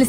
el 0.00 0.08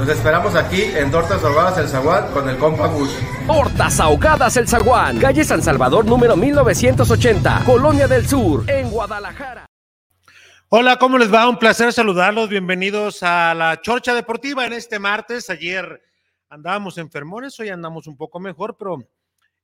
Los 0.00 0.08
esperamos 0.08 0.54
aquí 0.54 0.80
en 0.82 1.10
Tortas 1.10 1.44
Ahogadas 1.44 1.76
El 1.76 1.86
Zaguán 1.86 2.32
con 2.32 2.48
el 2.48 2.56
compa 2.56 2.86
Gus. 2.86 3.14
Tortas 3.46 4.00
Ahogadas 4.00 4.56
El 4.56 4.66
Zaguán, 4.66 5.18
calle 5.18 5.44
San 5.44 5.62
Salvador 5.62 6.06
número 6.06 6.36
1980, 6.36 7.64
Colonia 7.66 8.08
del 8.08 8.26
Sur, 8.26 8.64
en 8.70 8.88
Guadalajara. 8.88 9.66
Hola, 10.70 10.98
¿cómo 10.98 11.18
les 11.18 11.30
va? 11.30 11.46
Un 11.46 11.58
placer 11.58 11.92
saludarlos. 11.92 12.48
Bienvenidos 12.48 13.22
a 13.22 13.52
la 13.52 13.82
Chorcha 13.82 14.14
Deportiva 14.14 14.64
en 14.64 14.72
este 14.72 14.98
martes. 14.98 15.50
Ayer 15.50 16.02
andábamos 16.48 16.96
enfermones, 16.96 17.60
hoy 17.60 17.68
andamos 17.68 18.06
un 18.06 18.16
poco 18.16 18.40
mejor, 18.40 18.78
pero 18.78 19.06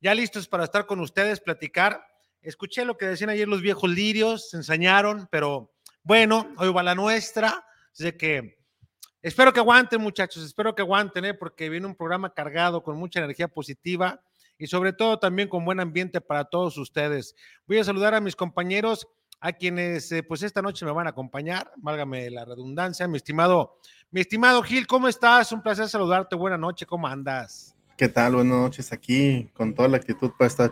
ya 0.03 0.14
listos 0.14 0.47
para 0.47 0.64
estar 0.64 0.84
con 0.84 1.01
ustedes, 1.01 1.41
platicar. 1.41 2.07
Escuché 2.42 2.84
lo 2.84 2.98
que 2.98 3.07
decían 3.07 3.31
ayer 3.31 3.48
los 3.48 3.62
viejos 3.62 3.89
lirios, 3.89 4.51
se 4.51 4.59
ensañaron, 4.59 5.29
pero 5.31 5.73
bueno, 6.03 6.53
hoy 6.59 6.70
va 6.75 6.83
la 6.83 6.95
nuestra. 6.95 7.64
Así 7.91 8.12
que 8.12 8.55
espero 9.27 9.52
que 9.52 9.58
aguanten, 9.58 10.00
muchachos, 10.00 10.44
espero 10.44 10.72
que 10.72 10.82
aguanten, 10.82 11.24
¿eh? 11.24 11.34
porque 11.34 11.69
viene 11.69 11.84
un 11.84 11.96
programa 11.96 12.32
cargado 12.32 12.84
con 12.84 12.96
mucha 12.96 13.19
energía 13.19 13.48
positiva 13.48 14.22
y 14.56 14.68
sobre 14.68 14.92
todo 14.92 15.18
también 15.18 15.48
con 15.48 15.64
buen 15.64 15.80
ambiente 15.80 16.20
para 16.20 16.44
todos 16.44 16.78
ustedes. 16.78 17.34
Voy 17.66 17.78
a 17.78 17.84
saludar 17.84 18.14
a 18.14 18.20
mis 18.20 18.36
compañeros, 18.36 19.08
a 19.41 19.52
quienes 19.52 20.12
eh, 20.12 20.22
pues 20.22 20.44
esta 20.44 20.62
noche 20.62 20.86
me 20.86 20.92
van 20.92 21.08
a 21.08 21.10
acompañar, 21.10 21.72
válgame 21.77 22.30
la 22.30 22.44
redundancia, 22.44 23.08
mi 23.08 23.16
estimado, 23.16 23.80
mi 24.12 24.20
estimado 24.20 24.62
Gil, 24.62 24.86
¿cómo 24.86 25.08
estás? 25.08 25.51
Un 25.51 25.61
placer 25.61 25.89
saludarte, 25.89 26.36
buena 26.36 26.56
noche, 26.56 26.86
¿cómo 26.86 27.08
andas? 27.08 27.74
¿Qué 27.96 28.08
tal? 28.08 28.36
Buenas 28.36 28.56
noches 28.58 28.92
aquí, 28.92 29.51
con 29.55 29.74
toda 29.74 29.89
la 29.89 29.96
actitud 29.96 30.30
para 30.39 30.46
esta 30.46 30.70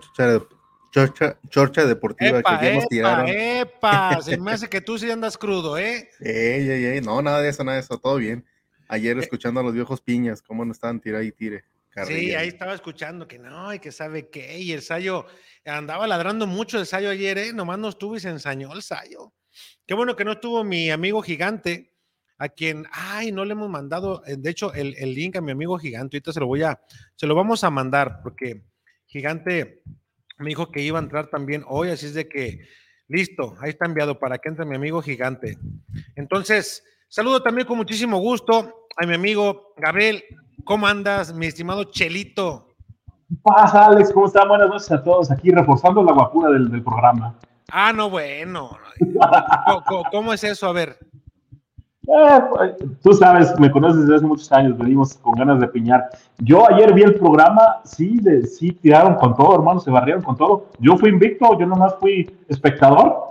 chorcha, 0.94 1.36
chorcha, 1.48 1.86
deportiva 1.86 2.38
epa, 2.38 2.60
que 2.60 2.66
ya 2.66 2.74
nos 2.74 2.88
tiraron. 2.88 3.28
Epa, 3.28 4.22
se 4.22 4.38
me 4.38 4.50
hace 4.52 4.68
que 4.68 4.80
tú 4.80 4.96
sí 4.96 5.10
andas 5.10 5.36
crudo, 5.36 5.76
¿eh? 5.76 6.08
Ey, 6.20 6.68
ey, 6.68 6.84
ey, 6.84 7.00
no, 7.00 7.20
nada 7.20 7.40
de 7.40 7.48
eso, 7.48 7.64
nada 7.64 7.76
de 7.76 7.82
eso, 7.82 7.98
todo 7.98 8.16
bien. 8.16 8.44
Ayer 8.86 9.18
escuchando 9.18 9.60
a 9.60 9.62
los 9.64 9.72
viejos 9.72 10.00
piñas, 10.00 10.40
cómo 10.40 10.64
no 10.64 10.72
estaban 10.72 11.00
tira 11.00 11.22
y 11.24 11.32
tire. 11.32 11.64
Carrilla. 11.90 12.18
Sí, 12.18 12.34
ahí 12.34 12.48
estaba 12.48 12.74
escuchando 12.74 13.26
que 13.26 13.38
no, 13.38 13.72
y 13.74 13.78
que 13.78 13.90
sabe 13.92 14.28
qué, 14.28 14.58
y 14.58 14.72
el 14.72 14.82
Sayo 14.82 15.26
andaba 15.64 16.06
ladrando 16.06 16.46
mucho 16.46 16.78
el 16.78 16.86
Sayo 16.86 17.10
ayer, 17.10 17.38
¿eh? 17.38 17.52
Nomás 17.52 17.78
no 17.78 17.88
estuvo 17.88 18.16
y 18.16 18.20
se 18.20 18.28
ensañó 18.28 18.72
el 18.72 18.82
Sayo. 18.82 19.32
Qué 19.86 19.94
bueno 19.94 20.14
que 20.14 20.24
no 20.24 20.32
estuvo 20.32 20.62
mi 20.64 20.90
amigo 20.90 21.22
gigante, 21.22 21.92
a 22.38 22.48
quien, 22.48 22.86
ay, 22.90 23.32
no 23.32 23.44
le 23.44 23.52
hemos 23.52 23.70
mandado, 23.70 24.22
eh, 24.26 24.36
de 24.36 24.50
hecho, 24.50 24.74
el, 24.74 24.94
el 24.98 25.14
link 25.14 25.36
a 25.36 25.40
mi 25.40 25.52
amigo 25.52 25.78
gigante, 25.78 26.16
ahorita 26.16 26.32
se 26.32 26.40
lo 26.40 26.46
voy 26.46 26.62
a, 26.62 26.80
se 27.14 27.26
lo 27.26 27.34
vamos 27.34 27.62
a 27.64 27.70
mandar, 27.70 28.20
porque 28.22 28.64
gigante 29.06 29.82
me 30.38 30.48
dijo 30.48 30.70
que 30.70 30.82
iba 30.82 30.98
a 30.98 31.02
entrar 31.02 31.28
también 31.28 31.64
hoy, 31.68 31.90
así 31.90 32.06
es 32.06 32.14
de 32.14 32.28
que, 32.28 32.60
listo, 33.08 33.54
ahí 33.60 33.70
está 33.70 33.86
enviado 33.86 34.18
para 34.18 34.38
que 34.38 34.48
entre 34.48 34.64
mi 34.64 34.76
amigo 34.76 35.02
gigante. 35.02 35.58
Entonces, 36.16 36.82
saludo 37.08 37.42
también 37.42 37.66
con 37.66 37.76
muchísimo 37.76 38.18
gusto 38.18 38.86
a 38.96 39.06
mi 39.06 39.14
amigo 39.14 39.74
Gabriel. 39.76 40.24
¿Cómo 40.64 40.86
andas, 40.86 41.34
mi 41.34 41.46
estimado 41.46 41.84
Chelito? 41.84 42.74
pasa, 43.42 43.86
Alex? 43.86 44.12
¿Cómo 44.12 44.26
están? 44.26 44.48
Buenas 44.48 44.68
noches 44.68 44.92
a 44.92 45.02
todos. 45.02 45.30
Aquí 45.30 45.50
reforzando 45.50 46.02
la 46.02 46.12
guapura 46.12 46.50
del, 46.50 46.70
del 46.70 46.82
programa. 46.82 47.34
Ah, 47.70 47.92
no, 47.92 48.10
bueno. 48.10 48.76
¿Cómo, 49.88 50.04
¿Cómo, 50.10 50.32
es 50.32 50.44
eso? 50.44 50.68
A 50.68 50.72
ver. 50.72 50.98
Eh, 52.06 52.86
tú 53.02 53.14
sabes, 53.14 53.58
me 53.58 53.70
conoces 53.70 54.02
desde 54.02 54.16
hace 54.16 54.26
muchos 54.26 54.52
años, 54.52 54.76
venimos 54.76 55.14
con 55.14 55.34
ganas 55.34 55.60
de 55.60 55.68
piñar. 55.68 56.10
Yo 56.38 56.68
ayer 56.70 56.92
vi 56.92 57.02
el 57.02 57.14
programa, 57.14 57.80
sí, 57.84 58.18
de, 58.20 58.46
sí 58.46 58.72
tiraron 58.72 59.14
con 59.14 59.34
todo, 59.34 59.54
hermano, 59.54 59.80
se 59.80 59.90
barrieron 59.90 60.22
con 60.22 60.36
todo. 60.36 60.66
Yo 60.78 60.96
fui 60.96 61.10
invicto, 61.10 61.58
yo 61.58 61.66
nomás 61.66 61.94
fui 62.00 62.30
espectador, 62.48 63.28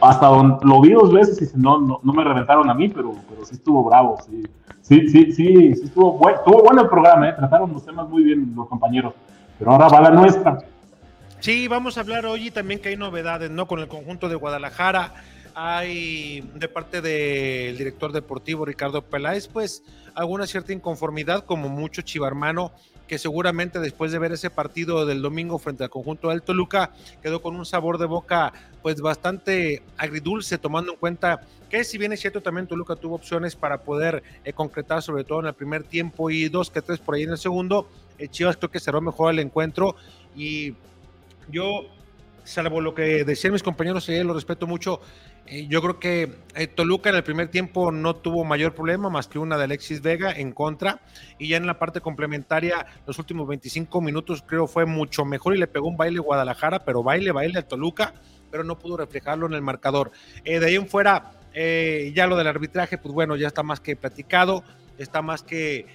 hasta 0.00 0.26
donde 0.26 0.64
lo 0.64 0.80
vi 0.80 0.92
dos 0.92 1.12
veces 1.12 1.52
y 1.52 1.58
no, 1.58 1.80
no, 1.80 2.00
no 2.02 2.12
me 2.12 2.22
reventaron 2.22 2.70
a 2.70 2.74
mí, 2.74 2.88
pero, 2.88 3.12
pero 3.28 3.44
sí 3.44 3.54
estuvo 3.54 3.84
bravo, 3.84 4.16
sí. 4.24 4.42
Sí, 4.82 5.08
sí, 5.08 5.32
sí, 5.32 5.74
sí 5.74 5.82
estuvo, 5.84 6.12
bueno, 6.12 6.38
estuvo 6.38 6.62
bueno 6.62 6.82
el 6.82 6.88
programa, 6.88 7.28
¿eh? 7.28 7.32
trataron 7.36 7.72
los 7.72 7.84
temas 7.84 8.08
muy 8.08 8.22
bien 8.22 8.52
los 8.54 8.68
compañeros, 8.68 9.14
pero 9.58 9.72
ahora 9.72 9.88
va 9.88 10.00
la 10.00 10.10
nuestra. 10.10 10.58
Sí, 11.40 11.66
vamos 11.66 11.98
a 11.98 12.02
hablar 12.02 12.24
hoy 12.24 12.50
también 12.52 12.80
que 12.80 12.90
hay 12.90 12.96
novedades, 12.96 13.50
¿no? 13.50 13.66
Con 13.66 13.80
el 13.80 13.88
conjunto 13.88 14.28
de 14.28 14.36
Guadalajara, 14.36 15.12
hay 15.58 16.42
de 16.54 16.68
parte 16.68 17.00
del 17.00 17.78
director 17.78 18.12
deportivo 18.12 18.66
Ricardo 18.66 19.00
Peláez, 19.00 19.48
pues 19.48 19.82
alguna 20.14 20.46
cierta 20.46 20.74
inconformidad, 20.74 21.46
como 21.46 21.70
mucho 21.70 22.02
chivarmano, 22.02 22.72
que 23.08 23.16
seguramente 23.16 23.80
después 23.80 24.12
de 24.12 24.18
ver 24.18 24.32
ese 24.32 24.50
partido 24.50 25.06
del 25.06 25.22
domingo 25.22 25.58
frente 25.58 25.82
al 25.82 25.88
conjunto 25.88 26.28
del 26.28 26.42
Toluca, 26.42 26.90
quedó 27.22 27.40
con 27.40 27.56
un 27.56 27.64
sabor 27.64 27.96
de 27.96 28.04
boca 28.04 28.52
pues 28.82 29.00
bastante 29.00 29.82
agridulce, 29.96 30.58
tomando 30.58 30.92
en 30.92 30.98
cuenta 30.98 31.40
que 31.70 31.84
si 31.84 31.96
bien 31.96 32.12
es 32.12 32.20
cierto 32.20 32.42
también 32.42 32.66
Toluca 32.66 32.94
tuvo 32.94 33.14
opciones 33.14 33.56
para 33.56 33.80
poder 33.80 34.22
eh, 34.44 34.52
concretar 34.52 35.00
sobre 35.00 35.24
todo 35.24 35.40
en 35.40 35.46
el 35.46 35.54
primer 35.54 35.84
tiempo 35.84 36.28
y 36.28 36.50
dos 36.50 36.70
que 36.70 36.82
tres 36.82 36.98
por 36.98 37.14
ahí 37.14 37.22
en 37.22 37.30
el 37.30 37.38
segundo, 37.38 37.88
eh, 38.18 38.28
Chivas 38.28 38.58
creo 38.58 38.70
que 38.70 38.78
cerró 38.78 39.00
mejor 39.00 39.32
el 39.32 39.38
encuentro 39.38 39.96
y 40.36 40.74
yo, 41.48 41.86
salvo 42.44 42.82
lo 42.82 42.94
que 42.94 43.24
decían 43.24 43.54
mis 43.54 43.62
compañeros 43.62 44.06
ayer, 44.10 44.26
lo 44.26 44.34
respeto 44.34 44.66
mucho, 44.66 45.00
eh, 45.48 45.66
yo 45.68 45.80
creo 45.80 46.00
que 46.00 46.32
eh, 46.54 46.66
Toluca 46.66 47.10
en 47.10 47.16
el 47.16 47.22
primer 47.22 47.48
tiempo 47.48 47.92
no 47.92 48.16
tuvo 48.16 48.44
mayor 48.44 48.74
problema 48.74 49.08
más 49.08 49.28
que 49.28 49.38
una 49.38 49.56
de 49.56 49.64
Alexis 49.64 50.02
Vega 50.02 50.32
en 50.32 50.52
contra 50.52 51.00
y 51.38 51.48
ya 51.48 51.56
en 51.56 51.66
la 51.66 51.78
parte 51.78 52.00
complementaria 52.00 52.86
los 53.06 53.18
últimos 53.18 53.46
25 53.46 54.00
minutos 54.00 54.42
creo 54.44 54.66
fue 54.66 54.86
mucho 54.86 55.24
mejor 55.24 55.54
y 55.54 55.58
le 55.58 55.68
pegó 55.68 55.86
un 55.86 55.96
baile 55.96 56.18
Guadalajara, 56.18 56.84
pero 56.84 57.02
baile, 57.02 57.30
baile 57.30 57.60
a 57.60 57.62
Toluca, 57.62 58.14
pero 58.50 58.64
no 58.64 58.78
pudo 58.78 58.96
reflejarlo 58.96 59.46
en 59.46 59.52
el 59.52 59.62
marcador. 59.62 60.10
Eh, 60.44 60.58
de 60.58 60.66
ahí 60.66 60.74
en 60.74 60.88
fuera, 60.88 61.32
ya 61.54 62.26
lo 62.26 62.36
del 62.36 62.48
arbitraje, 62.48 62.98
pues 62.98 63.14
bueno, 63.14 63.34
ya 63.36 63.46
está 63.46 63.62
más 63.62 63.80
que 63.80 63.96
platicado, 63.96 64.62
está 64.98 65.22
más 65.22 65.42
que, 65.42 65.86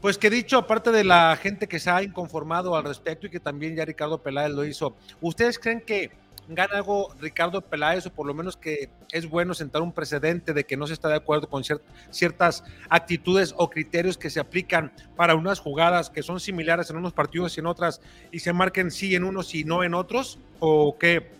pues 0.00 0.16
que 0.16 0.30
dicho, 0.30 0.56
aparte 0.56 0.90
de 0.90 1.04
la 1.04 1.36
gente 1.36 1.66
que 1.66 1.78
se 1.78 1.90
ha 1.90 2.02
inconformado 2.02 2.76
al 2.76 2.84
respecto 2.84 3.26
y 3.26 3.30
que 3.30 3.40
también 3.40 3.76
ya 3.76 3.84
Ricardo 3.84 4.22
Peláez 4.22 4.52
lo 4.52 4.64
hizo, 4.64 4.96
¿ustedes 5.20 5.58
creen 5.58 5.82
que 5.82 6.21
gana 6.48 6.76
algo 6.76 7.14
Ricardo 7.20 7.60
Peláez 7.60 8.06
o 8.06 8.12
por 8.12 8.26
lo 8.26 8.34
menos 8.34 8.56
que 8.56 8.90
es 9.10 9.28
bueno 9.28 9.54
sentar 9.54 9.82
un 9.82 9.92
precedente 9.92 10.52
de 10.52 10.64
que 10.64 10.76
no 10.76 10.86
se 10.86 10.92
está 10.92 11.08
de 11.08 11.16
acuerdo 11.16 11.48
con 11.48 11.64
ciert 11.64 11.82
ciertas 12.10 12.64
actitudes 12.88 13.54
o 13.56 13.70
criterios 13.70 14.18
que 14.18 14.30
se 14.30 14.40
aplican 14.40 14.92
para 15.16 15.34
unas 15.34 15.60
jugadas 15.60 16.10
que 16.10 16.22
son 16.22 16.40
similares 16.40 16.90
en 16.90 16.96
unos 16.96 17.12
partidos 17.12 17.56
y 17.56 17.60
en 17.60 17.66
otras 17.66 18.00
y 18.30 18.40
se 18.40 18.52
marquen 18.52 18.90
sí 18.90 19.14
en 19.14 19.24
unos 19.24 19.54
y 19.54 19.64
no 19.64 19.84
en 19.84 19.94
otros 19.94 20.38
o 20.58 20.98
qué 20.98 21.30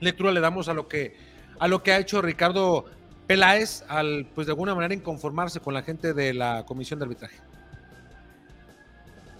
lectura 0.00 0.32
le 0.32 0.40
damos 0.40 0.68
a 0.68 0.74
lo 0.74 0.88
que 0.88 1.16
a 1.58 1.68
lo 1.68 1.82
que 1.82 1.92
ha 1.92 1.98
hecho 1.98 2.22
Ricardo 2.22 2.84
Peláez 3.26 3.84
al 3.88 4.26
pues 4.34 4.46
de 4.46 4.52
alguna 4.52 4.74
manera 4.74 4.94
inconformarse 4.94 5.60
con 5.60 5.74
la 5.74 5.82
gente 5.82 6.14
de 6.14 6.32
la 6.34 6.64
comisión 6.66 6.98
de 6.98 7.04
arbitraje. 7.04 7.36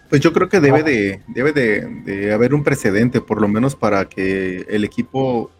Pues 0.08 0.20
yo 0.20 0.32
creo 0.32 0.48
que 0.48 0.60
debe 0.60 0.82
de, 0.82 1.20
debe 1.26 1.52
de, 1.52 1.80
de, 2.04 2.32
haber 2.32 2.54
un 2.54 2.62
precedente, 2.62 3.20
por 3.20 3.40
lo 3.40 3.48
menos 3.48 3.74
para 3.74 4.04
que 4.08 4.64
el 4.68 4.84
equipo 4.84 5.50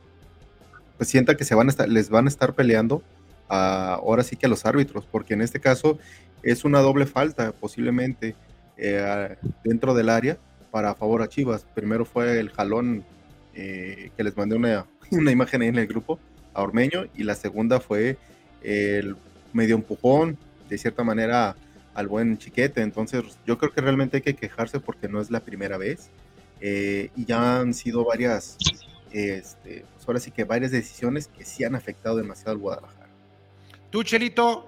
pues, 0.96 1.08
sienta 1.08 1.37
que 1.37 1.44
se 1.44 1.54
van 1.54 1.66
a 1.66 1.70
estar, 1.70 1.88
les 1.88 2.10
van 2.10 2.26
a 2.26 2.28
estar 2.28 2.54
peleando 2.54 3.02
a, 3.48 3.94
ahora 3.94 4.22
sí 4.22 4.37
que 4.37 4.46
a 4.46 4.48
los 4.48 4.64
árbitros, 4.64 5.06
porque 5.10 5.34
en 5.34 5.43
este 5.43 5.60
caso 5.60 5.98
es 6.43 6.64
una 6.64 6.81
doble 6.81 7.06
falta 7.06 7.52
posiblemente 7.52 8.37
eh, 8.76 9.37
dentro 9.64 9.94
del 9.94 10.08
área 10.10 10.38
para 10.70 10.94
favor 10.94 11.22
a 11.22 11.28
Chivas. 11.28 11.66
Primero 11.75 12.04
fue 12.04 12.38
el 12.38 12.50
jalón 12.50 13.04
eh, 13.54 14.10
que 14.16 14.22
les 14.22 14.37
mandé 14.37 14.56
una, 14.56 14.87
una, 15.10 15.31
imagen 15.32 15.62
ahí 15.62 15.69
en 15.69 15.78
el 15.78 15.87
grupo 15.87 16.20
a 16.54 16.62
Ormeño 16.62 17.06
y 17.16 17.25
la 17.25 17.34
segunda 17.34 17.81
fue 17.81 18.16
el 18.62 19.16
medio 19.52 19.75
empujón, 19.75 20.38
de 20.69 20.78
cierta 20.78 21.02
manera 21.02 21.56
al 21.96 22.08
buen 22.08 22.38
chiquete. 22.38 22.82
Entonces, 22.82 23.38
yo 23.46 23.58
creo 23.58 23.72
que 23.72 23.81
realmente 23.81 24.19
hay 24.19 24.22
que 24.22 24.37
quejarse 24.37 24.78
porque 24.78 25.08
no 25.08 25.20
es 25.20 25.31
la 25.31 25.40
primera 25.40 25.78
vez. 25.78 26.10
Eh, 26.60 27.10
y 27.16 27.25
ya 27.25 27.60
han 27.60 27.75
sido 27.75 28.04
varias, 28.04 28.56
este, 29.10 29.84
pues 29.94 30.06
ahora 30.06 30.20
sí 30.20 30.31
que 30.31 30.44
varias 30.44 30.70
decisiones 30.70 31.26
que 31.26 31.44
sí 31.44 31.64
han 31.64 31.75
afectado 31.75 32.16
demasiado 32.16 32.52
al 32.52 32.58
Guadalajara. 32.58 33.08
¿Tú, 33.90 34.02
Chelito? 34.02 34.66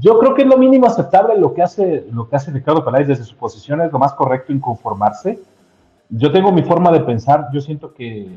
Yo 0.00 0.18
creo 0.18 0.34
que 0.34 0.42
es 0.42 0.48
lo 0.48 0.58
mínimo 0.58 0.86
aceptable 0.86 1.38
lo 1.38 1.54
que 1.54 1.62
hace, 1.62 2.04
lo 2.12 2.28
que 2.28 2.36
hace 2.36 2.50
Ricardo 2.50 2.84
Peláez 2.84 3.08
desde 3.08 3.24
su 3.24 3.36
posición, 3.36 3.80
es 3.80 3.90
lo 3.90 3.98
más 3.98 4.12
correcto 4.14 4.52
inconformarse. 4.52 5.40
Yo 6.10 6.30
tengo 6.30 6.52
mi 6.52 6.62
forma 6.62 6.90
de 6.90 7.00
pensar, 7.00 7.48
yo 7.52 7.60
siento 7.60 7.94
que, 7.94 8.28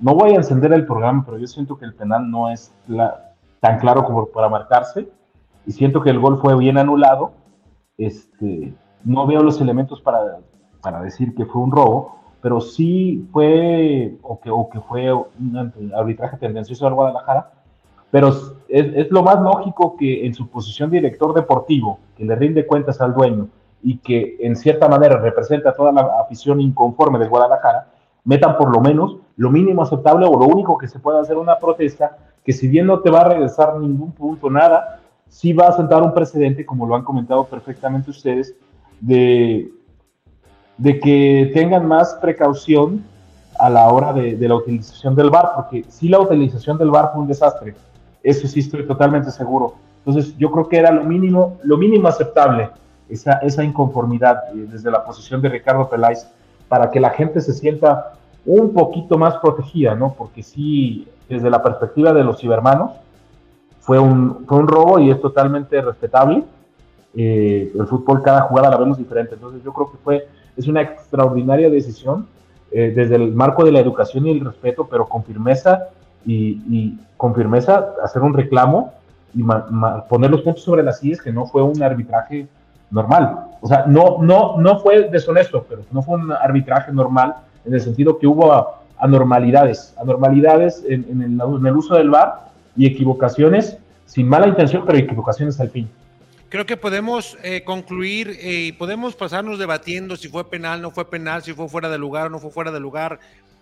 no 0.00 0.14
voy 0.14 0.30
a 0.30 0.36
encender 0.36 0.72
el 0.72 0.86
programa, 0.86 1.22
pero 1.24 1.38
yo 1.38 1.46
siento 1.46 1.76
que 1.76 1.84
el 1.84 1.94
penal 1.94 2.30
no 2.30 2.50
es 2.50 2.72
la, 2.86 3.32
tan 3.60 3.78
claro 3.78 4.04
como 4.04 4.26
para 4.26 4.48
marcarse 4.48 5.08
y 5.68 5.72
siento 5.72 6.00
que 6.00 6.08
el 6.08 6.18
gol 6.18 6.40
fue 6.40 6.56
bien 6.56 6.78
anulado. 6.78 7.32
Este, 7.98 8.72
no 9.04 9.26
veo 9.26 9.42
los 9.42 9.60
elementos 9.60 10.00
para, 10.00 10.38
para 10.80 11.02
decir 11.02 11.34
que 11.34 11.44
fue 11.44 11.60
un 11.60 11.70
robo, 11.70 12.16
pero 12.40 12.62
sí 12.62 13.28
fue, 13.32 14.16
o 14.22 14.40
que, 14.40 14.50
o 14.50 14.70
que 14.70 14.80
fue 14.80 15.12
un 15.12 15.92
arbitraje 15.94 16.38
tendencioso 16.38 16.86
al 16.86 16.94
Guadalajara, 16.94 17.50
pero 18.10 18.28
es, 18.28 18.54
es, 18.70 19.10
lo 19.10 19.22
más 19.22 19.42
lógico 19.42 19.94
que 19.98 20.24
en 20.24 20.32
su 20.32 20.48
posición 20.48 20.88
de 20.90 20.96
director 20.96 21.34
deportivo, 21.34 21.98
que 22.16 22.24
le 22.24 22.34
rinde 22.34 22.66
cuentas 22.66 23.02
al 23.02 23.12
dueño 23.12 23.48
y 23.82 23.98
que 23.98 24.38
en 24.40 24.56
cierta 24.56 24.88
manera 24.88 25.18
representa 25.18 25.70
a 25.70 25.74
toda 25.74 25.92
la 25.92 26.18
afición 26.18 26.62
inconforme 26.62 27.18
del 27.18 27.28
Guadalajara, 27.28 27.88
metan 28.24 28.56
por 28.56 28.72
lo 28.74 28.80
menos 28.80 29.18
lo 29.36 29.50
mínimo 29.50 29.82
aceptable 29.82 30.24
o 30.24 30.38
lo 30.38 30.46
único 30.46 30.78
que 30.78 30.88
se 30.88 30.98
pueda 30.98 31.20
hacer 31.20 31.36
una 31.36 31.58
protesta, 31.58 32.16
que 32.42 32.54
si 32.54 32.68
bien 32.68 32.86
no 32.86 33.00
te 33.00 33.10
va 33.10 33.20
a 33.20 33.28
regresar 33.28 33.76
ningún 33.78 34.12
punto, 34.12 34.48
nada, 34.48 35.02
sí 35.28 35.52
va 35.52 35.68
a 35.68 35.76
sentar 35.76 36.02
un 36.02 36.14
precedente, 36.14 36.64
como 36.64 36.86
lo 36.86 36.94
han 36.94 37.04
comentado 37.04 37.44
perfectamente 37.44 38.10
ustedes, 38.10 38.54
de, 39.00 39.70
que 40.82 41.50
tengan 41.54 41.86
más 41.86 42.14
precaución 42.20 43.04
a 43.58 43.70
la 43.70 43.88
hora 43.88 44.12
de, 44.12 44.36
la 44.48 44.54
utilización 44.54 45.14
del 45.14 45.30
VAR, 45.30 45.52
porque 45.54 45.84
si 45.88 46.08
la 46.08 46.20
utilización 46.20 46.78
del 46.78 46.90
VAR 46.90 47.12
fue 47.12 47.22
un 47.22 47.28
desastre, 47.28 47.74
eso 48.22 48.46
sí 48.46 48.60
estoy 48.60 48.86
totalmente 48.86 49.30
seguro. 49.30 49.74
Entonces, 50.04 50.36
yo 50.38 50.50
creo 50.50 50.68
que 50.68 50.78
era 50.78 50.90
lo 50.90 51.04
mínimo, 51.04 51.58
lo 51.62 51.76
mínimo 51.76 52.08
aceptable, 52.08 52.70
esa, 53.08 53.34
esa 53.38 53.64
inconformidad 53.64 54.44
eh, 54.54 54.66
desde 54.70 54.90
la 54.90 55.04
posición 55.04 55.40
de 55.40 55.48
Ricardo 55.48 55.88
Peláez, 55.88 56.26
para 56.68 56.90
que 56.90 57.00
la 57.00 57.10
gente 57.10 57.40
se 57.40 57.52
sienta 57.52 58.12
un 58.44 58.72
poquito 58.72 59.18
más 59.18 59.36
protegida, 59.36 59.94
¿no? 59.94 60.14
Porque 60.14 60.42
sí, 60.42 61.08
desde 61.28 61.50
la 61.50 61.62
perspectiva 61.62 62.12
de 62.12 62.24
los 62.24 62.40
cibermanos, 62.40 62.92
fue 63.88 63.98
un, 63.98 64.44
fue 64.46 64.58
un 64.58 64.68
robo 64.68 64.98
y 64.98 65.10
es 65.10 65.18
totalmente 65.18 65.80
respetable. 65.80 66.44
Eh, 67.16 67.72
el 67.74 67.86
fútbol, 67.86 68.20
cada 68.22 68.42
jugada 68.42 68.68
la 68.68 68.76
vemos 68.76 68.98
diferente. 68.98 69.32
Entonces, 69.32 69.62
yo 69.64 69.72
creo 69.72 69.90
que 69.90 69.96
fue, 70.04 70.28
es 70.58 70.68
una 70.68 70.82
extraordinaria 70.82 71.70
decisión 71.70 72.26
eh, 72.70 72.92
desde 72.94 73.14
el 73.14 73.32
marco 73.32 73.64
de 73.64 73.72
la 73.72 73.80
educación 73.80 74.26
y 74.26 74.32
el 74.32 74.44
respeto, 74.44 74.86
pero 74.90 75.08
con 75.08 75.24
firmeza 75.24 75.88
y, 76.26 76.98
con 77.16 77.34
firmeza 77.34 77.94
hacer 78.04 78.20
un 78.20 78.34
reclamo 78.34 78.92
y 79.34 79.42
poner 80.06 80.32
los 80.32 80.42
puntos 80.42 80.64
sobre 80.64 80.82
las 80.82 80.98
sillas 80.98 81.22
que 81.22 81.32
no 81.32 81.46
fue 81.46 81.62
un 81.62 81.82
arbitraje 81.82 82.46
normal. 82.90 83.46
O 83.62 83.68
sea, 83.68 83.86
no, 83.86 84.18
no, 84.20 84.58
no 84.58 84.80
fue 84.80 85.08
deshonesto, 85.08 85.64
pero 85.66 85.80
no 85.92 86.02
fue 86.02 86.16
un 86.16 86.30
arbitraje 86.30 86.92
normal 86.92 87.36
en 87.64 87.72
el 87.72 87.80
sentido 87.80 88.18
que 88.18 88.26
hubo 88.26 88.68
anormalidades, 88.98 89.94
anormalidades 89.98 90.84
en, 90.86 91.06
en, 91.08 91.22
el, 91.22 91.40
en 91.40 91.66
el 91.66 91.74
uso 91.74 91.94
del 91.94 92.10
VAR 92.10 92.47
y 92.78 92.86
equivocaciones 92.86 93.76
sin 94.06 94.26
mala 94.26 94.48
intención, 94.48 94.84
pero 94.86 94.96
equivocaciones 94.96 95.60
al 95.60 95.68
fin 95.68 95.90
creo 96.48 96.66
que 96.66 96.76
podemos 96.76 97.36
eh, 97.42 97.62
concluir 97.62 98.30
eh, 98.40 98.68
y 98.68 98.72
podemos 98.72 99.14
pasarnos 99.14 99.58
debatiendo 99.58 100.16
si 100.16 100.28
fue 100.28 100.48
penal, 100.48 100.80
no 100.80 100.90
fue 100.90 101.10
penal, 101.10 101.42
si 101.42 101.52
fue 101.52 101.68
fuera 101.68 101.88
de 101.88 101.98
lugar 101.98 102.28
o 102.28 102.30
no 102.30 102.38
fue 102.38 102.50
fuera 102.50 102.70
de 102.70 102.80
lugar 102.80 103.20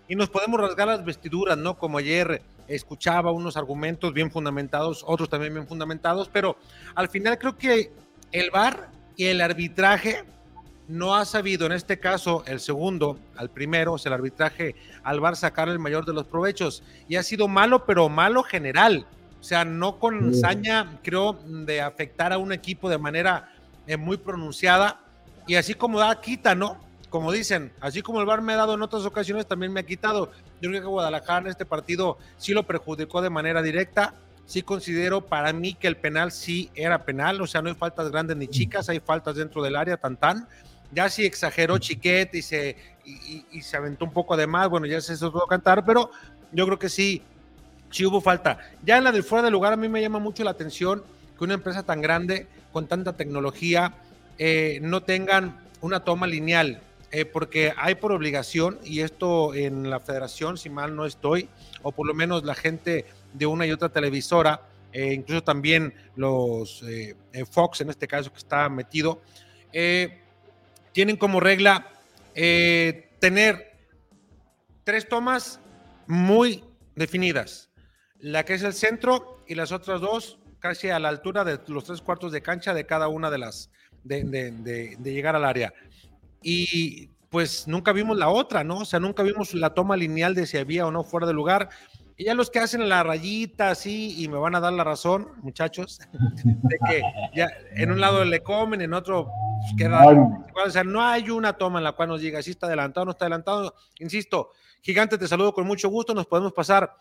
y 0.08 0.14
nos 0.14 0.28
podemos 0.28 0.60
rasgar 0.60 0.86
las 0.86 1.04
vestiduras, 1.04 1.58
¿no? 1.58 1.76
Como 1.78 1.98
ayer 1.98 2.42
escuchaba 2.68 3.32
unos 3.32 3.56
argumentos 3.56 4.12
bien 4.12 4.30
fundamentados, 4.30 5.04
otros 5.06 5.28
también 5.28 5.54
bien 5.54 5.66
fundamentados, 5.66 6.30
pero 6.32 6.56
al 6.94 7.08
final 7.08 7.38
creo 7.38 7.56
que 7.56 7.90
el 8.30 8.50
VAR 8.50 8.88
y 9.16 9.26
el 9.26 9.40
arbitraje 9.40 10.24
no 10.88 11.16
ha 11.16 11.24
sabido, 11.24 11.66
en 11.66 11.72
este 11.72 11.98
caso 11.98 12.44
el 12.46 12.60
segundo 12.60 13.18
al 13.36 13.50
primero, 13.50 13.94
o 13.94 13.98
sea, 13.98 14.10
el 14.10 14.14
arbitraje 14.14 14.74
al 15.02 15.20
VAR 15.20 15.36
sacar 15.36 15.68
el 15.68 15.78
mayor 15.78 16.04
de 16.04 16.12
los 16.12 16.26
provechos 16.26 16.82
y 17.08 17.16
ha 17.16 17.22
sido 17.22 17.48
malo, 17.48 17.84
pero 17.84 18.08
malo 18.08 18.42
general, 18.42 19.06
o 19.40 19.44
sea, 19.44 19.64
no 19.64 19.98
con 19.98 20.34
saña, 20.34 20.98
creo, 21.02 21.38
de 21.44 21.80
afectar 21.80 22.32
a 22.32 22.38
un 22.38 22.52
equipo 22.52 22.88
de 22.88 22.98
manera 22.98 23.52
eh, 23.86 23.96
muy 23.96 24.16
pronunciada 24.16 25.00
y 25.46 25.56
así 25.56 25.74
como 25.74 25.98
da 25.98 26.20
quita, 26.20 26.54
¿no? 26.54 26.86
como 27.16 27.32
dicen, 27.32 27.72
así 27.80 28.02
como 28.02 28.20
el 28.20 28.26
VAR 28.26 28.42
me 28.42 28.52
ha 28.52 28.56
dado 28.56 28.74
en 28.74 28.82
otras 28.82 29.06
ocasiones, 29.06 29.46
también 29.46 29.72
me 29.72 29.80
ha 29.80 29.86
quitado. 29.86 30.30
Yo 30.60 30.68
creo 30.68 30.82
que 30.82 30.86
Guadalajara 30.86 31.40
en 31.40 31.46
este 31.46 31.64
partido 31.64 32.18
sí 32.36 32.52
lo 32.52 32.64
perjudicó 32.64 33.22
de 33.22 33.30
manera 33.30 33.62
directa. 33.62 34.14
Sí 34.44 34.62
considero 34.62 35.22
para 35.22 35.52
mí 35.52 35.74
que 35.74 35.88
el 35.88 35.96
penal 35.96 36.30
sí 36.30 36.70
era 36.74 37.04
penal, 37.04 37.40
o 37.40 37.46
sea, 37.46 37.62
no 37.62 37.68
hay 37.68 37.74
faltas 37.74 38.10
grandes 38.10 38.36
ni 38.36 38.48
chicas, 38.48 38.88
hay 38.88 39.00
faltas 39.00 39.36
dentro 39.36 39.62
del 39.62 39.76
área, 39.76 39.96
tan 39.96 40.16
tan. 40.16 40.46
Ya 40.92 41.08
sí 41.08 41.26
exageró 41.26 41.78
Chiquet 41.78 42.34
y 42.34 42.42
se, 42.42 42.76
y, 43.06 43.60
se 43.62 43.76
aventó 43.76 44.04
un 44.04 44.12
poco 44.12 44.36
de 44.36 44.46
más, 44.46 44.68
bueno, 44.68 44.86
ya 44.86 45.00
se 45.00 45.14
eso 45.14 45.32
puedo 45.32 45.46
cantar, 45.46 45.84
pero 45.84 46.10
yo 46.52 46.66
creo 46.66 46.78
que 46.78 46.88
sí, 46.88 47.22
sí 47.90 48.04
hubo 48.04 48.20
falta. 48.20 48.58
Ya 48.82 48.98
en 48.98 49.04
la 49.04 49.12
del 49.12 49.22
fuera 49.22 49.42
de 49.42 49.50
lugar, 49.50 49.72
a 49.72 49.76
mí 49.76 49.88
me 49.88 50.00
llama 50.00 50.18
mucho 50.18 50.44
la 50.44 50.50
atención 50.50 51.02
que 51.36 51.44
una 51.44 51.54
empresa 51.54 51.82
tan 51.82 52.00
grande, 52.00 52.46
con 52.72 52.86
tanta 52.86 53.16
tecnología, 53.16 53.94
eh, 54.38 54.78
no 54.82 55.02
tengan 55.02 55.60
una 55.80 56.00
toma 56.00 56.26
lineal. 56.26 56.80
Eh, 57.12 57.24
porque 57.24 57.72
hay 57.76 57.94
por 57.94 58.10
obligación, 58.10 58.78
y 58.84 59.00
esto 59.00 59.54
en 59.54 59.88
la 59.88 60.00
federación, 60.00 60.58
si 60.58 60.68
mal 60.68 60.96
no 60.96 61.06
estoy, 61.06 61.48
o 61.82 61.92
por 61.92 62.06
lo 62.06 62.14
menos 62.14 62.44
la 62.44 62.54
gente 62.54 63.06
de 63.32 63.46
una 63.46 63.64
y 63.64 63.70
otra 63.70 63.88
televisora, 63.88 64.62
eh, 64.92 65.14
incluso 65.14 65.42
también 65.42 65.94
los 66.16 66.84
Fox 67.50 67.80
en 67.80 67.90
este 67.90 68.08
caso 68.08 68.32
que 68.32 68.38
está 68.38 68.68
metido, 68.68 69.22
tienen 70.96 71.18
como 71.18 71.40
regla 71.40 71.92
tener 72.32 73.76
tres 74.82 75.06
tomas 75.06 75.60
muy 76.06 76.64
definidas, 76.94 77.68
la 78.18 78.46
que 78.46 78.54
es 78.54 78.62
el 78.62 78.72
centro 78.72 79.44
y 79.46 79.56
las 79.56 79.72
otras 79.72 80.00
dos 80.00 80.38
casi 80.58 80.88
a 80.88 80.98
la 80.98 81.10
altura 81.10 81.44
de 81.44 81.60
los 81.68 81.84
tres 81.84 82.00
cuartos 82.00 82.32
de 82.32 82.40
cancha 82.40 82.72
de 82.72 82.86
cada 82.86 83.08
una 83.08 83.30
de 83.30 83.36
las 83.36 83.70
de, 84.04 84.24
de 84.24 85.12
llegar 85.12 85.36
al 85.36 85.44
área 85.44 85.74
y 86.42 87.10
pues 87.28 87.68
nunca 87.68 87.92
vimos 87.92 88.16
la 88.16 88.30
otra, 88.30 88.64
¿no? 88.64 88.78
O 88.78 88.84
sea, 88.86 88.98
nunca 88.98 89.22
vimos 89.22 89.52
la 89.52 89.74
toma 89.74 89.98
lineal 89.98 90.34
de 90.34 90.46
si 90.46 90.56
había 90.56 90.86
o 90.86 90.90
no 90.90 91.04
fuera 91.04 91.26
de 91.26 91.34
lugar. 91.34 91.68
Y 92.16 92.24
ya 92.24 92.34
los 92.34 92.50
que 92.50 92.58
hacen 92.58 92.88
la 92.88 93.02
rayita 93.02 93.70
así, 93.70 94.22
y 94.22 94.28
me 94.28 94.38
van 94.38 94.54
a 94.54 94.60
dar 94.60 94.72
la 94.72 94.84
razón, 94.84 95.32
muchachos, 95.42 96.00
de 96.12 96.78
que 96.88 97.02
ya 97.34 97.48
en 97.74 97.92
un 97.92 98.00
lado 98.00 98.24
le 98.24 98.42
comen, 98.42 98.80
en 98.80 98.94
otro 98.94 99.30
queda. 99.76 100.02
O 100.64 100.70
sea, 100.70 100.84
no 100.84 101.02
hay 101.02 101.30
una 101.30 101.54
toma 101.54 101.78
en 101.78 101.84
la 101.84 101.92
cual 101.92 102.08
nos 102.08 102.20
diga 102.20 102.42
si 102.42 102.52
está 102.52 102.66
adelantado 102.66 103.02
o 103.02 103.04
no 103.06 103.10
está 103.12 103.26
adelantado. 103.26 103.74
Insisto, 103.98 104.50
gigante, 104.80 105.18
te 105.18 105.28
saludo 105.28 105.52
con 105.52 105.66
mucho 105.66 105.88
gusto. 105.88 106.14
Nos 106.14 106.26
podemos 106.26 106.52
pasar 106.52 106.94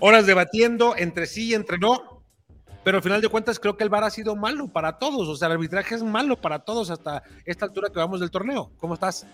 horas 0.00 0.26
debatiendo 0.26 0.94
entre 0.96 1.26
sí 1.26 1.50
y 1.50 1.54
entre 1.54 1.78
no 1.78 2.16
pero 2.86 2.98
al 2.98 3.02
final 3.02 3.20
de 3.20 3.28
cuentas 3.28 3.58
creo 3.58 3.76
que 3.76 3.82
el 3.82 3.90
VAR 3.90 4.04
ha 4.04 4.10
sido 4.10 4.36
malo 4.36 4.68
para 4.68 5.00
todos, 5.00 5.26
o 5.26 5.34
sea, 5.34 5.46
el 5.46 5.54
arbitraje 5.54 5.96
es 5.96 6.04
malo 6.04 6.40
para 6.40 6.60
todos 6.60 6.88
hasta 6.88 7.24
esta 7.44 7.64
altura 7.64 7.88
que 7.90 7.98
vamos 7.98 8.20
del 8.20 8.30
torneo. 8.30 8.70
¿Cómo 8.76 8.94
estás? 8.94 9.26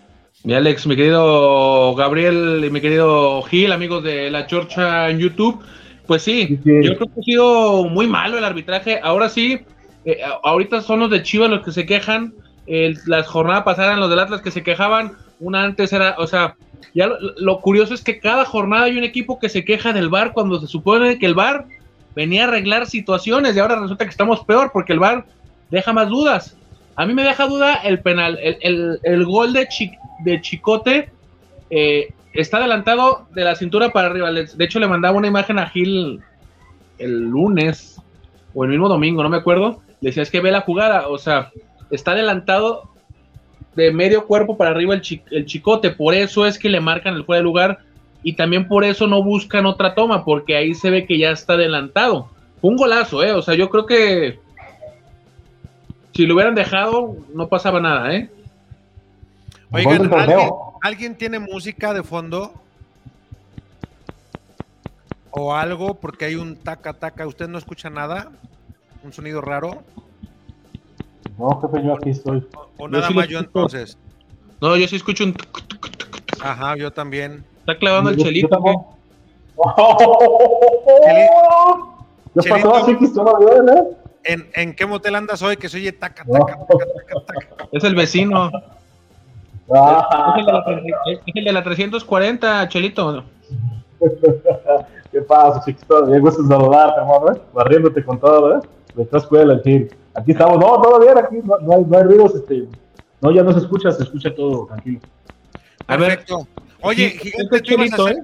Mi 0.43 0.53
Alex, 0.53 0.85
mi 0.87 0.95
querido 0.95 1.95
Gabriel 1.95 2.63
y 2.65 2.69
mi 2.69 2.81
querido 2.81 3.41
Gil, 3.43 3.71
amigos 3.71 4.03
de 4.03 4.29
La 4.29 4.45
Chorcha 4.45 5.09
en 5.09 5.19
YouTube, 5.19 5.63
pues 6.05 6.21
sí, 6.23 6.59
yo 6.65 6.95
creo 6.95 7.07
que 7.07 7.19
ha 7.19 7.23
sido 7.23 7.85
muy 7.85 8.07
malo 8.07 8.37
el 8.37 8.43
arbitraje. 8.43 8.99
Ahora 9.01 9.29
sí, 9.29 9.61
eh, 10.03 10.19
ahorita 10.43 10.81
son 10.81 10.99
los 10.99 11.09
de 11.09 11.23
Chivas 11.23 11.49
los 11.49 11.63
que 11.63 11.71
se 11.71 11.85
quejan, 11.85 12.33
las 13.05 13.27
jornadas 13.27 13.63
pasadas 13.63 13.97
los 13.97 14.09
del 14.09 14.19
Atlas 14.19 14.41
que 14.41 14.51
se 14.51 14.63
quejaban, 14.63 15.13
una 15.39 15.63
antes 15.63 15.93
era, 15.93 16.15
o 16.17 16.27
sea, 16.27 16.57
ya 16.93 17.07
lo, 17.07 17.17
lo, 17.37 17.61
curioso 17.61 17.93
es 17.93 18.03
que 18.03 18.19
cada 18.19 18.43
jornada 18.43 18.85
hay 18.85 18.97
un 18.97 19.03
equipo 19.05 19.39
que 19.39 19.47
se 19.47 19.63
queja 19.63 19.93
del 19.93 20.09
VAR 20.09 20.33
cuando 20.33 20.59
se 20.59 20.67
supone 20.67 21.19
que 21.19 21.25
el 21.25 21.35
VAR 21.35 21.67
venía 22.15 22.43
a 22.43 22.47
arreglar 22.47 22.85
situaciones 22.85 23.55
y 23.55 23.59
ahora 23.59 23.79
resulta 23.79 24.03
que 24.03 24.11
estamos 24.11 24.43
peor 24.43 24.71
porque 24.73 24.93
el 24.93 24.99
VAR 24.99 25.25
deja 25.71 25.93
más 25.93 26.09
dudas. 26.09 26.57
A 26.95 27.05
mí 27.05 27.13
me 27.13 27.23
deja 27.23 27.47
duda 27.47 27.75
el 27.75 27.99
penal, 27.99 28.37
el, 28.41 29.25
gol 29.25 29.53
de, 29.53 29.67
de 30.23 30.41
Chicote 30.41 31.09
eh, 31.69 32.09
está 32.33 32.57
adelantado 32.57 33.27
de 33.33 33.43
la 33.43 33.55
cintura 33.55 33.91
para 33.91 34.07
arriba. 34.07 34.31
De 34.31 34.65
hecho, 34.65 34.79
le 34.79 34.87
mandaba 34.87 35.17
una 35.17 35.27
imagen 35.27 35.59
a 35.59 35.69
Gil 35.69 36.21
el 36.99 37.19
lunes 37.29 38.01
o 38.53 38.63
el 38.63 38.69
mismo 38.69 38.89
domingo, 38.89 39.23
no 39.23 39.29
me 39.29 39.37
acuerdo. 39.37 39.81
Le 40.01 40.09
decía, 40.09 40.23
es 40.23 40.29
que 40.29 40.41
ve 40.41 40.51
la 40.51 40.61
jugada, 40.61 41.07
o 41.07 41.17
sea, 41.17 41.51
está 41.89 42.11
adelantado 42.11 42.89
de 43.75 43.91
medio 43.91 44.27
cuerpo 44.27 44.57
para 44.57 44.71
arriba 44.71 44.93
el, 44.93 45.01
el 45.31 45.45
Chicote, 45.45 45.89
por 45.91 46.13
eso 46.13 46.45
es 46.45 46.59
que 46.59 46.69
le 46.69 46.79
marcan 46.79 47.15
el 47.15 47.25
fuera 47.25 47.39
de 47.39 47.43
lugar 47.43 47.79
y 48.21 48.33
también 48.33 48.67
por 48.67 48.83
eso 48.83 49.07
no 49.07 49.23
buscan 49.23 49.65
otra 49.65 49.95
toma, 49.95 50.23
porque 50.23 50.55
ahí 50.55 50.75
se 50.75 50.89
ve 50.89 51.05
que 51.05 51.17
ya 51.17 51.31
está 51.31 51.53
adelantado. 51.53 52.29
Un 52.61 52.77
golazo, 52.77 53.23
¿eh? 53.23 53.33
O 53.33 53.41
sea, 53.41 53.55
yo 53.55 53.69
creo 53.69 53.85
que 53.85 54.39
si 56.13 56.25
lo 56.25 56.35
hubieran 56.35 56.55
dejado, 56.55 57.15
no 57.33 57.47
pasaba 57.47 57.79
nada, 57.79 58.13
¿eh? 58.13 58.29
Oigan, 59.71 60.11
¿alguien, 60.81 61.15
tiene 61.15 61.39
música 61.39 61.93
de 61.93 62.03
fondo? 62.03 62.53
¿O 65.31 65.55
algo? 65.55 65.95
Porque 65.95 66.25
hay 66.25 66.35
un 66.35 66.55
taca 66.55 66.93
taca. 66.93 67.25
¿Usted 67.25 67.47
no 67.47 67.57
escucha 67.57 67.89
nada? 67.89 68.31
¿Un 69.03 69.11
sonido 69.11 69.41
raro? 69.41 69.81
No, 71.39 71.59
jefe, 71.61 71.83
yo 71.83 71.93
aquí 71.95 72.11
estoy. 72.11 72.47
¿O, 72.77 72.87
nada 72.87 73.09
más 73.09 73.27
yo 73.27 73.39
entonces? 73.39 73.97
No, 74.61 74.77
yo 74.77 74.87
sí 74.87 74.97
escucho 74.97 75.23
un... 75.23 75.35
Ajá, 76.43 76.77
yo 76.77 76.91
también. 76.91 77.43
Está 77.61 77.75
clavando 77.79 78.11
el 78.11 78.17
chelito. 78.17 78.61
¿Qué 82.39 82.49
pasó? 82.49 82.75
Así 82.75 82.95
que 82.95 83.05
bien, 83.05 83.69
¿eh? 83.69 84.02
¿En, 84.25 84.75
qué 84.75 84.85
motel 84.85 85.15
andas 85.15 85.41
hoy 85.41 85.57
que 85.57 85.69
se 85.69 85.77
oye 85.77 85.91
taca, 85.91 86.23
taca, 86.25 86.57
taca, 86.65 87.25
taca, 87.25 87.67
Es 87.71 87.83
el 87.83 87.95
vecino. 87.95 88.49
Ah. 89.73 90.35
Es, 90.37 91.19
el 91.35 91.45
de 91.45 91.51
la, 91.51 91.63
340, 91.63 92.67
Chelito. 92.69 93.23
¿Qué 95.11 95.21
pasa, 95.21 95.61
chiquito? 95.63 96.05
Me 96.05 96.19
gusta 96.19 96.43
saludarte, 96.47 96.99
hermano, 96.99 97.33
¿eh? 97.33 97.41
Barriéndote 97.53 98.03
con 98.03 98.19
todo, 98.19 98.57
¿eh? 98.57 98.61
De 98.95 99.03
esta 99.03 99.17
escuela, 99.17 99.53
en 99.53 99.61
fin. 99.61 99.89
Aquí 100.15 100.31
estamos. 100.31 100.57
No, 100.57 100.81
todo 100.81 100.99
bien, 100.99 101.17
aquí 101.17 101.37
no, 101.43 101.57
no, 101.59 101.73
hay, 101.75 101.85
no 101.85 101.97
hay 101.97 102.03
ruidos, 102.03 102.35
este. 102.35 102.67
No, 103.21 103.31
ya 103.31 103.43
no 103.43 103.53
se 103.53 103.59
escucha, 103.59 103.91
se 103.91 104.03
escucha 104.03 104.33
todo, 104.33 104.65
tranquilo. 104.65 104.99
Perfecto. 105.87 106.47
Oye, 106.81 107.11
gigante, 107.11 107.61
tú 107.61 107.73
ibas, 107.73 107.91
a 107.93 108.03
hacer, 108.03 108.17
¿eh? 108.17 108.23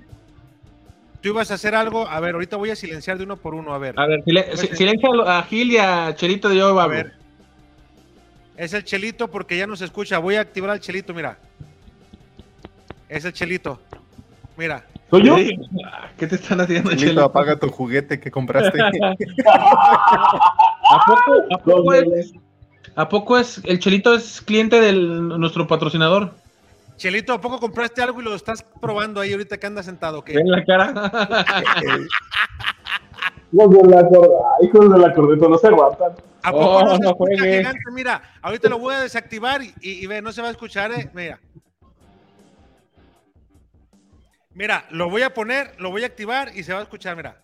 Tú 1.22 1.30
ibas 1.30 1.52
a 1.52 1.56
hacer 1.56 1.76
algo. 1.76 2.08
A 2.08 2.20
ver, 2.20 2.34
ahorita 2.34 2.58
voy 2.58 2.72
a 2.72 2.76
silenciar 2.76 3.18
de 3.18 3.24
uno 3.24 3.38
por 3.38 3.56
uno. 3.56 3.74
A 3.74 3.78
ver. 3.78 4.00
A 4.00 4.06
ver, 4.06 4.24
silencia 4.24 5.10
a 5.26 5.44
Gil 5.44 5.72
y 5.72 5.78
a 5.78 6.16
Chelito 6.16 6.50
de 6.50 6.58
yo, 6.58 6.80
a 6.80 6.88
ver. 6.88 7.14
Es 8.58 8.74
el 8.74 8.84
Chelito 8.84 9.30
porque 9.30 9.58
ya 9.58 9.68
no 9.68 9.76
se 9.76 9.86
escucha. 9.86 10.20
Voy 10.20 10.36
a 10.36 10.42
activar 10.42 10.70
al 10.72 10.80
Chelito, 10.80 11.14
mira. 11.14 11.38
Es 13.08 13.26
el 13.26 13.34
Chelito. 13.34 13.80
Mira. 14.58 14.84
¿Soy 15.10 15.24
yo? 15.24 15.36
¿Qué 16.18 16.28
te 16.28 16.36
están 16.36 16.62
haciendo, 16.62 16.90
Chelito? 16.92 17.06
Chelito? 17.06 17.24
apaga 17.24 17.58
tu 17.58 17.70
juguete 17.70 18.20
que 18.20 18.30
compraste. 18.30 18.80
¿A 20.92 21.06
poco, 21.06 21.34
a 21.52 21.58
poco 21.58 21.94
es, 21.94 22.34
¿A 22.96 23.08
poco 23.08 23.38
es 23.38 23.62
el 23.64 23.80
Chelito 23.80 24.14
es 24.14 24.42
cliente 24.42 24.82
de 24.82 24.92
nuestro 24.92 25.68
patrocinador? 25.68 26.34
Chelito, 27.00 27.32
¿a 27.32 27.40
poco 27.40 27.62
compraste 27.62 28.02
algo 28.02 28.20
y 28.20 28.26
lo 28.26 28.36
estás 28.36 28.62
probando 28.62 29.22
ahí 29.22 29.32
ahorita 29.32 29.58
que 29.58 29.66
andas 29.66 29.86
sentado? 29.86 30.22
¿qué? 30.22 30.34
En 30.34 30.52
la 30.52 30.66
cara. 30.66 30.94
Hijos 33.52 33.70
de 33.72 33.90
la, 33.90 34.08
hijos 34.62 34.94
de 34.94 35.00
la 35.00 35.14
corneta 35.14 35.48
no 35.48 35.58
se 35.58 35.68
aguantan. 35.68 36.12
¿A 36.44 36.52
poco 36.52 36.70
oh, 36.70 36.84
no 36.84 36.98
se 36.98 37.08
escucha, 37.08 37.44
gigante? 37.44 37.80
Mira, 37.94 38.22
ahorita 38.42 38.70
lo 38.70 38.78
voy 38.80 38.94
a 38.94 39.00
desactivar 39.00 39.64
y, 39.64 39.74
y, 39.82 40.06
ve, 40.06 40.22
no 40.22 40.32
se 40.32 40.42
va 40.42 40.50
a 40.50 40.52
escuchar, 40.52 40.92
eh. 40.92 41.10
Mira. 41.14 41.40
Mira, 44.54 44.86
lo 44.92 45.10
voy 45.10 45.24
a 45.24 45.34
poner, 45.34 45.74
lo 45.80 45.90
voy 45.90 46.04
a 46.04 46.08
activar 46.08 46.52
y 46.54 46.64
se 46.64 46.74
va 46.74 46.80
a 46.80 46.84
escuchar, 46.84 47.16
mira. 47.16 47.44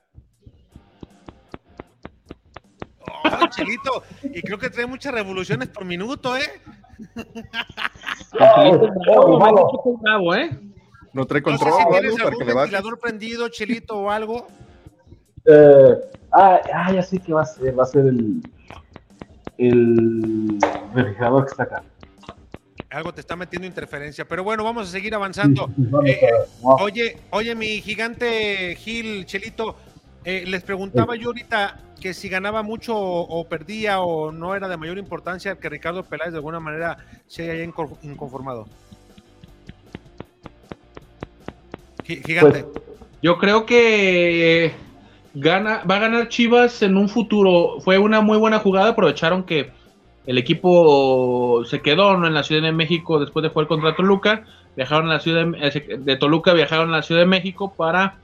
Oh, 3.00 3.48
Chelito, 3.50 4.04
y 4.22 4.42
creo 4.42 4.60
que 4.60 4.70
trae 4.70 4.86
muchas 4.86 5.14
revoluciones 5.14 5.70
por 5.70 5.86
minuto, 5.86 6.38
¿eh? 6.38 6.62
No 11.14 11.26
trae 11.26 11.42
control. 11.42 11.72
No 11.72 11.78
sé 11.78 11.84
si 11.84 11.90
tienes 12.02 12.20
algún 12.20 12.46
ventilador 12.46 13.00
prendido, 13.00 13.48
Chelito, 13.50 13.98
o 13.98 14.10
algo. 14.10 14.48
Eh, 15.46 15.96
ah, 16.32 16.60
ah, 16.74 16.92
ya 16.92 17.02
sé 17.02 17.20
que 17.20 17.34
va 17.34 17.44
a 17.44 17.46
ser. 17.46 17.78
Va 17.78 17.84
a 17.84 17.88
ser 17.88 18.06
el, 18.06 18.42
el 19.58 20.60
refrigerador 20.94 21.46
que 21.46 21.52
está 21.52 21.64
acá. 21.64 21.84
Algo 22.90 23.14
te 23.14 23.22
está 23.22 23.36
metiendo 23.36 23.68
interferencia, 23.68 24.26
pero 24.26 24.44
bueno, 24.44 24.64
vamos 24.64 24.88
a 24.88 24.92
seguir 24.92 25.14
avanzando. 25.16 25.70
Eh, 26.06 26.22
oye, 26.62 27.18
oye, 27.32 27.54
mi 27.54 27.82
gigante 27.82 28.76
Gil, 28.78 29.26
Chelito, 29.26 29.76
eh, 30.26 30.44
les 30.48 30.64
preguntaba 30.64 31.16
yo 31.16 31.28
ahorita 31.28 31.80
que 32.02 32.14
si 32.14 32.30
ganaba 32.30 32.64
mucho 32.64 32.96
o, 32.98 33.48
perdía 33.48 34.02
o 34.02 34.32
no 34.32 34.56
era 34.56 34.68
de 34.68 34.76
mayor 34.76 34.98
importancia 34.98 35.56
que 35.56 35.70
Ricardo 35.70 36.04
Peláez 36.04 36.32
de 36.32 36.38
alguna 36.38 36.60
manera 36.60 36.98
se 37.28 37.50
haya 37.50 37.64
inconformado. 37.64 38.68
Gigante. 42.04 42.64
Pues, 42.64 42.84
yo 43.22 43.38
creo 43.38 43.66
que 43.66 44.74
gana, 45.36 45.84
va 45.90 45.98
a 45.98 46.00
ganar 46.00 46.30
Chivas 46.30 46.82
en 46.82 46.98
un 46.98 47.08
futuro. 47.08 47.80
Fue 47.82 47.98
una 47.98 48.22
muy 48.22 48.38
buena 48.38 48.60
jugada, 48.60 48.90
aprovecharon 48.90 49.44
que 49.44 49.72
el 50.26 50.38
equipo 50.40 51.64
se 51.66 51.82
quedó 51.82 52.14
en 52.14 52.34
la 52.34 52.44
Ciudad 52.44 52.64
de 52.64 52.72
México 52.72 53.20
después 53.20 53.44
de 53.44 53.50
jugar 53.50 53.68
contra 53.68 53.96
Toluca. 53.96 54.44
Viajaron 54.76 55.10
a 55.10 55.14
la 55.14 55.20
ciudad 55.20 55.46
de, 55.46 55.98
de 56.00 56.16
Toluca, 56.18 56.54
viajaron 56.54 56.90
a 56.90 56.98
la 56.98 57.04
Ciudad 57.04 57.22
de 57.22 57.28
México 57.28 57.74
para 57.76 58.18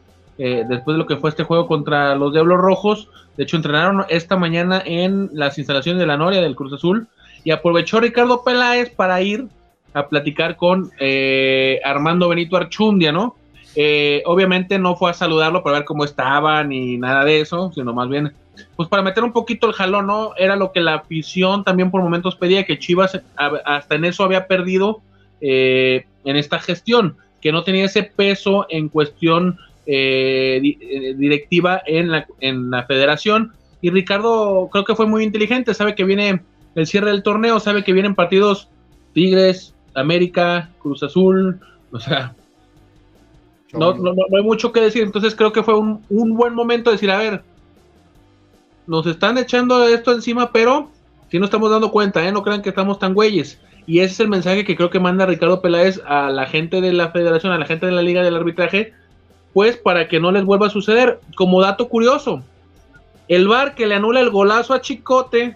eh, 0.43 0.65
después 0.67 0.95
de 0.95 0.97
lo 0.97 1.05
que 1.05 1.17
fue 1.17 1.29
este 1.29 1.43
juego 1.43 1.67
contra 1.67 2.15
los 2.15 2.33
Diablos 2.33 2.57
Rojos. 2.57 3.09
De 3.37 3.43
hecho, 3.43 3.57
entrenaron 3.57 4.05
esta 4.09 4.37
mañana 4.37 4.81
en 4.83 5.29
las 5.33 5.59
instalaciones 5.59 5.99
de 5.99 6.07
la 6.07 6.17
Noria 6.17 6.41
del 6.41 6.55
Cruz 6.55 6.73
Azul 6.73 7.07
y 7.43 7.51
aprovechó 7.51 7.99
Ricardo 7.99 8.43
Peláez 8.43 8.89
para 8.89 9.21
ir 9.21 9.45
a 9.93 10.07
platicar 10.07 10.55
con 10.55 10.89
eh, 10.99 11.79
Armando 11.83 12.27
Benito 12.27 12.57
Archundia, 12.57 13.11
¿no? 13.11 13.35
Eh, 13.75 14.23
obviamente 14.25 14.79
no 14.79 14.95
fue 14.95 15.11
a 15.11 15.13
saludarlo 15.13 15.61
para 15.61 15.77
ver 15.77 15.85
cómo 15.85 16.05
estaba 16.05 16.63
ni 16.63 16.97
nada 16.97 17.23
de 17.23 17.41
eso, 17.41 17.71
sino 17.75 17.93
más 17.93 18.09
bien, 18.09 18.33
pues 18.75 18.89
para 18.89 19.03
meter 19.03 19.23
un 19.23 19.33
poquito 19.33 19.67
el 19.67 19.73
jalón, 19.73 20.07
¿no? 20.07 20.31
Era 20.37 20.55
lo 20.55 20.71
que 20.71 20.79
la 20.79 20.95
afición 20.95 21.63
también 21.63 21.91
por 21.91 22.01
momentos 22.01 22.35
pedía, 22.35 22.65
que 22.65 22.79
Chivas 22.79 23.21
hasta 23.35 23.93
en 23.93 24.05
eso 24.05 24.23
había 24.23 24.47
perdido 24.47 25.01
en 25.39 26.35
esta 26.35 26.57
gestión, 26.59 27.15
que 27.41 27.51
no 27.51 27.63
tenía 27.63 27.85
ese 27.85 28.03
peso 28.03 28.65
en 28.69 28.89
cuestión 28.89 29.59
eh, 29.93 30.61
eh, 30.79 31.15
directiva 31.17 31.81
en 31.85 32.11
la, 32.11 32.25
en 32.39 32.71
la 32.71 32.85
federación. 32.85 33.51
Y 33.81 33.89
Ricardo 33.89 34.69
creo 34.71 34.85
que 34.85 34.95
fue 34.95 35.05
muy 35.05 35.25
inteligente, 35.25 35.73
sabe 35.73 35.95
que 35.95 36.05
viene 36.05 36.41
el 36.75 36.87
cierre 36.87 37.11
del 37.11 37.23
torneo, 37.23 37.59
sabe 37.59 37.83
que 37.83 37.91
vienen 37.91 38.15
partidos 38.15 38.69
Tigres, 39.13 39.75
América, 39.93 40.69
Cruz 40.79 41.03
Azul, 41.03 41.59
o 41.91 41.99
sea, 41.99 42.33
no, 43.73 43.93
no, 43.95 44.13
no, 44.13 44.37
hay 44.37 44.43
mucho 44.43 44.71
que 44.71 44.79
decir. 44.79 45.03
Entonces 45.03 45.35
creo 45.35 45.51
que 45.51 45.61
fue 45.61 45.77
un, 45.77 46.05
un, 46.07 46.37
buen 46.37 46.53
momento 46.53 46.89
de 46.89 46.95
decir, 46.95 47.11
a 47.11 47.17
ver, 47.17 47.41
nos 48.87 49.05
están 49.07 49.37
echando 49.37 49.85
esto 49.85 50.13
encima, 50.13 50.53
pero 50.53 50.89
si 51.29 51.37
no 51.37 51.43
estamos 51.43 51.69
dando 51.69 51.91
cuenta, 51.91 52.25
¿eh? 52.25 52.31
no 52.31 52.43
crean 52.43 52.61
que 52.61 52.69
estamos 52.69 52.97
tan 52.97 53.13
güeyes. 53.13 53.59
Y 53.85 53.99
ese 53.99 54.13
es 54.13 54.19
el 54.21 54.29
mensaje 54.29 54.63
que 54.63 54.77
creo 54.77 54.89
que 54.89 55.01
manda 55.01 55.25
Ricardo 55.25 55.61
Peláez 55.61 55.99
a 56.05 56.29
la 56.29 56.45
gente 56.45 56.79
de 56.79 56.93
la 56.93 57.09
federación, 57.09 57.51
a 57.51 57.57
la 57.57 57.65
gente 57.65 57.87
de 57.87 57.91
la 57.91 58.01
liga 58.01 58.23
del 58.23 58.37
arbitraje, 58.37 58.93
pues 59.53 59.77
para 59.77 60.07
que 60.07 60.19
no 60.19 60.31
les 60.31 60.45
vuelva 60.45 60.67
a 60.67 60.69
suceder. 60.69 61.19
Como 61.35 61.61
dato 61.61 61.89
curioso, 61.89 62.43
el 63.27 63.47
VAR 63.47 63.75
que 63.75 63.87
le 63.87 63.95
anula 63.95 64.19
el 64.19 64.29
golazo 64.29 64.73
a 64.73 64.81
Chicote 64.81 65.55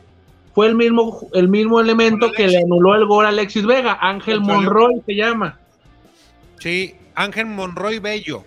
fue 0.54 0.68
el 0.68 0.76
mismo, 0.76 1.28
el 1.34 1.50
mismo 1.50 1.80
elemento 1.80 2.32
que 2.32 2.48
le 2.48 2.58
anuló 2.58 2.96
el 2.96 3.06
gol 3.06 3.26
a 3.26 3.30
Alexis 3.30 3.66
Vega, 3.66 3.98
Ángel 4.00 4.40
Monroy 4.40 5.02
se 5.06 5.16
llama. 5.16 5.60
Sí, 6.60 6.96
Ángel 7.14 7.46
Monroy 7.46 8.00
Bello. 8.00 8.44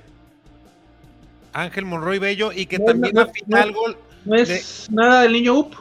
Ángel 1.53 1.85
Monroy 1.85 2.19
Bello 2.19 2.53
y 2.53 2.67
que 2.67 2.79
también 2.79 3.15
no, 3.15 3.57
al 3.57 3.73
gol. 3.73 3.97
No 4.25 4.37
es 4.37 4.89
nada 4.91 5.23
del 5.23 5.33
niño 5.33 5.55
UP. 5.55 5.75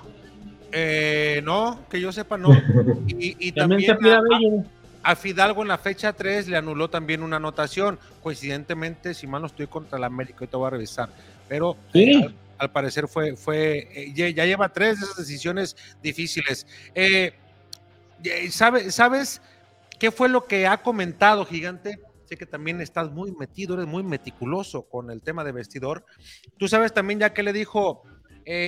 Eh, 0.72 1.42
no, 1.46 1.80
que 1.90 2.02
yo 2.02 2.12
sepa, 2.12 2.38
no. 2.38 2.50
Y, 3.08 3.52
también, 3.54 3.98
Bello 4.02 4.64
a 5.08 5.16
Fidalgo 5.16 5.62
en 5.62 5.70
la 5.70 5.78
fecha 5.78 6.12
3 6.12 6.50
le 6.50 6.58
anuló 6.58 6.90
también 6.90 7.24
una 7.24 7.38
anotación. 7.38 7.98
Coincidentemente, 8.22 9.14
si 9.14 9.26
mal 9.26 9.40
no 9.40 9.48
estoy 9.48 9.68
contra 9.68 9.98
el 9.98 10.04
América, 10.04 10.40
ahorita 10.42 10.58
voy 10.58 10.68
a 10.68 10.72
revisar. 10.72 11.10
Pero 11.48 11.78
eh, 11.94 12.30
al, 12.58 12.72
parecer 12.74 13.08
fue, 13.08 13.38
fue 13.38 13.88
eh, 13.96 14.12
ya, 14.14 14.44
lleva 14.44 14.68
tres 14.68 15.00
de 15.00 15.06
esas 15.06 15.16
decisiones 15.16 15.78
difíciles. 16.04 16.68
Eh, 16.94 17.34
¿Sabes 18.50 19.42
qué 19.98 20.12
fue 20.12 20.28
lo 20.28 20.46
que 20.46 20.68
ha 20.68 20.82
comentado, 20.82 21.46
Gigante? 21.46 22.02
Sé 22.26 22.36
que 22.36 22.46
también 22.46 22.82
estás 22.82 23.10
muy 23.10 23.32
metido, 23.32 23.76
eres 23.76 23.88
muy 23.88 24.04
meticuloso 24.04 24.90
con 24.90 25.10
el 25.10 25.22
tema 25.22 25.46
de 25.46 25.54
vestidor. 25.54 26.04
¿Tú 26.58 26.68
sabes 26.68 26.94
también 26.94 27.22
ya 27.22 27.34
qué 27.34 27.44
le 27.44 27.54
dijo 27.54 28.04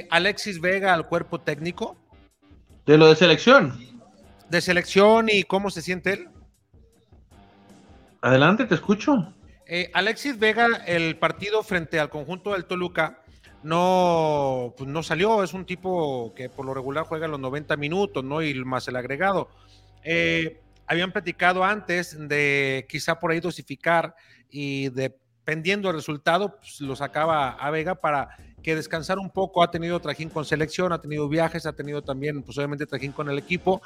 Alexis 0.10 0.62
Vega 0.62 0.94
al 0.94 1.06
cuerpo 1.06 1.42
técnico? 1.42 1.98
De 2.86 2.98
lo 2.98 3.10
de 3.10 3.18
selección 3.18 3.89
de 4.50 4.62
selección 4.62 5.28
y 5.30 5.44
cómo 5.44 5.70
se 5.70 5.82
siente 5.82 6.14
él? 6.14 6.30
Adelante, 8.22 8.66
te 8.66 8.76
escucho. 8.76 9.34
Eh, 9.66 9.92
Alexis 9.94 10.38
Vega, 10.40 10.68
el 10.88 11.18
partido 11.18 11.64
frente 11.64 12.00
al 12.00 12.10
conjunto 12.10 12.54
del 12.54 12.66
Toluca, 12.66 13.22
no, 13.62 14.74
pues 14.78 14.90
no 14.90 15.04
salió, 15.04 15.44
es 15.44 15.54
un 15.54 15.66
tipo 15.66 16.34
que 16.34 16.50
por 16.50 16.66
lo 16.66 16.74
regular 16.74 17.06
juega 17.06 17.28
los 17.28 17.40
90 17.40 17.78
minutos, 17.78 18.24
¿no? 18.24 18.42
Y 18.42 18.54
más 18.64 18.88
el 18.88 18.96
agregado. 18.96 19.50
Eh, 20.04 20.62
habían 20.88 21.12
platicado 21.12 21.64
antes 21.64 22.18
de 22.18 22.88
quizá 22.90 23.20
por 23.20 23.32
ahí 23.32 23.40
dosificar 23.40 24.16
y 24.50 24.90
dependiendo 24.90 25.88
del 25.88 25.98
resultado, 25.98 26.58
pues 26.58 26.82
lo 26.82 26.96
sacaba 26.96 27.50
a 27.52 27.70
Vega 27.70 27.96
para 27.96 28.30
que 28.64 28.76
descansar 28.76 29.20
un 29.20 29.30
poco. 29.30 29.62
Ha 29.62 29.72
tenido 29.72 30.00
trajín 30.00 30.30
con 30.30 30.46
selección, 30.46 30.92
ha 30.92 31.02
tenido 31.02 31.28
viajes, 31.30 31.66
ha 31.66 31.74
tenido 31.74 32.02
también, 32.02 32.42
pues 32.42 32.58
obviamente, 32.58 32.86
trajín 32.86 33.12
con 33.12 33.30
el 33.30 33.38
equipo. 33.38 33.82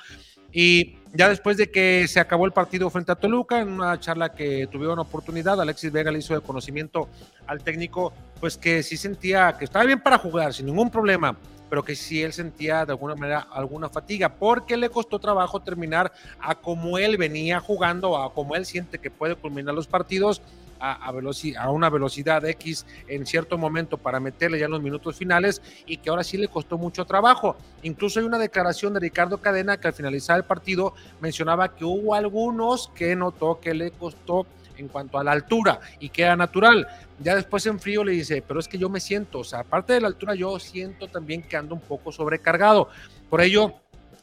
Y 0.53 0.97
ya 1.13 1.27
después 1.27 1.57
de 1.57 1.69
que 1.69 2.07
se 2.07 2.19
acabó 2.19 2.45
el 2.45 2.51
partido 2.51 2.89
frente 2.89 3.11
a 3.11 3.15
Toluca, 3.15 3.59
en 3.59 3.69
una 3.69 3.99
charla 3.99 4.33
que 4.33 4.67
tuvieron 4.71 4.99
oportunidad, 4.99 5.59
Alexis 5.59 5.91
Vega 5.91 6.11
le 6.11 6.19
hizo 6.19 6.35
el 6.35 6.43
conocimiento 6.43 7.09
al 7.47 7.63
técnico, 7.63 8.13
pues 8.39 8.57
que 8.57 8.83
sí 8.83 8.95
sentía 8.95 9.55
que 9.57 9.65
estaba 9.65 9.85
bien 9.85 9.99
para 9.99 10.17
jugar, 10.17 10.53
sin 10.53 10.67
ningún 10.67 10.89
problema, 10.89 11.35
pero 11.69 11.83
que 11.83 11.95
sí 11.95 12.21
él 12.21 12.33
sentía 12.33 12.85
de 12.85 12.91
alguna 12.91 13.15
manera 13.15 13.47
alguna 13.51 13.89
fatiga, 13.89 14.29
porque 14.29 14.77
le 14.77 14.89
costó 14.89 15.17
trabajo 15.17 15.59
terminar 15.59 16.11
a 16.39 16.53
como 16.55 16.99
él 16.99 17.17
venía 17.17 17.59
jugando, 17.59 18.17
a 18.17 18.31
como 18.31 18.55
él 18.55 18.65
siente 18.65 18.99
que 18.99 19.09
puede 19.09 19.35
culminar 19.35 19.73
los 19.73 19.87
partidos 19.87 20.41
a, 20.83 21.71
una 21.71 21.89
velocidad 21.89 22.45
X 22.45 22.85
en 23.07 23.25
cierto 23.25 23.57
momento 23.57 23.97
para 23.97 24.19
meterle 24.19 24.59
ya 24.59 24.65
en 24.65 24.71
los 24.71 24.81
minutos 24.81 25.15
finales 25.15 25.61
y 25.85 25.97
que 25.97 26.09
ahora 26.09 26.23
sí 26.23 26.37
le 26.37 26.49
costó 26.49 26.77
mucho 26.77 27.05
trabajo. 27.05 27.55
Incluso 27.83 28.19
hay 28.19 28.25
una 28.25 28.37
declaración 28.37 28.93
de 28.93 28.99
Ricardo 28.99 29.37
Cadena 29.37 29.77
que 29.77 29.87
al 29.87 29.93
finalizar 29.93 30.37
el 30.37 30.43
partido 30.43 30.93
mencionaba 31.21 31.73
que 31.75 31.85
hubo 31.85 32.13
algunos 32.13 32.91
que 32.95 33.15
notó 33.15 33.59
que 33.61 33.73
le 33.73 33.91
costó 33.91 34.45
en 34.75 34.87
cuanto 34.87 35.17
a 35.19 35.23
la 35.23 35.31
altura 35.31 35.79
y 35.99 36.09
que 36.09 36.23
era 36.23 36.35
natural. 36.35 36.87
Ya 37.19 37.35
después 37.35 37.65
en 37.65 37.79
frío 37.79 38.03
le 38.03 38.11
dice, 38.11 38.43
pero 38.45 38.59
es 38.59 38.67
que 38.67 38.77
yo 38.77 38.89
me 38.89 38.99
siento, 38.99 39.39
o 39.39 39.43
sea, 39.43 39.59
aparte 39.59 39.93
de 39.93 40.01
la 40.01 40.07
altura, 40.07 40.35
yo 40.35 40.59
siento 40.59 41.07
también 41.07 41.43
que 41.43 41.55
ando 41.55 41.75
un 41.75 41.81
poco 41.81 42.11
sobrecargado. 42.11 42.89
Por 43.29 43.41
ello, 43.41 43.75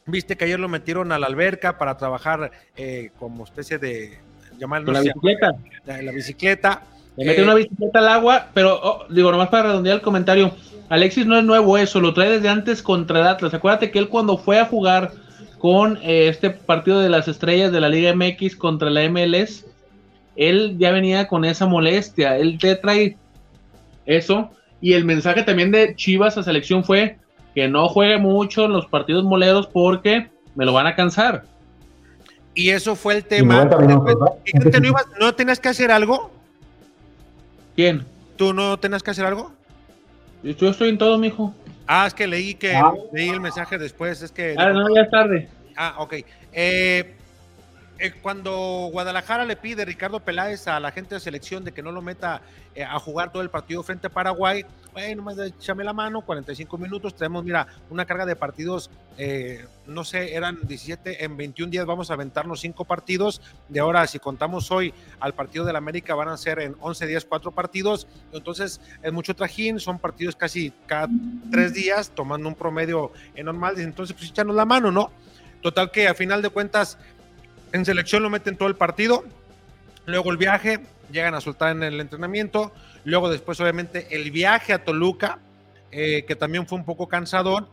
viste 0.06 0.36
que 0.36 0.44
ayer 0.44 0.60
lo 0.60 0.68
metieron 0.68 1.12
a 1.12 1.18
la 1.18 1.26
alberca 1.26 1.78
para 1.78 1.96
trabajar 1.96 2.50
eh, 2.76 3.10
como 3.18 3.44
especie 3.44 3.78
de 3.78 4.18
llamarlo 4.60 4.92
la 4.92 5.00
bicicleta. 5.00 5.56
La, 5.86 6.12
bicicleta. 6.12 6.82
Le 7.16 7.24
mete 7.24 7.42
una 7.42 7.54
bicicleta 7.54 7.98
al 7.98 8.08
agua, 8.08 8.48
pero 8.54 8.78
oh, 8.82 9.04
digo, 9.08 9.32
nomás 9.32 9.48
para 9.48 9.64
redondear 9.64 9.96
el 9.96 10.02
comentario, 10.02 10.52
Alexis 10.88 11.26
no 11.26 11.38
es 11.38 11.44
nuevo 11.44 11.78
eso, 11.78 12.00
lo 12.00 12.14
trae 12.14 12.30
desde 12.30 12.48
antes 12.48 12.82
contra 12.82 13.20
el 13.20 13.26
Atlas. 13.26 13.54
Acuérdate 13.54 13.90
que 13.90 13.98
él 13.98 14.08
cuando 14.08 14.36
fue 14.38 14.58
a 14.58 14.66
jugar 14.66 15.12
con 15.58 15.98
eh, 15.98 16.28
este 16.28 16.50
partido 16.50 17.00
de 17.00 17.08
las 17.08 17.28
estrellas 17.28 17.72
de 17.72 17.80
la 17.80 17.88
Liga 17.88 18.14
MX 18.14 18.56
contra 18.56 18.90
la 18.90 19.08
MLS, 19.08 19.66
él 20.36 20.76
ya 20.78 20.90
venía 20.90 21.28
con 21.28 21.44
esa 21.44 21.66
molestia, 21.66 22.36
él 22.36 22.58
te 22.58 22.76
trae 22.76 23.16
eso. 24.06 24.50
Y 24.80 24.94
el 24.94 25.04
mensaje 25.04 25.42
también 25.42 25.70
de 25.70 25.94
Chivas 25.94 26.38
a 26.38 26.42
selección 26.42 26.84
fue 26.84 27.18
que 27.54 27.68
no 27.68 27.88
juegue 27.88 28.18
mucho 28.18 28.64
en 28.64 28.72
los 28.72 28.86
partidos 28.86 29.24
moleros 29.24 29.66
porque 29.66 30.30
me 30.54 30.64
lo 30.64 30.72
van 30.72 30.86
a 30.86 30.94
cansar. 30.94 31.44
Y 32.54 32.70
eso 32.70 32.96
fue 32.96 33.14
el 33.14 33.24
tema. 33.24 33.64
¿no? 35.18 35.34
tenías 35.34 35.60
que 35.60 35.68
hacer 35.68 35.90
algo? 35.90 36.30
¿Quién? 37.76 38.06
¿Tú 38.36 38.52
no 38.52 38.78
tenías 38.78 39.02
que 39.02 39.10
hacer 39.10 39.24
algo? 39.24 39.52
Yo 40.42 40.70
estoy 40.70 40.88
en 40.88 40.98
todo, 40.98 41.18
mijo. 41.18 41.54
Ah, 41.86 42.06
es 42.06 42.14
que 42.14 42.26
leí 42.26 42.54
que 42.54 42.74
ah. 42.74 42.92
leí 43.12 43.28
el 43.28 43.40
mensaje 43.40 43.76
después, 43.78 44.22
es 44.22 44.32
que... 44.32 44.54
Ah, 44.56 44.72
no, 44.72 44.94
ya 44.94 45.02
es 45.02 45.10
tarde. 45.10 45.48
Ah, 45.76 45.96
ok. 45.98 46.14
Eh, 46.52 47.14
eh, 47.98 48.12
cuando 48.22 48.88
Guadalajara 48.90 49.44
le 49.44 49.56
pide 49.56 49.84
Ricardo 49.84 50.20
Peláez 50.20 50.66
a 50.68 50.80
la 50.80 50.90
gente 50.90 51.14
de 51.14 51.20
selección 51.20 51.64
de 51.64 51.72
que 51.72 51.82
no 51.82 51.92
lo 51.92 52.00
meta 52.00 52.40
eh, 52.74 52.82
a 52.82 52.98
jugar 52.98 53.30
todo 53.30 53.42
el 53.42 53.50
partido 53.50 53.82
frente 53.82 54.06
a 54.06 54.10
Paraguay, 54.10 54.64
bueno, 54.92 55.22
más 55.22 55.38
échame 55.38 55.84
la 55.84 55.92
mano, 55.92 56.22
45 56.22 56.78
minutos, 56.78 57.14
tenemos, 57.14 57.44
mira, 57.44 57.66
una 57.90 58.04
carga 58.04 58.26
de 58.26 58.36
partidos, 58.36 58.90
eh, 59.18 59.66
no 59.86 60.04
sé, 60.04 60.34
eran 60.34 60.58
17, 60.62 61.24
en 61.24 61.36
21 61.36 61.70
días 61.70 61.86
vamos 61.86 62.10
a 62.10 62.14
aventarnos 62.14 62.60
cinco 62.60 62.84
partidos, 62.84 63.40
de 63.68 63.80
ahora 63.80 64.06
si 64.06 64.18
contamos 64.18 64.70
hoy 64.70 64.92
al 65.20 65.34
partido 65.34 65.64
del 65.64 65.76
América 65.76 66.14
van 66.14 66.28
a 66.28 66.36
ser 66.36 66.60
en 66.60 66.76
11 66.80 67.06
días 67.06 67.24
cuatro 67.24 67.52
partidos, 67.52 68.06
entonces 68.32 68.80
es 69.02 69.12
mucho 69.12 69.34
trajín, 69.34 69.78
son 69.78 69.98
partidos 69.98 70.36
casi 70.36 70.72
cada 70.86 71.08
tres 71.50 71.74
días, 71.74 72.10
tomando 72.10 72.48
un 72.48 72.54
promedio 72.54 73.12
normal, 73.42 73.78
entonces 73.78 74.16
pues 74.16 74.30
échanos 74.30 74.56
la 74.56 74.64
mano, 74.64 74.90
¿no? 74.90 75.10
Total 75.62 75.90
que 75.90 76.08
a 76.08 76.14
final 76.14 76.42
de 76.42 76.48
cuentas 76.48 76.98
en 77.72 77.84
selección 77.84 78.22
lo 78.22 78.30
meten 78.30 78.56
todo 78.56 78.68
el 78.68 78.76
partido, 78.76 79.24
luego 80.06 80.30
el 80.30 80.36
viaje, 80.36 80.80
llegan 81.12 81.34
a 81.34 81.40
soltar 81.40 81.72
en 81.72 81.82
el 81.82 82.00
entrenamiento, 82.00 82.72
luego 83.04 83.30
después 83.30 83.60
obviamente 83.60 84.08
el 84.10 84.30
viaje 84.30 84.72
a 84.72 84.84
Toluca, 84.84 85.38
eh, 85.90 86.24
que 86.26 86.36
también 86.36 86.66
fue 86.66 86.78
un 86.78 86.84
poco 86.84 87.08
cansador, 87.08 87.68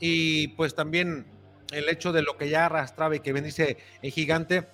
y 0.00 0.48
pues 0.48 0.74
también 0.74 1.26
el 1.72 1.88
hecho 1.88 2.12
de 2.12 2.22
lo 2.22 2.36
que 2.36 2.48
ya 2.48 2.66
arrastraba 2.66 3.16
y 3.16 3.20
que 3.20 3.32
bien 3.32 3.44
dice 3.44 3.78
el 4.02 4.10
gigante, 4.10 4.66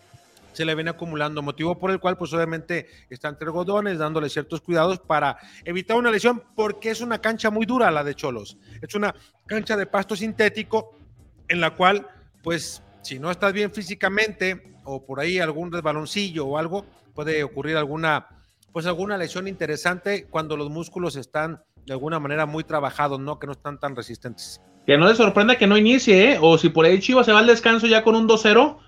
se 0.53 0.65
le 0.65 0.75
viene 0.75 0.91
acumulando, 0.91 1.41
motivo 1.41 1.79
por 1.79 1.91
el 1.91 2.01
cual 2.01 2.17
pues 2.17 2.33
obviamente 2.33 2.89
está 3.11 3.29
entre 3.29 3.47
algodones, 3.47 3.99
dándole 3.99 4.29
ciertos 4.29 4.61
cuidados 4.61 4.99
para 4.99 5.39
evitar 5.65 5.97
una 5.97 6.11
lesión, 6.11 6.43
porque 6.57 6.91
es 6.91 7.01
una 7.01 7.21
cancha 7.21 7.51
muy 7.51 7.65
dura 7.67 7.91
la 7.91 8.03
de 8.03 8.15
Cholos, 8.15 8.57
es 8.83 8.95
una 8.95 9.15
cancha 9.47 9.77
de 9.77 9.87
pasto 9.87 10.17
sintético 10.17 10.99
en 11.47 11.61
la 11.61 11.77
cual 11.77 12.09
pues 12.43 12.83
si 13.03 13.19
no 13.19 13.31
estás 13.31 13.53
bien 13.53 13.73
físicamente 13.73 14.75
o 14.85 15.05
por 15.05 15.21
ahí 15.21 15.39
algún 15.39 15.71
resbaloncillo 15.71 16.47
o 16.47 16.59
algo, 16.59 16.85
puede 17.15 17.45
ocurrir 17.45 17.77
alguna, 17.77 18.27
pues 18.73 18.87
alguna 18.87 19.17
lesión 19.17 19.49
interesante 19.49 20.27
cuando 20.29 20.57
los 20.57 20.71
músculos 20.71 21.17
están 21.17 21.63
de 21.87 21.93
alguna 21.93 22.19
manera 22.19 22.47
muy 22.47 22.65
trabajados, 22.65 23.19
¿no? 23.21 23.39
Que 23.39 23.47
no 23.47 23.53
están 23.53 23.81
tan 23.81 23.97
resistentes. 23.97 24.61
Que 24.87 24.97
no 24.97 25.09
le 25.09 25.15
sorprenda 25.15 25.57
que 25.57 25.67
no 25.67 25.77
inicie, 25.77 26.33
¿eh? 26.33 26.39
O 26.41 26.59
si 26.59 26.69
por 26.69 26.85
ahí 26.85 27.01
Chivas 27.01 27.27
se 27.27 27.33
va 27.33 27.41
al 27.41 27.47
descanso 27.47 27.87
ya 27.87 28.03
con 28.03 28.15
un 28.15 28.29
2-0, 28.29 28.79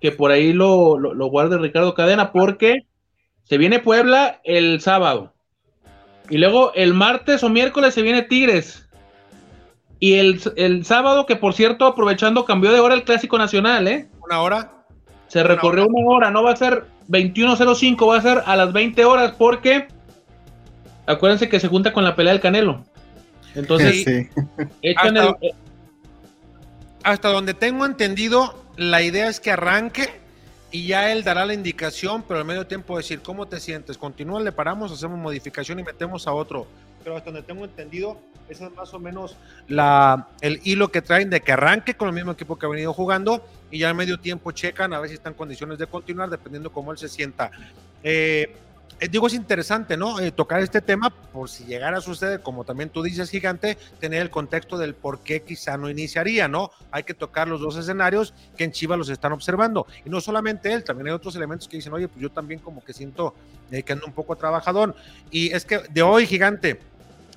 que 0.00 0.12
por 0.12 0.30
ahí 0.30 0.52
lo, 0.52 0.98
lo 0.98 1.26
guarde 1.26 1.58
Ricardo 1.58 1.94
Cadena, 1.94 2.32
porque 2.32 2.86
se 3.44 3.58
viene 3.58 3.78
Puebla 3.78 4.40
el 4.44 4.80
sábado. 4.80 5.34
Y 6.30 6.38
luego 6.38 6.72
el 6.74 6.94
martes 6.94 7.42
o 7.42 7.48
miércoles 7.48 7.92
se 7.94 8.02
viene 8.02 8.22
Tigres. 8.22 8.88
Y 9.98 10.14
el, 10.14 10.84
sábado, 10.84 11.26
que 11.26 11.36
por 11.36 11.52
cierto, 11.52 11.84
aprovechando, 11.84 12.46
cambió 12.46 12.72
de 12.72 12.80
hora 12.80 12.94
el 12.94 13.04
Clásico 13.04 13.36
Nacional, 13.36 13.86
¿eh? 13.86 14.08
¿Una 14.24 14.40
hora? 14.40 14.79
Se 15.30 15.44
recorrió 15.44 15.86
una 15.86 16.10
hora, 16.10 16.30
no 16.32 16.42
va 16.42 16.50
a 16.50 16.56
ser 16.56 16.86
21.05, 17.08 18.08
va 18.08 18.16
a 18.16 18.20
ser 18.20 18.42
a 18.44 18.56
las 18.56 18.72
20 18.72 19.04
horas, 19.04 19.32
porque 19.38 19.86
acuérdense 21.06 21.48
que 21.48 21.60
se 21.60 21.68
junta 21.68 21.92
con 21.92 22.02
la 22.02 22.16
pelea 22.16 22.32
del 22.32 22.42
Canelo. 22.42 22.84
Entonces, 23.54 24.04
hasta, 24.96 25.36
hasta 27.04 27.28
donde 27.28 27.54
tengo 27.54 27.86
entendido, 27.86 28.60
la 28.76 29.02
idea 29.02 29.28
es 29.28 29.38
que 29.38 29.52
arranque 29.52 30.08
y 30.72 30.88
ya 30.88 31.12
él 31.12 31.22
dará 31.22 31.46
la 31.46 31.54
indicación, 31.54 32.24
pero 32.26 32.40
al 32.40 32.44
medio 32.44 32.66
tiempo 32.66 32.96
decir, 32.96 33.20
¿cómo 33.22 33.46
te 33.46 33.60
sientes? 33.60 33.96
Continúa, 33.98 34.40
le 34.40 34.50
paramos, 34.50 34.90
hacemos 34.90 35.16
modificación 35.16 35.78
y 35.78 35.84
metemos 35.84 36.26
a 36.26 36.32
otro. 36.32 36.66
Pero 37.04 37.16
hasta 37.16 37.30
donde 37.30 37.46
tengo 37.46 37.64
entendido, 37.64 38.18
ese 38.48 38.64
es 38.64 38.72
más 38.74 38.92
o 38.94 38.98
menos 38.98 39.36
la, 39.68 40.26
el 40.40 40.60
hilo 40.64 40.90
que 40.90 41.02
traen 41.02 41.30
de 41.30 41.40
que 41.40 41.52
arranque 41.52 41.94
con 41.94 42.08
el 42.08 42.14
mismo 42.14 42.32
equipo 42.32 42.58
que 42.58 42.66
ha 42.66 42.68
venido 42.68 42.92
jugando 42.92 43.44
y 43.70 43.78
ya 43.78 43.88
al 43.88 43.94
medio 43.94 44.18
tiempo 44.18 44.52
checan 44.52 44.92
a 44.92 45.00
ver 45.00 45.08
si 45.08 45.14
está 45.14 45.28
en 45.28 45.34
condiciones 45.34 45.78
de 45.78 45.86
continuar, 45.86 46.30
dependiendo 46.30 46.70
cómo 46.72 46.92
él 46.92 46.98
se 46.98 47.08
sienta. 47.08 47.50
Eh, 48.02 48.54
eh, 49.00 49.08
digo, 49.08 49.26
es 49.26 49.34
interesante, 49.34 49.96
¿no? 49.96 50.20
Eh, 50.20 50.30
tocar 50.30 50.60
este 50.60 50.82
tema 50.82 51.08
por 51.08 51.48
si 51.48 51.64
llegara 51.64 51.98
a 51.98 52.00
suceder, 52.02 52.42
como 52.42 52.64
también 52.64 52.90
tú 52.90 53.02
dices, 53.02 53.30
gigante, 53.30 53.78
tener 53.98 54.20
el 54.20 54.28
contexto 54.28 54.76
del 54.76 54.94
por 54.94 55.20
qué 55.20 55.42
quizá 55.42 55.78
no 55.78 55.88
iniciaría, 55.88 56.48
¿no? 56.48 56.70
Hay 56.90 57.04
que 57.04 57.14
tocar 57.14 57.48
los 57.48 57.62
dos 57.62 57.76
escenarios 57.78 58.34
que 58.58 58.64
en 58.64 58.72
Chivas 58.72 58.98
los 58.98 59.08
están 59.08 59.32
observando. 59.32 59.86
Y 60.04 60.10
no 60.10 60.20
solamente 60.20 60.70
él, 60.72 60.84
también 60.84 61.08
hay 61.08 61.12
otros 61.14 61.34
elementos 61.34 61.66
que 61.66 61.78
dicen, 61.78 61.94
oye, 61.94 62.08
pues 62.08 62.20
yo 62.20 62.30
también 62.30 62.60
como 62.60 62.84
que 62.84 62.92
siento 62.92 63.34
que 63.70 63.92
ando 63.92 64.06
un 64.06 64.12
poco 64.12 64.36
trabajador. 64.36 64.94
Y 65.30 65.50
es 65.54 65.64
que 65.64 65.78
de 65.90 66.02
hoy, 66.02 66.26
gigante, 66.26 66.80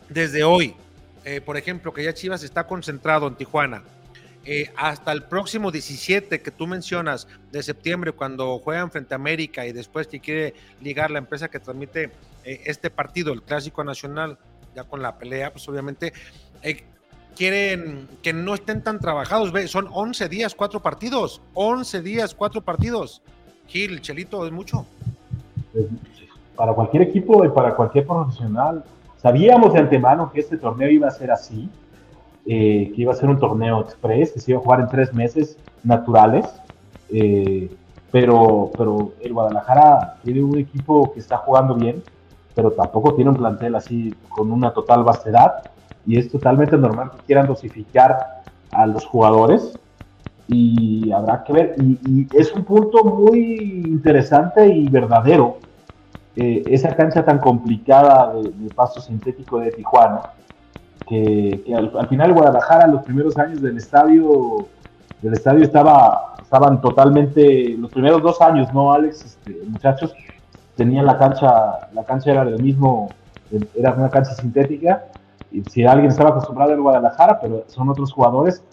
desde 0.09 0.43
hoy, 0.43 0.75
eh, 1.23 1.39
por 1.39 1.55
ejemplo, 1.55 1.93
que 1.93 2.03
ya 2.03 2.13
Chivas 2.13 2.43
está 2.43 2.67
concentrado 2.67 3.27
en 3.27 3.35
Tijuana, 3.35 3.83
eh, 4.45 4.71
hasta 4.75 5.11
el 5.11 5.23
próximo 5.23 5.71
17 5.71 6.41
que 6.41 6.51
tú 6.51 6.67
mencionas 6.67 7.27
de 7.51 7.63
septiembre, 7.63 8.11
cuando 8.11 8.59
juegan 8.59 8.91
frente 8.91 9.13
a 9.13 9.15
América 9.15 9.65
y 9.65 9.71
después 9.71 10.07
que 10.07 10.19
quiere 10.19 10.53
ligar 10.81 11.11
la 11.11 11.19
empresa 11.19 11.49
que 11.49 11.59
transmite 11.59 12.11
eh, 12.43 12.61
este 12.65 12.89
partido, 12.89 13.33
el 13.33 13.41
Clásico 13.41 13.83
Nacional, 13.83 14.37
ya 14.75 14.83
con 14.83 15.01
la 15.01 15.17
pelea, 15.17 15.51
pues 15.51 15.67
obviamente 15.69 16.13
quieren 17.35 18.07
que 18.21 18.33
no 18.33 18.53
estén 18.53 18.83
tan 18.83 18.99
trabajados. 18.99 19.51
Ve, 19.51 19.67
son 19.67 19.87
11 19.91 20.29
días, 20.29 20.55
cuatro 20.55 20.79
partidos. 20.81 21.41
11 21.53 22.01
días, 22.01 22.33
cuatro 22.33 22.61
partidos. 22.61 23.21
Gil, 23.67 24.01
Chelito, 24.01 24.45
es 24.45 24.51
mucho. 24.51 24.85
Para 26.55 26.73
cualquier 26.73 27.03
equipo 27.03 27.43
y 27.45 27.49
para 27.49 27.75
cualquier 27.75 28.05
profesional, 28.05 28.83
Sabíamos 29.23 29.71
de 29.71 29.79
antemano 29.79 30.29
que 30.33 30.41
este 30.41 30.57
torneo 30.57 30.91
iba 30.91 31.07
a 31.07 31.11
ser 31.11 31.31
así, 31.31 31.69
eh, 32.45 32.91
que 32.93 33.01
iba 33.01 33.13
a 33.13 33.15
ser 33.15 33.29
un 33.29 33.39
torneo 33.39 33.81
express, 33.81 34.31
que 34.31 34.39
se 34.39 34.51
iba 34.51 34.59
a 34.59 34.63
jugar 34.63 34.79
en 34.81 34.87
tres 34.87 35.13
meses 35.13 35.57
naturales, 35.83 36.45
eh, 37.09 37.69
pero, 38.11 38.71
pero 38.77 39.13
el 39.21 39.33
Guadalajara 39.33 40.17
tiene 40.23 40.43
un 40.43 40.57
equipo 40.57 41.11
que 41.13 41.19
está 41.19 41.37
jugando 41.37 41.75
bien, 41.75 42.03
pero 42.55 42.71
tampoco 42.71 43.15
tiene 43.15 43.31
un 43.31 43.37
plantel 43.37 43.75
así 43.75 44.13
con 44.29 44.51
una 44.51 44.71
total 44.71 45.03
vastedad, 45.03 45.63
y 46.05 46.17
es 46.17 46.29
totalmente 46.29 46.77
normal 46.77 47.11
que 47.11 47.25
quieran 47.25 47.47
dosificar 47.47 48.43
a 48.71 48.85
los 48.85 49.05
jugadores, 49.05 49.79
y 50.47 51.11
habrá 51.11 51.43
que 51.43 51.53
ver, 51.53 51.75
y 51.79 52.27
es 52.33 52.53
un 52.53 52.63
punto 52.65 53.03
muy 53.03 53.83
interesante 53.87 54.67
y 54.67 54.87
verdadero 54.89 55.57
eh, 56.35 56.63
esa 56.65 56.95
cancha 56.95 57.23
tan 57.23 57.37
complicada 57.37 58.33
de, 58.33 58.73
paso 58.73 58.99
sintético 58.99 59.59
de 59.59 59.71
Tijuana, 59.71 60.21
que, 61.07 61.63
al, 61.75 62.07
final 62.07 62.33
Guadalajara 62.33 62.87
los 62.87 63.03
primeros 63.03 63.37
años 63.37 63.61
del 63.61 63.77
estadio, 63.77 64.67
del 65.21 65.33
estadio 65.33 65.63
estaba, 65.63 66.35
estaban 66.41 66.81
totalmente, 66.81 67.75
los 67.77 67.91
primeros 67.91 68.21
dos 68.21 68.41
años, 68.41 68.73
¿no, 68.73 68.93
Alex? 68.93 69.25
Este, 69.25 69.57
muchachos, 69.67 70.13
tenían 70.75 71.05
la 71.05 71.17
cancha, 71.17 71.89
la 71.93 72.03
cancha 72.03 72.31
era 72.31 72.45
del 72.45 72.61
mismo, 72.61 73.09
era 73.75 73.93
una 73.93 74.09
cancha 74.09 74.33
sintética, 74.33 75.05
y 75.51 75.61
si 75.63 75.85
alguien 75.85 76.09
estaba 76.09 76.31
acostumbrado 76.31 76.73
a 76.73 76.77
Guadalajara, 76.77 77.39
pero 77.39 77.63
son 77.67 77.89
otros 77.89 78.11
jugadores, 78.11 78.63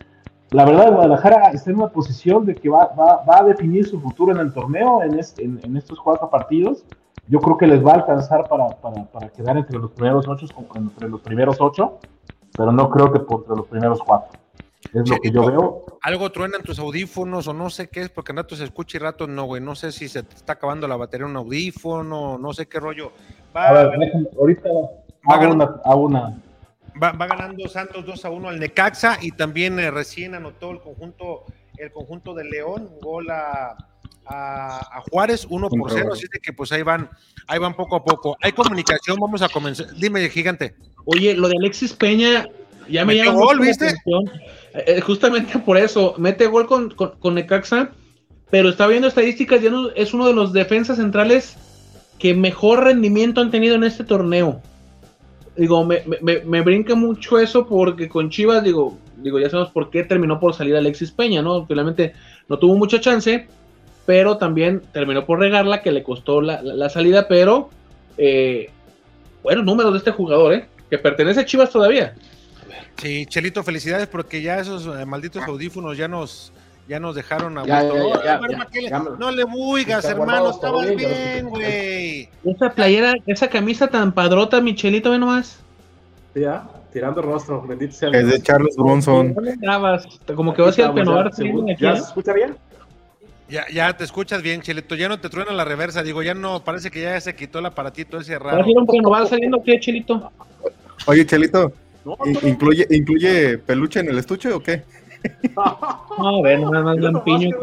la 0.50 0.64
verdad, 0.64 0.92
Guadalajara 0.92 1.50
está 1.50 1.70
en 1.70 1.76
una 1.76 1.88
posición 1.88 2.44
de 2.44 2.56
que 2.56 2.68
va, 2.68 2.90
va, 2.98 3.38
a 3.38 3.44
definir 3.44 3.86
su 3.86 4.00
futuro 4.00 4.32
en 4.32 4.38
el 4.40 4.52
torneo, 4.52 5.00
en, 5.02 5.20
en, 5.38 5.76
estos 5.76 6.00
cuatro 6.00 6.28
partidos 6.28 6.84
yo 7.30 7.38
creo 7.40 7.56
que 7.56 7.66
les 7.68 7.84
va 7.84 7.92
a 7.92 7.94
alcanzar 7.94 8.48
para, 8.48 8.68
para, 8.68 9.04
para 9.04 9.28
quedar 9.28 9.56
entre 9.56 9.78
los 9.78 9.92
primeros 9.92 10.26
ocho, 10.26 10.46
entre 10.74 11.08
los 11.08 11.20
primeros 11.20 11.56
ocho, 11.60 12.00
pero 12.56 12.72
no 12.72 12.90
creo 12.90 13.12
que 13.12 13.20
por 13.20 13.42
entre 13.42 13.56
los 13.56 13.66
primeros 13.68 14.00
cuatro. 14.04 14.38
Es 14.92 15.08
lo 15.08 15.16
que 15.20 15.30
yo 15.30 15.46
veo. 15.46 15.84
Algo 16.02 16.32
truenan 16.32 16.62
tus 16.62 16.80
audífonos 16.80 17.46
o 17.46 17.52
no 17.52 17.70
sé 17.70 17.88
qué 17.88 18.00
es, 18.00 18.08
porque 18.08 18.32
en 18.32 18.38
rato 18.38 18.56
se 18.56 18.64
escucha 18.64 18.98
y 18.98 19.00
rato 19.00 19.28
no, 19.28 19.44
güey. 19.44 19.62
No 19.62 19.76
sé 19.76 19.92
si 19.92 20.08
se 20.08 20.24
te 20.24 20.34
está 20.34 20.54
acabando 20.54 20.88
la 20.88 20.96
batería 20.96 21.26
en 21.26 21.30
un 21.30 21.36
audífono, 21.36 22.36
no 22.36 22.52
sé 22.52 22.66
qué 22.66 22.80
rollo. 22.80 23.12
Va, 23.54 23.68
a 23.68 23.72
ver, 23.72 24.12
ahorita 24.36 24.68
va 25.30 25.34
hago, 25.34 25.52
una, 25.52 25.80
una. 25.94 26.42
Va, 27.00 27.12
va, 27.12 27.26
ganando 27.28 27.68
Santos 27.68 28.04
2 28.04 28.24
a 28.24 28.30
1 28.30 28.48
al 28.48 28.58
Necaxa 28.58 29.18
y 29.20 29.30
también 29.30 29.78
eh, 29.78 29.92
recién 29.92 30.34
anotó 30.34 30.72
el 30.72 30.80
conjunto, 30.80 31.44
el 31.76 31.92
conjunto 31.92 32.34
de 32.34 32.44
León, 32.44 32.88
un 32.92 33.00
gol 33.00 33.30
a, 33.30 33.76
a, 34.26 34.98
a 34.98 35.00
Juárez, 35.10 35.46
1 35.48 35.68
por 35.68 35.90
0, 35.90 36.10
así 36.12 36.26
de 36.32 36.38
que 36.40 36.52
pues 36.52 36.72
ahí 36.72 36.82
van, 36.82 37.10
ahí 37.46 37.58
van 37.58 37.74
poco 37.74 37.96
a 37.96 38.04
poco. 38.04 38.36
Hay 38.40 38.52
comunicación, 38.52 39.18
vamos 39.20 39.42
a 39.42 39.48
comenzar. 39.48 39.94
Dime, 39.94 40.28
gigante. 40.28 40.74
Oye, 41.04 41.34
lo 41.34 41.48
de 41.48 41.56
Alexis 41.58 41.92
Peña, 41.92 42.46
ya 42.88 43.04
me 43.04 43.16
llama 43.16 43.32
gol, 43.32 43.60
¿viste? 43.60 43.94
Eh, 44.74 45.00
justamente 45.00 45.58
por 45.58 45.76
eso, 45.76 46.14
mete 46.18 46.46
gol 46.46 46.66
con, 46.66 46.90
con, 46.90 47.34
Necaxa, 47.34 47.90
pero 48.50 48.68
está 48.68 48.86
viendo 48.86 49.08
estadísticas, 49.08 49.62
ya 49.62 49.70
no, 49.70 49.90
es 49.90 50.12
uno 50.14 50.26
de 50.26 50.34
los 50.34 50.52
defensas 50.52 50.98
centrales 50.98 51.56
que 52.18 52.34
mejor 52.34 52.84
rendimiento 52.84 53.40
han 53.40 53.50
tenido 53.50 53.74
en 53.74 53.84
este 53.84 54.04
torneo. 54.04 54.60
Digo, 55.56 55.84
me, 55.84 56.02
me, 56.20 56.40
me, 56.40 56.60
brinca 56.60 56.94
mucho 56.94 57.38
eso 57.38 57.66
porque 57.66 58.08
con 58.08 58.30
Chivas, 58.30 58.62
digo, 58.62 58.96
digo, 59.16 59.38
ya 59.40 59.50
sabemos 59.50 59.72
por 59.72 59.90
qué 59.90 60.04
terminó 60.04 60.38
por 60.38 60.54
salir 60.54 60.76
Alexis 60.76 61.10
Peña, 61.10 61.42
¿no? 61.42 61.66
Finalmente 61.66 62.14
no 62.48 62.58
tuvo 62.58 62.76
mucha 62.76 63.00
chance, 63.00 63.48
pero 64.10 64.38
también 64.38 64.82
terminó 64.92 65.24
por 65.24 65.38
regarla, 65.38 65.82
que 65.82 65.92
le 65.92 66.02
costó 66.02 66.40
la, 66.40 66.60
la, 66.62 66.88
salida, 66.88 67.28
pero 67.28 67.70
eh, 68.18 68.68
buenos 69.40 69.64
números 69.64 69.92
de 69.92 69.98
este 69.98 70.10
jugador, 70.10 70.52
¿eh? 70.52 70.68
Que 70.90 70.98
pertenece 70.98 71.38
a 71.38 71.44
Chivas 71.44 71.70
todavía. 71.70 72.16
Sí, 72.96 73.24
Chelito, 73.26 73.62
felicidades 73.62 74.08
porque 74.08 74.42
ya 74.42 74.58
esos 74.58 74.84
eh, 74.98 75.06
malditos 75.06 75.44
audífonos 75.44 75.96
ya 75.96 76.08
nos, 76.08 76.52
ya 76.88 76.98
nos 76.98 77.14
dejaron 77.14 77.56
a 77.58 77.64
ya, 77.64 77.84
No 79.16 79.30
le 79.30 79.44
buigas, 79.44 80.04
hermano, 80.06 80.50
estaba 80.50 80.84
bien, 80.86 81.48
güey. 81.48 82.28
Esa 82.44 82.70
playera, 82.70 83.14
esa 83.28 83.46
camisa 83.46 83.86
tan 83.86 84.10
padrota, 84.10 84.60
Michelito, 84.60 85.12
ve 85.12 85.20
nomás. 85.20 85.60
Ya, 86.34 86.68
tirando 86.92 87.22
rostro, 87.22 87.62
bendito 87.62 87.94
sea. 87.94 88.10
Es 88.10 88.26
de 88.26 88.42
Charles 88.42 88.74
Bronson. 88.74 89.36
Como 90.34 90.52
que 90.52 90.62
va 90.62 90.70
a 90.70 90.72
ser 90.72 90.86
el 90.86 90.94
penovar. 90.94 91.30
¿Ya 91.78 91.94
se 91.94 92.02
escucha 92.02 92.32
bien? 92.32 92.56
Ya, 93.50 93.66
ya 93.72 93.96
te 93.96 94.04
escuchas 94.04 94.42
bien, 94.42 94.62
Chelito. 94.62 94.94
Ya 94.94 95.08
no 95.08 95.18
te 95.18 95.28
truena 95.28 95.52
la 95.52 95.64
reversa. 95.64 96.02
Digo, 96.02 96.22
ya 96.22 96.34
no, 96.34 96.62
parece 96.62 96.90
que 96.90 97.02
ya 97.02 97.20
se 97.20 97.34
quitó 97.34 97.58
el 97.58 97.66
aparatito 97.66 98.18
ese 98.18 98.38
raro. 98.38 98.64
¿Va 99.10 99.26
saliendo 99.26 99.62
qué, 99.64 99.80
Chelito? 99.80 100.30
Oye, 101.06 101.26
Chelito, 101.26 101.72
¿Incluye, 102.42 102.86
¿Incluye 102.90 103.58
peluche 103.58 104.00
en 104.00 104.08
el 104.08 104.18
estuche 104.18 104.52
o 104.52 104.62
qué? 104.62 104.82
No, 106.18 106.42
ver, 106.42 106.60
nada 106.60 106.82
más 106.82 106.98
lampiño. 106.98 107.56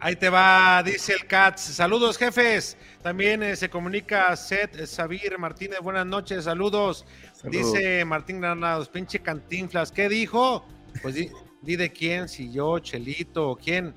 Ahí 0.00 0.16
te 0.16 0.28
va, 0.28 0.82
dice 0.82 1.12
el 1.14 1.26
Cats. 1.26 1.62
Saludos, 1.62 2.16
jefes. 2.18 2.76
También 3.02 3.42
eh, 3.42 3.56
se 3.56 3.68
comunica 3.68 4.34
Seth 4.36 4.84
Sabir 4.86 5.38
Martínez. 5.38 5.80
Buenas 5.82 6.06
noches, 6.06 6.44
saludos. 6.44 7.04
Dice 7.44 8.04
Martín 8.04 8.40
Granados, 8.40 8.88
pinche 8.88 9.18
cantinflas. 9.20 9.90
¿Qué 9.90 10.08
dijo? 10.08 10.64
Pues 11.02 11.14
di, 11.14 11.76
de 11.76 11.90
quién, 11.90 12.28
si 12.28 12.52
yo, 12.52 12.78
Chelito, 12.78 13.50
o 13.50 13.56
quién, 13.56 13.94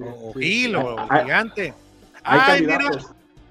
o, 0.00 0.32
Gil, 0.34 0.76
o 0.76 0.96
Gigante. 1.08 1.74
Ay, 2.22 2.62
mira, 2.62 2.90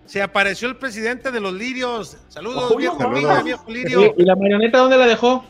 se 0.05 0.21
apareció 0.21 0.67
el 0.67 0.75
presidente 0.75 1.31
de 1.31 1.39
los 1.39 1.53
lirios. 1.53 2.17
Saludos, 2.29 2.75
viejo, 2.75 2.97
viejo 3.43 3.71
lirio. 3.71 4.13
¿Y 4.17 4.23
la 4.23 4.35
marioneta 4.35 4.79
dónde 4.79 4.97
la 4.97 5.05
dejó? 5.05 5.45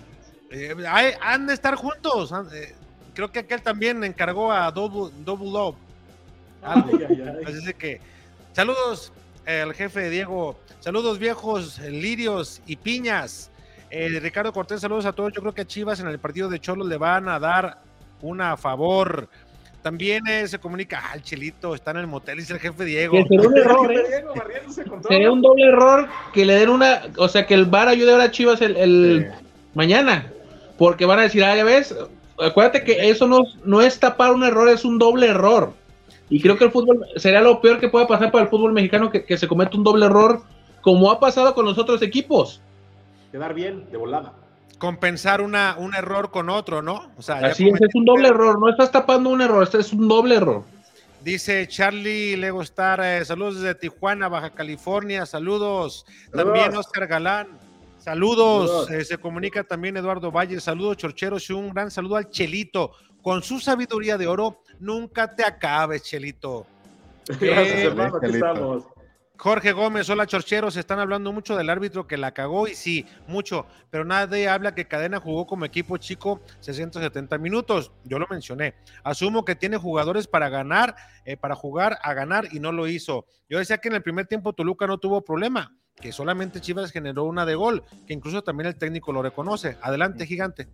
Eh, 0.51 0.75
han 1.21 1.47
de 1.47 1.53
estar 1.53 1.75
juntos. 1.75 2.31
Eh, 2.53 2.75
creo 3.13 3.31
que 3.31 3.39
aquel 3.39 3.61
también 3.61 4.03
encargó 4.03 4.51
a 4.51 4.71
Double, 4.71 5.11
Double 5.25 5.49
Love. 5.49 5.75
Así 6.61 7.73
que, 7.73 7.99
saludos 8.53 9.11
eh, 9.45 9.61
al 9.61 9.73
jefe 9.73 10.09
Diego. 10.09 10.57
Saludos, 10.79 11.17
viejos 11.17 11.79
lirios 11.79 12.61
y 12.65 12.75
piñas. 12.75 13.49
Ricardo 13.89 14.51
Cortés, 14.51 14.81
saludos 14.81 15.05
a 15.05 15.13
todos. 15.13 15.31
Yo 15.33 15.41
creo 15.41 15.53
que 15.53 15.61
a 15.61 15.67
Chivas 15.67 15.99
en 15.99 16.07
el 16.07 16.17
partido 16.17 16.49
de 16.49 16.59
Cholos 16.59 16.87
le 16.87 16.97
van 16.97 17.29
a 17.29 17.39
dar 17.39 17.79
una 18.21 18.57
favor. 18.57 19.29
También 19.83 20.25
eh, 20.27 20.47
se 20.47 20.59
comunica, 20.59 21.01
ah, 21.03 21.15
el 21.15 21.23
Chelito 21.23 21.75
está 21.75 21.91
en 21.91 21.97
el 21.97 22.07
motel, 22.07 22.37
dice 22.37 22.53
el 22.53 22.59
jefe 22.59 22.85
Diego. 22.85 23.17
sería 23.27 23.47
un 23.49 23.57
error, 23.57 23.91
¿eh? 23.91 24.25
Sería 25.09 25.29
un 25.29 25.41
doble 25.41 25.67
error 25.67 26.07
que 26.31 26.45
le 26.45 26.55
den 26.55 26.69
una, 26.69 27.01
o 27.17 27.27
sea, 27.27 27.45
que 27.45 27.53
el 27.53 27.65
VAR 27.65 27.89
ayude 27.89 28.13
ahora 28.13 28.23
a 28.23 28.31
Chivas 28.31 28.61
el, 28.61 29.29
mañana, 29.73 30.31
porque 30.77 31.05
van 31.05 31.19
a 31.19 31.23
decir, 31.23 31.43
ah, 31.43 31.53
ya 31.57 31.65
ves, 31.65 31.93
acuérdate 32.39 32.85
que 32.85 33.09
eso 33.09 33.27
no, 33.27 33.41
no 33.65 33.81
es 33.81 33.99
tapar 33.99 34.31
un 34.31 34.45
error, 34.45 34.69
es 34.69 34.85
un 34.85 34.97
doble 34.97 35.27
error. 35.27 35.73
Y 36.29 36.41
creo 36.41 36.57
que 36.57 36.63
el 36.63 36.71
fútbol 36.71 37.05
sería 37.17 37.41
lo 37.41 37.59
peor 37.59 37.81
que 37.81 37.89
pueda 37.89 38.07
pasar 38.07 38.31
para 38.31 38.45
el 38.45 38.49
fútbol 38.49 38.71
mexicano 38.71 39.11
que, 39.11 39.25
que 39.25 39.37
se 39.37 39.49
cometa 39.49 39.75
un 39.75 39.83
doble 39.83 40.05
error, 40.05 40.43
como 40.79 41.11
ha 41.11 41.19
pasado 41.19 41.53
con 41.53 41.65
los 41.65 41.77
otros 41.77 42.01
equipos. 42.01 42.61
Quedar 43.33 43.53
bien, 43.53 43.85
de 43.91 43.97
volada 43.97 44.31
compensar 44.83 45.39
una, 45.39 45.77
un 45.79 45.95
error 45.95 46.29
con 46.29 46.49
otro, 46.49 46.81
¿no? 46.81 47.09
O 47.15 47.21
sea, 47.21 47.37
Así 47.37 47.69
es, 47.69 47.79
es 47.79 47.95
un 47.95 48.03
doble 48.03 48.27
error, 48.27 48.59
no 48.59 48.67
estás 48.67 48.91
tapando 48.91 49.29
un 49.29 49.39
error, 49.39 49.63
este 49.63 49.77
es 49.77 49.93
un 49.93 50.09
doble 50.09 50.35
error. 50.35 50.65
Dice 51.23 51.65
Charlie 51.69 52.35
Legostar, 52.35 52.99
eh, 53.01 53.23
saludos 53.23 53.61
desde 53.61 53.75
Tijuana, 53.75 54.27
Baja 54.27 54.49
California, 54.49 55.25
saludos. 55.25 56.05
También 56.33 56.75
Oscar 56.75 57.07
Galán, 57.07 57.47
saludos. 57.97 58.91
Eh, 58.91 59.05
se 59.05 59.17
comunica 59.17 59.63
también 59.63 59.95
Eduardo 59.95 60.33
Valle, 60.33 60.59
saludos 60.59 60.97
Chorcheros 60.97 61.49
y 61.49 61.53
un 61.53 61.69
gran 61.73 61.89
saludo 61.89 62.17
al 62.17 62.29
Chelito. 62.29 62.91
Con 63.21 63.41
su 63.41 63.61
sabiduría 63.61 64.17
de 64.17 64.27
oro, 64.27 64.63
nunca 64.81 65.33
te 65.33 65.45
acabes, 65.45 66.03
Chelito. 66.03 66.65
Gracias, 67.39 67.77
eh, 67.77 67.83
hermano, 67.85 68.17
aquí 68.17 68.31
estamos. 68.33 68.83
Jorge 69.35 69.71
Gómez, 69.71 70.09
hola 70.11 70.27
chorcheros, 70.27 70.77
están 70.77 70.99
hablando 70.99 71.33
mucho 71.33 71.57
del 71.57 71.71
árbitro 71.71 72.05
que 72.05 72.17
la 72.17 72.33
cagó 72.33 72.67
y 72.67 72.75
sí, 72.75 73.05
mucho, 73.27 73.65
pero 73.89 74.05
nadie 74.05 74.47
habla 74.47 74.75
que 74.75 74.87
Cadena 74.87 75.19
jugó 75.19 75.47
como 75.47 75.65
equipo 75.65 75.97
chico 75.97 76.39
670 76.59 77.39
minutos, 77.39 77.91
yo 78.03 78.19
lo 78.19 78.27
mencioné. 78.29 78.75
Asumo 79.03 79.43
que 79.43 79.55
tiene 79.55 79.77
jugadores 79.77 80.27
para 80.27 80.49
ganar, 80.49 80.95
eh, 81.25 81.35
para 81.35 81.55
jugar 81.55 81.97
a 82.03 82.13
ganar 82.13 82.47
y 82.51 82.59
no 82.59 82.71
lo 82.71 82.87
hizo. 82.87 83.25
Yo 83.49 83.57
decía 83.57 83.79
que 83.79 83.89
en 83.89 83.95
el 83.95 84.03
primer 84.03 84.27
tiempo 84.27 84.53
Toluca 84.53 84.85
no 84.85 84.99
tuvo 84.99 85.21
problema, 85.21 85.75
que 85.99 86.11
solamente 86.11 86.61
Chivas 86.61 86.91
generó 86.91 87.23
una 87.23 87.45
de 87.45 87.55
gol, 87.55 87.83
que 88.05 88.13
incluso 88.13 88.43
también 88.43 88.67
el 88.67 88.75
técnico 88.75 89.11
lo 89.11 89.23
reconoce. 89.23 89.77
Adelante, 89.81 90.27
gigante. 90.27 90.67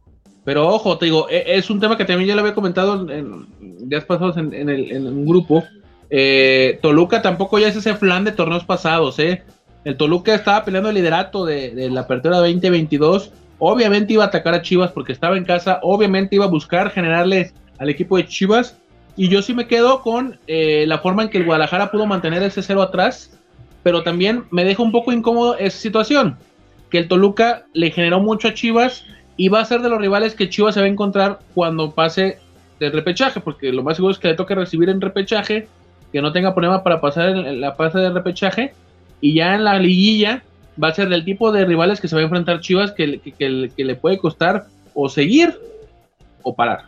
Pero 0.44 0.68
ojo, 0.68 0.98
te 0.98 1.06
digo, 1.06 1.30
e, 1.30 1.44
es 1.48 1.70
un 1.70 1.80
tema 1.80 1.98
que 1.98 2.06
también 2.06 2.28
ya 2.28 2.36
lo 2.36 2.42
había 2.42 2.56
comentado 2.56 3.10
en, 3.10 3.48
días 3.88 4.04
pasados 4.04 4.36
en, 4.38 4.54
el, 4.54 4.92
en 4.92 5.08
un 5.08 5.26
grupo 5.26 5.64
eh, 6.10 6.80
Toluca 6.82 7.22
tampoco 7.22 7.60
ya 7.60 7.68
es 7.68 7.76
ese 7.76 7.96
flan 7.96 8.24
de 8.24 8.32
torneos 8.32 8.64
pasados, 8.64 9.20
¿eh? 9.20 9.44
El 9.86 9.96
Toluca 9.96 10.34
estaba 10.34 10.66
peleando 10.66 10.90
el 10.90 10.96
liderato 10.96 11.46
de, 11.46 11.90
la 11.90 12.02
apertura 12.02 12.38
2022. 12.38 13.32
Obviamente 13.60 14.14
iba 14.14 14.24
a 14.24 14.28
atacar 14.28 14.54
a 14.54 14.62
Chivas 14.62 14.92
porque 14.92 15.14
estaba 15.14 15.38
en 15.38 15.46
casa. 15.46 15.80
Obviamente 15.84 16.36
iba 16.36 16.46
a 16.46 16.50
buscar 16.50 16.92
generarle 16.92 17.54
al 17.78 17.90
equipo 17.90 18.18
de 18.18 18.28
Chivas. 18.28 18.78
Y 19.16 19.30
yo 19.30 19.42
sí 19.42 19.54
me 19.54 19.68
quedo 19.68 20.02
con 20.02 20.38
eh, 20.48 20.86
la 20.88 21.00
forma 21.00 21.24
en 21.24 21.30
que 21.30 21.38
el 21.38 21.46
Guadalajara 21.46 21.92
pudo 21.92 22.06
mantener 22.06 22.44
ese 22.44 22.62
cero 22.62 22.82
atrás. 22.82 23.38
Pero 23.84 24.04
también 24.04 24.44
me 24.52 24.66
deja 24.66 24.84
un 24.84 24.92
poco 24.92 25.14
incómodo 25.14 25.58
esa 25.58 25.78
situación. 25.78 26.38
Que 26.90 27.00
el 27.00 27.08
Toluca 27.08 27.66
le 27.74 27.92
generó 27.92 28.20
mucho 28.20 28.50
a 28.50 28.54
Chivas. 28.54 29.06
Y 29.38 29.48
va 29.48 29.62
a 29.62 29.66
ser 29.66 29.82
de 29.82 29.90
los 29.90 30.02
rivales 30.02 30.36
que 30.36 30.50
Chivas 30.50 30.74
se 30.74 30.82
va 30.82 30.88
a 30.88 30.90
encontrar 30.90 31.40
cuando 31.56 31.92
pase 31.92 32.40
del 32.82 32.92
repechaje. 32.92 33.40
Porque 33.40 33.72
lo 33.72 33.84
más 33.84 33.96
seguro 33.96 34.12
es 34.12 34.20
que 34.20 34.28
le 34.28 34.36
toque 34.36 34.56
recibir 34.56 34.90
en 34.90 35.00
repechaje 35.00 35.70
que 36.12 36.22
no 36.22 36.32
tenga 36.32 36.54
problema 36.54 36.84
para 36.84 37.02
pasar 37.02 37.30
en 37.30 37.62
la 37.62 37.74
fase 37.74 38.00
de 38.00 38.10
repechaje. 38.10 38.74
Y 39.22 39.34
ya 39.34 39.56
en 39.56 39.64
la 39.64 39.78
liguilla 39.80 40.44
va 40.82 40.90
a 40.90 40.94
ser 40.94 41.10
del 41.10 41.26
tipo 41.26 41.52
de 41.52 41.66
rivales 41.66 42.00
que 42.00 42.08
se 42.08 42.16
va 42.16 42.22
a 42.22 42.26
enfrentar 42.26 42.62
Chivas 42.62 42.92
que, 42.92 43.20
que, 43.20 43.84
le 43.84 43.96
puede 43.96 44.18
costar 44.18 44.66
o 44.94 45.10
seguir 45.10 45.60
o 46.42 46.56
parar. 46.56 46.86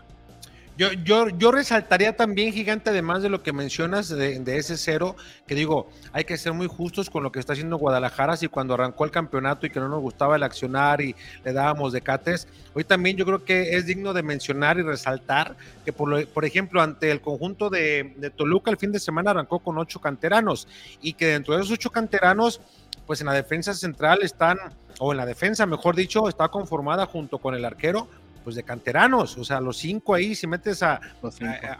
Yo, 0.77 0.93
yo, 0.93 1.27
yo, 1.29 1.51
resaltaría 1.51 2.15
también, 2.15 2.53
gigante, 2.53 2.89
además 2.89 3.21
de 3.21 3.29
lo 3.29 3.43
que 3.43 3.51
mencionas 3.51 4.07
de, 4.07 4.57
ese 4.57 4.77
cero, 4.77 5.17
que 5.45 5.53
digo, 5.53 5.89
hay 6.13 6.23
que 6.23 6.37
ser 6.37 6.53
muy 6.53 6.67
justos 6.67 7.09
con 7.09 7.23
lo 7.23 7.31
que 7.31 7.39
está 7.39 7.53
haciendo 7.53 7.77
Guadalajara. 7.77 8.37
Si 8.37 8.47
cuando 8.47 8.73
arrancó 8.73 9.03
el 9.03 9.11
campeonato 9.11 9.65
y 9.65 9.69
que 9.69 9.81
no 9.81 9.89
nos 9.89 9.99
gustaba 9.99 10.37
el 10.37 10.43
accionar 10.43 11.01
y 11.01 11.13
le 11.43 11.51
dábamos 11.51 11.91
de 11.91 12.01
cates, 12.01 12.47
hoy 12.73 12.85
también 12.85 13.17
yo 13.17 13.25
creo 13.25 13.43
que 13.43 13.75
es 13.75 13.85
digno 13.85 14.13
de 14.13 14.23
mencionar 14.23 14.79
y 14.79 14.81
resaltar 14.81 15.55
que, 15.83 15.91
por, 15.91 16.25
por 16.27 16.45
ejemplo, 16.45 16.81
ante 16.81 17.11
el 17.11 17.19
conjunto 17.19 17.69
de, 17.69 18.13
de 18.17 18.29
Toluca, 18.29 18.71
el 18.71 18.77
fin 18.77 18.93
de 18.93 18.99
semana 18.99 19.31
arrancó 19.31 19.59
con 19.59 19.77
ocho 19.77 19.99
canteranos 19.99 20.69
y 21.01 21.13
que 21.13 21.27
dentro 21.27 21.53
de 21.53 21.61
esos 21.61 21.73
ocho 21.73 21.91
canteranos, 21.91 22.61
pues 23.05 23.19
en 23.19 23.27
la 23.27 23.33
defensa 23.33 23.73
central 23.73 24.19
están, 24.21 24.57
o 24.99 25.11
en 25.11 25.17
la 25.17 25.25
defensa, 25.25 25.65
mejor 25.65 25.95
dicho, 25.95 26.29
está 26.29 26.47
conformada 26.47 27.05
junto 27.05 27.39
con 27.39 27.55
el 27.55 27.65
arquero 27.65 28.07
pues 28.43 28.55
de 28.55 28.63
canteranos, 28.63 29.37
o 29.37 29.43
sea, 29.43 29.59
los 29.61 29.77
cinco 29.77 30.15
ahí, 30.15 30.35
si 30.35 30.47
metes 30.47 30.83
a, 30.83 30.99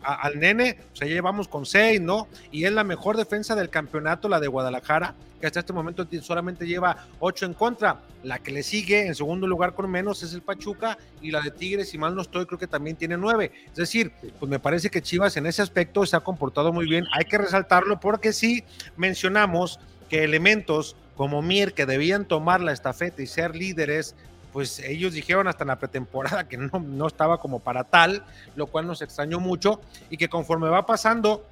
al 0.03 0.39
nene, 0.39 0.77
o 0.93 0.95
sea, 0.95 1.07
ya 1.07 1.13
llevamos 1.13 1.47
con 1.47 1.65
seis, 1.65 1.99
¿no? 1.99 2.27
Y 2.51 2.65
es 2.65 2.71
la 2.71 2.83
mejor 2.83 3.17
defensa 3.17 3.55
del 3.55 3.69
campeonato, 3.69 4.29
la 4.29 4.39
de 4.39 4.47
Guadalajara, 4.47 5.15
que 5.39 5.47
hasta 5.47 5.59
este 5.59 5.73
momento 5.73 6.07
solamente 6.21 6.67
lleva 6.67 7.07
ocho 7.19 7.45
en 7.45 7.53
contra. 7.53 8.01
La 8.23 8.37
que 8.37 8.51
le 8.51 8.61
sigue 8.61 9.07
en 9.07 9.15
segundo 9.15 9.47
lugar 9.47 9.73
con 9.73 9.89
menos 9.89 10.21
es 10.21 10.33
el 10.33 10.43
Pachuca 10.43 10.97
y 11.21 11.31
la 11.31 11.41
de 11.41 11.49
Tigres, 11.49 11.89
si 11.89 11.97
mal 11.97 12.15
no 12.15 12.21
estoy, 12.21 12.45
creo 12.45 12.59
que 12.59 12.67
también 12.67 12.95
tiene 12.95 13.17
nueve. 13.17 13.51
Es 13.67 13.75
decir, 13.75 14.11
pues 14.39 14.49
me 14.49 14.59
parece 14.59 14.91
que 14.91 15.01
Chivas 15.01 15.35
en 15.37 15.47
ese 15.47 15.63
aspecto 15.63 16.05
se 16.05 16.15
ha 16.15 16.19
comportado 16.19 16.71
muy 16.71 16.87
bien. 16.87 17.05
Hay 17.17 17.25
que 17.25 17.39
resaltarlo 17.39 17.99
porque 17.99 18.33
sí 18.33 18.63
mencionamos 18.95 19.79
que 20.09 20.23
elementos 20.23 20.95
como 21.15 21.41
Mir, 21.41 21.73
que 21.73 21.85
debían 21.85 22.25
tomar 22.25 22.61
la 22.61 22.71
estafeta 22.71 23.21
y 23.21 23.27
ser 23.27 23.55
líderes, 23.55 24.15
pues 24.51 24.79
ellos 24.79 25.13
dijeron 25.13 25.47
hasta 25.47 25.63
en 25.63 25.69
la 25.69 25.79
pretemporada 25.79 26.47
que 26.47 26.57
no, 26.57 26.79
no 26.79 27.07
estaba 27.07 27.39
como 27.39 27.59
para 27.59 27.83
tal, 27.83 28.23
lo 28.55 28.67
cual 28.67 28.87
nos 28.87 29.01
extrañó 29.01 29.39
mucho 29.39 29.81
y 30.09 30.17
que 30.17 30.29
conforme 30.29 30.69
va 30.69 30.85
pasando 30.85 31.45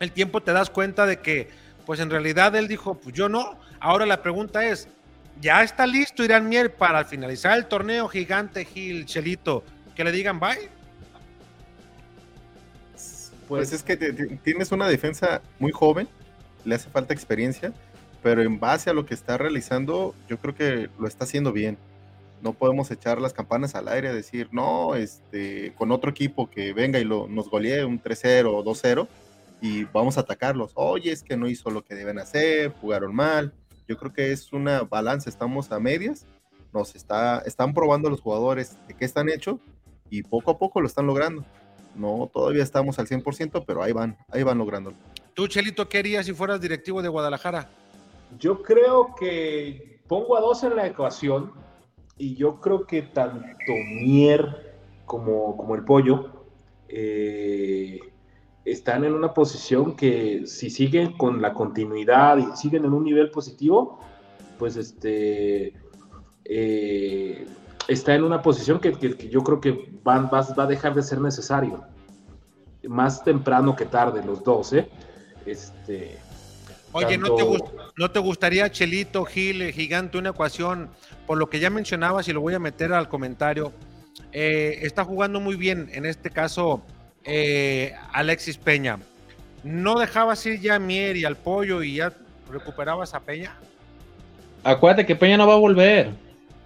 el 0.00 0.12
tiempo 0.12 0.42
te 0.42 0.52
das 0.52 0.70
cuenta 0.70 1.06
de 1.06 1.18
que, 1.20 1.48
pues 1.86 2.00
en 2.00 2.10
realidad 2.10 2.54
él 2.56 2.68
dijo, 2.68 2.94
pues 2.94 3.14
yo 3.14 3.28
no. 3.28 3.58
Ahora 3.80 4.06
la 4.06 4.22
pregunta 4.22 4.64
es, 4.64 4.88
¿ya 5.40 5.62
está 5.62 5.86
listo 5.86 6.24
Irán 6.24 6.48
Mier 6.48 6.74
para 6.74 7.04
finalizar 7.04 7.56
el 7.56 7.66
torneo 7.66 8.08
gigante 8.08 8.64
Gil 8.64 9.06
Chelito? 9.06 9.64
Que 9.94 10.04
le 10.04 10.12
digan 10.12 10.40
bye. 10.40 10.70
Pues 13.48 13.72
es 13.72 13.82
que 13.82 13.96
tienes 14.42 14.72
una 14.72 14.88
defensa 14.88 15.42
muy 15.58 15.70
joven, 15.70 16.08
le 16.64 16.74
hace 16.74 16.88
falta 16.88 17.12
experiencia, 17.12 17.72
pero 18.22 18.42
en 18.42 18.58
base 18.58 18.88
a 18.88 18.94
lo 18.94 19.04
que 19.04 19.12
está 19.12 19.36
realizando, 19.36 20.14
yo 20.28 20.38
creo 20.38 20.54
que 20.54 20.88
lo 20.98 21.06
está 21.06 21.24
haciendo 21.24 21.52
bien 21.52 21.76
no 22.42 22.52
podemos 22.52 22.90
echar 22.90 23.20
las 23.20 23.32
campanas 23.32 23.74
al 23.74 23.88
aire, 23.88 24.12
decir, 24.12 24.48
no, 24.52 24.94
este, 24.94 25.72
con 25.76 25.92
otro 25.92 26.10
equipo 26.10 26.50
que 26.50 26.72
venga 26.72 26.98
y 26.98 27.04
lo, 27.04 27.26
nos 27.26 27.48
golee 27.48 27.84
un 27.84 28.02
3-0 28.02 28.46
o 28.46 28.64
2-0 28.64 29.08
y 29.60 29.84
vamos 29.84 30.18
a 30.18 30.22
atacarlos. 30.22 30.72
Oye, 30.74 31.10
es 31.10 31.22
que 31.22 31.36
no 31.36 31.48
hizo 31.48 31.70
lo 31.70 31.82
que 31.82 31.94
deben 31.94 32.18
hacer, 32.18 32.72
jugaron 32.80 33.14
mal. 33.14 33.52
Yo 33.88 33.96
creo 33.96 34.12
que 34.12 34.32
es 34.32 34.52
una 34.52 34.82
balanza, 34.82 35.30
estamos 35.30 35.72
a 35.72 35.80
medias, 35.80 36.26
nos 36.72 36.94
está, 36.94 37.38
están 37.46 37.72
probando 37.72 38.10
los 38.10 38.20
jugadores 38.20 38.76
de 38.88 38.94
qué 38.94 39.04
están 39.04 39.28
hechos 39.28 39.56
y 40.10 40.22
poco 40.22 40.50
a 40.50 40.58
poco 40.58 40.80
lo 40.80 40.86
están 40.86 41.06
logrando. 41.06 41.44
No, 41.94 42.28
todavía 42.32 42.62
estamos 42.62 42.98
al 42.98 43.06
100%, 43.06 43.64
pero 43.66 43.82
ahí 43.82 43.92
van, 43.92 44.18
ahí 44.30 44.42
van 44.42 44.58
lográndolo. 44.58 44.96
¿Tú, 45.32 45.46
Chelito, 45.46 45.88
qué 45.88 45.98
harías 45.98 46.26
si 46.26 46.32
fueras 46.32 46.60
directivo 46.60 47.02
de 47.02 47.08
Guadalajara? 47.08 47.68
Yo 48.38 48.62
creo 48.62 49.14
que 49.18 50.00
pongo 50.08 50.36
a 50.36 50.40
dos 50.40 50.62
en 50.64 50.76
la 50.76 50.86
ecuación 50.86 51.52
y 52.16 52.34
yo 52.36 52.60
creo 52.60 52.86
que 52.86 53.02
tanto 53.02 53.72
Mier 54.02 54.76
como, 55.04 55.56
como 55.56 55.74
el 55.74 55.84
pollo 55.84 56.44
eh, 56.88 57.98
están 58.64 59.04
en 59.04 59.14
una 59.14 59.34
posición 59.34 59.96
que 59.96 60.46
si 60.46 60.70
siguen 60.70 61.12
con 61.12 61.42
la 61.42 61.52
continuidad 61.52 62.38
y 62.38 62.56
siguen 62.56 62.84
en 62.84 62.92
un 62.92 63.04
nivel 63.04 63.30
positivo, 63.30 63.98
pues 64.58 64.76
este 64.76 65.74
eh, 66.44 67.46
está 67.88 68.14
en 68.14 68.24
una 68.24 68.42
posición 68.42 68.80
que, 68.80 68.92
yo 69.28 69.42
creo 69.42 69.60
que 69.60 69.90
va, 70.06 70.18
va, 70.20 70.62
a 70.62 70.66
dejar 70.66 70.94
de 70.94 71.02
ser 71.02 71.20
necesario. 71.20 71.82
Más 72.86 73.24
temprano 73.24 73.74
que 73.74 73.86
tarde, 73.86 74.24
los 74.24 74.44
dos, 74.44 74.72
¿eh? 74.72 74.88
Este, 75.46 76.18
Oye, 76.96 77.18
¿no, 77.18 78.10
te 78.10 78.18
gustaría, 78.20 78.70
Chelito, 78.70 79.24
Gil, 79.24 79.72
Gigante, 79.72 80.16
una 80.16 80.30
ecuación, 80.30 80.90
por 81.26 81.38
lo 81.38 81.50
que 81.50 81.58
ya 81.58 81.68
mencionabas 81.68 82.28
y 82.28 82.32
lo 82.32 82.40
voy 82.40 82.54
a 82.54 82.60
meter 82.60 82.92
al 82.92 83.08
comentario? 83.08 83.72
Eh, 84.32 84.78
está 84.82 85.04
jugando 85.04 85.40
muy 85.40 85.56
bien, 85.56 85.90
en 85.92 86.06
este 86.06 86.30
caso, 86.30 86.82
eh, 87.24 87.94
Alexis 88.12 88.58
Peña. 88.58 89.00
¿No 89.64 89.98
dejabas 89.98 90.46
ir 90.46 90.60
ya 90.60 90.76
a 90.76 90.78
Mier 90.78 91.16
y 91.16 91.24
al 91.24 91.34
Pollo 91.34 91.82
y 91.82 91.96
ya 91.96 92.12
recuperabas 92.48 93.12
a 93.12 93.20
Peña? 93.20 93.56
Acuérdate 94.62 95.04
que 95.04 95.16
Peña 95.16 95.36
no 95.36 95.48
va 95.48 95.54
a 95.54 95.58
volver. 95.58 96.10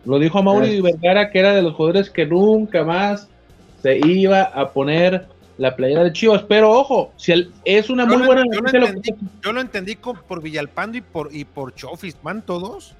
Lo 0.05 0.19
dijo 0.19 0.43
Mauri 0.43 0.83
Vergara, 0.83 1.31
que 1.31 1.39
era 1.39 1.55
de 1.55 1.63
los 1.63 1.73
jugadores 1.73 2.11
que 2.11 2.27
nunca 2.27 2.85
más 2.85 3.29
se 3.83 3.97
iba 4.07 4.43
a 4.43 4.73
poner 4.75 5.27
la 5.59 5.77
playera 5.77 6.05
de 6.05 6.13
Chivas. 6.13 6.43
Pero 6.49 6.71
ojo, 6.71 7.13
si 7.17 7.53
es 7.65 7.91
una 7.91 8.07
muy 8.07 8.25
buena. 8.25 8.45
Yo 8.51 8.61
lo, 8.61 8.87
entendí, 8.87 9.15
yo 9.43 9.53
lo 9.53 9.61
entendí 9.61 9.97
por 9.97 10.41
Villalpando 10.41 10.97
y 10.97 11.03
por, 11.03 11.35
y 11.35 11.45
por 11.45 11.75
Chofis. 11.75 12.17
¿Van 12.23 12.41
todos? 12.43 12.95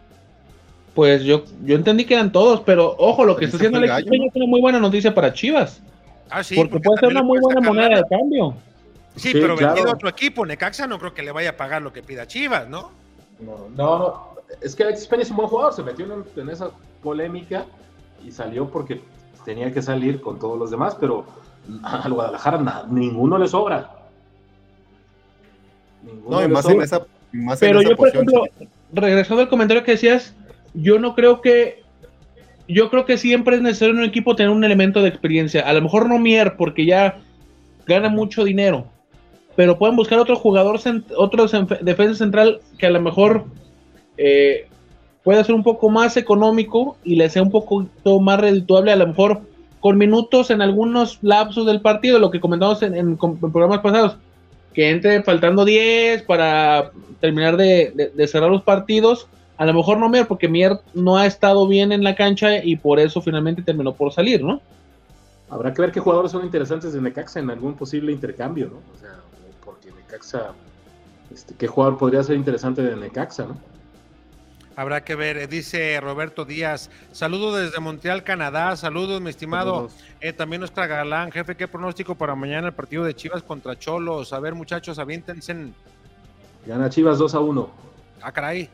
Pues 0.95 1.23
yo, 1.23 1.45
yo 1.65 1.77
entendí 1.77 2.05
que 2.05 2.15
eran 2.15 2.33
todos, 2.33 2.61
pero 2.61 2.95
ojo, 2.99 3.25
lo 3.25 3.37
que 3.37 3.45
está 3.45 3.57
haciendo 3.57 3.79
Alex 3.79 4.05
Peña 4.09 4.27
es 4.27 4.35
una 4.35 4.47
muy 4.47 4.61
buena 4.61 4.81
noticia 4.81 5.15
para 5.15 5.33
Chivas. 5.33 5.81
Ah, 6.29 6.43
sí, 6.43 6.57
porque, 6.57 6.81
puede 6.81 7.01
ser 7.01 7.09
una 7.11 7.23
muy 7.23 7.39
buena 7.41 7.61
moneda 7.61 7.97
de 7.97 8.05
cambio. 8.11 8.55
Sí, 9.15 9.31
pero 9.33 9.57
vendido 9.57 9.89
a 9.89 9.93
otro 9.93 10.09
equipo, 10.09 10.45
Necaxa 10.45 10.87
no 10.87 10.99
creo 10.99 11.15
que 11.15 11.23
le 11.23 11.33
vaya 11.33 11.51
a 11.51 11.57
pagar 11.57 11.83
lo 11.83 11.93
que 11.93 12.03
pida 12.03 12.27
Chivas, 12.27 12.69
¿no? 12.69 12.91
No, 13.41 13.69
no, 13.77 14.29
Es 14.61 14.75
que 14.75 14.83
Alex 14.83 15.07
Peña 15.07 15.23
es 15.23 15.31
un 15.31 15.37
buen 15.37 15.49
jugador, 15.49 15.73
se 15.73 15.83
metió 15.83 16.05
en 16.37 16.51
esa 16.51 16.71
polémica 17.03 17.65
y 18.25 18.33
salió 18.33 18.69
porque 18.69 19.01
tenía 19.45 19.73
que 19.73 19.81
salir 19.81 20.21
con 20.21 20.39
todos 20.39 20.59
los 20.59 20.71
demás, 20.71 20.97
pero 20.99 21.25
al 21.83 22.13
Guadalajara 22.13 22.87
ninguno 22.91 23.39
le 23.39 23.49
sobra. 23.49 23.91
no, 26.29 26.43
y 26.43 26.49
más 26.49 26.69
en 26.69 26.83
esa. 26.83 27.07
Pero 27.61 27.83
yo, 27.83 27.97
por 27.97 28.09
ejemplo, 28.09 28.45
regresando 28.93 29.43
al 29.43 29.49
comentario 29.49 29.85
que 29.85 29.93
decías, 29.93 30.35
yo 30.75 30.99
no 30.99 31.15
creo 31.15 31.41
que. 31.41 31.83
Yo 32.71 32.91
creo 32.91 33.07
que 33.07 33.17
siempre 33.17 33.57
es 33.57 33.63
necesario 33.63 33.95
en 33.95 34.01
un 34.01 34.05
equipo 34.05 34.37
tener 34.37 34.51
un 34.51 34.63
elemento 34.63 35.03
de 35.03 35.09
experiencia. 35.09 35.63
A 35.63 35.73
lo 35.73 35.81
mejor 35.81 36.07
no 36.07 36.19
Mier, 36.19 36.57
porque 36.57 36.85
ya 36.85 37.19
gana 37.87 38.11
mucho 38.11 38.45
dinero. 38.45 38.85
Pero 39.57 39.79
pueden 39.79 39.97
buscar 39.97 40.19
otro 40.19 40.37
jugador, 40.37 40.79
otro 41.17 41.47
defensa 41.81 42.15
central 42.15 42.61
que 42.77 42.87
a 42.87 42.91
lo 42.91 43.01
mejor 43.01 43.47
eh, 44.19 44.69
pueda 45.25 45.43
ser 45.43 45.55
un 45.55 45.63
poco 45.63 45.89
más 45.89 46.19
económico 46.19 46.99
y 47.05 47.17
le 47.17 47.31
sea 47.31 47.43
un 47.43 47.51
poco 47.51 47.89
más 48.21 48.39
redituable. 48.39 48.93
A 48.93 48.97
lo 48.97 49.07
mejor 49.07 49.41
con 49.81 49.97
minutos 49.97 50.51
en 50.51 50.63
algunos 50.63 51.19
lapsos 51.23 51.67
del 51.67 51.81
partido, 51.81 52.19
lo 52.19 52.31
que 52.31 52.41
comentamos 52.41 52.83
en, 52.83 53.17
programas 53.17 53.81
pasados, 53.81 54.17
que 54.75 54.91
entre 54.91 55.23
faltando 55.23 55.65
10 55.65 56.23
para 56.23 56.91
terminar 57.21 57.57
de, 57.57 58.13
cerrar 58.27 58.51
los 58.51 58.63
partidos. 58.63 59.29
A 59.57 59.67
lo 59.67 59.75
mejor 59.75 59.99
no 59.99 60.09
Mier, 60.09 60.27
porque 60.27 60.49
Mier 60.49 60.79
no 60.95 61.17
ha 61.17 61.27
estado 61.27 61.67
bien 61.67 61.91
en 61.91 62.05
la 62.05 62.15
cancha 62.15 62.63
y 62.63 62.77
por 62.77 63.01
eso 63.01 63.21
finalmente 63.21 63.63
terminó 63.63 63.93
por 63.93 64.13
salir, 64.13 64.43
¿no? 64.43 64.61
Habrá 65.51 65.73
que 65.73 65.83
ver 65.83 65.91
qué 65.91 65.99
jugadores 65.99 66.31
son 66.31 66.45
interesantes 66.45 66.93
de 66.93 67.01
Necaxa 67.01 67.41
en 67.41 67.51
algún 67.51 67.75
posible 67.75 68.13
intercambio, 68.13 68.69
¿no? 68.69 68.77
O 68.95 69.01
sea, 69.01 69.17
porque 69.65 69.91
Necaxa, 69.91 70.53
este, 71.35 71.55
¿qué 71.55 71.67
jugador 71.67 71.99
podría 71.99 72.23
ser 72.23 72.37
interesante 72.37 72.83
de 72.83 72.95
Necaxa, 72.95 73.47
¿no? 73.47 73.57
Habrá 74.79 75.03
que 75.03 75.17
ver, 75.17 75.39
eh, 75.39 75.49
dice 75.49 76.01
Roberto 76.01 76.45
Díaz. 76.45 76.89
Saludos 77.11 77.61
desde 77.61 77.81
Montreal, 77.81 78.23
Canadá. 78.23 78.77
Saludos, 78.77 79.21
mi 79.21 79.29
estimado. 79.29 79.91
Eh, 80.21 80.33
también 80.33 80.61
nuestra 80.61 80.87
galán. 80.87 81.33
Jefe, 81.33 81.57
¿qué 81.57 81.67
pronóstico 81.67 82.15
para 82.15 82.37
mañana 82.37 82.69
el 82.69 82.75
partido 82.75 83.03
de 83.03 83.13
Chivas 83.13 83.43
contra 83.43 83.77
Cholos? 83.77 84.33
A 84.33 84.39
ver, 84.39 84.55
muchachos, 84.55 85.01
aviéntense. 85.01 85.73
Gana 86.65 86.89
Chivas 86.89 87.19
2 87.19 87.35
a 87.35 87.41
1. 87.41 87.71
Ah, 88.23 88.31
caray. 88.31 88.71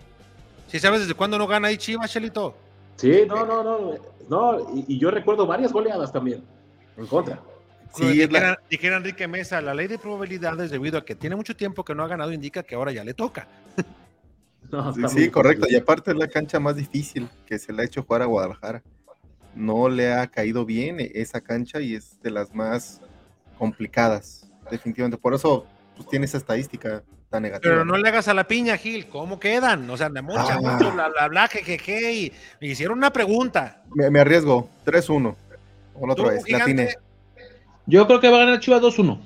¿Sí 0.68 0.78
sabes 0.78 1.00
desde 1.00 1.14
cuándo 1.14 1.38
no 1.38 1.46
gana 1.46 1.68
ahí 1.68 1.78
Chivas, 1.78 2.12
Chelito? 2.12 2.54
Sí, 2.96 3.22
no, 3.26 3.46
no, 3.46 3.64
no. 3.64 3.94
no 4.28 4.84
y, 4.86 4.98
yo 4.98 5.10
recuerdo 5.10 5.46
varias 5.46 5.72
goleadas 5.72 6.12
también 6.12 6.44
en 6.98 7.06
contra. 7.06 7.40
Sí, 7.94 8.04
dijera, 8.08 8.58
dijera, 8.68 8.98
Enrique 8.98 9.26
Mesa, 9.26 9.62
la 9.62 9.72
ley 9.72 9.86
de 9.86 9.98
probabilidades, 9.98 10.70
debido 10.70 10.98
a 10.98 11.04
que 11.06 11.14
tiene 11.14 11.34
mucho 11.34 11.56
tiempo 11.56 11.82
que 11.82 11.94
no 11.94 12.04
ha 12.04 12.08
ganado, 12.08 12.30
indica 12.30 12.62
que 12.62 12.74
ahora 12.74 12.92
ya 12.92 13.04
le 13.04 13.14
toca. 13.14 13.48
sí, 15.08 15.30
correcto. 15.30 15.66
Y 15.68 15.76
aparte 15.76 16.10
es 16.10 16.16
la 16.16 16.28
cancha 16.28 16.60
más 16.60 16.76
difícil 16.76 17.28
que 17.46 17.58
se 17.58 17.72
le 17.72 17.82
ha 17.82 17.84
hecho 17.84 18.02
jugar 18.02 18.22
a 18.22 18.26
Guadalajara. 18.26 18.82
No 19.54 19.88
le 19.88 20.12
ha 20.12 20.26
caído 20.26 20.64
bien 20.64 20.96
esa 21.14 21.40
cancha 21.40 21.80
y 21.80 21.94
es 21.94 22.20
de 22.22 22.30
las 22.30 22.54
más 22.54 23.00
complicadas, 23.58 24.50
definitivamente. 24.70 25.18
Por 25.18 25.34
eso 25.34 25.66
pues, 25.96 26.08
tiene 26.08 26.26
esa 26.26 26.38
estadística 26.38 27.02
tan 27.30 27.42
negativa. 27.42 27.72
Pero 27.72 27.84
no 27.84 27.96
le 27.96 28.08
hagas 28.08 28.28
a 28.28 28.34
la 28.34 28.48
piña, 28.48 28.76
Gil. 28.76 29.06
¿Cómo 29.06 29.38
quedan? 29.38 29.88
O 29.90 29.96
sea, 29.96 30.08
de 30.08 30.22
mucha, 30.22 30.54
ah. 30.54 30.60
mucho, 30.60 30.92
bla, 30.92 31.08
bla, 31.08 31.28
bla, 31.28 31.48
jejeje. 31.48 32.12
Y 32.12 32.32
me 32.60 32.68
hicieron 32.68 32.98
una 32.98 33.12
pregunta. 33.12 33.82
Me, 33.94 34.18
arriesgo. 34.18 34.68
3-1. 34.84 35.36
O 35.94 36.10
otra 36.10 36.30
vez. 36.30 36.44
Yo 37.86 38.06
creo 38.06 38.20
que 38.20 38.30
va 38.30 38.36
a 38.36 38.44
ganar 38.46 38.60
Chivas 38.60 38.82
2-1. 38.82 39.20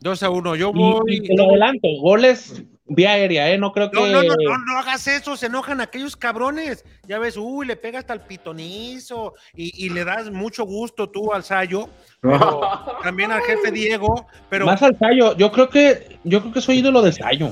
2 0.00 0.22
a 0.22 0.30
1. 0.30 0.56
Yo 0.56 0.72
voy. 0.72 1.02
Y, 1.06 1.32
y 1.32 1.36
lo 1.36 1.44
adelanto. 1.44 1.88
Goles 2.00 2.64
vía 2.86 3.12
aérea, 3.12 3.50
¿eh? 3.50 3.58
No 3.58 3.72
creo 3.72 3.90
que. 3.90 3.98
No, 3.98 4.06
no, 4.06 4.22
no, 4.22 4.58
no, 4.58 4.78
hagas 4.78 5.06
eso, 5.06 5.36
se 5.36 5.46
enojan 5.46 5.80
aquellos 5.80 6.16
cabrones. 6.16 6.84
Ya 7.06 7.18
ves, 7.18 7.36
uy, 7.36 7.66
le 7.66 7.76
pegas 7.76 8.00
hasta 8.00 8.14
el 8.14 8.20
pitonizo 8.20 9.34
y, 9.54 9.88
le 9.90 10.04
das 10.04 10.30
mucho 10.30 10.64
gusto 10.64 11.08
tú 11.08 11.32
al 11.32 11.44
Sayo, 11.44 11.88
también 13.02 13.32
al 13.32 13.42
jefe 13.42 13.70
Diego. 13.70 14.26
Pero... 14.48 14.66
Más 14.66 14.82
al 14.82 14.98
Sayo, 14.98 15.36
yo 15.36 15.50
creo 15.52 15.68
que, 15.68 16.18
yo 16.24 16.40
creo 16.40 16.52
que 16.52 16.60
soy 16.60 16.78
ídolo 16.78 17.02
de 17.02 17.12
Sayo. 17.12 17.50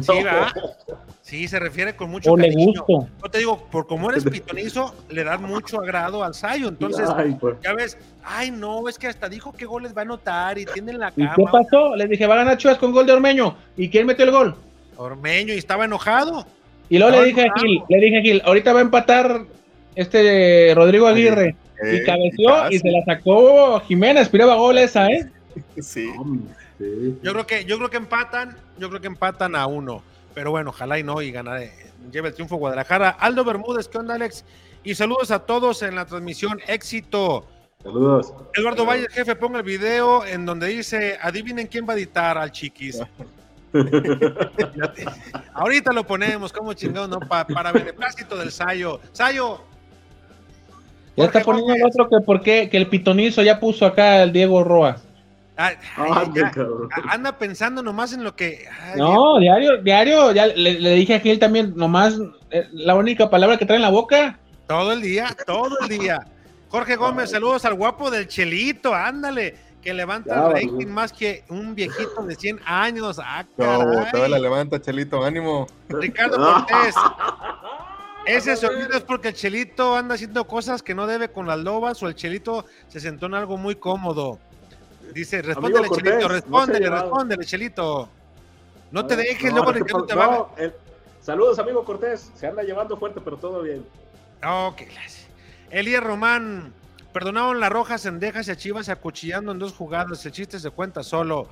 Sí, 0.00 0.22
¿verdad? 0.22 0.48
Sí, 1.22 1.46
se 1.48 1.58
refiere 1.58 1.94
con 1.96 2.10
mucho 2.10 2.32
O 2.32 2.36
le 2.36 2.48
cariño. 2.48 2.84
gusto. 2.86 3.08
Yo 3.22 3.30
te 3.30 3.38
digo, 3.38 3.66
por 3.70 3.86
como 3.86 4.10
eres 4.10 4.24
pitonizo, 4.30 4.94
le 5.10 5.24
das 5.24 5.40
mucho 5.40 5.80
agrado 5.80 6.22
al 6.24 6.34
Sayo. 6.34 6.68
Entonces, 6.68 7.08
Ay, 7.14 7.36
pues. 7.40 7.56
ya 7.62 7.72
ves, 7.74 7.98
ay, 8.24 8.50
no, 8.50 8.88
es 8.88 8.98
que 8.98 9.06
hasta 9.08 9.28
dijo 9.28 9.52
qué 9.52 9.66
goles 9.66 9.94
va 9.96 10.02
a 10.02 10.04
anotar 10.04 10.58
y 10.58 10.64
tiene 10.66 10.92
en 10.92 11.00
la 11.00 11.12
¿Y 11.16 11.24
cama. 11.24 11.34
qué 11.36 11.44
pasó? 11.50 11.96
Les 11.96 12.08
dije, 12.08 12.26
va 12.26 12.34
a 12.34 12.38
ganar 12.38 12.56
Chivas 12.58 12.78
con 12.78 12.92
gol 12.92 13.06
de 13.06 13.12
Ormeño. 13.12 13.56
¿Y 13.76 13.88
quién 13.90 14.06
metió 14.06 14.24
el 14.24 14.30
gol? 14.30 14.54
Ormeño 14.96 15.52
y 15.54 15.58
estaba 15.58 15.84
enojado. 15.84 16.46
Y 16.88 16.98
luego 16.98 17.10
Estaba 17.12 17.22
le 17.26 17.28
dije 17.34 17.48
a. 17.48 17.60
Gil, 17.60 17.82
le 17.88 17.98
dije 18.00 18.18
a 18.18 18.22
Gil, 18.22 18.42
ahorita 18.44 18.72
va 18.72 18.78
a 18.78 18.82
empatar 18.82 19.42
este 19.94 20.72
Rodrigo 20.74 21.06
Aguirre. 21.06 21.56
Eh, 21.84 22.00
y 22.02 22.04
cabeció 22.06 22.70
y 22.70 22.78
se 22.78 22.90
la 22.90 23.04
sacó 23.04 23.78
Jiménez, 23.80 24.22
aspiraba 24.22 24.54
gol 24.56 24.78
esa, 24.78 25.06
¿eh? 25.08 25.28
Sí. 25.80 26.08
Sí. 26.78 27.18
Yo 27.22 27.32
creo 27.32 27.46
que, 27.46 27.64
yo 27.64 27.76
creo 27.76 27.90
que 27.90 27.96
empatan, 27.96 28.56
yo 28.78 28.88
creo 28.88 29.00
que 29.00 29.06
empatan 29.08 29.56
a 29.56 29.66
uno. 29.66 30.02
Pero 30.34 30.50
bueno, 30.50 30.70
ojalá 30.70 30.98
y 30.98 31.02
no, 31.02 31.20
y 31.20 31.32
ganar, 31.32 31.60
eh, 31.62 31.72
lleve 32.12 32.28
el 32.28 32.34
triunfo 32.34 32.56
Guadalajara. 32.56 33.10
Aldo 33.10 33.44
Bermúdez, 33.44 33.88
¿qué 33.88 33.98
onda, 33.98 34.14
Alex? 34.14 34.44
Y 34.84 34.94
saludos 34.94 35.30
a 35.30 35.40
todos 35.40 35.82
en 35.82 35.96
la 35.96 36.04
transmisión. 36.06 36.60
Éxito. 36.68 37.46
Saludos. 37.82 38.32
Eduardo 38.54 38.86
Valle, 38.86 39.08
jefe, 39.10 39.34
ponga 39.36 39.58
el 39.58 39.64
video 39.64 40.24
en 40.24 40.46
donde 40.46 40.68
dice, 40.68 41.18
adivinen 41.20 41.66
quién 41.66 41.86
va 41.88 41.94
a 41.94 41.96
editar 41.96 42.38
al 42.38 42.52
chiquis. 42.52 43.00
Ahorita 45.54 45.92
lo 45.92 46.04
ponemos, 46.06 46.52
como 46.52 46.72
chingón, 46.72 47.10
¿no? 47.10 47.20
Pa- 47.20 47.46
para 47.46 47.72
beneplácito 47.72 48.36
del 48.36 48.50
Sayo. 48.50 49.00
Sayo. 49.12 49.60
Ya 51.16 51.24
está 51.24 51.40
poniendo 51.42 51.74
el 51.74 51.84
otro 51.84 52.08
que 52.08 52.20
por 52.24 52.40
qué, 52.42 52.68
que 52.70 52.76
el 52.76 52.86
pitonizo 52.86 53.42
ya 53.42 53.58
puso 53.58 53.84
acá 53.84 54.22
el 54.22 54.32
Diego 54.32 54.62
Roa. 54.62 54.98
Ay, 55.60 55.74
ay, 55.96 56.10
Ah, 56.14 56.24
ya, 56.34 56.50
cabrón. 56.52 56.88
anda 57.10 57.36
pensando 57.36 57.82
nomás 57.82 58.12
en 58.12 58.22
lo 58.22 58.34
que. 58.36 58.64
ay, 58.80 58.96
No, 58.98 59.38
diario, 59.40 59.82
diario, 59.82 60.30
ya 60.32 60.46
le, 60.46 60.78
le 60.78 60.90
dije 60.94 61.16
a 61.16 61.20
Gil 61.20 61.38
también, 61.40 61.72
nomás 61.74 62.14
eh, 62.50 62.68
la 62.72 62.94
única 62.94 63.28
palabra 63.28 63.56
que 63.58 63.66
trae 63.66 63.76
en 63.76 63.82
la 63.82 63.90
boca. 63.90 64.38
Todo 64.68 64.92
el 64.92 65.02
día, 65.02 65.36
todo 65.46 65.76
el 65.82 65.88
día. 65.88 66.20
Jorge 66.68 66.94
Gómez, 66.96 67.30
saludos 67.30 67.64
al 67.64 67.74
guapo 67.74 68.08
del 68.10 68.28
Chelito, 68.28 68.94
ándale, 68.94 69.56
que 69.82 69.92
levanta 69.94 70.34
Ya, 70.34 70.46
el 70.60 70.70
rating 70.70 70.86
más 70.86 71.12
que 71.12 71.42
un 71.48 71.74
viejito 71.74 72.22
de 72.24 72.36
100 72.36 72.60
años. 72.64 73.18
Ah, 73.20 73.44
No, 73.56 73.78
todavía 74.12 74.28
la 74.28 74.38
levanta, 74.38 74.80
Chelito, 74.80 75.24
ánimo. 75.24 75.66
Ricardo 75.88 76.36
Cortés. 76.66 76.94
Ese 78.26 78.56
sonido 78.56 78.90
es 78.92 79.00
porque 79.00 79.28
el 79.28 79.34
Chelito 79.34 79.96
anda 79.96 80.14
haciendo 80.14 80.46
cosas 80.46 80.82
que 80.82 80.94
no 80.94 81.06
debe 81.06 81.30
con 81.32 81.46
las 81.46 81.58
lobas 81.58 82.02
o 82.02 82.08
el 82.08 82.14
Chelito 82.14 82.66
se 82.86 83.00
sentó 83.00 83.26
en 83.26 83.34
algo 83.34 83.56
muy 83.56 83.74
cómodo. 83.76 84.38
Dice, 85.12 85.42
respóndele, 85.42 85.88
Cortés, 85.88 86.04
Chelito, 86.04 86.28
no 86.28 86.32
ha 86.34 86.36
respóndele, 86.36 86.80
llevado. 86.84 87.02
respóndele, 87.02 87.44
Chelito. 87.44 88.08
No 88.90 89.06
te 89.06 89.16
ver, 89.16 89.26
dejes, 89.26 89.50
no, 89.52 89.56
luego 89.58 89.72
¿qué 89.72 89.78
Ricardo 89.80 90.06
te 90.06 90.14
pasó? 90.14 90.30
va. 90.30 90.36
No, 90.36 90.50
el- 90.56 90.74
Saludos, 91.20 91.58
amigo 91.58 91.84
Cortés. 91.84 92.30
Se 92.34 92.46
anda 92.46 92.62
llevando 92.62 92.96
fuerte, 92.96 93.20
pero 93.22 93.36
todo 93.36 93.62
bien. 93.62 93.84
Ok. 94.42 94.82
Elías 95.70 96.02
Román, 96.02 96.72
perdonaron 97.12 97.60
las 97.60 97.70
rojas 97.70 98.00
cendejas 98.02 98.48
y 98.48 98.50
a 98.52 98.56
Chivas 98.56 98.88
acuchillando 98.88 99.52
en 99.52 99.58
dos 99.58 99.74
jugadas. 99.74 100.24
El 100.24 100.32
chiste 100.32 100.58
se 100.58 100.70
cuenta 100.70 101.02
solo. 101.02 101.48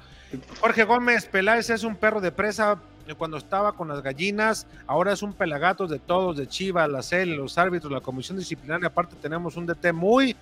Jorge 0.61 0.85
Gómez, 0.85 1.27
Peláez 1.27 1.69
es 1.71 1.85
un 1.85 1.97
perro 1.97 2.21
de 2.21 2.33
presa 2.33 2.79
cuando 3.19 3.37
estaba 3.37 3.73
con 3.73 3.88
las 3.88 4.03
gallinas. 4.03 4.66
Ahora 4.87 5.12
es 5.12 5.23
un 5.23 5.35
pelagato 5.35 5.87
de 5.87 5.99
todos, 5.99 6.37
de 6.38 6.47
Chivas, 6.49 6.88
la 6.88 7.03
CEL, 7.03 7.37
los 7.37 7.59
árbitros, 7.59 7.92
la 7.92 8.01
comisión 8.01 8.38
disciplinaria. 8.38 8.87
Aparte, 8.88 9.14
tenemos 9.21 9.57
un 9.57 9.66
DT 9.66 9.92
muy. 9.92 10.35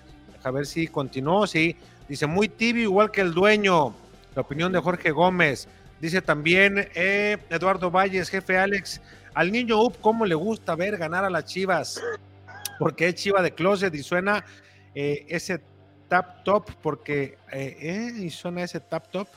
A 0.43 0.51
ver 0.51 0.65
si 0.65 0.87
continuó. 0.87 1.45
Sí, 1.45 1.75
dice 2.07 2.27
muy 2.27 2.47
tibio, 2.49 2.83
igual 2.83 3.11
que 3.11 3.21
el 3.21 3.33
dueño. 3.33 3.93
La 4.35 4.41
opinión 4.41 4.71
de 4.71 4.79
Jorge 4.79 5.11
Gómez. 5.11 5.67
Dice 6.01 6.21
también 6.21 6.89
eh, 6.93 7.37
Eduardo 7.49 7.89
Valles, 7.89 8.29
jefe 8.29 8.57
Alex. 8.57 9.01
Al 9.33 9.51
niño 9.51 9.81
Up, 9.81 9.95
¿cómo 10.01 10.25
le 10.25 10.35
gusta 10.35 10.75
ver 10.75 10.97
ganar 10.97 11.25
a 11.25 11.29
las 11.29 11.45
Chivas? 11.45 12.01
Porque 12.79 13.07
es 13.07 13.15
Chiva 13.15 13.41
de 13.41 13.51
closet 13.51 13.93
y 13.93 14.03
suena 14.03 14.45
eh, 14.93 15.25
ese 15.29 15.61
tap 16.07 16.43
top, 16.43 16.69
porque 16.81 17.37
eh, 17.51 17.77
eh, 17.79 18.11
y 18.17 18.29
suena 18.29 18.63
ese 18.63 18.79
tap 18.79 19.09
top, 19.11 19.27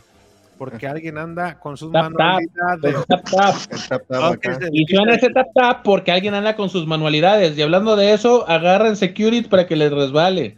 porque 0.56 0.86
alguien 0.86 1.18
anda 1.18 1.58
con 1.58 1.76
sus 1.76 1.90
Tap, 1.92 2.10
manualidades. 2.10 3.06
Tap, 3.06 3.28
tap. 3.28 4.38
Y 4.72 4.84
suena 4.86 5.14
ese 5.14 5.30
tap 5.30 5.48
tap 5.54 5.82
porque 5.82 6.12
alguien 6.12 6.34
anda 6.34 6.56
con 6.56 6.68
sus 6.68 6.86
manualidades. 6.86 7.56
Y 7.56 7.62
hablando 7.62 7.96
de 7.96 8.12
eso, 8.12 8.48
agarren 8.48 8.96
security 8.96 9.48
para 9.48 9.66
que 9.66 9.76
les 9.76 9.92
resbale. 9.92 10.56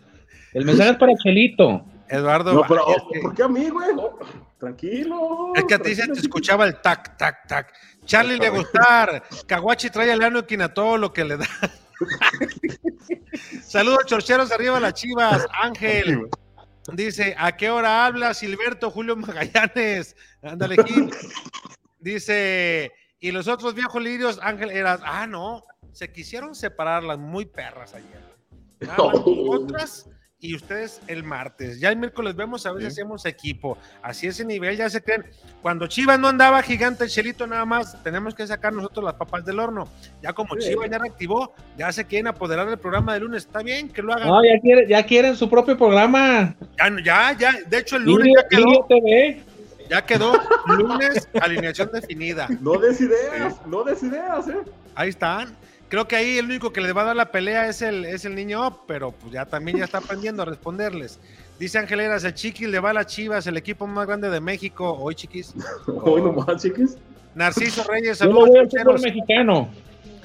El 0.52 0.64
mensaje 0.64 0.90
es 0.90 0.96
para 0.96 1.12
Chelito. 1.22 1.84
Eduardo, 2.10 2.52
No, 2.52 2.62
pero, 2.66 2.84
oh, 2.86 3.08
¿por 3.22 3.34
qué 3.34 3.44
a 3.44 3.48
mí, 3.48 3.68
güey? 3.70 3.94
No, 3.94 4.18
tranquilo. 4.58 5.52
es 5.54 5.64
que 5.64 5.74
a 5.74 5.78
ti 5.78 5.94
se 5.94 6.08
te 6.08 6.18
escuchaba 6.18 6.66
el 6.66 6.80
tac, 6.80 7.16
tac, 7.16 7.46
tac. 7.46 7.72
Charlie 8.04 8.36
le 8.36 8.50
gustar. 8.50 9.22
Kawachi 9.46 9.90
trae 9.90 10.10
al 10.10 10.20
Anakin 10.20 10.62
a 10.62 10.74
todo 10.74 10.98
lo 10.98 11.12
que 11.12 11.24
le 11.24 11.36
da. 11.36 11.46
Saludos, 13.62 14.06
chorcheros, 14.06 14.50
arriba 14.50 14.80
las 14.80 14.94
chivas. 14.94 15.46
Ángel 15.62 16.28
dice: 16.94 17.36
¿A 17.38 17.56
qué 17.56 17.70
hora 17.70 18.04
habla 18.06 18.34
Silberto 18.34 18.90
Julio 18.90 19.14
Magallanes? 19.14 20.16
Ándale. 20.42 20.76
Dice: 22.00 22.90
Y 23.20 23.30
los 23.30 23.46
otros 23.46 23.74
viejos 23.74 24.02
lirios, 24.02 24.40
Ángel, 24.42 24.72
eras. 24.72 25.00
Ah, 25.04 25.28
no. 25.28 25.64
Se 25.92 26.10
quisieron 26.10 26.56
separar 26.56 27.04
las 27.04 27.18
muy 27.18 27.46
perras 27.46 27.94
ayer. 27.94 28.30
Nosotras 28.80 30.09
y 30.42 30.54
ustedes 30.54 31.00
el 31.06 31.22
martes. 31.22 31.78
Ya 31.80 31.90
el 31.90 31.96
miércoles 31.96 32.34
vemos 32.34 32.64
a 32.64 32.72
ver 32.72 32.82
si 32.82 32.88
hacemos 32.88 33.26
equipo. 33.26 33.76
Así 34.02 34.26
ese 34.26 34.44
nivel, 34.44 34.76
ya 34.76 34.88
se 34.88 35.02
creen. 35.02 35.24
Cuando 35.60 35.86
Chivas 35.86 36.18
no 36.18 36.28
andaba 36.28 36.62
gigante 36.62 37.04
el 37.04 37.10
Chelito 37.10 37.46
nada 37.46 37.64
más, 37.66 38.02
tenemos 38.02 38.34
que 38.34 38.46
sacar 38.46 38.72
nosotros 38.72 39.04
las 39.04 39.14
papas 39.14 39.44
del 39.44 39.58
horno. 39.60 39.86
Ya 40.22 40.32
como 40.32 40.54
Sí. 40.54 40.68
Chivas 40.70 40.88
ya 40.90 40.98
reactivó, 40.98 41.52
ya 41.76 41.92
se 41.92 42.06
quieren 42.06 42.26
apoderar 42.28 42.66
del 42.68 42.78
programa 42.78 43.12
de 43.14 43.20
lunes. 43.20 43.44
Está 43.44 43.62
bien 43.62 43.88
que 43.90 44.00
lo 44.02 44.12
hagan. 44.14 44.28
No, 44.28 44.42
ya, 44.42 44.58
quiere- 44.60 44.88
ya 44.88 45.02
quieren 45.04 45.36
su 45.36 45.48
propio 45.50 45.76
programa. 45.76 46.54
Ya, 46.78 46.90
ya, 47.04 47.32
ya. 47.38 47.52
De 47.68 47.78
hecho, 47.78 47.96
el 47.96 48.04
lunes 48.04 48.32
ya 48.34 48.48
quedó, 48.48 48.86
TV. 48.88 49.42
ya 49.90 50.06
quedó 50.06 50.32
lunes, 50.68 51.28
alineación 51.42 51.90
definida. 51.92 52.48
No 52.60 52.78
des 52.78 52.98
ideas, 53.00 53.56
no 53.66 53.84
des 53.84 54.02
ideas, 54.02 54.48
¿eh? 54.48 54.56
Ahí 54.94 55.10
están. 55.10 55.54
Creo 55.90 56.06
que 56.06 56.14
ahí 56.14 56.38
el 56.38 56.44
único 56.44 56.72
que 56.72 56.80
les 56.80 56.96
va 56.96 57.02
a 57.02 57.06
dar 57.06 57.16
la 57.16 57.32
pelea 57.32 57.68
es 57.68 57.82
el, 57.82 58.04
es 58.04 58.24
el 58.24 58.36
niño, 58.36 58.78
pero 58.86 59.10
pues 59.10 59.32
ya 59.32 59.44
también 59.44 59.76
ya 59.76 59.84
está 59.86 59.98
aprendiendo 59.98 60.42
a 60.42 60.44
responderles. 60.46 61.18
Dice 61.58 61.78
Ángel 61.78 61.98
Eras, 61.98 62.22
el 62.22 62.32
Chiquis 62.32 62.68
le 62.68 62.78
va 62.78 62.90
a 62.90 62.92
las 62.92 63.06
Chivas, 63.06 63.44
el 63.48 63.56
equipo 63.56 63.88
más 63.88 64.06
grande 64.06 64.30
de 64.30 64.40
México. 64.40 64.88
Hoy, 64.92 65.16
Chiquis. 65.16 65.52
Hoy 66.02 66.22
nomás, 66.22 66.62
chiquis. 66.62 66.96
Narciso 67.34 67.82
Reyes, 67.82 68.06
le 68.06 68.14
saludos, 68.14 68.50
chorcheros. 68.52 69.02
mexicano. 69.02 69.68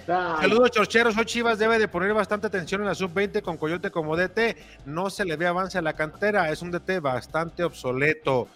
Saludos, 0.05 0.69
chorcheros. 0.69 1.17
Hoy 1.17 1.25
Chivas 1.25 1.57
debe 1.57 1.79
de 1.79 1.87
poner 1.87 2.13
bastante 2.13 2.45
atención 2.45 2.81
en 2.81 2.87
la 2.87 2.93
sub-20 2.93 3.41
con 3.41 3.57
Coyote 3.57 3.89
como 3.89 4.15
DT. 4.15 4.55
No 4.85 5.09
se 5.09 5.25
le 5.25 5.35
ve 5.35 5.47
avance 5.47 5.79
a 5.79 5.81
la 5.81 5.93
cantera, 5.93 6.51
es 6.51 6.61
un 6.61 6.69
DT 6.69 6.99
bastante 7.01 7.63
obsoleto. 7.63 8.47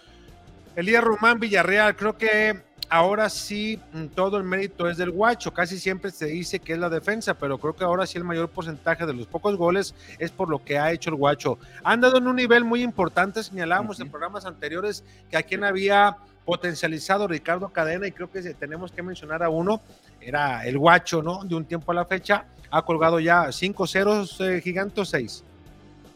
Elías 0.76 1.02
Román 1.02 1.40
Villarreal, 1.40 1.96
creo 1.96 2.16
que 2.16 2.62
ahora 2.90 3.30
sí 3.30 3.78
mm, 3.92 4.06
todo 4.08 4.36
el 4.36 4.44
mérito 4.44 4.90
es 4.90 4.98
del 4.98 5.10
guacho. 5.10 5.54
Casi 5.54 5.78
siempre 5.78 6.10
se 6.10 6.26
dice 6.26 6.58
que 6.58 6.74
es 6.74 6.78
la 6.78 6.90
defensa, 6.90 7.34
pero 7.34 7.56
creo 7.56 7.74
que 7.74 7.84
ahora 7.84 8.06
sí 8.06 8.18
el 8.18 8.24
mayor 8.24 8.48
porcentaje 8.50 9.06
de 9.06 9.14
los 9.14 9.26
pocos 9.26 9.56
goles 9.56 9.94
es 10.18 10.30
por 10.30 10.50
lo 10.50 10.62
que 10.62 10.78
ha 10.78 10.92
hecho 10.92 11.10
el 11.10 11.16
guacho. 11.16 11.58
Han 11.84 12.00
dado 12.00 12.18
en 12.18 12.26
un 12.26 12.36
nivel 12.36 12.64
muy 12.64 12.82
importante, 12.82 13.42
señalábamos 13.42 14.00
en 14.00 14.10
programas 14.10 14.44
anteriores 14.44 15.04
que 15.30 15.36
a 15.36 15.42
quien 15.42 15.64
había 15.64 16.16
potencializado 16.44 17.28
Ricardo 17.28 17.68
Cadena 17.68 18.06
y 18.06 18.12
creo 18.12 18.30
que 18.30 18.42
tenemos 18.54 18.90
que 18.90 19.02
mencionar 19.02 19.42
a 19.42 19.48
uno, 19.48 19.80
era 20.20 20.66
el 20.66 20.76
guacho, 20.76 21.22
¿no? 21.22 21.44
De 21.44 21.54
un 21.54 21.64
tiempo 21.64 21.92
a 21.92 21.94
la 21.94 22.04
fecha, 22.04 22.44
ha 22.70 22.82
colgado 22.82 23.20
ya 23.20 23.52
5 23.52 23.86
ceros 23.86 24.40
eh, 24.40 24.60
gigantes, 24.62 25.08
6. 25.08 25.44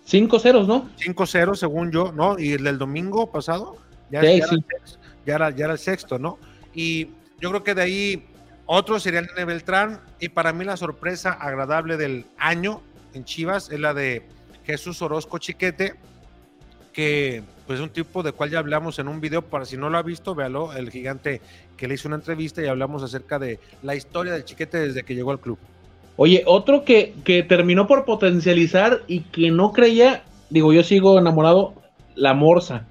Cinco 0.06 0.38
ceros, 0.38 0.68
¿no? 0.68 0.90
5-0 0.98 1.54
según 1.54 1.90
yo, 1.90 2.12
¿no? 2.12 2.38
Y 2.38 2.52
el 2.52 2.64
del 2.64 2.76
domingo 2.78 3.30
pasado, 3.30 3.78
ya, 4.10 4.20
Sí, 4.20 4.26
ya 4.26 4.32
era, 4.34 4.46
sí. 4.48 4.54
el 4.56 4.64
sexto, 4.68 4.98
ya, 5.24 5.34
era, 5.34 5.50
ya 5.50 5.64
era 5.64 5.72
el 5.72 5.78
sexto, 5.78 6.18
¿no? 6.18 6.38
Y 6.74 7.08
yo 7.40 7.50
creo 7.50 7.64
que 7.64 7.74
de 7.74 7.82
ahí 7.82 8.26
otro 8.66 8.98
sería 8.98 9.20
el 9.20 9.28
de 9.36 9.44
Beltrán 9.44 10.00
y 10.20 10.30
para 10.30 10.52
mí 10.52 10.64
la 10.64 10.76
sorpresa 10.76 11.32
agradable 11.32 11.96
del 11.96 12.24
año 12.38 12.80
en 13.12 13.24
Chivas 13.24 13.70
es 13.70 13.80
la 13.80 13.94
de 13.94 14.26
Jesús 14.64 15.00
Orozco 15.02 15.38
Chiquete, 15.38 15.94
que 16.92 17.42
pues 17.66 17.80
un 17.80 17.90
tipo 17.90 18.22
de 18.22 18.32
cual 18.32 18.50
ya 18.50 18.58
hablamos 18.58 18.98
en 18.98 19.08
un 19.08 19.20
video, 19.20 19.42
para 19.42 19.64
si 19.64 19.76
no 19.76 19.90
lo 19.90 19.98
ha 19.98 20.02
visto, 20.02 20.34
véalo, 20.34 20.72
el 20.74 20.90
gigante 20.90 21.40
que 21.76 21.88
le 21.88 21.94
hizo 21.94 22.08
una 22.08 22.16
entrevista 22.16 22.62
y 22.62 22.66
hablamos 22.66 23.02
acerca 23.02 23.38
de 23.38 23.58
la 23.82 23.94
historia 23.94 24.32
del 24.32 24.44
Chiquete 24.44 24.78
desde 24.78 25.02
que 25.02 25.14
llegó 25.14 25.30
al 25.30 25.40
club. 25.40 25.58
Oye, 26.16 26.42
otro 26.46 26.84
que, 26.84 27.14
que 27.24 27.42
terminó 27.42 27.86
por 27.86 28.04
potencializar 28.04 29.02
y 29.06 29.20
que 29.20 29.50
no 29.50 29.72
creía, 29.72 30.22
digo, 30.50 30.72
yo 30.72 30.82
sigo 30.82 31.18
enamorado, 31.18 31.74
la 32.14 32.34
Morsa. 32.34 32.86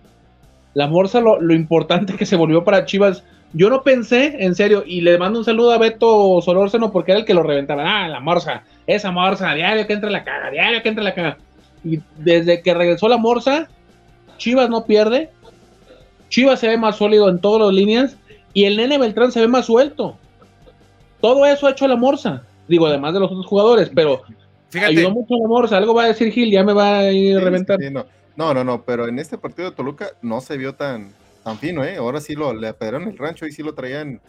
La 0.73 0.88
Morsa, 0.88 1.21
lo, 1.21 1.39
lo 1.39 1.53
importante 1.53 2.15
que 2.15 2.25
se 2.25 2.36
volvió 2.36 2.63
para 2.63 2.86
Chivas. 2.86 3.23
Yo 3.54 3.70
no 3.70 3.84
pensé, 3.84 4.36
en 4.39 4.56
serio, 4.56 4.84
y 4.86 5.01
le 5.01 5.18
mando 5.20 5.38
un 5.39 5.45
saludo 5.45 5.72
a 5.72 5.78
Beto 5.78 6.41
Solórzano 6.41 6.91
porque 6.91 7.12
era 7.12 7.20
el 7.20 7.26
que 7.26 7.36
lo 7.36 7.43
reventaba. 7.43 7.84
Ah, 7.86 8.08
la 8.08 8.20
Morsa, 8.20 8.64
esa 8.88 9.12
Morsa, 9.12 9.54
diario 9.54 9.86
que 9.86 9.93
entra 9.93 10.10
la 10.10 10.24
caga, 10.24 10.49
diario 10.49 10.82
que 10.82 10.89
entra 10.89 11.04
la 11.04 11.14
caga. 11.14 11.38
Y 11.84 11.99
desde 12.18 12.62
que 12.64 12.74
regresó 12.74 13.08
la 13.08 13.18
Morsa, 13.18 13.70
Chivas 14.38 14.70
no 14.70 14.86
pierde. 14.86 15.30
Chivas 16.30 16.60
se 16.60 16.68
ve 16.68 16.78
más 16.78 16.95
sólido 16.95 17.30
en 17.30 17.39
todas 17.39 17.68
las 17.68 17.76
líneas. 17.76 18.18
y 18.56 18.66
el 18.66 18.78
nene 18.78 18.97
Beltrán 18.97 19.32
se 19.32 19.39
ve 19.39 19.47
más 19.47 19.66
suelto. 19.68 20.18
Todo 21.22 21.45
eso 21.45 21.68
ha 21.68 21.72
hecho 21.72 21.88
la 21.88 21.95
Morsa. 21.95 22.43
Digo, 22.68 22.88
además 22.88 23.14
de 23.14 23.20
los 23.20 23.32
otros 23.32 23.45
jugadores, 23.45 23.91
pero 23.93 24.24
Fíjate. 24.70 24.91
ayudó 24.91 25.12
mucho 25.12 25.36
la 25.36 25.47
Morsa. 25.47 25.78
Algo 25.78 25.93
va 25.93 26.04
a 26.06 26.08
decir 26.08 26.32
Gil, 26.32 26.51
ya 26.51 26.64
me 26.64 26.74
va 26.74 26.99
a 26.99 27.12
ir 27.12 27.38
a 27.38 27.41
reventar. 27.41 27.80
no. 27.91 28.06
no, 28.36 28.64
no, 28.64 28.84
pero 28.84 29.08
en 29.08 29.20
este 29.20 29.38
partido 29.38 29.70
de 29.70 29.76
Toluca 29.76 30.08
no 30.22 30.41
se 30.41 30.58
vio 30.58 30.74
tan, 30.74 31.12
tan 31.44 31.58
fino, 31.58 31.84
¿eh? 31.84 31.98
Ahora 31.98 32.22
sí 32.22 32.36
lo 32.36 32.54
le 32.54 32.68
apedrearon 32.70 33.10
el 33.10 33.18
rancho 33.18 33.46
y 33.46 33.52
sí 33.52 33.62
lo 33.62 33.74
traían 33.74 34.22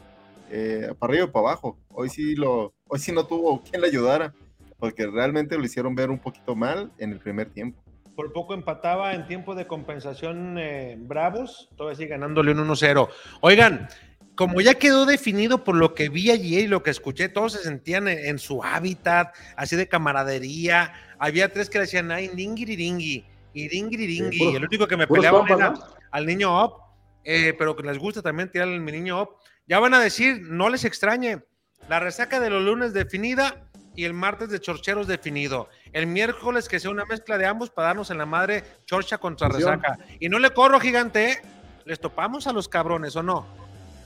eh, 0.51 0.93
para 0.99 1.13
arriba 1.13 1.27
y 1.27 1.31
para 1.31 1.49
abajo. 1.49 1.79
Hoy 1.89 2.09
sí 2.09 2.35
lo, 2.35 2.75
hoy 2.89 2.99
sí 2.99 3.13
no 3.13 3.27
tuvo 3.27 3.63
quien 3.63 3.81
le 3.81 3.89
ayudara, 3.89 4.35
porque 4.79 5.07
realmente 5.07 5.57
lo 5.57 5.65
hicieron 5.65 5.95
ver 5.95 6.11
un 6.11 6.19
poquito 6.19 6.55
mal 6.55 6.93
en 6.99 7.13
el 7.13 7.19
primer 7.19 7.51
tiempo. 7.51 7.83
Por 8.15 8.33
poco 8.33 8.55
empataba 8.55 9.15
en 9.15 9.27
tiempo 9.27 9.55
de 9.55 9.67
compensación 9.67 10.57
eh, 10.59 10.97
Bravos, 10.99 11.69
todavía 11.77 11.97
sigue 11.97 12.11
ganándole 12.11 12.53
un 12.53 12.59
1-0. 12.59 13.09
Oigan, 13.41 13.89
como 14.37 14.61
ya 14.61 14.75
quedó 14.75 15.07
definido 15.07 15.65
por 15.65 15.77
lo 15.77 15.95
que 15.95 16.09
vi 16.09 16.31
allí 16.31 16.59
y 16.59 16.67
lo 16.67 16.83
que 16.83 16.91
escuché, 16.91 17.29
todos 17.29 17.55
se 17.55 17.63
sentían 17.63 18.07
en, 18.07 18.39
su 18.39 18.63
hábitat, 18.63 19.35
así 19.57 19.75
de 19.75 19.89
camaradería. 19.89 20.93
Había 21.19 21.53
tres 21.53 21.71
que 21.71 21.81
decían, 21.81 22.11
ay, 22.13 22.29
dingiriringui, 22.29 23.25
y 23.53 23.69
dingiriringui. 23.69 24.53
y 24.53 24.57
el 24.57 24.65
único 24.65 24.87
que 24.87 24.97
me 24.97 25.07
peleaba 25.07 25.45
era 25.49 25.75
al 26.11 26.27
niño 26.27 26.57
Op, 26.63 26.84
eh, 27.25 27.55
pero 27.59 27.75
que 27.77 27.83
les 27.83 27.99
gusta 27.99 28.23
también 28.23 28.51
tirar 28.51 28.69
al 28.69 28.81
mi 28.81 28.93
niño 28.93 29.21
Op. 29.21 29.41
Ya 29.67 29.79
van 29.81 29.95
a 29.95 30.01
decir, 30.01 30.43
no 30.43 30.69
les 30.69 30.85
extrañe, 30.85 31.43
la 31.89 32.01
resaca 32.01 32.41
de 32.41 32.51
los 32.51 32.63
lunes 32.63 32.93
definida 32.93 33.65
y 33.97 34.05
el 34.05 34.13
martes 34.13 34.51
de 34.51 34.61
chorcheros 34.61 35.07
definido. 35.07 35.69
El 35.93 36.07
miércoles 36.07 36.69
que 36.69 36.81
sea 36.81 36.91
una 36.91 37.05
mezcla 37.05 37.39
de 37.39 37.47
ambos 37.47 37.71
para 37.71 37.89
darnos 37.89 38.11
en 38.11 38.19
la 38.19 38.27
madre 38.27 38.65
chorcha 38.87 39.19
contra 39.19 39.49
resaca. 39.49 39.99
Y 40.21 40.29
no 40.29 40.39
le 40.39 40.51
corro, 40.51 40.81
gigante, 40.81 41.31
¿eh? 41.31 41.37
les 41.85 42.01
topamos 42.01 42.47
a 42.47 42.53
los 42.53 42.69
cabrones, 42.69 43.15
¿o 43.17 43.23
no? 43.23 43.47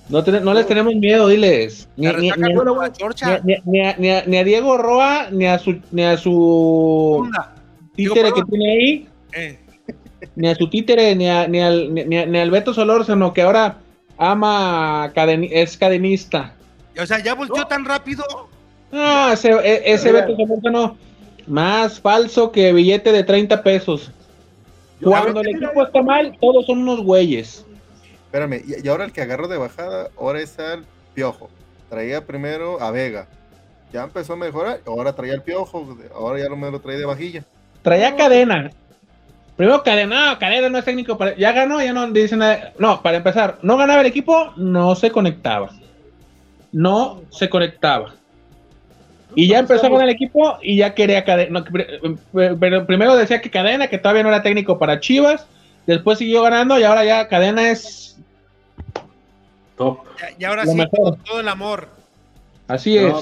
No, 0.08 0.22
no 0.22 0.54
les 0.54 0.66
tenemos 0.66 0.94
miedo, 0.94 1.28
diles. 1.28 1.88
Ni, 1.96 2.06
ni, 2.06 2.30
a, 2.30 2.36
Diego 4.44 4.78
Roa, 4.78 5.28
ni 5.30 5.46
a 5.46 5.58
su, 5.58 5.80
ni 5.90 6.02
a 6.02 6.16
su 6.16 7.30
títere 7.94 8.32
que 8.32 8.42
tiene 8.42 8.70
ahí. 8.70 9.08
Eh. 9.32 9.58
Ni 10.34 10.48
a 10.48 10.54
su 10.54 10.68
títere, 10.68 11.14
ni, 11.14 11.28
a, 11.28 11.46
ni, 11.46 11.60
al, 11.60 11.94
ni, 11.94 12.38
al 12.38 12.50
Beto 12.50 12.74
Solórzano, 12.74 13.32
que 13.32 13.42
ahora 13.42 13.78
ama, 14.16 15.12
es 15.14 15.76
cadenista. 15.76 16.54
O 17.00 17.06
sea, 17.06 17.22
ya 17.22 17.34
volteó 17.34 17.64
tan 17.66 17.84
rápido. 17.84 18.24
No, 18.90 19.32
ese, 19.32 19.50
e, 19.50 19.92
ese 19.92 20.12
Beto 20.12 20.34
no. 20.70 20.96
Más 21.46 22.00
falso 22.00 22.52
que 22.52 22.72
billete 22.72 23.12
de 23.12 23.24
30 23.24 23.62
pesos. 23.62 24.10
Cuando 25.02 25.40
el 25.40 25.48
equipo 25.48 25.82
está 25.82 26.02
mal, 26.02 26.36
todos 26.40 26.66
son 26.66 26.78
unos 26.78 27.02
güeyes. 27.02 27.64
Espérame, 28.26 28.62
y, 28.66 28.88
ahora 28.88 29.04
el 29.04 29.12
que 29.12 29.22
agarró 29.22 29.48
de 29.48 29.56
bajada, 29.56 30.10
ahora 30.18 30.40
es 30.40 30.58
el 30.58 30.84
Piojo. 31.14 31.48
Traía 31.88 32.26
primero 32.26 32.80
a 32.82 32.90
Vega. 32.90 33.26
Ya 33.92 34.02
empezó 34.02 34.34
a 34.34 34.36
mejorar, 34.36 34.80
ahora 34.86 35.14
traía 35.14 35.34
el 35.34 35.42
Piojo, 35.42 35.96
ahora 36.14 36.38
ya 36.38 36.48
lo 36.48 36.56
me 36.56 36.70
lo 36.70 36.80
traía 36.80 36.98
de 36.98 37.06
vajilla. 37.06 37.44
Traía 37.82 38.16
cadena. 38.16 38.70
Primero 39.58 39.82
cadena, 39.82 40.30
no, 40.30 40.38
cadena 40.38 40.68
no 40.68 40.78
es 40.78 40.84
técnico, 40.84 41.18
para, 41.18 41.36
ya 41.36 41.52
ganó, 41.52 41.82
ya 41.82 41.92
no 41.92 42.10
dice 42.12 42.36
nada. 42.36 42.72
No, 42.78 43.02
para 43.02 43.16
empezar, 43.18 43.58
no 43.62 43.76
ganaba 43.76 44.00
el 44.00 44.06
equipo, 44.06 44.52
no 44.56 44.94
se 44.94 45.10
conectaba. 45.10 45.70
No 46.72 47.22
se 47.30 47.50
conectaba. 47.50 48.14
Y 49.34 49.48
ya 49.48 49.58
empezó 49.58 49.90
con 49.90 50.00
el 50.00 50.08
equipo 50.08 50.58
y 50.62 50.76
ya 50.76 50.94
quería 50.94 51.24
cadena. 51.24 51.64
pero 52.32 52.86
primero 52.86 53.16
decía 53.16 53.42
que 53.42 53.50
cadena, 53.50 53.88
que 53.88 53.98
todavía 53.98 54.22
no 54.22 54.30
era 54.30 54.42
técnico 54.42 54.78
para 54.78 55.00
Chivas. 55.00 55.46
Después 55.86 56.18
siguió 56.18 56.42
ganando 56.42 56.78
y 56.78 56.84
ahora 56.84 57.04
ya 57.04 57.28
cadena 57.28 57.70
es 57.70 58.08
y, 60.38 60.44
ahora 60.44 60.66
sí, 60.66 60.78
todo, 61.24 61.40
el 61.40 61.48
amor. 61.48 61.88
Así 62.66 62.96
es. 62.96 63.14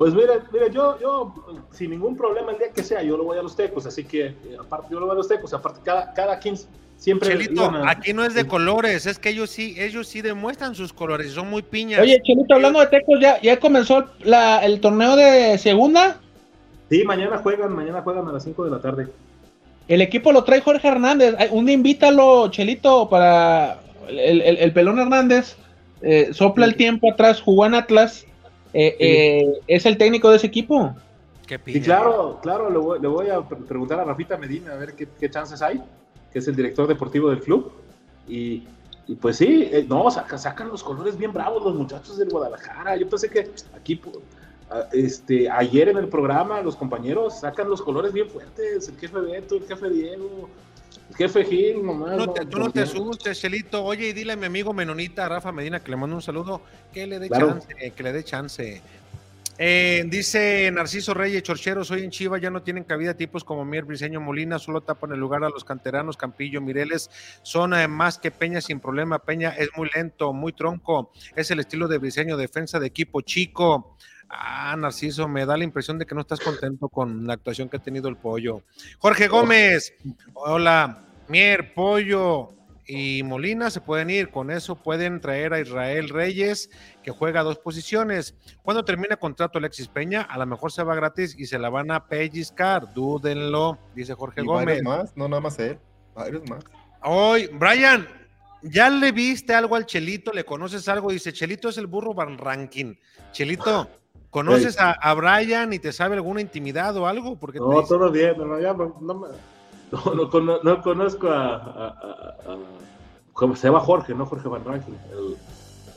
Pues 0.00 0.14
mira, 0.14 0.42
mira 0.50 0.68
yo, 0.68 0.98
yo, 0.98 1.34
sin 1.72 1.90
ningún 1.90 2.16
problema 2.16 2.52
el 2.52 2.58
día 2.58 2.70
que 2.70 2.82
sea, 2.82 3.02
yo 3.02 3.18
lo 3.18 3.24
voy 3.24 3.36
a 3.36 3.42
los 3.42 3.54
tecos, 3.54 3.84
así 3.84 4.02
que 4.04 4.28
eh, 4.28 4.56
aparte 4.58 4.88
yo 4.90 4.98
lo 4.98 5.04
voy 5.04 5.12
a 5.12 5.16
los 5.16 5.28
tecos, 5.28 5.52
aparte 5.52 5.80
cada, 5.84 6.14
cada 6.14 6.38
quien 6.38 6.56
siempre... 6.96 7.28
Chelito, 7.28 7.70
aquí 7.86 8.14
no 8.14 8.24
es 8.24 8.32
de 8.32 8.46
colores, 8.46 9.04
es 9.04 9.18
que 9.18 9.28
ellos 9.28 9.50
sí, 9.50 9.74
ellos 9.76 10.08
sí 10.08 10.22
demuestran 10.22 10.74
sus 10.74 10.94
colores, 10.94 11.32
son 11.32 11.50
muy 11.50 11.60
piñas. 11.60 12.00
Oye, 12.00 12.18
Chelito, 12.22 12.54
hablando 12.54 12.80
de 12.80 12.86
tecos, 12.86 13.20
¿ya, 13.20 13.42
ya 13.42 13.60
comenzó 13.60 14.06
la, 14.20 14.60
el 14.60 14.80
torneo 14.80 15.16
de 15.16 15.58
segunda? 15.58 16.18
Sí, 16.88 17.04
mañana 17.04 17.36
juegan, 17.36 17.70
mañana 17.74 18.00
juegan 18.00 18.26
a 18.26 18.32
las 18.32 18.44
5 18.44 18.64
de 18.64 18.70
la 18.70 18.80
tarde. 18.80 19.06
El 19.86 20.00
equipo 20.00 20.32
lo 20.32 20.44
trae 20.44 20.62
Jorge 20.62 20.88
Hernández, 20.88 21.34
un 21.50 21.66
día 21.66 21.74
invítalo, 21.74 22.50
Chelito, 22.50 23.10
para 23.10 23.82
el, 24.08 24.72
Pelón 24.72 24.98
Hernández 24.98 25.56
eh, 26.00 26.30
sopla 26.32 26.64
el 26.64 26.76
tiempo 26.76 27.12
atrás, 27.12 27.42
jugó 27.42 27.66
en 27.66 27.74
Atlas, 27.74 28.24
eh, 28.72 28.96
eh, 28.98 29.60
es 29.66 29.86
el 29.86 29.98
técnico 29.98 30.30
de 30.30 30.36
ese 30.36 30.46
equipo. 30.46 30.94
y 31.66 31.80
claro, 31.80 32.38
claro, 32.42 32.70
le 32.98 33.08
voy, 33.08 33.28
a 33.28 33.42
preguntar 33.42 34.00
a 34.00 34.04
Rafita 34.04 34.36
Medina 34.36 34.72
a 34.72 34.76
ver 34.76 34.94
qué, 34.94 35.30
chances 35.30 35.60
hay, 35.62 35.82
que 36.32 36.38
es 36.38 36.48
el 36.48 36.56
director 36.56 36.86
deportivo 36.86 37.30
del 37.30 37.40
club. 37.40 37.72
Y, 38.28 38.64
pues 39.20 39.38
sí, 39.38 39.68
no, 39.88 40.08
sacan 40.10 40.68
los 40.68 40.84
colores 40.84 41.18
bien 41.18 41.32
bravos 41.32 41.64
los 41.64 41.74
muchachos 41.74 42.16
del 42.16 42.28
Guadalajara. 42.28 42.96
Yo 42.96 43.08
pensé 43.08 43.28
que 43.28 43.50
aquí, 43.76 44.00
este, 44.92 45.50
ayer 45.50 45.88
en 45.88 45.96
el 45.96 46.08
programa, 46.08 46.60
los 46.60 46.76
compañeros 46.76 47.40
sacan 47.40 47.68
los 47.68 47.82
colores 47.82 48.12
bien 48.12 48.28
fuertes, 48.28 48.88
el 48.88 48.96
jefe 48.96 49.18
Beto, 49.18 49.56
el 49.56 49.66
jefe 49.66 49.90
Diego, 49.90 50.48
Jefe 51.16 51.44
Gil, 51.44 51.84
nomás. 51.84 52.16
No 52.16 52.32
tú 52.32 52.58
no 52.58 52.70
te 52.70 52.80
asustes, 52.80 53.40
Chelito. 53.40 53.84
Oye, 53.84 54.08
y 54.08 54.12
dile 54.12 54.32
a 54.32 54.36
mi 54.36 54.46
amigo 54.46 54.72
Menonita, 54.72 55.28
Rafa 55.28 55.52
Medina, 55.52 55.80
que 55.80 55.90
le 55.90 55.96
mando 55.96 56.16
un 56.16 56.22
saludo, 56.22 56.62
que 56.92 57.06
le 57.06 57.18
dé 57.18 57.28
chance, 57.28 57.92
que 57.94 58.02
le 58.02 58.12
dé 58.12 58.24
chance. 58.24 58.82
Eh, 59.62 60.04
dice 60.06 60.70
Narciso 60.72 61.12
Reyes, 61.12 61.42
Chorcheros, 61.42 61.90
hoy 61.90 62.02
en 62.02 62.10
Chiva 62.10 62.38
ya 62.38 62.48
no 62.48 62.62
tienen 62.62 62.82
cabida 62.82 63.12
tipos 63.12 63.44
como 63.44 63.62
Mier 63.62 63.84
Briseño 63.84 64.18
Molina, 64.18 64.58
solo 64.58 64.80
tapan 64.80 65.12
el 65.12 65.20
lugar 65.20 65.44
a 65.44 65.50
los 65.50 65.64
canteranos, 65.64 66.16
Campillo, 66.16 66.62
Mireles, 66.62 67.10
son 67.42 67.74
eh, 67.74 67.86
más 67.86 68.16
que 68.16 68.30
Peña 68.30 68.62
sin 68.62 68.80
problema. 68.80 69.18
Peña 69.18 69.50
es 69.50 69.68
muy 69.76 69.90
lento, 69.94 70.32
muy 70.32 70.54
tronco, 70.54 71.12
es 71.36 71.50
el 71.50 71.60
estilo 71.60 71.88
de 71.88 71.98
Briseño, 71.98 72.38
defensa 72.38 72.80
de 72.80 72.86
equipo 72.86 73.20
chico. 73.20 73.98
Ah, 74.30 74.76
Narciso, 74.78 75.26
me 75.26 75.44
da 75.44 75.56
la 75.56 75.64
impresión 75.64 75.98
de 75.98 76.06
que 76.06 76.14
no 76.14 76.20
estás 76.20 76.40
contento 76.40 76.88
con 76.88 77.26
la 77.26 77.34
actuación 77.34 77.68
que 77.68 77.78
ha 77.78 77.82
tenido 77.82 78.08
el 78.08 78.16
pollo. 78.16 78.62
Jorge 78.98 79.26
Gómez, 79.26 79.92
hola. 80.34 81.06
Mier, 81.30 81.74
Pollo 81.74 82.50
y 82.86 83.22
Molina 83.22 83.70
se 83.70 83.80
pueden 83.80 84.10
ir. 84.10 84.30
Con 84.30 84.50
eso 84.50 84.74
pueden 84.74 85.20
traer 85.20 85.52
a 85.52 85.60
Israel 85.60 86.08
Reyes, 86.08 86.70
que 87.04 87.12
juega 87.12 87.44
dos 87.44 87.58
posiciones. 87.58 88.34
Cuando 88.62 88.84
termine 88.84 89.16
contrato 89.16 89.58
Alexis 89.58 89.86
Peña, 89.86 90.22
a 90.22 90.38
lo 90.38 90.46
mejor 90.46 90.72
se 90.72 90.82
va 90.82 90.96
gratis 90.96 91.36
y 91.38 91.46
se 91.46 91.58
la 91.58 91.70
van 91.70 91.92
a 91.92 92.08
pellizcar. 92.08 92.92
Dúdenlo, 92.92 93.78
dice 93.94 94.14
Jorge 94.14 94.42
Gómez. 94.42 94.82
más, 94.82 95.16
no 95.16 95.28
nada 95.28 95.40
más 95.40 95.56
él, 95.60 95.78
varios 96.16 96.42
más. 96.50 96.64
Hoy, 97.02 97.48
Brian, 97.52 98.08
¿ya 98.62 98.90
le 98.90 99.12
viste 99.12 99.54
algo 99.54 99.76
al 99.76 99.86
Chelito? 99.86 100.32
¿Le 100.32 100.44
conoces 100.44 100.88
algo? 100.88 101.12
Dice, 101.12 101.32
Chelito 101.32 101.68
es 101.68 101.78
el 101.78 101.86
burro 101.86 102.12
Van 102.12 102.36
Ranking. 102.36 102.96
Chelito, 103.30 103.88
¿Conoces 104.30 104.78
a, 104.78 104.92
a, 104.92 105.14
Brian 105.14 105.72
y 105.72 105.80
te 105.80 105.92
sabe 105.92 106.14
alguna 106.14 106.40
intimidad 106.40 106.96
o 106.96 107.06
algo? 107.06 107.36
Porque 107.36 107.58
no, 107.58 107.82
todo 107.82 108.10
bien, 108.10 108.36
no, 108.38 108.60
ya 108.60 108.72
no, 108.72 108.96
no, 109.00 109.26
no, 110.40 110.62
no 110.62 110.82
conozco 110.82 111.28
a, 111.28 111.56
a, 111.56 111.88
a, 112.46 113.56
se 113.56 113.66
llama 113.66 113.80
Jorge, 113.80 114.14
no 114.14 114.26
Jorge 114.26 114.48
Van 114.48 114.64
Ranking. 114.64 114.92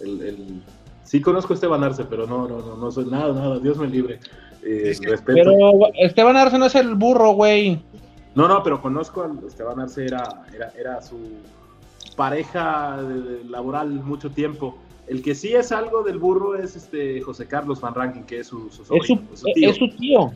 El, 0.01 0.21
el, 0.21 0.63
sí 1.03 1.21
conozco 1.21 1.53
a 1.53 1.55
Esteban 1.55 1.83
Arce, 1.83 2.05
pero 2.05 2.25
no, 2.25 2.47
no, 2.47 2.59
no, 2.59 2.75
no 2.75 2.91
soy 2.91 3.05
nada, 3.05 3.33
nada, 3.33 3.59
Dios 3.59 3.77
me 3.77 3.87
libre. 3.87 4.19
Eh, 4.63 4.97
pero 5.25 5.51
Esteban 5.95 6.37
Arce 6.37 6.57
no 6.57 6.65
es 6.65 6.75
el 6.75 6.95
burro, 6.95 7.31
güey. 7.33 7.83
No, 8.33 8.47
no, 8.47 8.63
pero 8.63 8.81
conozco 8.81 9.21
a 9.21 9.47
Esteban 9.47 9.79
Arce, 9.79 10.05
era, 10.05 10.23
era, 10.53 10.71
era 10.75 11.01
su 11.01 11.17
pareja 12.15 12.97
laboral 13.47 13.89
mucho 13.89 14.31
tiempo. 14.31 14.75
El 15.07 15.21
que 15.21 15.35
sí 15.35 15.53
es 15.53 15.71
algo 15.71 16.03
del 16.03 16.17
burro 16.17 16.55
es 16.55 16.75
este 16.75 17.21
José 17.21 17.47
Carlos 17.47 17.81
Van 17.81 17.93
Ranking, 17.93 18.23
que 18.23 18.39
es 18.39 18.47
su, 18.47 18.67
es, 18.67 18.75
su, 18.75 18.83
tío. 19.53 19.69
es, 19.69 19.77
su, 19.77 19.89
tío. 19.89 20.33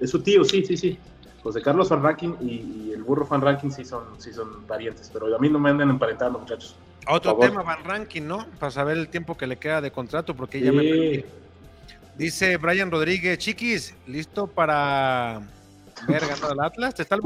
Es 0.00 0.10
su 0.10 0.22
tío, 0.22 0.44
sí, 0.44 0.64
sí, 0.64 0.76
sí. 0.76 0.98
José 1.42 1.60
Carlos 1.62 1.88
Van 1.88 2.02
Ranking 2.02 2.34
y, 2.40 2.92
el 2.92 3.02
burro 3.02 3.26
Van 3.26 3.40
Ranking 3.40 3.70
sí 3.70 3.84
son, 3.84 4.04
sí 4.18 4.32
son 4.32 4.62
parientes, 4.64 5.10
pero 5.12 5.34
a 5.34 5.38
mí 5.38 5.48
no 5.48 5.58
me 5.58 5.70
anden 5.70 5.90
emparentando, 5.90 6.38
muchachos. 6.38 6.74
Otro 7.06 7.36
tema, 7.36 7.62
Van 7.62 7.84
Ranking, 7.84 8.22
¿no? 8.22 8.46
Para 8.58 8.70
saber 8.70 8.98
el 8.98 9.08
tiempo 9.08 9.36
que 9.36 9.46
le 9.46 9.56
queda 9.56 9.80
de 9.80 9.90
contrato, 9.90 10.34
porque 10.34 10.60
ya 10.60 10.72
me 10.72 11.24
Dice 12.18 12.56
Brian 12.56 12.90
Rodríguez, 12.90 13.38
chiquis, 13.38 13.94
¿listo 14.08 14.48
para 14.48 15.40
ver 16.08 16.20
ganar 16.22 16.50
al 16.50 16.60
Atlas? 16.60 16.94
¿Te 16.94 17.02
está 17.02 17.16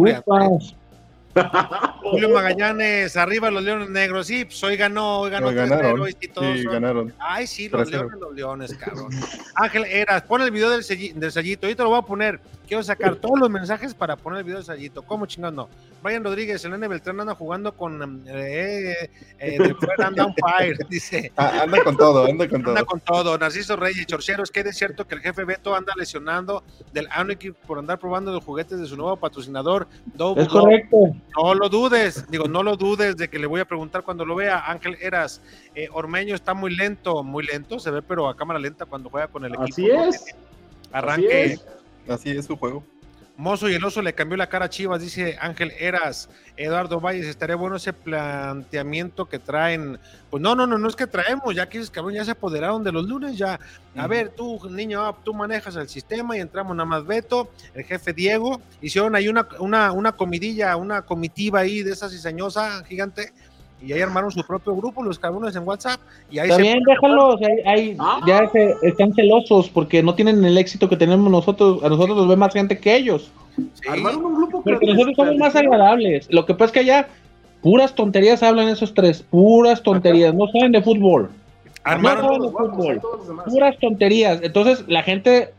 Julio 2.02 2.28
Magallanes, 2.30 3.16
arriba 3.16 3.50
los 3.50 3.62
Leones 3.62 3.88
Negros. 3.90 4.26
Sí, 4.26 4.44
pues 4.44 4.62
hoy 4.64 4.76
ganó, 4.76 5.20
hoy 5.20 5.30
ganó 5.30 5.52
ganaron. 5.52 6.00
3-0 6.02 6.16
y 6.20 6.28
todos 6.28 6.56
Sí, 6.58 6.62
son- 6.64 6.72
ganaron. 6.72 7.14
Ay, 7.18 7.46
sí, 7.46 7.68
los 7.68 7.88
3-0. 7.88 7.90
leones, 7.90 8.20
los 8.20 8.34
leones, 8.34 8.74
cabrón. 8.74 9.08
Ángel 9.54 9.84
Eras, 9.86 10.22
pon 10.22 10.42
el 10.42 10.50
video 10.50 10.70
del, 10.70 10.82
selli- 10.82 11.12
del 11.14 11.32
sellito. 11.32 11.66
Ahorita 11.66 11.82
lo 11.84 11.90
voy 11.90 11.98
a 11.98 12.02
poner. 12.02 12.40
Quiero 12.66 12.82
sacar 12.82 13.16
todos 13.16 13.38
los 13.38 13.50
mensajes 13.50 13.92
para 13.92 14.16
poner 14.16 14.38
el 14.38 14.44
video 14.44 14.56
del 14.58 14.64
sellito. 14.66 15.02
¿Cómo 15.02 15.26
chingando? 15.26 15.68
Brian 16.02 16.24
Rodríguez, 16.24 16.64
el 16.64 16.70
nene 16.72 16.88
Beltrán 16.88 17.20
anda 17.20 17.34
jugando 17.34 17.72
con. 17.72 18.22
Eh, 18.26 19.10
eh, 19.38 19.58
de 19.58 19.74
fuera 19.74 20.06
anda 20.06 20.24
on 20.24 20.34
fire, 20.34 20.78
dice. 20.88 21.32
Ah, 21.36 21.60
anda 21.64 21.82
con 21.84 21.96
todo, 21.96 22.24
anda 22.26 22.48
con 22.48 22.62
todo. 22.62 22.70
Anda 22.70 22.84
con 22.84 23.00
todo. 23.00 23.36
Narciso 23.38 23.76
Reyes, 23.76 24.06
Chorcheros, 24.06 24.50
que 24.50 24.60
es 24.60 24.76
cierto 24.76 25.06
que 25.06 25.14
el 25.16 25.20
jefe 25.20 25.44
Beto 25.44 25.74
anda 25.74 25.92
lesionando 25.96 26.64
del 26.92 27.08
Anarchy 27.10 27.50
por 27.52 27.78
andar 27.78 27.98
probando 27.98 28.32
los 28.32 28.42
juguetes 28.44 28.80
de 28.80 28.86
su 28.86 28.96
nuevo 28.96 29.16
patrocinador. 29.16 29.86
Es 30.36 30.48
correcto. 30.48 31.14
No 31.36 31.54
lo 31.54 31.68
dudes, 31.68 32.26
digo, 32.28 32.46
no 32.46 32.62
lo 32.62 32.76
dudes 32.76 33.16
de 33.16 33.28
que 33.28 33.38
le 33.38 33.46
voy 33.46 33.60
a 33.60 33.64
preguntar 33.64 34.02
cuando 34.02 34.24
lo 34.24 34.34
vea. 34.34 34.70
Ángel 34.70 34.96
Eras, 35.00 35.40
eh, 35.74 35.88
Ormeño 35.92 36.34
está 36.34 36.54
muy 36.54 36.74
lento, 36.74 37.22
muy 37.22 37.44
lento, 37.44 37.78
se 37.78 37.90
ve, 37.90 38.02
pero 38.02 38.28
a 38.28 38.36
cámara 38.36 38.58
lenta 38.58 38.84
cuando 38.86 39.08
juega 39.08 39.28
con 39.28 39.44
el 39.44 39.54
equipo. 39.54 39.64
Así 39.64 39.90
es. 39.90 40.24
Arranque. 40.92 41.44
Así 41.44 41.52
es. 41.52 42.10
Así 42.10 42.30
es 42.30 42.46
su 42.46 42.56
juego. 42.56 42.84
Mozo 43.42 43.68
y 43.68 43.74
el 43.74 43.84
oso 43.84 44.02
le 44.02 44.14
cambió 44.14 44.36
la 44.36 44.48
cara 44.48 44.66
a 44.66 44.70
Chivas, 44.70 45.02
dice 45.02 45.36
Ángel 45.40 45.72
Eras. 45.80 46.28
Eduardo 46.56 47.00
Valles, 47.00 47.26
estaría 47.26 47.56
bueno 47.56 47.74
ese 47.74 47.92
planteamiento 47.92 49.28
que 49.28 49.40
traen. 49.40 49.98
Pues 50.30 50.40
no, 50.40 50.54
no, 50.54 50.64
no, 50.64 50.78
no 50.78 50.88
es 50.88 50.94
que 50.94 51.08
traemos, 51.08 51.52
ya 51.52 51.68
que 51.68 51.78
esos 51.78 51.90
cabrón 51.90 52.14
ya 52.14 52.24
se 52.24 52.30
apoderaron 52.30 52.84
de 52.84 52.92
los 52.92 53.04
lunes, 53.04 53.36
ya. 53.36 53.58
A 53.96 54.06
ver, 54.06 54.28
tú, 54.28 54.60
niño, 54.70 55.04
ah, 55.04 55.18
tú 55.24 55.34
manejas 55.34 55.74
el 55.74 55.88
sistema 55.88 56.36
y 56.36 56.40
entramos 56.40 56.76
nada 56.76 56.88
más 56.88 57.04
Beto, 57.04 57.50
el 57.74 57.82
jefe 57.82 58.12
Diego. 58.12 58.60
Hicieron 58.80 59.16
ahí 59.16 59.26
una, 59.26 59.48
una, 59.58 59.90
una 59.90 60.12
comidilla, 60.12 60.76
una 60.76 61.02
comitiva 61.02 61.60
ahí 61.60 61.82
de 61.82 61.90
esa 61.90 62.08
cizañosa 62.08 62.84
gigante. 62.84 63.32
Y 63.84 63.92
ahí 63.92 64.00
armaron 64.00 64.30
su 64.30 64.42
propio 64.46 64.74
grupo, 64.76 65.02
los 65.02 65.18
cabrones 65.18 65.56
en 65.56 65.66
WhatsApp. 65.66 66.00
Y 66.30 66.38
ahí 66.38 66.44
Está 66.48 66.56
se 66.56 66.62
bien, 66.62 66.78
déjalos. 66.86 67.40
ahí- 67.42 67.62
ahí 67.66 67.96
Ah. 67.98 68.20
ya 68.26 68.48
se- 68.50 68.74
están 68.82 69.12
celosos 69.14 69.68
porque 69.68 70.02
no 70.02 70.14
tienen 70.14 70.44
el 70.44 70.56
éxito 70.56 70.88
que 70.88 70.96
tenemos 70.96 71.30
nosotros. 71.30 71.82
A 71.82 71.88
nosotros 71.88 72.16
nos 72.16 72.28
ve 72.28 72.36
más 72.36 72.52
gente 72.52 72.78
que 72.78 72.94
ellos. 72.96 73.30
Sí. 73.56 73.88
Armaron 73.88 74.24
un 74.24 74.34
grupo 74.36 74.62
Porque 74.62 74.86
que- 74.86 74.92
nosotros 74.92 75.16
somos 75.16 75.36
más 75.36 75.56
agradables. 75.56 76.28
Lo 76.30 76.46
que 76.46 76.54
pasa 76.54 76.66
es 76.66 76.72
que 76.72 76.80
allá 76.80 77.08
puras 77.60 77.94
tonterías 77.94 78.42
hablan 78.42 78.68
esos 78.68 78.94
tres. 78.94 79.22
Puras 79.28 79.82
tonterías. 79.82 80.32
No 80.34 80.46
saben 80.48 80.72
de 80.72 80.82
fútbol. 80.82 81.30
Armaron, 81.84 82.22
No, 82.22 82.28
Todos 82.28 82.38
los 82.40 82.50
fútbol. 82.52 82.68
guapos, 82.70 82.86
ahí 82.90 82.98
todos 83.00 83.18
los 83.18 83.28
demás. 83.28 83.44
Puras 83.48 83.78
tonterías. 83.80 84.40
Entonces 84.42 84.84
la 84.86 85.02
gente, 85.02 85.52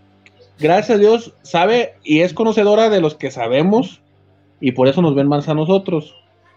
gracias 0.60 0.98
a 0.98 1.00
Dios, 1.00 1.34
sabe 1.42 1.96
y 2.04 2.22
es 2.22 2.34
conocedora 2.34 2.90
de 2.90 3.02
los 3.02 3.16
que 3.16 3.30
sabemos. 3.32 4.00
Y 4.62 4.72
por 4.72 4.88
eso 4.88 5.02
nos 5.02 5.14
ven 5.14 5.28
más 5.28 5.50
a 5.50 5.54
nosotros. 5.54 6.16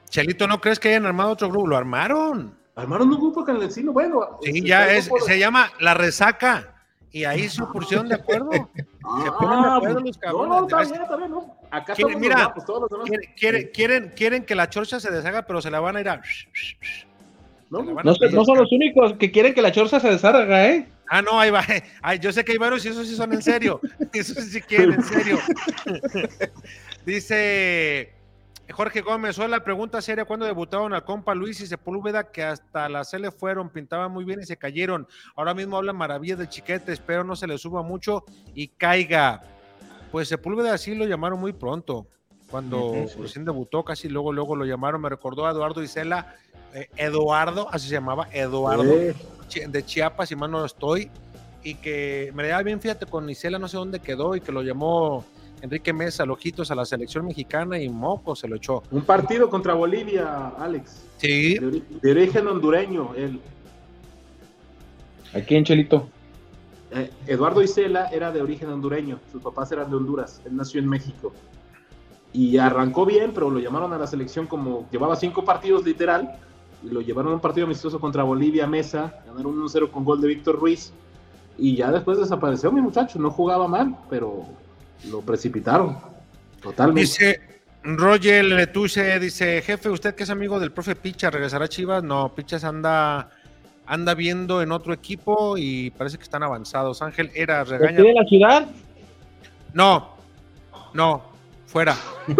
Chelito, 0.09 0.46
¿no 0.46 0.61
crees 0.61 0.78
que 0.78 0.88
hayan 0.88 1.07
armado 1.07 1.30
otro 1.30 1.48
grupo? 1.48 1.66
Lo 1.66 1.76
armaron. 1.76 2.54
Armaron 2.74 3.09
un 3.11 3.18
grupo 3.18 3.44
con 3.44 3.57
el 3.57 3.62
vecino, 3.62 3.92
bueno. 3.92 4.38
Sí, 4.42 4.62
ya 4.66 4.90
es, 4.92 5.11
se 5.26 5.38
llama 5.38 5.70
La 5.80 5.94
Resaca. 5.94 6.72
Y 7.12 7.24
ahí 7.24 7.48
se 7.48 7.62
pusieron 7.64 8.09
de 8.09 8.16
acuerdo. 8.16 8.50
se 8.52 8.59
ponen 8.61 9.62
de 9.62 9.68
Ah, 9.68 9.76
acuerdo 9.76 10.00
los 10.00 10.16
no, 10.16 10.20
cabrones. 10.20 10.70
no, 10.70 10.78
bien, 10.90 11.02
está 11.02 11.16
bien, 11.16 11.30
¿no? 11.30 11.57
Acá 11.70 11.94
Quieren- 11.94 12.20
mira, 12.20 12.34
los 12.36 12.44
guapos, 12.44 12.64
todos 12.66 12.80
los 12.82 12.90
demás. 12.90 13.07
Quieren, 13.09 13.32
quieren, 13.36 13.70
quieren, 13.72 14.12
quieren 14.14 14.44
que 14.44 14.54
la 14.54 14.68
chorcha 14.68 15.00
se 15.00 15.11
deshaga, 15.11 15.42
pero 15.46 15.62
se 15.62 15.70
la 15.70 15.80
van 15.80 15.96
a 15.96 16.00
ir 16.02 16.09
a. 16.11 16.20
No, 17.70 17.82
No, 17.82 17.94
no 18.02 18.44
son 18.44 18.59
los 18.59 18.70
únicos 18.70 19.14
que 19.14 19.30
quieren 19.32 19.54
que 19.54 19.62
la 19.62 19.72
chorza 19.72 19.98
se 19.98 20.11
deshaga, 20.11 20.66
¿eh? 20.68 20.86
Ah, 21.09 21.22
no, 21.22 21.40
ahí 21.40 21.50
va. 21.50 21.64
Ay, 22.02 22.18
yo 22.18 22.30
sé 22.32 22.44
que 22.44 22.52
hay 22.52 22.59
varios 22.59 22.84
y 22.84 22.88
esos 22.88 23.07
sí 23.09 23.16
son 23.16 23.32
en 23.32 23.40
serio. 23.42 23.80
Esos 24.12 24.44
sí 24.44 24.61
quieren 24.61 24.92
en 24.94 25.02
serio. 25.02 25.38
Dice 27.07 28.12
Jorge 28.73 29.01
Gómez, 29.01 29.39
hola, 29.39 29.62
pregunta 29.62 30.03
seria, 30.03 30.25
¿cuándo 30.25 30.45
debutaron 30.45 30.93
al 30.93 31.05
compa 31.05 31.35
Luis 31.35 31.61
y 31.61 31.67
Sepúlveda 31.67 32.31
que 32.31 32.43
hasta 32.43 32.89
la 32.89 33.05
C 33.05 33.19
le 33.19 33.31
fueron, 33.31 33.71
pintaban 33.71 34.11
muy 34.11 34.25
bien 34.25 34.41
y 34.41 34.45
se 34.45 34.57
cayeron? 34.57 35.07
Ahora 35.37 35.55
mismo 35.55 35.77
hablan 35.77 35.97
maravillas 35.97 36.39
del 36.39 36.49
chiquete, 36.49 36.93
espero 36.93 37.23
no 37.23 37.37
se 37.37 37.47
le 37.47 37.59
suba 37.59 37.83
mucho 37.83 38.25
y 38.55 38.69
caiga. 38.69 39.43
Pues 40.11 40.29
Sepúlveda 40.29 40.77
sí 40.79 40.95
lo 40.95 41.07
llamaron 41.07 41.39
muy 41.39 41.53
pronto, 41.53 42.09
cuando 42.51 43.07
sí. 43.09 43.21
recién 43.21 43.45
debutó, 43.45 43.85
casi 43.85 44.09
luego, 44.09 44.33
luego 44.33 44.57
lo 44.57 44.64
llamaron, 44.64 45.01
me 45.01 45.09
recordó 45.09 45.47
a 45.47 45.53
Eduardo 45.53 45.83
Isela, 45.83 46.35
eh, 46.75 46.89
Eduardo, 46.97 47.69
así 47.71 47.89
se 47.89 47.95
llamaba, 47.95 48.29
Eduardo 48.33 48.95
de 48.95 49.87
Chiapas, 49.87 50.29
si 50.29 50.37
mal 50.37 50.51
no 50.51 50.64
estoy, 50.64 51.09
y 51.62 51.77
que 51.77 52.33
me 52.35 52.43
le 52.43 52.49
da 52.51 52.62
bien, 52.62 52.81
fíjate, 52.81 53.07
con 53.07 53.31
Isela 53.31 53.59
no 53.61 53.69
sé 53.69 53.77
dónde 53.77 54.01
quedó 54.01 54.35
y 54.35 54.41
que 54.41 54.53
lo 54.53 54.62
llamó 54.62 55.25
Enrique 55.62 55.92
Mesa, 55.92 56.24
Lojitos, 56.26 56.70
a 56.70 56.74
la 56.74 56.84
selección 56.84 57.24
mexicana 57.26 57.78
y 57.78 57.88
moco 57.88 58.36
se 58.36 58.46
lo 58.48 58.57
echó. 58.57 58.82
un 58.90 59.02
partido 59.02 59.48
contra 59.48 59.74
Bolivia, 59.74 60.48
Alex. 60.59 61.02
Sí, 61.18 61.54
De, 61.59 61.66
ori- 61.66 61.82
de 62.02 62.11
origen 62.11 62.46
hondureño. 62.46 63.14
El, 63.16 63.40
Aquí 65.34 65.57
en 65.57 65.64
Chelito. 65.64 66.09
eh, 66.92 67.11
Eduardo 67.26 67.62
Isela 67.62 68.07
era 68.09 68.30
de 68.32 68.42
origen 68.42 68.68
hondureño. 68.70 69.18
Sus 69.32 69.42
papás 69.42 69.72
eran 69.72 69.90
de 69.90 69.96
Honduras. 69.96 70.40
Él 70.44 70.57
nació 70.57 70.80
en 70.80 70.88
México. 70.88 71.32
Y 72.32 72.59
arrancó 72.59 73.07
bien, 73.07 73.32
pero 73.34 73.50
lo 73.50 73.59
llamaron 73.59 73.92
a 73.92 73.98
la 73.98 74.07
selección 74.07 74.46
como 74.46 74.86
llevaba 74.90 75.16
cinco 75.16 75.44
partidos 75.44 75.84
literal. 75.84 76.38
Y 76.82 76.88
lo 76.90 77.00
llevaron 77.00 77.32
a 77.32 77.34
un 77.36 77.40
partido 77.40 77.66
amistoso 77.66 77.98
contra 77.98 78.22
Bolivia, 78.22 78.66
Mesa. 78.66 79.20
Ganaron 79.26 79.57
1-0 79.59 79.90
con 79.90 80.04
gol 80.04 80.20
de 80.20 80.28
Víctor 80.28 80.59
Ruiz. 80.59 80.92
Y 81.59 81.74
ya 81.76 81.90
después 81.90 82.18
desapareció 82.18 82.70
mi 82.70 82.82
muchacho. 82.82 83.18
No 83.18 83.30
jugaba 83.30 83.66
mal, 83.66 83.96
pero 84.11 84.44
lo 85.11 85.20
precipitaron. 85.20 85.98
Totalmente. 86.61 87.00
dice 87.00 87.40
Roger 87.82 88.44
Letuche, 88.44 89.18
dice, 89.20 89.62
jefe, 89.62 89.88
usted 89.88 90.14
que 90.14 90.24
es 90.24 90.30
amigo 90.30 90.59
del 90.59 90.72
profe 90.72 90.96
Picha, 90.96 91.30
¿regresará 91.30 91.66
a 91.66 91.68
Chivas? 91.68 92.02
No, 92.02 92.34
Pichas 92.34 92.64
anda, 92.64 93.30
anda 93.86 94.14
viendo 94.14 94.61
en 94.62 94.72
otro 94.72 94.92
equipo 94.92 95.57
y 95.57 95.90
parece 95.90 96.16
que 96.16 96.24
están 96.24 96.42
avanzados. 96.42 97.02
Ángel 97.02 97.30
era 97.34 97.64
¿De 97.64 97.78
regaña. 97.78 98.02
de 98.02 98.12
la 98.12 98.24
ciudad? 98.24 98.66
No, 99.72 100.16
no, 100.94 101.22
fuera. 101.66 101.96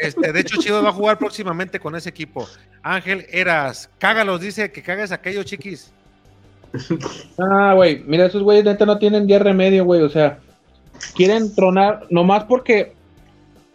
Este, 0.00 0.32
de 0.32 0.40
hecho, 0.40 0.56
Chivas 0.58 0.82
va 0.82 0.88
a 0.88 0.92
jugar 0.92 1.18
próximamente 1.18 1.78
con 1.78 1.94
ese 1.94 2.08
equipo. 2.08 2.48
Ángel 2.82 3.26
Eras, 3.30 3.90
cágalos, 3.98 4.40
dice 4.40 4.72
que 4.72 4.82
cagues 4.82 5.12
a 5.12 5.16
aquellos 5.16 5.44
chiquis. 5.44 5.92
Ah, 7.38 7.74
güey, 7.74 8.02
mira, 8.06 8.24
esos 8.26 8.42
güeyes 8.42 8.64
neta 8.64 8.86
no 8.86 8.98
tienen 8.98 9.26
día 9.26 9.40
remedio, 9.40 9.84
güey, 9.84 10.00
o 10.00 10.08
sea, 10.08 10.38
quieren 11.14 11.54
tronar, 11.54 12.06
nomás 12.10 12.44
porque 12.44 12.92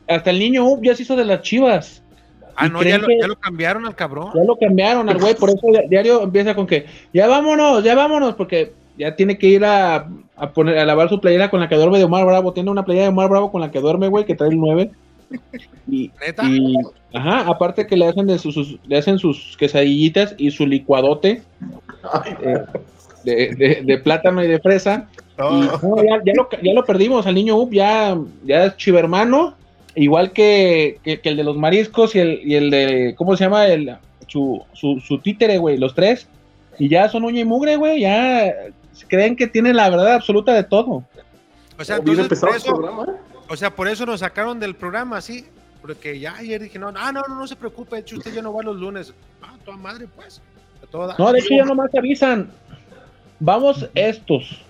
hasta 0.08 0.30
el 0.30 0.40
niño 0.40 0.66
Up 0.68 0.82
ya 0.84 0.96
se 0.96 1.04
hizo 1.04 1.16
de 1.16 1.26
las 1.26 1.42
chivas. 1.42 2.02
Ah, 2.56 2.68
¿Y 2.68 2.70
no, 2.70 2.84
ya 2.84 2.98
lo, 2.98 3.08
que- 3.08 3.18
ya 3.20 3.28
lo 3.28 3.36
cambiaron 3.36 3.86
al 3.86 3.96
cabrón. 3.96 4.32
Ya 4.34 4.44
lo 4.46 4.56
cambiaron 4.56 5.10
al 5.10 5.18
güey, 5.20 5.36
por 5.36 5.50
eso 5.50 5.60
di- 5.68 5.90
diario 5.90 6.22
empieza 6.24 6.56
con 6.56 6.66
que, 6.68 6.86
ya 7.14 7.28
vámonos, 7.28 7.84
ya 7.84 7.96
vámonos, 7.96 8.36
porque 8.36 8.74
ya 8.98 9.16
tiene 9.16 9.38
que 9.38 9.48
ir 9.48 9.66
a, 9.66 10.08
a 10.38 10.50
poner, 10.52 10.78
a 10.78 10.86
lavar 10.86 11.10
su 11.10 11.20
playera 11.20 11.50
con 11.50 11.60
la 11.60 11.68
que 11.68 11.76
duerme 11.76 11.98
de 11.98 12.06
Omar 12.06 12.26
Bravo. 12.26 12.54
Tiene 12.54 12.72
una 12.72 12.86
playera 12.86 13.04
de 13.08 13.10
Omar 13.10 13.30
Bravo 13.30 13.52
con 13.52 13.60
la 13.62 13.72
que 13.72 13.82
duerme, 13.82 14.08
güey, 14.08 14.24
que 14.26 14.36
trae 14.36 14.50
el 14.52 14.58
9. 14.60 14.92
Y, 15.90 16.12
¿Neta? 16.26 16.44
y, 16.46 16.76
ajá, 17.14 17.42
aparte 17.42 17.88
que 17.88 17.98
le 17.98 18.08
hacen 18.08 18.28
de 18.28 18.40
sus, 18.40 18.54
sus- 18.54 18.78
le 18.88 18.98
hacen 18.98 19.18
sus 19.20 19.58
quesadillitas 19.58 20.34
y 20.38 20.52
su 20.52 20.66
licuadote 20.66 21.42
eh, 22.42 22.58
de, 23.26 23.56
de- 23.56 23.82
de 23.84 23.98
plátano 23.98 24.44
y 24.44 24.48
de 24.48 24.60
fresa. 24.60 25.08
Y, 25.38 25.42
No, 25.42 25.80
no, 25.84 26.04
ya, 26.04 26.22
ya 26.26 26.34
lo, 26.36 26.48
ya 26.64 26.74
lo 26.74 26.86
perdimos, 26.86 27.28
al 27.28 27.36
niño 27.36 27.58
Up 27.58 27.72
ya, 27.74 28.18
ya 28.46 28.66
es 28.66 28.78
chivermano, 28.78 29.56
igual 29.96 30.32
que, 30.32 31.00
que- 31.04 31.20
que 31.20 31.30
el 31.30 31.38
de 31.38 31.44
los 31.44 31.58
mariscos 31.58 32.16
y 32.16 32.20
el, 32.20 32.42
y 32.44 32.56
el 32.56 32.70
de, 32.70 33.16
¿cómo 33.18 33.36
se 33.36 33.44
llama? 33.44 33.68
El, 33.68 33.98
su, 34.28 34.64
su, 34.74 35.02
su 35.06 35.20
títere, 35.20 35.58
güey, 35.58 35.78
los 35.78 35.94
tres. 35.94 36.28
Y 36.80 36.88
ya 36.90 37.10
son 37.10 37.24
uña 37.26 37.42
y 37.42 37.46
mugre, 37.46 37.76
güey, 37.78 38.02
ya 38.02 38.54
creen 39.08 39.36
que 39.36 39.48
tienen 39.48 39.76
la 39.76 39.90
verdad 39.90 40.14
absoluta 40.14 40.54
de 40.54 40.64
todo. 40.64 41.04
O 41.78 41.84
sea, 41.84 42.00
Bien 42.00 42.20
entonces, 42.20 42.40
por 42.40 42.56
eso, 42.56 43.04
¿eh? 43.06 43.12
o 43.50 43.56
sea, 43.58 43.70
por 43.76 43.88
eso 43.90 44.06
nos 44.06 44.22
sacaron 44.22 44.60
del 44.60 44.76
programa, 44.76 45.20
sí. 45.22 45.46
Porque 45.82 46.18
ya 46.20 46.36
ayer 46.38 46.62
dije, 46.64 46.80
no, 46.80 46.92
ah, 46.96 47.12
no, 47.12 47.22
no, 47.28 47.36
no 47.36 47.46
se 47.48 47.56
preocupe, 47.56 47.96
de 47.98 48.02
hecho 48.02 48.18
usted 48.18 48.34
ya 48.34 48.42
no 48.42 48.52
va 48.54 48.64
los 48.64 48.76
lunes. 48.78 49.14
Ah, 49.44 49.54
toda 49.64 49.78
madre, 49.78 50.08
pues. 50.16 50.42
A 50.84 50.88
toda- 50.88 51.16
No, 51.20 51.32
de 51.32 51.40
hecho 51.40 51.50
ya 51.56 51.64
nomás 51.64 51.94
avisan, 51.96 52.50
vamos 53.40 53.90
estos. 53.94 54.62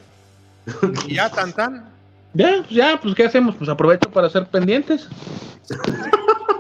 Y 1.08 1.16
ya, 1.16 1.30
tan, 1.30 1.54
tan. 1.54 1.90
Ya, 2.34 2.58
pues 2.58 2.70
ya, 2.70 3.00
pues 3.02 3.16
¿qué 3.16 3.26
hacemos? 3.26 3.56
Pues 3.56 3.70
aprovecho 3.70 4.10
para 4.12 4.28
hacer 4.28 4.48
pendientes. 4.48 5.08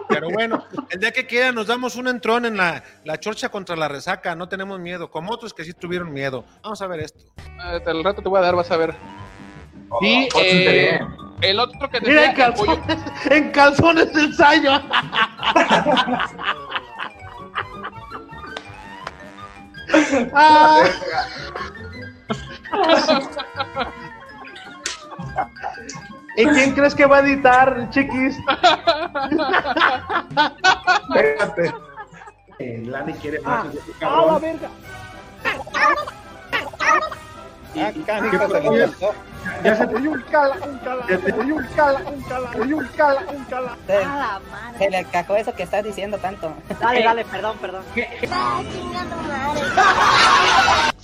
Pero 0.08 0.30
bueno, 0.30 0.64
el 0.89 0.99
día 0.99 1.12
que 1.12 1.26
quiera 1.26 1.51
nos 1.51 1.68
damos 1.68 1.95
un 1.97 2.08
entrón 2.08 2.45
en 2.45 2.56
la, 2.56 2.84
la 3.03 3.20
chorcha 3.20 3.49
contra 3.49 3.76
la 3.76 3.88
resaca, 3.88 4.36
no 4.36 4.47
tenemos 4.47 4.80
miedo, 4.80 5.12
como 5.12 5.32
otros 5.32 5.53
que 5.53 5.66
sí 5.66 5.74
tuvieron 5.74 6.14
miedo. 6.14 6.45
Vamos 6.64 6.82
a 6.82 6.88
ver 6.88 7.01
esto. 7.01 7.20
Al 7.60 8.03
rato 8.03 8.22
te 8.22 8.30
voy 8.30 8.39
a 8.39 8.43
dar, 8.43 8.56
vas 8.56 8.72
a 8.72 8.78
ver. 8.78 8.95
Sí, 9.99 10.30
Oh, 10.34 10.39
eh, 10.41 10.99
el 11.41 11.60
otro 11.60 11.89
que 11.89 12.01
Mira, 12.01 12.22
decía 12.22 12.30
en 12.30 12.36
calzones, 12.36 12.99
en 13.30 13.51
calzones 13.51 14.14
del 14.14 14.26
ensayo. 14.26 14.72
Ah. 20.34 20.84
¿Y 26.38 26.45
quién 26.45 26.73
crees 26.73 26.93
que 26.95 27.05
va 27.05 27.17
a 27.17 27.19
editar, 27.21 27.89
chiquis? 27.91 28.38
Espérate. 31.09 31.73
Eh, 32.59 32.84
Lani 32.86 33.13
quiere 33.13 33.39
más. 33.41 33.65
ese 33.67 33.80
¡A 33.80 33.99
cabrón. 33.99 34.28
la 34.34 34.39
verga! 34.39 34.69
Ah, 37.78 37.91
y- 37.93 38.01
cánica, 38.03 38.39
¿qué 38.39 38.47
se. 38.47 38.61
Ya 39.63 39.76
se 39.76 39.84
Oye, 39.95 40.07
un 40.07 40.21
cala, 40.23 40.55
un 40.65 40.78
cala, 40.80 41.05
oye, 41.05 41.53
un 41.53 41.67
cala, 41.76 41.99
un 42.09 42.21
cala, 42.23 42.49
oye, 42.59 42.73
un 42.73 42.88
cala, 42.95 43.21
un 43.32 43.43
cala. 43.45 43.78
Se, 43.88 44.03
se 44.80 44.89
le 44.89 45.05
cajó 45.05 45.36
eso 45.36 45.53
que 45.53 45.61
estás 45.63 45.84
diciendo 45.84 46.17
tanto. 46.17 46.51
Dale, 46.80 47.03
dale, 47.07 47.26
perdón, 47.26 47.57
perdón. 47.59 47.84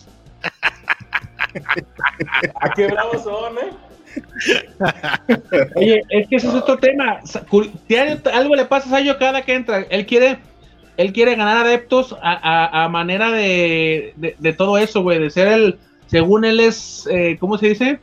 ¿A 2.62 2.74
qué 2.74 2.88
bravos 2.88 3.24
son, 3.24 3.58
eh? 3.58 3.72
Oye, 5.76 6.02
es 6.10 6.28
que 6.28 6.36
ese 6.36 6.48
es 6.48 6.54
otro 6.54 6.78
tema. 6.78 7.20
Algo 8.34 8.56
le 8.56 8.66
pasa 8.66 8.88
a 8.88 8.92
Sayo 8.92 9.18
cada 9.18 9.42
que 9.44 9.54
entra. 9.54 9.86
Él 9.90 10.06
quiere, 10.06 10.38
él 10.98 11.14
quiere 11.14 11.36
ganar 11.36 11.66
adeptos 11.66 12.16
a, 12.22 12.34
a- 12.34 12.84
a 12.86 12.90
manera 12.90 13.32
de, 13.32 14.14
de, 14.18 14.36
de 14.38 14.54
todo 14.54 14.78
eso, 14.78 15.02
güey. 15.02 15.20
De 15.20 15.30
ser 15.30 15.48
el, 15.48 15.78
según 16.08 16.46
él 16.46 16.60
es, 16.60 17.08
eh, 17.12 17.38
¿cómo 17.40 17.58
se 17.58 17.70
dice? 17.70 18.00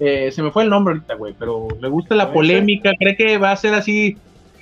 Eh, 0.00 0.30
se 0.32 0.42
me 0.42 0.50
fue 0.50 0.64
el 0.64 0.70
nombre 0.70 0.94
ahorita, 0.94 1.14
güey. 1.14 1.34
Pero 1.38 1.68
le 1.80 1.88
gusta 1.88 2.14
la 2.14 2.32
polémica. 2.32 2.92
Cree 2.98 3.16
que 3.16 3.38
va 3.38 3.52
a 3.52 3.56
ser 3.56 3.74
así, 3.74 4.16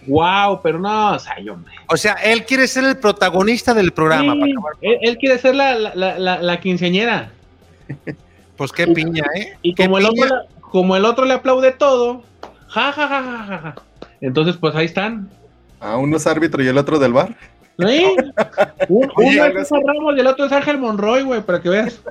wow, 0.06 0.60
pero 0.62 0.78
no, 0.78 1.18
Sayo, 1.18 1.54
hombre. 1.54 1.72
O 1.88 1.96
sea, 1.96 2.14
él 2.14 2.44
quiere 2.44 2.66
ser 2.66 2.84
el 2.84 2.96
protagonista 2.96 3.74
del 3.74 3.92
programa. 3.92 4.34
Sí, 4.44 4.54
para 4.54 4.76
él, 4.82 4.98
él 5.02 5.18
quiere 5.18 5.38
ser 5.38 5.54
la, 5.54 5.74
la, 5.76 5.94
la, 5.94 6.18
la- 6.18 6.42
la 6.42 6.60
quinceañera. 6.60 7.30
Pues 8.56 8.72
qué 8.72 8.86
piña, 8.88 9.24
¿eh? 9.36 9.56
Y 9.62 9.74
como 9.74 9.96
el, 9.96 10.06
piña. 10.06 10.24
otro, 10.26 10.36
le- 10.36 10.60
como 10.60 10.94
el 10.96 11.04
otro 11.06 11.24
le 11.24 11.32
aplaude 11.32 11.72
todo, 11.72 12.22
ja, 12.68 12.92
ja, 12.92 13.08
ja, 13.08 13.22
ja, 13.22 13.38
ja, 13.46 13.58
ja. 13.58 13.74
Entonces, 14.20 14.56
pues 14.58 14.74
ahí 14.74 14.84
están. 14.84 15.30
A 15.80 15.96
uno 15.96 16.18
es 16.18 16.26
árbitro 16.26 16.62
y 16.62 16.68
el 16.68 16.76
otro 16.76 16.98
del 16.98 17.14
bar. 17.14 17.34
¿Sí? 17.78 18.04
Un- 18.90 19.10
Oye, 19.16 19.30
uno 19.36 19.42
algo 19.44 19.58
es 19.60 19.70
Ramos 19.70 20.14
y 20.14 20.20
el 20.20 20.26
otro 20.26 20.44
es 20.44 20.52
Ángel 20.52 20.76
Monroy, 20.76 21.22
güey, 21.22 21.40
para 21.40 21.62
que 21.62 21.70
veas. 21.70 22.02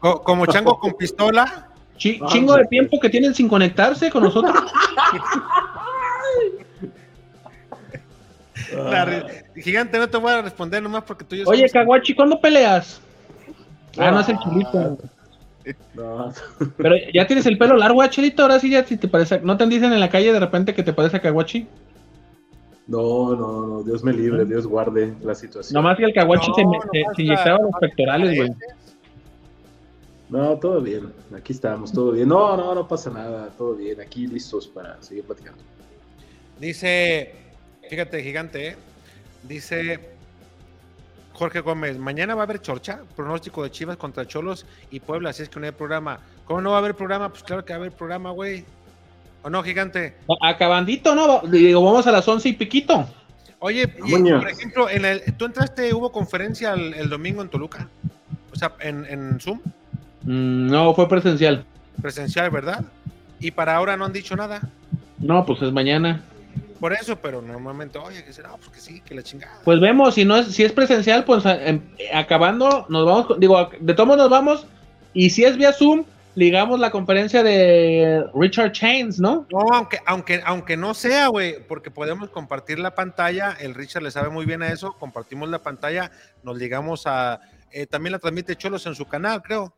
Co- 0.00 0.22
como 0.24 0.44
chango 0.46 0.76
con 0.80 0.92
pistola. 0.94 1.68
Chi- 1.96 2.20
chingo 2.26 2.56
de 2.56 2.64
tiempo 2.64 2.98
que 2.98 3.08
tienen 3.08 3.32
sin 3.32 3.46
conectarse 3.48 4.10
con 4.10 4.24
nosotros. 4.24 4.54
La 8.74 9.24
Gigante, 9.54 9.98
no 9.98 10.08
te 10.08 10.16
voy 10.16 10.32
a 10.32 10.42
responder 10.42 10.82
nomás 10.82 11.04
porque 11.04 11.24
tú 11.24 11.34
y 11.34 11.38
yo 11.40 11.44
Oye, 11.48 11.68
Caguachi, 11.68 12.14
¿cuándo 12.14 12.40
peleas? 12.40 13.00
Ah, 13.98 14.10
no 14.10 14.20
es 14.20 14.28
el 14.28 14.38
chilito. 14.38 14.98
No. 15.94 16.32
Pero 16.76 16.94
ya 17.12 17.26
tienes 17.26 17.46
el 17.46 17.58
pelo 17.58 17.76
largo, 17.76 18.04
Chelito. 18.06 18.42
Ahora 18.42 18.58
sí, 18.58 18.70
ya 18.70 18.84
si 18.84 18.96
te 18.96 19.08
parece. 19.08 19.40
¿No 19.40 19.56
te 19.56 19.66
dicen 19.66 19.92
en 19.92 20.00
la 20.00 20.08
calle 20.10 20.32
de 20.32 20.40
repente 20.40 20.74
que 20.74 20.82
te 20.82 20.92
parece 20.92 21.16
a 21.18 21.20
Caguachi? 21.20 21.66
No, 22.88 23.34
no, 23.36 23.66
no, 23.66 23.82
Dios 23.84 24.02
me 24.02 24.12
libre, 24.12 24.44
Dios 24.44 24.66
guarde 24.66 25.14
la 25.22 25.34
situación. 25.34 25.74
Nomás 25.74 25.96
que 25.96 26.04
el 26.04 26.12
Caguachi 26.12 26.48
No, 26.48 26.54
se, 26.54 26.64
me- 26.64 26.76
no 26.76 26.82
se- 26.92 27.02
pasa- 27.04 27.14
se 27.14 27.22
inyectaba 27.22 27.58
los 27.60 27.70
pectorales, 27.80 28.36
güey. 28.36 28.50
No, 30.28 30.56
todo 30.58 30.80
bien, 30.80 31.12
aquí 31.36 31.52
estamos, 31.52 31.92
todo 31.92 32.12
bien. 32.12 32.28
No, 32.28 32.56
no, 32.56 32.74
no 32.74 32.88
pasa 32.88 33.10
nada, 33.10 33.50
todo 33.56 33.74
bien, 33.74 34.00
aquí 34.00 34.26
listos 34.26 34.66
para 34.66 35.00
seguir 35.02 35.24
platicando. 35.24 35.62
Dice, 36.58 37.34
fíjate, 37.88 38.22
gigante, 38.22 38.68
¿eh? 38.68 38.76
dice 39.42 40.00
Jorge 41.32 41.60
Gómez, 41.60 41.98
mañana 41.98 42.34
va 42.34 42.42
a 42.42 42.44
haber 42.44 42.60
chorcha, 42.60 43.00
pronóstico 43.16 43.62
de 43.62 43.70
Chivas 43.70 43.96
contra 43.96 44.26
Cholos 44.26 44.66
y 44.90 45.00
Puebla, 45.00 45.30
así 45.30 45.42
es 45.42 45.48
que 45.48 45.58
no 45.60 45.66
hay 45.66 45.72
programa. 45.72 46.20
¿Cómo 46.44 46.60
no 46.60 46.70
va 46.70 46.76
a 46.76 46.78
haber 46.80 46.94
programa? 46.94 47.28
Pues 47.30 47.42
claro 47.42 47.64
que 47.64 47.72
va 47.72 47.78
a 47.78 47.80
haber 47.80 47.92
programa, 47.92 48.30
güey. 48.30 48.64
¿O 49.42 49.50
no, 49.50 49.62
gigante? 49.62 50.14
Acabandito, 50.40 51.14
¿no? 51.14 51.40
Digo, 51.40 51.82
vamos 51.82 52.06
a 52.06 52.12
las 52.12 52.26
once 52.28 52.48
y 52.48 52.52
piquito. 52.52 53.06
Oye, 53.58 53.92
y, 54.04 54.12
por 54.30 54.48
ejemplo, 54.48 54.90
en 54.90 55.04
el, 55.04 55.22
¿tú 55.36 55.44
entraste, 55.46 55.92
hubo 55.94 56.10
conferencia 56.12 56.72
el, 56.74 56.94
el 56.94 57.08
domingo 57.08 57.42
en 57.42 57.48
Toluca? 57.48 57.88
O 58.52 58.56
sea, 58.56 58.72
en, 58.80 59.04
en 59.06 59.40
Zoom, 59.40 59.60
Mm, 60.24 60.68
no, 60.70 60.94
fue 60.94 61.08
presencial. 61.08 61.64
presencial, 62.00 62.50
¿verdad? 62.50 62.84
Y 63.40 63.50
para 63.50 63.76
ahora 63.76 63.96
no 63.96 64.04
han 64.04 64.12
dicho 64.12 64.36
nada. 64.36 64.60
No, 65.18 65.44
pues 65.44 65.62
es 65.62 65.72
mañana. 65.72 66.22
Por 66.82 66.92
eso, 66.92 67.14
pero 67.14 67.40
normalmente, 67.40 67.96
oye, 67.96 68.24
que 68.24 68.32
será, 68.32 68.56
pues 68.56 68.70
que 68.70 68.80
sí, 68.80 69.00
que 69.02 69.14
la 69.14 69.22
chingada. 69.22 69.60
Pues 69.64 69.78
vemos, 69.78 70.16
si 70.16 70.24
no 70.24 70.36
es, 70.36 70.48
si 70.48 70.64
es 70.64 70.72
presencial, 70.72 71.24
pues 71.24 71.44
em- 71.46 71.80
acabando, 72.12 72.86
nos 72.88 73.06
vamos, 73.06 73.38
digo, 73.38 73.70
de 73.78 73.94
todos 73.94 74.16
nos 74.16 74.28
vamos, 74.28 74.66
y 75.14 75.30
si 75.30 75.44
es 75.44 75.56
vía 75.56 75.72
Zoom, 75.72 76.04
ligamos 76.34 76.80
la 76.80 76.90
conferencia 76.90 77.44
de 77.44 78.24
Richard 78.34 78.72
Chains, 78.72 79.20
¿no? 79.20 79.46
No, 79.52 79.60
aunque, 79.72 80.00
aunque, 80.06 80.42
aunque 80.44 80.76
no 80.76 80.92
sea, 80.92 81.28
güey, 81.28 81.64
porque 81.68 81.92
podemos 81.92 82.30
compartir 82.30 82.80
la 82.80 82.96
pantalla, 82.96 83.56
el 83.60 83.76
Richard 83.76 84.02
le 84.02 84.10
sabe 84.10 84.30
muy 84.30 84.44
bien 84.44 84.60
a 84.62 84.72
eso, 84.72 84.94
compartimos 84.98 85.48
la 85.50 85.62
pantalla, 85.62 86.10
nos 86.42 86.58
ligamos 86.58 87.04
a, 87.06 87.38
eh, 87.70 87.86
también 87.86 88.10
la 88.10 88.18
transmite 88.18 88.56
Cholos 88.56 88.84
en 88.86 88.96
su 88.96 89.06
canal, 89.06 89.40
creo. 89.40 89.72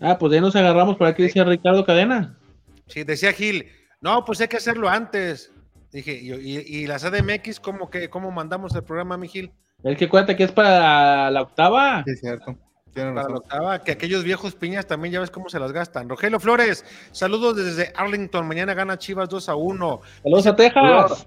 Ah, 0.00 0.16
pues 0.18 0.32
ya 0.32 0.40
nos 0.40 0.56
agarramos 0.56 0.96
por 0.96 1.06
aquí, 1.06 1.22
decía 1.24 1.44
Ricardo 1.44 1.84
Cadena. 1.84 2.38
Sí, 2.86 3.04
decía 3.04 3.34
Gil, 3.34 3.66
no, 4.00 4.24
pues 4.24 4.40
hay 4.40 4.48
que 4.48 4.56
hacerlo 4.56 4.88
antes. 4.88 5.52
Dije, 5.92 6.12
y, 6.12 6.32
y- 6.32 6.64
y 6.82 6.86
la 6.86 6.98
CDMX, 6.98 7.58
¿cómo, 7.60 7.90
que, 7.90 8.08
¿cómo 8.10 8.30
mandamos 8.30 8.74
el 8.74 8.84
programa, 8.84 9.16
mi 9.16 9.28
Gil? 9.28 9.52
Es 9.82 9.96
que 9.96 10.08
cuéntate 10.08 10.36
que 10.36 10.44
es 10.44 10.52
para 10.52 11.30
la 11.30 11.42
octava. 11.42 12.02
Sí, 12.04 12.12
es 12.12 12.20
cierto. 12.20 12.56
Tienen 12.92 13.14
Para 13.14 13.28
la 13.28 13.36
octava, 13.36 13.82
que 13.84 13.92
aquellos 13.92 14.24
viejos 14.24 14.54
piñas 14.54 14.86
también 14.86 15.12
ya 15.12 15.20
ves 15.20 15.30
cómo 15.30 15.48
se 15.48 15.58
las 15.60 15.72
gastan. 15.72 16.08
Rogelio 16.08 16.40
Flores, 16.40 16.84
saludos 17.12 17.56
desde 17.56 17.92
Arlington, 17.96 18.46
mañana 18.46 18.74
gana 18.74 18.98
Chivas 18.98 19.28
2 19.28 19.48
a 19.48 19.54
1. 19.54 20.00
Saludos 20.22 20.46
a 20.46 20.56
Texas. 20.56 21.26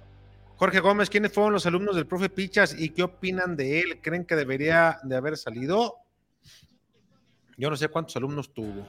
Jorge 0.57 0.79
Gómez, 0.81 1.09
¿quiénes 1.09 1.31
fueron 1.33 1.53
los 1.53 1.65
alumnos 1.65 1.95
del 1.95 2.05
profe 2.05 2.29
Pichas 2.29 2.75
y 2.77 2.89
qué 2.89 3.03
opinan 3.03 3.55
de 3.55 3.79
él? 3.79 3.99
¿Creen 4.01 4.23
que 4.25 4.35
debería 4.35 4.99
de 5.03 5.15
haber 5.15 5.35
salido? 5.37 5.95
Yo 7.57 7.69
no 7.69 7.75
sé 7.75 7.87
cuántos 7.87 8.15
alumnos 8.17 8.53
tuvo. 8.53 8.85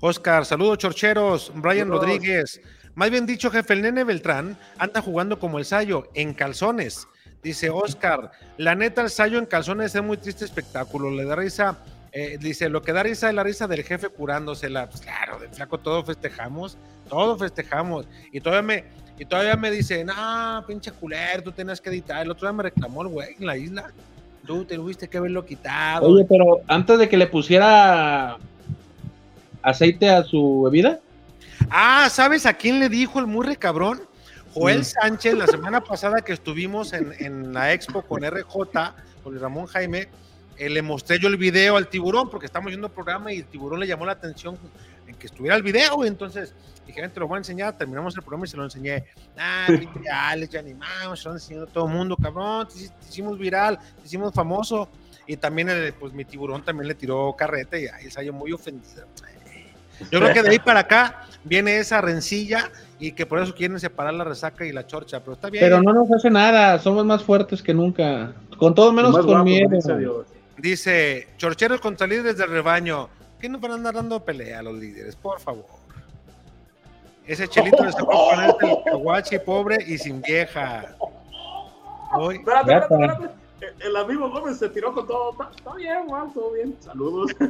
Oscar, 0.00 0.44
saludos 0.44 0.78
chorcheros. 0.78 1.52
Brian 1.54 1.88
Saludos. 1.88 2.06
Rodríguez. 2.06 2.60
Más 2.94 3.10
bien 3.10 3.26
dicho, 3.26 3.50
jefe, 3.50 3.72
el 3.72 3.82
nene 3.82 4.04
Beltrán 4.04 4.56
anda 4.78 5.00
jugando 5.00 5.38
como 5.38 5.58
el 5.58 5.64
Sayo, 5.64 6.08
en 6.14 6.34
calzones. 6.34 7.08
Dice 7.42 7.70
Oscar, 7.70 8.30
la 8.58 8.74
neta, 8.74 9.02
el 9.02 9.10
Sayo 9.10 9.38
en 9.38 9.46
calzones 9.46 9.94
es 9.94 10.02
muy 10.02 10.16
triste 10.16 10.44
espectáculo. 10.44 11.10
Le 11.10 11.24
da 11.24 11.34
risa, 11.34 11.78
eh, 12.12 12.36
dice, 12.38 12.68
lo 12.68 12.82
que 12.82 12.92
da 12.92 13.02
risa 13.02 13.28
es 13.30 13.34
la 13.34 13.42
risa 13.42 13.66
del 13.66 13.82
jefe 13.82 14.10
curándosela. 14.10 14.88
Pues 14.88 15.00
claro, 15.00 15.38
de 15.40 15.48
flaco 15.48 15.78
todo 15.78 16.04
festejamos, 16.04 16.76
todo 17.08 17.38
festejamos. 17.38 18.06
Y 18.30 18.40
todavía 18.40 18.62
me, 18.62 18.84
y 19.18 19.24
todavía 19.24 19.56
me 19.56 19.70
dice, 19.70 20.04
no, 20.04 20.64
pinche 20.66 20.92
culero, 20.92 21.42
tú 21.42 21.52
tenías 21.52 21.80
que 21.80 21.88
editar. 21.90 22.22
El 22.22 22.30
otro 22.30 22.46
día 22.46 22.52
me 22.52 22.62
reclamó 22.64 23.02
el 23.02 23.08
güey 23.08 23.36
en 23.38 23.46
la 23.46 23.56
isla. 23.56 23.90
Tú 24.46 24.64
te 24.64 24.74
tuviste 24.74 25.08
que 25.08 25.16
haberlo 25.16 25.46
quitado. 25.46 26.06
Oye, 26.08 26.26
pero 26.28 26.60
antes 26.68 26.98
de 26.98 27.08
que 27.08 27.16
le 27.16 27.26
pusiera 27.26 28.36
aceite 29.62 30.10
a 30.10 30.24
su 30.24 30.62
bebida, 30.64 31.00
Ah, 31.70 32.08
¿sabes 32.10 32.46
a 32.46 32.54
quién 32.54 32.78
le 32.80 32.88
dijo 32.88 33.18
el 33.18 33.26
murre 33.26 33.56
cabrón? 33.56 34.02
Joel 34.54 34.80
Mm. 34.80 34.84
Sánchez, 34.84 35.34
la 35.34 35.46
semana 35.46 35.80
pasada 35.82 36.20
que 36.20 36.32
estuvimos 36.32 36.92
en, 36.92 37.12
en 37.18 37.52
la 37.54 37.72
expo 37.72 38.02
con 38.02 38.22
RJ, 38.22 38.94
con 39.24 39.38
Ramón 39.40 39.66
Jaime, 39.66 40.08
eh, 40.58 40.68
le 40.68 40.82
mostré 40.82 41.18
yo 41.18 41.28
el 41.28 41.38
video 41.38 41.76
al 41.76 41.88
tiburón, 41.88 42.28
porque 42.28 42.46
estamos 42.46 42.68
viendo 42.68 42.88
el 42.88 42.92
programa 42.92 43.32
y 43.32 43.38
el 43.38 43.46
tiburón 43.46 43.80
le 43.80 43.86
llamó 43.86 44.04
la 44.04 44.12
atención 44.12 44.58
en 45.06 45.14
que 45.14 45.26
estuviera 45.26 45.56
el 45.56 45.62
video, 45.62 46.04
entonces 46.04 46.54
dije, 46.86 47.00
"Ven, 47.00 47.10
te 47.10 47.20
lo 47.20 47.26
voy 47.28 47.36
a 47.36 47.38
enseñar, 47.38 47.76
terminamos 47.78 48.14
el 48.14 48.22
programa 48.22 48.44
y 48.44 48.48
se 48.48 48.56
lo 48.58 48.64
enseñé. 48.64 49.04
Ah, 49.38 49.66
Alex, 50.30 50.52
ya 50.52 50.60
animamos, 50.60 51.18
se 51.20 51.24
lo 51.24 51.30
han 51.30 51.36
enseñado 51.38 51.64
a 51.66 51.68
todo 51.70 51.86
el 51.86 51.92
mundo, 51.94 52.16
cabrón, 52.16 52.68
te, 52.68 52.74
hici- 52.74 52.92
te 53.00 53.08
hicimos 53.08 53.38
viral, 53.38 53.78
te 53.78 54.06
hicimos 54.06 54.34
famoso. 54.34 54.88
Y 55.26 55.36
también, 55.36 55.68
el, 55.70 55.92
pues 55.94 56.12
mi 56.12 56.24
tiburón 56.24 56.62
también 56.64 56.88
le 56.88 56.94
tiró 56.94 57.34
carreta 57.38 57.78
y 57.78 57.86
ahí 57.86 58.10
salió 58.10 58.32
muy 58.32 58.52
ofendido. 58.52 59.06
Yo 60.10 60.20
creo 60.20 60.32
que 60.32 60.42
de 60.42 60.50
ahí 60.50 60.58
para 60.64 60.80
acá 60.80 61.26
viene 61.44 61.78
esa 61.78 62.00
rencilla 62.00 62.70
y 62.98 63.12
que 63.12 63.26
por 63.26 63.40
eso 63.40 63.54
quieren 63.54 63.78
separar 63.80 64.14
la 64.14 64.24
resaca 64.24 64.64
y 64.64 64.72
la 64.72 64.86
chorcha, 64.86 65.20
pero 65.20 65.32
está 65.32 65.50
bien. 65.50 65.64
pero 65.64 65.82
no 65.82 65.92
nos 65.92 66.10
hace 66.12 66.30
nada, 66.30 66.78
somos 66.78 67.04
más 67.04 67.22
fuertes 67.24 67.62
que 67.62 67.74
nunca. 67.74 68.32
Con 68.58 68.74
todo 68.74 68.92
menos 68.92 69.12
con 69.16 69.26
guapos, 69.26 69.44
miedo. 69.44 69.98
Dios. 69.98 70.26
Dice, 70.56 71.28
chorcheros 71.36 71.80
contra 71.80 72.06
líderes 72.06 72.36
del 72.36 72.50
rebaño. 72.50 73.08
¿Qué 73.40 73.48
nos 73.48 73.60
van 73.60 73.72
a 73.72 73.74
andar 73.74 73.94
dando 73.94 74.24
pelea 74.24 74.60
a 74.60 74.62
los 74.62 74.74
líderes? 74.74 75.16
Por 75.16 75.40
favor. 75.40 75.66
Ese 77.26 77.48
chelito 77.48 77.84
le 77.84 77.90
sacó 77.92 78.06
ponerse 78.30 78.56
el 78.70 78.76
caguachi 78.84 79.38
pobre 79.40 79.78
y 79.86 79.98
sin 79.98 80.20
vieja. 80.22 80.94
Hoy, 82.14 82.36
Espérate, 82.36 82.72
espérate, 82.74 82.94
espérate. 82.94 83.84
El- 83.84 83.96
amigo 83.96 84.30
Gómez 84.30 84.58
se 84.58 84.68
tiró 84.68 84.92
con 84.92 85.06
todo. 85.06 85.32
Está, 85.32 85.50
está 85.56 85.74
bien, 85.74 86.06
Juan, 86.08 86.32
todo 86.32 86.52
bien. 86.52 86.76
Saludos. 86.80 87.32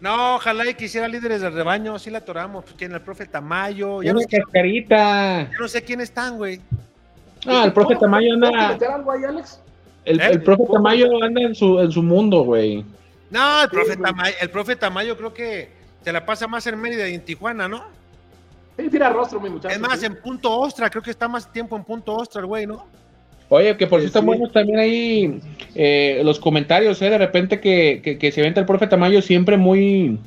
no, 0.00 0.36
ojalá 0.36 0.68
y 0.68 0.74
quisiera 0.74 1.06
líderes 1.08 1.42
del 1.42 1.52
rebaño, 1.52 1.98
sí 1.98 2.10
la 2.10 2.18
atoramos. 2.18 2.64
Pues 2.64 2.76
tiene 2.76 2.94
el 2.94 3.02
profe 3.02 3.26
Tamayo. 3.26 4.02
Ya 4.02 4.12
no, 4.12 4.20
sé, 4.20 4.26
cascarita. 4.28 5.42
ya 5.42 5.58
no 5.58 5.68
sé 5.68 5.82
quién 5.82 6.00
están, 6.00 6.36
güey. 6.38 6.60
Ah, 7.46 7.64
el 7.64 7.72
profe 7.72 7.96
Tamayo 7.96 8.38
¿Puedes 8.38 8.54
anda. 8.54 8.72
meter 8.72 8.90
algo 8.90 9.12
ahí, 9.12 9.24
Alex? 9.24 9.60
El, 10.04 10.20
¿Eh? 10.20 10.26
el 10.30 10.42
profe 10.42 10.64
Tamayo 10.72 11.22
anda 11.22 11.42
en 11.42 11.54
su, 11.54 11.78
en 11.80 11.90
su 11.90 12.02
mundo, 12.02 12.42
güey. 12.42 12.84
No, 13.30 13.62
el 13.62 13.68
profe, 13.68 13.96
güey. 13.96 14.10
Tamayo, 14.10 14.34
el 14.40 14.50
profe 14.50 14.76
Tamayo 14.76 15.16
creo 15.16 15.34
que 15.34 15.70
se 16.02 16.12
la 16.12 16.24
pasa 16.24 16.46
más 16.46 16.66
en 16.66 16.80
Mérida 16.80 17.06
y 17.08 17.14
en 17.14 17.24
Tijuana, 17.24 17.68
¿no? 17.68 17.84
Sí, 18.78 18.88
tira 18.88 19.10
rostro, 19.10 19.38
mi 19.40 19.50
muchacho. 19.50 19.74
Es 19.74 19.80
más, 19.80 20.00
sí. 20.00 20.06
en 20.06 20.16
punto 20.16 20.58
ostra, 20.58 20.88
creo 20.88 21.02
que 21.02 21.10
está 21.10 21.28
más 21.28 21.50
tiempo 21.52 21.76
en 21.76 21.84
punto 21.84 22.14
ostra 22.14 22.40
el 22.40 22.46
güey, 22.46 22.66
¿no? 22.66 22.86
Oye, 23.50 23.76
que 23.76 23.88
por 23.88 24.00
si 24.00 24.06
están 24.06 24.24
buenos 24.24 24.52
también 24.52 24.78
ahí 24.78 25.40
eh, 25.74 26.22
los 26.24 26.38
comentarios, 26.38 27.02
¿eh? 27.02 27.10
De 27.10 27.18
repente 27.18 27.60
que, 27.60 28.00
que, 28.02 28.16
que 28.16 28.30
se 28.30 28.42
venta 28.42 28.60
el 28.60 28.66
profe 28.66 28.86
Tamayo 28.86 29.20
siempre 29.20 29.56
muy 29.56 30.18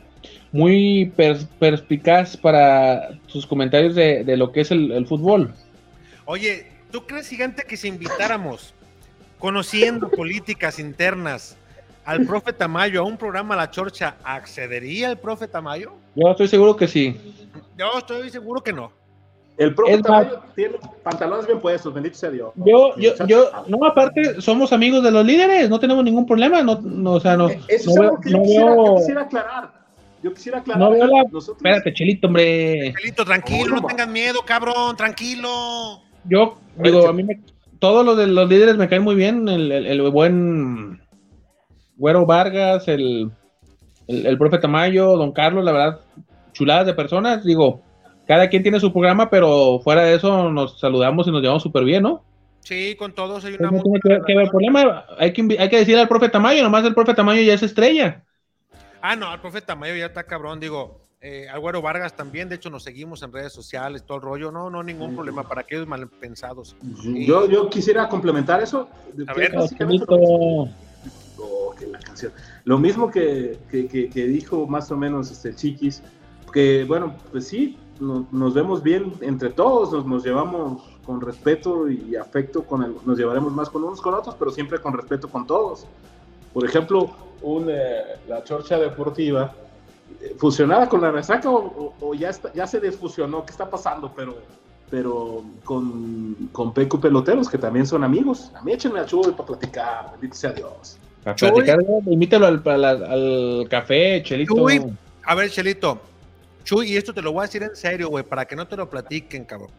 muy 0.51 1.11
perspicaz 1.57 2.35
para 2.37 3.17
sus 3.27 3.47
comentarios 3.47 3.95
de, 3.95 4.25
de 4.25 4.37
lo 4.37 4.51
que 4.51 4.61
es 4.61 4.71
el, 4.71 4.91
el, 4.91 5.07
fútbol. 5.07 5.53
Oye, 6.25 6.67
¿tú 6.91 7.05
crees, 7.07 7.27
gigante, 7.27 7.63
que 7.63 7.75
si 7.75 7.87
invitáramos, 7.87 8.73
conociendo 9.39 10.09
políticas 10.15 10.77
internas, 10.77 11.57
al 12.05 12.25
profe 12.25 12.51
Tamayo 12.51 13.01
a 13.01 13.05
un 13.05 13.17
programa 13.17 13.55
La 13.55 13.71
Chorcha, 13.71 14.17
¿accedería 14.23 15.09
el 15.09 15.17
profe 15.17 15.47
Tamayo? 15.47 15.93
Yo 16.15 16.29
estoy 16.29 16.49
seguro 16.49 16.75
que 16.75 16.87
sí. 16.87 17.17
Yo 17.77 17.97
estoy 17.97 18.29
seguro 18.29 18.61
que 18.61 18.73
no. 18.73 18.91
El 19.57 19.75
profe 19.75 19.99
Tamayo 19.99 20.41
tiene 20.55 20.75
pantalones 21.03 21.45
bien 21.45 21.59
puestos, 21.59 21.93
bendito 21.93 22.15
sea 22.15 22.31
Dios. 22.31 22.51
Yo, 22.55 22.95
yo, 22.97 23.13
yo, 23.27 23.51
no, 23.67 23.85
aparte, 23.85 24.41
somos 24.41 24.73
amigos 24.73 25.03
de 25.03 25.11
los 25.11 25.25
líderes, 25.25 25.69
no 25.69 25.79
tenemos 25.79 26.03
ningún 26.03 26.25
problema, 26.25 26.63
no, 26.63 26.79
no 26.81 27.11
o 27.11 27.19
sea, 27.19 27.37
no. 27.37 27.49
Eso 27.67 27.91
no 27.91 27.93
es 27.93 27.99
algo 27.99 28.19
que 28.19 28.31
yo, 28.31 28.41
quisiera, 28.41 28.75
yo 28.75 28.95
quisiera 28.95 29.21
aclarar. 29.21 29.83
Yo 30.23 30.33
quisiera 30.33 30.57
aclarar. 30.59 30.79
No 30.79 30.91
veo 30.91 31.05
la... 31.05 31.23
Nosotros... 31.23 31.57
Espérate, 31.57 31.93
Chelito, 31.93 32.27
hombre. 32.27 32.93
Chelito, 32.97 33.25
tranquilo, 33.25 33.75
no, 33.75 33.81
no 33.81 33.87
tengan 33.87 34.11
miedo, 34.11 34.39
cabrón, 34.45 34.95
tranquilo. 34.95 36.01
Yo, 36.25 36.57
digo, 36.77 37.07
a 37.07 37.13
mí 37.13 37.23
me, 37.23 37.41
todos 37.79 38.05
los 38.05 38.17
de 38.17 38.27
los 38.27 38.49
líderes 38.49 38.77
me 38.77 38.87
caen 38.87 39.03
muy 39.03 39.15
bien. 39.15 39.47
El, 39.49 39.69
el, 39.71 39.85
el 39.85 40.09
buen 40.09 41.01
Güero 41.97 42.25
Vargas, 42.25 42.87
el, 42.87 43.29
el, 44.07 44.25
el, 44.25 44.37
profe 44.37 44.57
Tamayo, 44.57 45.17
Don 45.17 45.33
Carlos, 45.33 45.65
la 45.65 45.73
verdad, 45.73 45.99
chuladas 46.53 46.85
de 46.85 46.93
personas. 46.93 47.43
Digo, 47.43 47.81
cada 48.27 48.49
quien 48.49 48.63
tiene 48.63 48.79
su 48.79 48.91
programa, 48.91 49.29
pero 49.29 49.79
fuera 49.83 50.03
de 50.03 50.15
eso 50.15 50.49
nos 50.49 50.79
saludamos 50.79 51.27
y 51.27 51.31
nos 51.31 51.41
llevamos 51.41 51.63
súper 51.63 51.83
bien, 51.83 52.03
¿no? 52.03 52.23
Sí, 52.61 52.95
con 52.95 53.13
todos 53.13 53.43
hay 53.43 53.55
una. 53.55 53.71
No 53.71 53.81
tiene 53.81 53.99
que, 54.01 54.21
que 54.25 54.37
ver 54.37 54.47
problema. 54.49 55.05
Hay 55.17 55.33
que, 55.33 55.41
hay 55.59 55.69
que 55.69 55.77
decirle 55.77 56.01
al 56.01 56.07
profe 56.07 56.29
Tamayo, 56.29 56.63
nomás 56.63 56.85
el 56.85 56.93
profe 56.93 57.13
Tamayo 57.13 57.41
ya 57.41 57.53
es 57.53 57.63
estrella. 57.63 58.23
Ah, 59.01 59.15
no, 59.15 59.33
el 59.33 59.41
profe 59.41 59.61
Tamayo 59.61 59.95
ya 59.95 60.07
está 60.07 60.23
cabrón, 60.23 60.59
digo. 60.59 61.01
Eh, 61.25 61.47
Álvaro 61.47 61.81
Vargas 61.81 62.17
también, 62.17 62.49
de 62.49 62.55
hecho 62.55 62.69
nos 62.69 62.83
seguimos 62.83 63.23
en 63.23 63.31
redes 63.31 63.53
sociales, 63.53 64.03
todo 64.03 64.17
el 64.17 64.23
rollo, 64.23 64.51
no, 64.51 64.69
no, 64.69 64.83
ningún 64.83 65.11
sí. 65.11 65.15
problema 65.15 65.47
para 65.47 65.61
aquellos 65.61 65.87
mal 65.87 66.09
pensados. 66.09 66.75
Yo, 67.01 67.49
yo 67.49 67.69
quisiera 67.69 68.09
complementar 68.09 68.61
eso. 68.61 68.89
A 69.27 69.33
ver, 69.33 69.53
lo, 69.53 69.63
oh, 71.37 71.73
que 71.79 71.87
la 71.87 71.99
canción. 71.99 72.33
lo 72.65 72.77
mismo 72.77 73.09
que, 73.09 73.57
que, 73.71 73.87
que, 73.87 74.09
que, 74.09 74.25
dijo 74.25 74.67
más 74.67 74.91
o 74.91 74.97
menos 74.97 75.31
este 75.31 75.55
Chiquis, 75.55 76.03
que 76.51 76.83
bueno, 76.83 77.15
pues 77.31 77.47
sí, 77.47 77.77
no, 77.99 78.25
nos 78.31 78.53
vemos 78.53 78.81
bien 78.83 79.13
entre 79.21 79.49
todos, 79.49 79.91
nos, 79.91 80.05
nos, 80.05 80.23
llevamos 80.23 80.81
con 81.05 81.21
respeto 81.21 81.89
y 81.89 82.15
afecto, 82.15 82.63
con 82.63 82.83
el, 82.83 82.95
nos 83.05 83.17
llevaremos 83.17 83.51
más 83.53 83.69
con 83.69 83.83
unos 83.83 84.01
con 84.01 84.13
otros, 84.13 84.35
pero 84.37 84.51
siempre 84.51 84.79
con 84.79 84.93
respeto 84.93 85.29
con 85.29 85.45
todos. 85.45 85.85
Por 86.53 86.65
ejemplo, 86.65 87.09
un, 87.41 87.67
eh, 87.69 88.03
la 88.27 88.43
chorcha 88.43 88.77
deportiva 88.77 89.53
fusionada 90.37 90.87
con 90.87 91.01
la 91.01 91.11
resaca 91.11 91.49
o, 91.49 91.57
o, 91.57 91.93
o 91.99 92.13
ya, 92.13 92.29
está, 92.29 92.51
ya 92.53 92.67
se 92.67 92.79
desfusionó, 92.79 93.45
¿qué 93.45 93.51
está 93.51 93.69
pasando? 93.69 94.11
Pero, 94.15 94.37
pero 94.89 95.43
con, 95.63 96.49
con 96.51 96.73
Peco 96.73 96.99
Peloteros, 96.99 97.49
que 97.49 97.57
también 97.57 97.85
son 97.85 98.03
amigos. 98.03 98.51
A 98.55 98.61
mí 98.61 98.71
échenme 98.73 98.99
a 98.99 99.05
Chuy 99.05 99.31
para 99.31 99.45
platicar, 99.45 100.11
bendito 100.11 100.35
sea 100.35 100.51
Dios. 100.51 100.97
Para 101.23 101.35
platicar, 101.35 101.79
invítalo 102.05 102.47
al, 102.47 102.61
al, 102.65 102.85
al, 102.85 103.67
café, 103.69 104.21
Chelito. 104.23 104.55
Chuy, 104.55 104.81
a 105.25 105.35
ver, 105.35 105.49
Chelito. 105.49 105.99
Chuy, 106.63 106.93
y 106.93 106.97
esto 106.97 107.13
te 107.13 107.21
lo 107.21 107.31
voy 107.31 107.43
a 107.43 107.47
decir 107.47 107.63
en 107.63 107.75
serio, 107.75 108.09
güey, 108.09 108.23
para 108.23 108.45
que 108.45 108.55
no 108.55 108.67
te 108.67 108.75
lo 108.75 108.89
platiquen, 108.89 109.45
cabrón. 109.45 109.71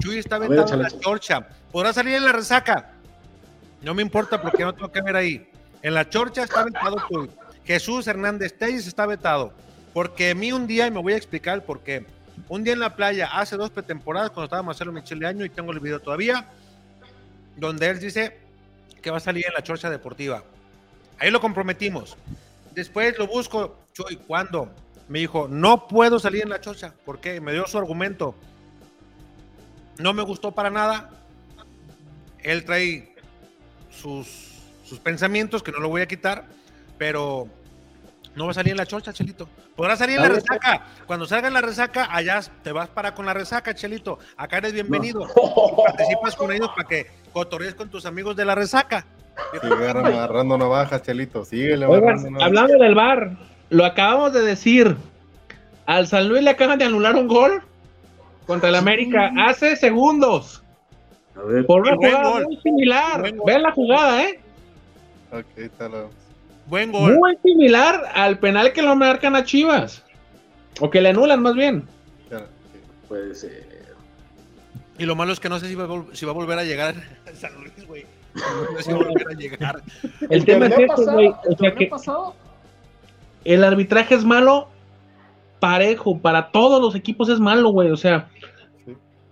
Chuy 0.00 0.18
está 0.18 0.36
aventando 0.36 0.74
en 0.74 0.82
la 0.82 0.90
chorcha. 0.90 1.46
¿Podrá 1.70 1.92
salir 1.92 2.14
en 2.14 2.24
la 2.24 2.32
resaca? 2.32 2.92
No 3.82 3.94
me 3.94 4.02
importa 4.02 4.40
porque 4.40 4.64
no 4.64 4.72
tengo 4.72 4.90
que 4.90 5.00
ver 5.02 5.16
ahí. 5.16 5.48
En 5.82 5.94
la 5.94 6.08
chorcha 6.08 6.42
está 6.42 6.60
aventado 6.60 6.96
Chuy. 7.08 7.30
Jesús 7.64 8.06
Hernández 8.06 8.56
Telles 8.58 8.86
está 8.86 9.06
vetado. 9.06 9.52
Porque 9.92 10.30
a 10.30 10.34
mí 10.34 10.52
un 10.52 10.66
día, 10.66 10.86
y 10.86 10.90
me 10.90 11.00
voy 11.00 11.12
a 11.12 11.16
explicar 11.16 11.54
el 11.54 11.62
por 11.62 11.80
qué, 11.80 12.04
un 12.48 12.64
día 12.64 12.72
en 12.72 12.80
la 12.80 12.96
playa, 12.96 13.28
hace 13.32 13.56
dos 13.56 13.70
pretemporadas, 13.70 14.30
cuando 14.30 14.46
estaba 14.46 14.62
Marcelo 14.62 14.90
Michele 14.90 15.26
Año, 15.26 15.44
y 15.44 15.50
tengo 15.50 15.70
el 15.70 15.78
video 15.78 16.00
todavía, 16.00 16.48
donde 17.56 17.88
él 17.88 18.00
dice 18.00 18.36
que 19.00 19.10
va 19.10 19.18
a 19.18 19.20
salir 19.20 19.46
en 19.46 19.54
la 19.54 19.62
chorcha 19.62 19.88
deportiva. 19.88 20.42
Ahí 21.18 21.30
lo 21.30 21.40
comprometimos. 21.40 22.16
Después 22.72 23.16
lo 23.18 23.28
busco, 23.28 23.78
Chuy, 23.92 24.16
¿cuándo? 24.16 24.68
Me 25.08 25.18
dijo, 25.18 25.48
no 25.48 25.86
puedo 25.86 26.18
salir 26.18 26.42
en 26.42 26.48
la 26.48 26.60
chorcha. 26.60 26.94
¿Por 27.04 27.20
qué? 27.20 27.40
Me 27.40 27.52
dio 27.52 27.66
su 27.66 27.78
argumento. 27.78 28.34
No 29.98 30.12
me 30.12 30.22
gustó 30.22 30.52
para 30.52 30.70
nada. 30.70 31.10
Él 32.40 32.64
trae 32.64 33.14
sus, 33.90 34.26
sus 34.84 34.98
pensamientos, 34.98 35.62
que 35.62 35.72
no 35.72 35.78
lo 35.78 35.88
voy 35.88 36.02
a 36.02 36.06
quitar, 36.06 36.46
pero 36.98 37.48
no 38.34 38.46
va 38.46 38.50
a 38.50 38.54
salir 38.54 38.72
en 38.72 38.78
la 38.78 38.86
chorcha, 38.86 39.12
Chelito. 39.12 39.48
Podrá 39.76 39.96
salir 39.96 40.16
en 40.16 40.22
la 40.22 40.28
resaca. 40.28 40.86
Cuando 41.06 41.26
salga 41.26 41.48
en 41.48 41.54
la 41.54 41.60
resaca, 41.60 42.08
allá 42.10 42.40
te 42.62 42.72
vas 42.72 42.88
para 42.88 43.14
con 43.14 43.26
la 43.26 43.34
resaca, 43.34 43.74
Chelito. 43.74 44.18
Acá 44.36 44.58
eres 44.58 44.72
bienvenido. 44.72 45.26
No. 45.26 45.84
Participas 45.84 46.34
con 46.36 46.52
ellos 46.52 46.68
para 46.74 46.88
que 46.88 47.06
cotorrees 47.32 47.74
con 47.74 47.88
tus 47.90 48.06
amigos 48.06 48.36
de 48.36 48.44
la 48.44 48.54
resaca. 48.54 49.06
Sigue 49.52 49.72
agarrando 49.72 50.58
navajas, 50.58 51.02
Chelito. 51.02 51.44
Síguele 51.44 51.86
Oigan, 51.86 52.40
hablando 52.40 52.78
del 52.78 52.94
bar, 52.94 53.36
lo 53.74 53.84
acabamos 53.84 54.32
de 54.32 54.42
decir. 54.42 54.96
Al 55.86 56.06
San 56.06 56.28
Luis 56.28 56.42
le 56.42 56.50
acaban 56.50 56.78
de 56.78 56.86
anular 56.86 57.16
un 57.16 57.28
gol 57.28 57.62
contra 58.46 58.68
el 58.68 58.76
América 58.76 59.30
sí. 59.30 59.40
hace 59.40 59.76
segundos. 59.76 60.62
A 61.36 61.42
ver, 61.42 61.66
Por 61.66 61.82
una 61.82 61.96
jugada 61.96 62.40
muy 62.44 62.56
similar. 62.62 63.34
Vean 63.44 63.62
la 63.62 63.72
jugada, 63.72 64.22
¿eh? 64.22 64.40
Ok, 65.32 65.46
está 65.56 65.88
lo... 65.88 66.10
Buen 66.66 66.92
gol. 66.92 67.16
Muy 67.16 67.36
similar 67.42 68.04
al 68.14 68.38
penal 68.38 68.72
que 68.72 68.80
lo 68.80 68.94
marcan 68.94 69.34
a 69.36 69.44
Chivas. 69.44 70.04
O 70.80 70.88
que 70.88 71.00
le 71.00 71.10
anulan 71.10 71.42
más 71.42 71.54
bien. 71.54 71.84
Puede 73.08 73.34
ser. 73.34 73.74
Y 74.98 75.04
lo 75.04 75.16
malo 75.16 75.32
es 75.32 75.40
que 75.40 75.48
no 75.48 75.58
sé 75.58 75.68
si 75.68 75.74
va, 75.74 75.86
si 76.12 76.24
va 76.24 76.30
a 76.30 76.34
volver 76.34 76.58
a 76.58 76.64
llegar 76.64 76.94
San 77.34 77.52
Luis, 77.56 77.86
güey. 77.86 78.06
No 78.34 78.76
sé 78.78 78.84
si 78.84 78.92
va 78.92 79.00
a 79.00 79.08
volver 79.08 79.28
a 79.28 79.34
llegar. 79.34 79.82
El, 80.20 80.28
el 80.30 80.44
tema 80.44 80.66
es 80.66 80.78
esto, 80.78 81.12
güey. 81.12 81.28
O 81.28 81.56
sea 81.58 81.74
que 81.74 81.86
pasado? 81.86 82.34
El 83.44 83.64
arbitraje 83.64 84.14
es 84.14 84.24
malo 84.24 84.68
parejo. 85.60 86.18
Para 86.18 86.50
todos 86.50 86.80
los 86.80 86.94
equipos 86.94 87.28
es 87.28 87.40
malo, 87.40 87.70
güey. 87.70 87.90
O 87.90 87.96
sea, 87.96 88.28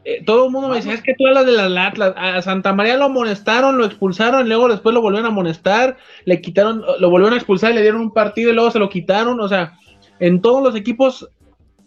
eh, 0.04 0.24
todo 0.24 0.46
el 0.46 0.50
mundo 0.50 0.68
me 0.68 0.76
decía, 0.76 0.94
es 0.94 1.02
que 1.02 1.14
tú 1.16 1.26
hablas 1.26 1.46
de 1.46 1.52
las 1.52 1.86
Atlas, 1.86 2.14
a 2.16 2.42
Santa 2.42 2.72
María 2.72 2.96
lo 2.96 3.04
amonestaron, 3.04 3.78
lo 3.78 3.84
expulsaron, 3.84 4.44
y 4.44 4.48
luego 4.48 4.68
después 4.68 4.94
lo 4.94 5.00
volvieron 5.00 5.26
a 5.26 5.32
amonestar, 5.32 5.96
le 6.24 6.40
quitaron, 6.40 6.82
lo 6.98 7.10
volvieron 7.10 7.34
a 7.34 7.36
expulsar, 7.36 7.72
le 7.72 7.82
dieron 7.82 8.00
un 8.00 8.12
partido 8.12 8.50
y 8.50 8.54
luego 8.54 8.70
se 8.70 8.80
lo 8.80 8.88
quitaron, 8.88 9.38
o 9.40 9.48
sea, 9.48 9.78
en 10.18 10.40
todos 10.40 10.62
los 10.62 10.74
equipos 10.74 11.28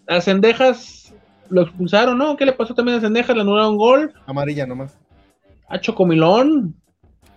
a 0.07 0.21
Cendejas 0.21 1.13
lo 1.49 1.63
expulsaron, 1.63 2.17
¿no? 2.17 2.37
¿Qué 2.37 2.45
le 2.45 2.53
pasó 2.53 2.73
también 2.73 2.97
a 2.97 3.01
Cendejas? 3.01 3.35
Le 3.35 3.41
anularon 3.41 3.77
gol. 3.77 4.13
Amarilla 4.25 4.65
nomás. 4.65 4.97
A 5.67 5.79
Chocomilón. 5.79 6.75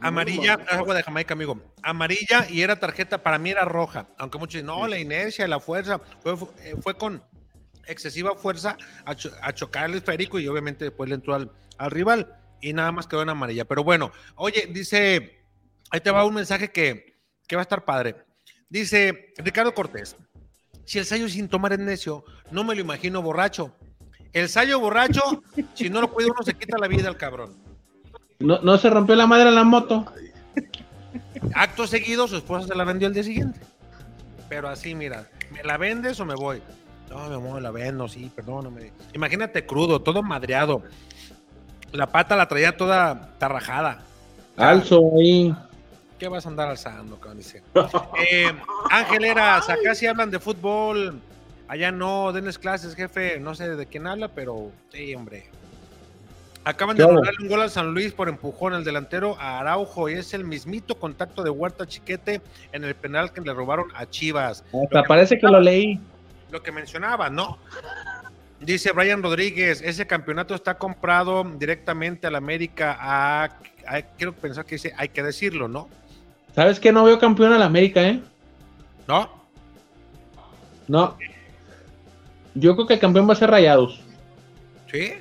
Amarilla, 0.00 0.58
agua 0.70 0.94
de 0.94 1.02
Jamaica, 1.02 1.34
amigo. 1.34 1.60
Amarilla 1.82 2.46
y 2.48 2.62
era 2.62 2.78
tarjeta, 2.78 3.22
para 3.22 3.38
mí 3.38 3.50
era 3.50 3.64
roja, 3.64 4.08
aunque 4.18 4.38
muchos 4.38 4.54
dicen, 4.54 4.66
no, 4.66 4.86
la 4.86 4.98
inercia, 4.98 5.48
la 5.48 5.60
fuerza, 5.60 6.00
fue, 6.20 6.36
fue 6.36 6.94
con 6.96 7.22
excesiva 7.86 8.36
fuerza 8.36 8.76
a, 9.04 9.14
cho 9.14 9.30
a, 9.42 9.52
chocar 9.52 9.90
el 9.90 9.96
esférico 9.96 10.38
y 10.38 10.46
obviamente 10.46 10.84
después 10.84 11.08
le 11.08 11.16
entró 11.16 11.34
al, 11.34 11.50
al, 11.78 11.90
rival 11.90 12.36
y 12.60 12.72
nada 12.72 12.92
más 12.92 13.06
quedó 13.06 13.22
en 13.22 13.30
amarilla. 13.30 13.64
Pero 13.64 13.82
bueno, 13.82 14.12
oye, 14.36 14.68
dice, 14.70 15.42
ahí 15.90 16.00
te 16.00 16.10
va 16.10 16.24
un 16.24 16.34
mensaje 16.34 16.70
que, 16.70 17.18
que 17.46 17.56
va 17.56 17.62
a 17.62 17.64
estar 17.64 17.84
padre. 17.84 18.16
Dice 18.68 19.32
Ricardo 19.38 19.74
Cortés, 19.74 20.16
si 20.84 20.98
el 20.98 21.06
sayo 21.06 21.28
sin 21.28 21.48
tomar 21.48 21.72
es 21.72 21.78
necio, 21.78 22.24
no 22.50 22.64
me 22.64 22.74
lo 22.74 22.80
imagino 22.80 23.22
borracho. 23.22 23.74
El 24.32 24.48
sayo 24.48 24.78
borracho, 24.78 25.42
si 25.74 25.88
no 25.88 26.00
lo 26.00 26.12
cuida 26.12 26.28
uno, 26.30 26.42
se 26.42 26.54
quita 26.54 26.78
la 26.78 26.88
vida 26.88 27.08
al 27.08 27.16
cabrón. 27.16 27.67
No, 28.40 28.60
no 28.60 28.78
se 28.78 28.88
rompió 28.88 29.16
la 29.16 29.26
madre 29.26 29.48
en 29.48 29.54
la 29.56 29.64
moto. 29.64 30.06
Acto 31.54 31.86
seguido, 31.86 32.28
su 32.28 32.36
esposa 32.36 32.68
se 32.68 32.74
la 32.74 32.84
vendió 32.84 33.08
el 33.08 33.14
día 33.14 33.24
siguiente. 33.24 33.60
Pero 34.48 34.68
así, 34.68 34.94
mira, 34.94 35.28
¿me 35.50 35.62
la 35.64 35.76
vendes 35.76 36.20
o 36.20 36.24
me 36.24 36.34
voy? 36.34 36.62
No, 37.10 37.28
mi 37.28 37.34
amor, 37.34 37.62
la 37.62 37.70
vendo, 37.70 38.06
sí, 38.06 38.30
perdóname. 38.34 38.92
Imagínate 39.12 39.66
crudo, 39.66 40.00
todo 40.00 40.22
madreado. 40.22 40.82
La 41.92 42.06
pata 42.06 42.36
la 42.36 42.46
traía 42.46 42.76
toda 42.76 43.34
tarrajada. 43.38 44.02
Alzo 44.56 45.10
ahí. 45.18 45.54
¿Qué 46.18 46.28
vas 46.28 46.46
a 46.46 46.48
andar 46.48 46.68
alzando, 46.68 47.18
cabrón? 47.18 47.42
Eh, 48.30 48.52
Ángel 48.90 49.24
Eras, 49.24 49.68
acá 49.68 49.94
sí 49.94 50.06
hablan 50.06 50.30
de 50.30 50.38
fútbol. 50.38 51.20
Allá 51.66 51.90
no, 51.90 52.32
denles 52.32 52.58
clases, 52.58 52.94
jefe. 52.94 53.40
No 53.40 53.54
sé 53.54 53.68
de 53.76 53.86
quién 53.86 54.06
habla, 54.06 54.28
pero 54.28 54.70
sí, 54.92 55.14
hombre. 55.14 55.50
Acaban 56.68 56.96
de 56.98 57.02
claro. 57.02 57.20
un 57.40 57.48
gol 57.48 57.62
al 57.62 57.70
San 57.70 57.94
Luis 57.94 58.12
por 58.12 58.28
empujón 58.28 58.74
al 58.74 58.84
delantero 58.84 59.36
a 59.40 59.58
Araujo 59.60 60.10
y 60.10 60.14
es 60.14 60.34
el 60.34 60.44
mismito 60.44 60.96
contacto 60.98 61.42
de 61.42 61.48
Huerta 61.48 61.86
Chiquete 61.86 62.42
en 62.72 62.84
el 62.84 62.94
penal 62.94 63.32
que 63.32 63.40
le 63.40 63.54
robaron 63.54 63.86
a 63.94 64.04
Chivas. 64.04 64.62
Hasta 64.84 65.02
parece 65.04 65.38
que 65.38 65.46
lo 65.46 65.60
leí 65.60 65.98
lo 66.50 66.62
que 66.62 66.70
mencionaba, 66.70 67.30
¿no? 67.30 67.56
Dice 68.60 68.92
Brian 68.92 69.22
Rodríguez, 69.22 69.80
ese 69.82 70.06
campeonato 70.06 70.54
está 70.54 70.76
comprado 70.76 71.42
directamente 71.44 72.26
al 72.26 72.34
América 72.34 72.96
a, 73.00 73.44
a- 73.86 74.02
quiero 74.18 74.34
pensar 74.34 74.66
que 74.66 74.74
dice, 74.74 74.92
hay 74.98 75.08
que 75.08 75.22
decirlo, 75.22 75.68
¿no? 75.68 75.88
¿Sabes 76.54 76.80
qué? 76.80 76.92
No 76.92 77.04
veo 77.04 77.18
campeón 77.18 77.54
al 77.54 77.62
América, 77.62 78.02
¿eh? 78.02 78.20
¿No? 79.06 79.30
No. 80.86 81.16
Yo 82.54 82.74
creo 82.74 82.86
que 82.86 82.94
el 82.94 83.00
campeón 83.00 83.26
va 83.26 83.32
a 83.32 83.36
ser 83.36 83.50
Rayados. 83.50 84.00
¿Sí? 84.92 85.14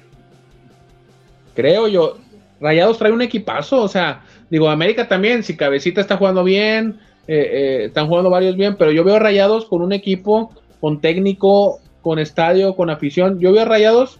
Creo 1.57 1.87
yo. 1.87 2.17
Rayados 2.61 2.97
trae 2.99 3.11
un 3.11 3.21
equipazo, 3.23 3.81
o 3.81 3.87
sea, 3.87 4.21
digo, 4.51 4.69
América 4.69 5.07
también, 5.07 5.41
si 5.43 5.57
Cabecita 5.57 6.01
está 6.01 6.17
jugando 6.17 6.43
bien, 6.43 6.99
eh, 7.27 7.49
eh, 7.51 7.85
están 7.85 8.07
jugando 8.07 8.29
varios 8.29 8.55
bien, 8.55 8.75
pero 8.77 8.91
yo 8.91 9.03
veo 9.03 9.15
a 9.15 9.19
Rayados 9.19 9.65
con 9.65 9.81
un 9.81 9.91
equipo, 9.91 10.51
con 10.79 11.01
técnico, 11.01 11.79
con 12.03 12.19
estadio, 12.19 12.75
con 12.75 12.89
afición. 12.91 13.39
Yo 13.39 13.51
veo 13.53 13.63
a 13.63 13.65
Rayados, 13.65 14.19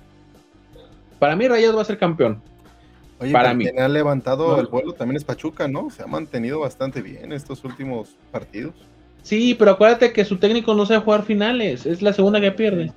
para 1.20 1.36
mí 1.36 1.48
Rayados 1.48 1.78
va 1.78 1.82
a 1.84 1.86
ser 1.86 1.98
campeón. 2.00 2.42
Oye, 3.20 3.32
Para 3.32 3.54
mí. 3.54 3.66
quien 3.66 3.80
ha 3.80 3.88
levantado 3.88 4.50
No. 4.56 4.60
el 4.60 4.68
vuelo 4.68 4.94
también 4.94 5.18
es 5.18 5.24
Pachuca, 5.24 5.68
¿no? 5.68 5.90
Se 5.92 6.04
ha 6.04 6.08
mantenido 6.08 6.60
bastante 6.60 7.02
bien 7.02 7.32
estos 7.34 7.64
últimos 7.64 8.16
partidos. 8.32 8.74
Sí, 9.24 9.56
pero 9.58 9.72
acuérdate 9.72 10.12
que 10.14 10.26
su 10.26 10.38
técnico 10.38 10.74
no 10.76 10.86
sabe 10.86 11.02
jugar 11.02 11.24
finales, 11.24 11.86
es 11.88 12.02
la 12.04 12.14
segunda 12.14 12.40
que 12.40 12.52
pierde. 12.52 12.92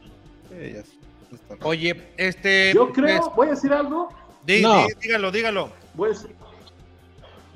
Sí, 0.50 0.72
ya 0.74 0.78
está. 0.80 1.66
Oye, 1.66 1.96
este... 2.18 2.72
Yo 2.74 2.92
creo, 2.92 3.18
es- 3.20 3.34
voy 3.34 3.46
a 3.46 3.50
decir 3.50 3.72
algo. 3.72 4.08
Di- 4.44 4.62
No. 4.62 4.86
dígalo, 5.00 5.30
dígalo. 5.30 5.70
Voy 5.94 6.10
a 6.10 6.12
decir, 6.12 6.30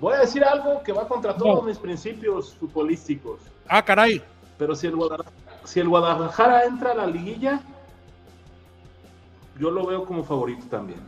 voy 0.01 0.15
a 0.15 0.19
decir 0.21 0.45
algo 0.45 0.83
que 0.83 0.93
va 0.93 1.07
contra 1.09 1.37
todos 1.37 1.65
mis 1.65 1.79
principios 1.79 2.55
futbolísticos. 2.55 3.41
Ah, 3.69 3.85
caray. 3.85 4.23
Pero 4.59 4.75
si 4.75 4.87
el, 4.87 4.97
Guadalajara, 4.97 5.31
si 5.65 5.81
el 5.81 5.89
Guadalajara 5.89 6.65
entra 6.65 6.93
a 6.93 6.95
la 6.95 7.07
liguilla, 7.07 7.61
yo 9.59 9.71
lo 9.71 9.87
veo 9.87 10.05
como 10.05 10.25
favorito 10.25 10.65
también. 10.71 11.01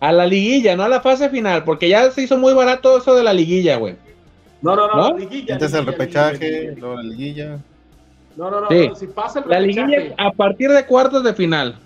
A 0.00 0.12
la 0.12 0.26
liguilla, 0.26 0.76
no 0.76 0.82
a 0.82 0.88
la 0.88 1.00
fase 1.00 1.30
final, 1.30 1.64
porque 1.64 1.88
ya 1.88 2.10
se 2.10 2.22
hizo 2.22 2.36
muy 2.36 2.52
barato 2.52 2.98
eso 2.98 3.14
de 3.14 3.22
la 3.22 3.32
liguilla, 3.32 3.76
güey. 3.76 3.96
No, 4.60 4.76
no, 4.76 4.86
no, 4.88 4.96
¿No? 4.96 5.10
la 5.10 5.16
liguilla. 5.16 5.54
Antes 5.54 5.72
el 5.74 5.86
repechaje, 5.86 6.74
luego 6.76 6.96
la 6.96 7.02
liguilla. 7.02 7.58
No, 8.36 8.50
no, 8.50 8.60
no, 8.62 8.68
Sí. 8.68 8.88
no, 8.88 8.94
si 8.96 9.06
pasa 9.06 9.40
el 9.40 9.48
La 9.48 9.58
repechaje. 9.60 9.86
liguilla 9.96 10.14
a 10.18 10.30
partir 10.32 10.70
de 10.70 10.84
cuartos 10.86 11.22
de 11.24 11.34
final. 11.34 11.78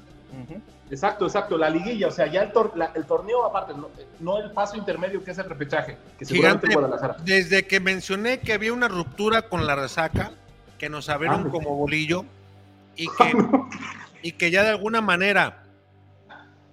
Exacto, 0.90 1.26
exacto, 1.26 1.58
la 1.58 1.68
liguilla, 1.68 2.08
o 2.08 2.10
sea, 2.10 2.26
ya 2.26 2.42
el, 2.42 2.52
tor- 2.52 2.72
la- 2.74 2.92
el 2.94 3.04
torneo 3.04 3.44
aparte, 3.44 3.74
no, 3.74 3.88
no 4.20 4.38
el 4.38 4.50
paso 4.52 4.76
intermedio 4.76 5.22
que 5.22 5.32
es 5.32 5.38
el 5.38 5.44
repechaje, 5.44 5.98
que 6.18 6.24
seguramente 6.24 6.66
Gigante, 6.68 6.88
Guadalajara. 6.88 7.22
desde 7.24 7.66
que 7.66 7.78
mencioné 7.80 8.40
que 8.40 8.52
había 8.54 8.72
una 8.72 8.88
ruptura 8.88 9.42
con 9.48 9.66
la 9.66 9.74
resaca, 9.76 10.32
que 10.78 10.88
nos 10.88 11.08
abrieron 11.08 11.46
Ah. 11.46 11.50
como 11.50 11.76
bolillo 11.76 12.24
y 12.96 13.06
que, 13.18 13.32
y 14.22 14.32
que 14.32 14.50
ya 14.50 14.62
de 14.62 14.70
alguna 14.70 15.00
manera 15.00 15.62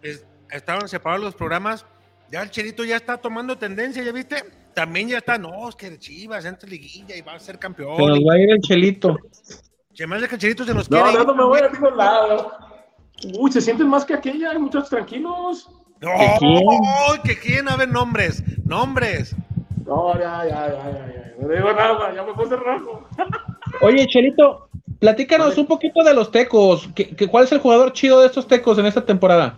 es- 0.01 0.25
estaban 0.51 0.87
separados 0.87 1.23
los 1.25 1.35
programas, 1.35 1.85
ya 2.31 2.41
el 2.41 2.49
Chelito 2.51 2.83
ya 2.83 2.95
está 2.95 3.17
tomando 3.17 3.57
tendencia, 3.57 4.03
¿ya 4.03 4.11
viste? 4.11 4.43
También 4.73 5.07
ya 5.07 5.17
está, 5.19 5.37
no, 5.37 5.69
es 5.69 5.75
que 5.75 5.97
Chivas 5.99 6.43
entra 6.45 6.67
en 6.67 6.71
liguilla 6.71 7.15
y 7.15 7.21
va 7.21 7.33
a 7.33 7.39
ser 7.39 7.57
campeón. 7.59 7.95
Se 7.97 8.05
nos 8.05 8.19
va 8.19 8.33
a 8.33 8.39
ir 8.39 8.49
el 8.51 8.59
chelito. 8.59 9.15
Se 9.93 10.05
me 10.05 10.17
hace 10.17 10.27
que 10.27 10.35
el 10.35 10.41
Chelito 10.41 10.65
se 10.65 10.73
nos 10.73 10.91
No, 10.91 10.97
quiere 11.01 11.13
no, 11.13 11.21
ir 11.21 11.27
no 11.27 11.35
me 11.35 11.43
voy 11.45 11.59
a 11.61 11.69
ningún 11.69 11.95
lado. 11.95 12.51
Uy, 13.23 13.51
se 13.51 13.61
sienten 13.61 13.87
más 13.87 14.05
que 14.05 14.13
aquella, 14.13 14.51
hay 14.51 14.59
muchachos 14.59 14.89
tranquilos. 14.89 15.69
No, 16.01 16.09
¿Que 16.19 16.35
quién? 16.39 16.63
que 17.23 17.39
quién, 17.39 17.69
a 17.69 17.77
ver, 17.77 17.89
nombres, 17.89 18.43
nombres. 18.65 19.35
No, 19.85 20.13
ya, 20.19 20.45
ya, 20.45 20.67
ya, 20.67 20.91
ya, 20.91 21.13
ya, 21.13 21.33
no 21.39 21.47
digo 21.47 21.73
nada, 21.73 22.13
ya 22.13 22.23
me 22.23 22.33
puse 22.33 22.55
rojo. 22.55 23.07
Oye, 23.81 24.05
Chelito, 24.07 24.67
platícanos 24.99 25.57
un 25.57 25.67
poquito 25.67 26.03
de 26.03 26.13
los 26.13 26.31
tecos. 26.31 26.89
¿Qué, 26.95 27.15
qué- 27.15 27.27
cuál 27.27 27.45
es 27.45 27.51
el 27.51 27.59
jugador 27.59 27.93
chido 27.93 28.19
de 28.19 28.27
estos 28.27 28.47
tecos 28.47 28.77
en 28.77 28.85
esta 28.87 29.05
temporada? 29.05 29.57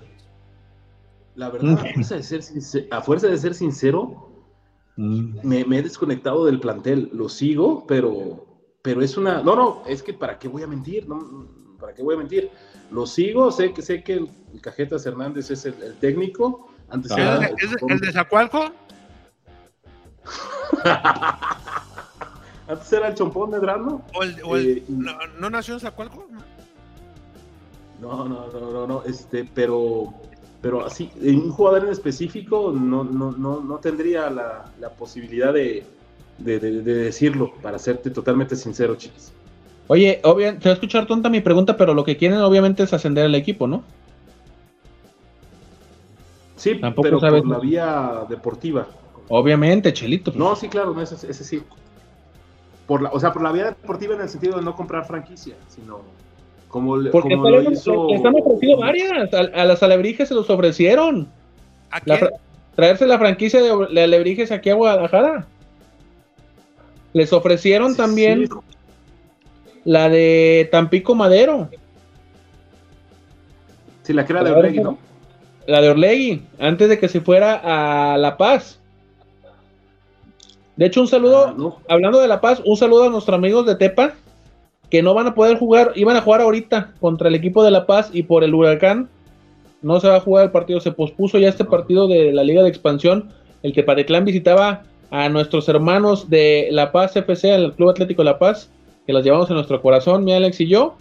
La 1.36 1.50
verdad, 1.50 1.74
a 1.74 1.94
fuerza 1.94 2.16
de 2.16 2.24
ser 2.24 2.44
sincero, 2.44 2.88
a 2.92 3.02
fuerza 3.02 3.28
de 3.28 3.38
ser 3.38 3.54
sincero 3.54 4.32
me, 4.96 5.64
me 5.66 5.78
he 5.78 5.84
desconectado 5.84 6.46
del 6.46 6.60
plantel. 6.60 7.10
Lo 7.14 7.30
sigo, 7.30 7.86
pero, 7.88 8.46
pero 8.82 9.02
es 9.02 9.18
una. 9.18 9.42
No, 9.44 9.56
no, 9.56 9.84
es 9.88 10.02
que 10.04 10.14
para 10.14 10.40
qué 10.40 10.48
voy 10.48 10.64
a 10.64 10.68
mentir, 10.68 11.08
no, 11.08 11.48
para 11.80 11.94
qué 11.94 12.02
voy 12.02 12.16
a 12.16 12.18
mentir. 12.18 12.50
Lo 12.92 13.06
sigo, 13.06 13.52
sé 13.52 13.74
que 13.74 13.82
sé 13.82 14.04
que 14.04 14.14
el, 14.14 14.30
el 14.54 14.62
Cajetas 14.62 15.06
Hernández 15.06 15.52
es 15.52 15.66
el, 15.66 15.82
el 15.84 15.96
técnico. 15.96 16.70
Antes 16.90 17.12
¿Es, 17.12 17.18
era 17.18 17.40
de- 17.40 17.46
el 17.48 17.54
es 17.62 17.70
de- 17.72 17.76
Chupón. 17.78 17.92
el 17.92 18.00
de 18.00 18.12
Zacualco? 18.14 18.72
Antes 22.68 22.92
era 22.94 23.08
el 23.08 23.16
chompón 23.16 23.50
Medrano. 23.52 24.02
¿O 24.14 24.24
el, 24.24 24.36
o 24.44 24.58
el- 24.58 24.78
Eh, 24.80 24.84
no, 24.90 25.14
no 25.40 25.50
nació 25.50 25.76
en 25.76 25.80
Zacualco? 25.80 26.26
No, 28.02 28.26
no, 28.28 28.48
no, 28.52 28.72
no, 28.72 28.88
no, 28.88 29.04
este, 29.04 29.44
pero, 29.56 30.14
pero 30.62 30.86
así, 30.86 31.10
en 31.22 31.40
un 31.42 31.52
jugador 31.52 31.86
en 31.86 31.92
específico 31.92 32.72
no, 32.72 33.04
no, 33.04 33.32
no, 33.32 33.60
no 33.62 33.78
tendría 33.80 34.30
la, 34.30 34.66
la 34.80 34.90
posibilidad 34.92 35.52
de, 35.54 35.84
de, 36.38 36.60
de- 36.60 36.82
de 36.84 36.94
decirlo, 36.94 37.54
para 37.62 37.80
serte 37.80 38.12
totalmente 38.12 38.56
sincero, 38.56 38.96
chicos. 38.96 39.32
Oye, 39.88 40.20
obviamente, 40.24 40.62
te 40.64 40.70
va 40.70 40.72
a 40.72 40.74
escuchar 40.74 41.06
tonta 41.08 41.30
mi 41.30 41.40
pregunta, 41.42 41.78
pero 41.78 41.94
lo 41.94 42.04
que 42.04 42.18
quieren 42.18 42.40
obviamente 42.40 42.84
es 42.84 42.94
ascender 42.94 43.26
al 43.26 43.36
equipo, 43.36 43.68
¿no? 43.68 43.84
Sí, 46.58 46.76
Tampoco 46.80 47.04
pero 47.04 47.20
sabes- 47.20 47.42
por 47.44 47.52
la 47.52 47.60
vía 47.60 48.26
deportiva. 48.30 48.88
Obviamente, 49.30 49.94
Chelito. 49.94 50.32
No, 50.36 50.56
sí, 50.56 50.68
claro, 50.68 50.94
no, 50.94 51.02
ese, 51.02 51.16
ese 51.16 51.44
sí. 51.44 51.62
Por 52.86 53.02
la, 53.02 53.10
o 53.10 53.20
sea, 53.20 53.32
por 53.34 53.42
la 53.44 53.52
vía 53.52 53.66
deportiva 53.66 54.16
en 54.16 54.22
el 54.22 54.30
sentido 54.30 54.58
de 54.58 54.62
no 54.64 54.76
comprar 54.76 55.06
franquicia, 55.06 55.56
sino 55.68 56.02
como, 56.70 56.98
le- 56.98 57.12
Porque 57.12 57.36
como 57.36 57.50
lo 57.50 57.60
están, 57.60 57.74
hizo... 57.74 58.08
ofrecido 58.08 58.78
varias. 58.78 59.34
A, 59.34 59.40
a 59.40 59.66
las 59.66 59.84
alebrijes 59.84 60.28
se 60.30 60.36
los 60.36 60.50
ofrecieron. 60.50 61.28
Traerse 62.76 63.08
la 63.08 63.18
franquicia 63.20 63.62
de, 63.62 63.88
de 63.94 64.04
alebrijes 64.04 64.52
aquí 64.52 64.70
a 64.70 64.76
Guadalajara. 64.76 65.46
Les 67.14 67.34
ofrecieron 67.34 67.92
Sí, 67.92 67.98
también 67.98 68.48
sí. 68.48 68.54
La 69.88 70.10
de 70.10 70.68
Tampico 70.70 71.16
Madero, 71.16 71.70
Sí, 74.04 74.12
la 74.14 74.26
que 74.26 74.34
era 74.34 74.44
de 74.44 74.52
Orlegui, 74.52 74.80
¿no? 74.80 74.98
la 75.66 75.82
de 75.82 75.90
Orlegui, 75.90 76.42
antes 76.60 76.88
de 76.90 77.00
que 77.00 77.08
se 77.10 77.20
fuera 77.22 77.62
a 77.64 78.18
La 78.18 78.36
Paz. 78.38 78.80
De 80.76 80.86
hecho, 80.86 81.02
un 81.02 81.08
saludo, 81.08 81.48
Ah, 81.48 81.54
no. 81.58 81.78
hablando 81.88 82.20
de 82.20 82.28
La 82.28 82.40
Paz, 82.42 82.62
un 82.66 82.76
saludo 82.78 83.06
a 83.06 83.10
nuestros 83.10 83.36
amigos 83.38 83.66
de 83.66 83.76
Tepa, 83.76 84.14
que 84.90 85.02
no 85.02 85.14
van 85.14 85.28
a 85.28 85.36
poder 85.36 85.58
jugar, 85.58 85.92
iban 85.96 86.16
a 86.18 86.22
jugar 86.22 86.42
ahorita 86.42 86.94
contra 87.00 87.28
el 87.30 87.36
equipo 87.36 87.64
de 87.64 87.72
La 87.72 87.86
Paz 87.86 88.10
y 88.14 88.24
por 88.24 88.44
el 88.44 88.54
huracán 88.54 89.10
no 89.82 90.00
se 90.00 90.08
va 90.10 90.18
a 90.18 90.22
jugar 90.22 90.46
el 90.46 90.52
partido, 90.52 90.80
se 90.82 90.92
pospuso 90.92 91.38
ya 91.40 91.50
este 91.50 91.64
partido 91.66 92.08
de 92.08 92.32
la 92.34 92.44
Liga 92.44 92.62
de 92.64 92.70
Expansión, 92.70 93.30
el 93.64 93.72
que 93.74 93.84
Pareclán 93.84 94.26
visitaba 94.26 94.84
a 95.12 95.30
nuestros 95.30 95.68
hermanos 95.70 96.30
de 96.30 96.68
La 96.72 96.92
Paz 96.92 97.16
FC, 97.16 97.54
al 97.54 97.74
Club 97.74 97.90
Atlético 97.90 98.24
La 98.24 98.38
Paz, 98.40 98.70
que 99.08 99.14
los 99.14 99.24
llevamos 99.24 99.50
en 99.50 99.56
nuestro 99.56 99.82
corazón, 99.82 100.26
mi 100.26 100.34
Alex 100.34 100.60
y 100.60 100.68
yo. 100.68 100.98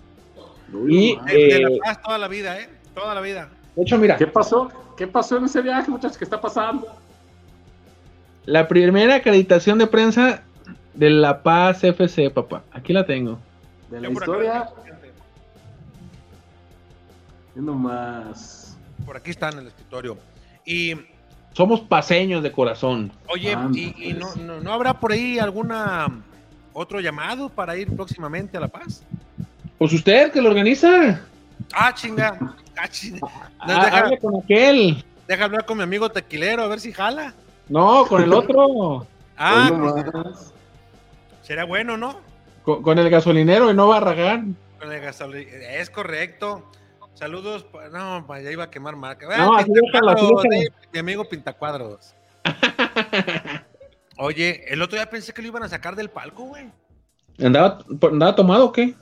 Y, 0.88 1.16
De, 1.26 1.34
de 1.34 1.60
La 1.60 1.68
eh, 1.70 1.78
Paz 1.84 2.02
toda 2.02 2.18
la 2.18 2.28
vida, 2.28 2.58
¿eh? 2.58 2.70
Toda 2.94 3.14
la 3.14 3.20
vida. 3.20 3.50
de 3.74 3.82
hecho, 3.82 3.98
mira, 3.98 4.16
¿Qué 4.16 4.28
pasó? 4.28 4.70
¿Qué 4.96 5.08
pasó 5.08 5.36
en 5.36 5.44
ese 5.44 5.60
viaje, 5.60 5.90
muchachos? 5.90 6.16
¿Qué 6.16 6.24
está 6.24 6.40
pasando? 6.40 6.86
la 8.46 8.68
primera 8.68 9.16
acreditación 9.16 9.76
de 9.76 9.88
prensa 9.88 10.44
de 10.94 11.10
La 11.10 11.42
Paz 11.42 11.82
FC, 11.82 12.30
papá, 12.30 12.62
aquí 12.70 12.92
la 12.92 13.04
tengo. 13.04 13.40
De 13.90 14.00
la 14.00 14.06
Yo 14.06 14.12
historia, 14.12 14.70
viendo 17.54 17.74
más. 17.74 18.78
Por 19.04 19.16
aquí 19.16 19.30
está 19.30 19.48
en 19.48 19.58
el 19.58 19.66
escritorio. 19.66 20.16
Y, 20.64 20.94
Somos 21.54 21.80
paseños 21.80 22.44
de 22.44 22.52
corazón. 22.52 23.10
oye, 23.28 23.56
¿y, 23.72 24.10
y 24.10 24.12
no, 24.12 24.26
pues. 24.26 24.36
no, 24.36 24.60
no 24.60 24.72
habrá 24.72 24.94
por 25.00 25.10
ahí 25.10 25.40
alguna 25.40 26.06
otro 26.78 27.00
llamado 27.00 27.48
para 27.48 27.76
ir 27.76 27.94
próximamente 27.94 28.56
a 28.56 28.60
La 28.60 28.68
Paz? 28.68 29.02
Pues 29.78 29.92
usted 29.92 30.30
que 30.30 30.40
lo 30.42 30.50
organiza. 30.50 31.20
Ah, 31.74 31.92
chinga. 31.94 32.38
Ah, 32.76 32.88
chinga. 32.88 33.20
No, 33.20 33.28
Ah, 33.60 33.84
deja, 33.86 33.98
hable 33.98 34.18
con 34.18 34.36
aquel. 34.42 35.04
deja 35.26 35.44
hablar 35.44 35.64
con 35.64 35.78
mi 35.78 35.82
amigo 35.82 36.10
tequilero 36.10 36.62
a 36.62 36.68
ver 36.68 36.80
si 36.80 36.92
jala. 36.92 37.32
No, 37.68 38.04
con 38.06 38.22
el 38.22 38.32
otro. 38.32 39.06
Ah, 39.36 39.70
pues, 40.12 40.52
será 41.42 41.64
bueno, 41.64 41.96
¿no? 41.96 42.20
con, 42.62 42.82
con 42.82 42.98
el 42.98 43.08
gasolinero 43.10 43.70
y 43.70 43.74
no 43.74 43.88
va 43.88 43.96
a 43.98 44.00
ragar. 44.00 44.42
Con 44.78 44.92
el 44.92 45.00
gasolina. 45.00 45.50
Es 45.70 45.88
correcto. 45.90 46.70
Saludos. 47.14 47.64
No, 47.92 48.26
ya 48.42 48.50
iba 48.50 48.64
a 48.64 48.70
quemar 48.70 48.96
marca. 48.96 49.26
No, 49.38 49.56
Ah, 49.56 49.60
así 49.60 49.70
déjalo, 49.72 50.10
así 50.10 50.26
déjalo. 50.26 50.70
mi 50.92 50.98
amigo 50.98 51.24
Pintacuadros. 51.24 52.14
Oye, 54.18 54.64
el 54.72 54.82
otro 54.82 54.96
día 54.96 55.10
pensé 55.10 55.32
que 55.32 55.42
lo 55.42 55.48
iban 55.48 55.62
a 55.62 55.68
sacar 55.68 55.94
del 55.96 56.10
palco, 56.10 56.44
güey. 56.44 56.70
¿Andaba, 57.38 57.78
¿Andaba 58.02 58.34
tomado 58.34 58.66
o 58.66 58.72
qué? 58.72 58.94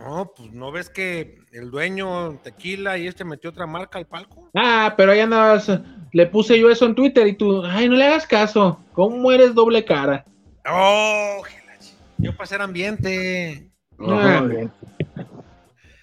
No, 0.00 0.32
pues 0.36 0.52
no 0.52 0.70
ves 0.72 0.88
que 0.88 1.38
el 1.52 1.70
dueño 1.70 2.38
tequila 2.42 2.98
y 2.98 3.06
este 3.06 3.24
metió 3.24 3.50
otra 3.50 3.66
marca 3.66 3.98
al 3.98 4.06
palco. 4.06 4.50
Ah, 4.54 4.94
pero 4.96 5.12
ahí 5.12 5.20
andabas. 5.20 5.70
Le 6.12 6.26
puse 6.26 6.58
yo 6.58 6.70
eso 6.70 6.86
en 6.86 6.94
Twitter 6.94 7.26
y 7.26 7.36
tú, 7.36 7.64
ay, 7.64 7.88
no 7.88 7.96
le 7.96 8.04
hagas 8.04 8.26
caso. 8.26 8.80
¿Cómo 8.92 9.32
eres 9.32 9.54
doble 9.54 9.84
cara? 9.84 10.24
Oh, 10.68 11.42
yo 12.18 12.32
para 12.32 12.44
hacer 12.44 12.62
ambiente. 12.62 13.70
Ah, 13.98 14.42
Ay, 14.50 14.70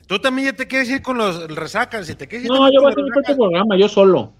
¿Tú 0.07 0.19
también 0.19 0.51
ya 0.51 0.53
te 0.55 0.67
quieres 0.67 0.89
ir 0.89 1.01
con 1.01 1.17
los 1.17 1.53
resacas. 1.55 2.05
Si 2.05 2.15
te 2.15 2.27
quieres 2.27 2.45
ir 2.45 2.51
No, 2.51 2.71
yo 2.71 2.81
voy 2.81 2.89
a 2.89 2.91
hacer 2.91 3.03
mi 3.03 3.09
propio 3.09 3.35
programa, 3.35 3.77
yo 3.77 3.87
solo. 3.87 4.33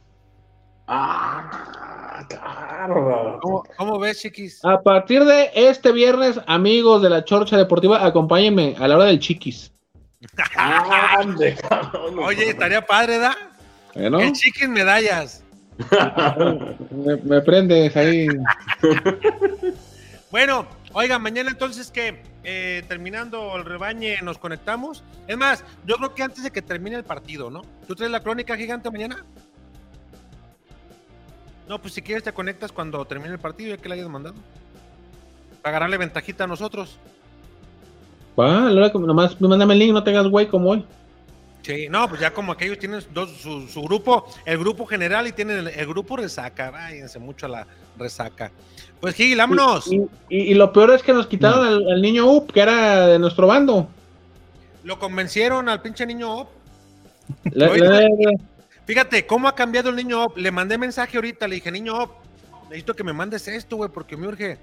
Ah, 0.87 1.82
claro. 2.27 3.39
¿Cómo, 3.41 3.63
cómo 3.77 3.99
ves, 3.99 4.21
chiquis? 4.21 4.63
A 4.63 4.81
partir 4.81 5.23
de 5.25 5.51
este 5.53 5.91
viernes, 5.91 6.39
amigos 6.47 7.01
de 7.01 7.09
la 7.09 7.23
Chorcha 7.23 7.57
Deportiva, 7.57 8.05
acompáñenme 8.05 8.75
a 8.79 8.87
la 8.87 8.95
hora 8.95 9.05
del 9.05 9.19
chiquis. 9.19 9.71
Ande, 10.55 11.55
cabrón. 11.55 12.19
Oye, 12.19 12.49
estaría 12.49 12.85
padre, 12.85 13.19
¿da? 13.19 13.35
Bueno, 13.93 14.19
El 14.19 14.33
chiquis 14.33 14.69
medallas. 14.69 15.43
me, 16.91 17.17
me 17.17 17.41
prendes 17.41 17.95
ahí. 17.95 18.27
Bueno, 20.33 20.65
oiga, 20.93 21.19
mañana 21.19 21.51
entonces 21.51 21.91
que 21.91 22.23
eh, 22.43 22.83
terminando 22.87 23.55
el 23.55 23.65
rebañe 23.65 24.19
nos 24.23 24.39
conectamos. 24.39 25.03
Es 25.27 25.37
más, 25.37 25.63
yo 25.85 25.95
creo 25.97 26.15
que 26.15 26.23
antes 26.23 26.43
de 26.43 26.49
que 26.49 26.63
termine 26.63 26.95
el 26.95 27.03
partido, 27.03 27.51
¿no? 27.51 27.61
¿Tú 27.87 27.93
traes 27.93 28.11
la 28.11 28.19
crónica 28.21 28.57
gigante 28.57 28.89
mañana? 28.89 29.23
No, 31.67 31.79
pues 31.81 31.93
si 31.93 32.01
quieres 32.01 32.23
te 32.23 32.31
conectas 32.33 32.71
cuando 32.71 33.03
termine 33.05 33.31
el 33.33 33.39
partido, 33.39 33.75
ya 33.75 33.81
que 33.81 33.87
la 33.89 33.95
hayas 33.95 34.09
mandado. 34.09 34.35
Para 35.61 35.73
ganarle 35.73 35.97
ventajita 35.97 36.43
a 36.43 36.47
nosotros. 36.47 36.97
Va, 38.39 38.67
a 38.67 38.69
la 38.69 38.81
hora 38.81 38.91
que 38.91 38.99
nomás 38.99 39.39
mándame 39.39 39.73
el 39.73 39.79
link, 39.79 39.93
no 39.93 40.03
tengas 40.03 40.27
güey 40.27 40.47
como 40.47 40.71
hoy. 40.71 40.85
Sí, 41.61 41.87
no, 41.89 42.09
pues 42.09 42.19
ya 42.19 42.33
como 42.33 42.51
aquellos 42.51 42.77
tienen 42.77 42.99
dos, 43.13 43.29
su, 43.37 43.67
su 43.69 43.81
grupo, 43.83 44.27
el 44.43 44.57
grupo 44.57 44.85
general 44.85 45.27
y 45.27 45.31
tienen 45.31 45.59
el, 45.59 45.67
el 45.69 45.87
grupo 45.87 46.17
resaca. 46.17 46.71
Váyanse 46.71 47.19
mucho 47.19 47.45
a 47.45 47.49
la 47.49 47.67
resaca. 47.97 48.51
Pues 48.99 49.15
Gil, 49.15 49.37
vámonos. 49.37 49.89
Y, 49.89 50.01
y- 50.29 50.51
y 50.51 50.53
lo 50.55 50.73
peor 50.73 50.91
es 50.91 51.01
que 51.03 51.13
nos 51.13 51.27
quitaron 51.27 51.65
al, 51.65 51.89
al 51.89 52.01
niño 52.01 52.25
Up, 52.29 52.51
que 52.51 52.59
era 52.59 53.07
de 53.07 53.19
nuestro 53.19 53.47
bando. 53.47 53.87
Lo 54.83 54.99
convencieron 54.99 55.69
al 55.69 55.81
pinche 55.81 56.05
niño 56.05 56.35
Op. 56.39 56.49
La- 57.45 57.69
Oye, 57.69 57.79
la- 57.79 58.09
Fíjate 58.85 59.25
cómo 59.25 59.47
ha 59.47 59.55
cambiado 59.55 59.89
el 59.89 59.95
niño 59.95 60.23
Op. 60.23 60.37
Le 60.37 60.51
mandé 60.51 60.77
mensaje 60.77 61.17
ahorita, 61.17 61.47
le 61.47 61.55
dije, 61.55 61.71
niño 61.71 61.97
Op, 61.97 62.11
necesito 62.63 62.95
que 62.95 63.03
me 63.03 63.13
mandes 63.13 63.47
esto, 63.47 63.77
güey, 63.77 63.89
porque 63.89 64.17
me 64.17 64.27
urge. 64.27 64.57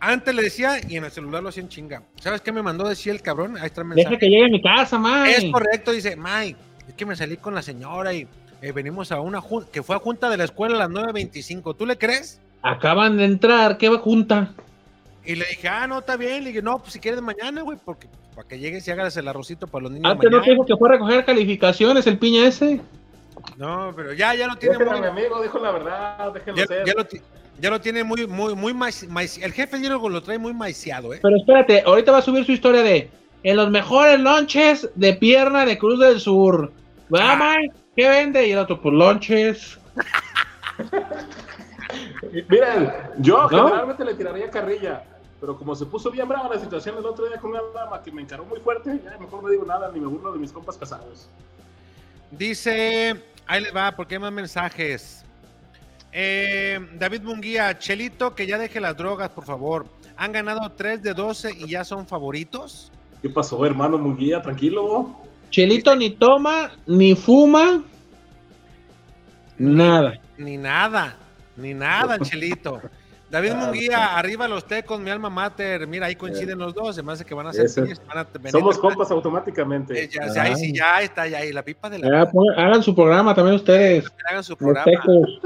Antes 0.00 0.34
le 0.34 0.42
decía 0.42 0.76
y 0.88 0.96
en 0.96 1.04
el 1.04 1.10
celular 1.10 1.42
lo 1.42 1.48
hacía 1.48 1.62
en 1.62 1.68
chinga. 1.68 2.02
¿Sabes 2.20 2.40
qué 2.40 2.52
me 2.52 2.62
mandó 2.62 2.88
decir 2.88 3.12
el 3.12 3.22
cabrón? 3.22 3.56
Ahí 3.56 3.66
está 3.66 3.80
el 3.80 3.88
mensaje. 3.88 4.10
deja 4.10 4.20
que 4.20 4.26
llegue 4.26 4.44
a 4.44 4.48
mi 4.48 4.62
casa, 4.62 4.98
man. 4.98 5.26
Es 5.26 5.44
correcto, 5.50 5.92
dice, 5.92 6.16
Mike, 6.16 6.56
es 6.88 6.94
que 6.94 7.06
me 7.06 7.16
salí 7.16 7.36
con 7.36 7.54
la 7.54 7.62
señora 7.62 8.12
y 8.12 8.26
eh, 8.62 8.72
venimos 8.72 9.12
a 9.12 9.20
una 9.20 9.40
junta, 9.40 9.70
que 9.72 9.82
fue 9.82 9.96
a 9.96 9.98
junta 9.98 10.30
de 10.30 10.36
la 10.36 10.44
escuela 10.44 10.76
a 10.76 10.88
las 10.88 10.90
9.25. 10.90 11.76
¿Tú 11.76 11.86
le 11.86 11.98
crees? 11.98 12.40
Acaban 12.62 13.16
de 13.16 13.24
entrar, 13.24 13.76
¿qué 13.78 13.88
va 13.88 13.98
junta? 13.98 14.52
Y 15.24 15.34
le 15.34 15.44
dije, 15.46 15.68
ah, 15.68 15.86
no, 15.86 15.98
está 15.98 16.16
bien. 16.16 16.42
Le 16.44 16.50
dije, 16.50 16.62
no, 16.62 16.78
pues 16.78 16.92
si 16.92 17.00
quieres 17.00 17.20
mañana, 17.20 17.62
güey, 17.62 17.78
porque 17.84 18.08
para 18.34 18.48
que 18.48 18.58
llegues 18.58 18.86
y 18.86 18.90
hagas 18.90 19.16
el 19.16 19.28
arrocito 19.28 19.66
para 19.66 19.82
los 19.82 19.92
niños. 19.92 20.10
Antes 20.10 20.30
no 20.30 20.38
mañana. 20.38 20.44
te 20.44 20.50
dijo 20.52 20.64
que 20.64 20.76
fue 20.76 20.88
a 20.88 20.92
recoger 20.92 21.24
calificaciones 21.24 22.06
el 22.06 22.18
piña 22.18 22.46
ese. 22.46 22.80
No, 23.58 23.92
pero 23.96 24.12
ya, 24.12 24.36
ya 24.36 24.46
lo 24.46 24.54
tiene 24.54 24.78
muy, 24.78 24.98
a 24.98 25.00
mi 25.00 25.06
amigo, 25.08 25.42
dijo 25.42 25.58
la 25.58 25.72
verdad, 25.72 26.32
déjenlo 26.32 26.60
ya, 26.60 26.66
ser. 26.66 26.86
ya 26.86 26.92
lo, 26.94 27.04
ya 27.58 27.70
lo 27.70 27.80
tiene 27.80 28.04
muy, 28.04 28.24
muy, 28.28 28.54
muy 28.54 28.72
El 29.42 29.52
jefe 29.52 29.78
Diego 29.78 30.08
lo 30.08 30.22
trae 30.22 30.38
muy 30.38 30.54
maiciado, 30.54 31.12
¿eh? 31.12 31.18
Pero 31.20 31.36
espérate, 31.36 31.82
ahorita 31.84 32.12
va 32.12 32.18
a 32.18 32.22
subir 32.22 32.44
su 32.44 32.52
historia 32.52 32.84
de 32.84 33.10
en 33.42 33.56
los 33.56 33.68
mejores 33.70 34.20
lonches 34.20 34.88
de 34.94 35.12
pierna 35.14 35.66
de 35.66 35.76
Cruz 35.76 35.98
del 35.98 36.20
Sur. 36.20 36.70
¿Va, 37.12 37.34
Mike? 37.34 37.74
¿Qué 37.96 38.08
vende? 38.08 38.46
Y 38.46 38.52
el 38.52 38.58
otro, 38.58 38.80
pues 38.80 38.94
lonches. 38.94 39.76
Miren, 42.48 42.92
yo 43.18 43.42
¿No? 43.42 43.48
generalmente 43.48 44.04
le 44.04 44.14
tiraría 44.14 44.50
carrilla, 44.50 45.02
pero 45.40 45.58
como 45.58 45.74
se 45.74 45.84
puso 45.84 46.12
bien 46.12 46.28
brava 46.28 46.48
la 46.48 46.60
situación 46.60 46.96
el 46.98 47.06
otro 47.06 47.26
día 47.26 47.38
con 47.38 47.50
una 47.50 47.62
dama 47.74 48.00
que 48.04 48.12
me 48.12 48.22
encaró 48.22 48.44
muy 48.44 48.60
fuerte, 48.60 49.00
ya 49.02 49.18
mejor 49.18 49.42
no 49.42 49.48
digo 49.48 49.64
nada 49.64 49.90
ni 49.92 49.98
me 49.98 50.06
burlo 50.06 50.32
de 50.32 50.38
mis 50.38 50.52
compas 50.52 50.76
casados. 50.76 51.28
Dice, 52.30 53.16
ahí 53.48 53.62
le 53.62 53.72
va, 53.72 53.96
porque 53.96 54.14
hay 54.14 54.20
más 54.20 54.32
mensajes. 54.32 55.24
Eh, 56.12 56.78
David 56.94 57.22
Munguía, 57.22 57.76
Chelito, 57.78 58.34
que 58.34 58.46
ya 58.46 58.58
deje 58.58 58.80
las 58.80 58.96
drogas, 58.96 59.30
por 59.30 59.44
favor. 59.44 59.86
Han 60.16 60.32
ganado 60.32 60.70
3 60.70 61.02
de 61.02 61.14
12 61.14 61.52
y 61.58 61.68
ya 61.68 61.84
son 61.84 62.06
favoritos. 62.06 62.92
¿Qué 63.20 63.28
pasó, 63.28 63.64
hermano 63.66 63.98
Munguía? 63.98 64.40
Tranquilo. 64.40 65.16
Chelito 65.50 65.96
ni 65.96 66.10
toma, 66.10 66.72
ni 66.86 67.14
fuma, 67.14 67.82
nada. 69.56 70.20
Ni 70.36 70.56
nada, 70.56 71.16
ni 71.56 71.74
nada, 71.74 72.16
el 72.16 72.20
Chelito. 72.28 72.80
David 73.30 73.52
Munguía, 73.54 74.16
arriba 74.16 74.48
los 74.48 74.66
tecos, 74.66 74.98
mi 75.00 75.10
alma 75.10 75.28
mater. 75.28 75.86
Mira, 75.86 76.06
ahí 76.06 76.16
coinciden 76.16 76.58
los 76.58 76.74
dos. 76.74 76.94
Se 76.96 77.02
me 77.02 77.12
hace 77.12 77.24
que 77.24 77.34
van 77.34 77.46
a 77.48 77.52
ser. 77.52 77.68
Van 78.06 78.18
a 78.18 78.24
venir- 78.24 78.50
Somos 78.52 78.78
compas 78.78 79.10
automáticamente. 79.10 80.04
Eh, 80.04 80.08
ya, 80.08 80.32
ya, 80.34 80.42
ahí 80.44 80.56
sí, 80.56 80.72
ya 80.74 81.02
está, 81.02 81.26
ya 81.26 81.38
ahí 81.38 81.52
la 81.52 81.62
pipa 81.62 81.90
de 81.90 81.98
la. 81.98 82.24
Ya, 82.24 82.30
hagan 82.56 82.82
su 82.82 82.94
programa 82.94 83.34
también 83.34 83.56
ustedes. 83.56 84.06
Hagan 84.30 84.42
su 84.42 84.52
Los 84.52 84.58
programa. 84.58 84.84
tecos. 84.86 85.40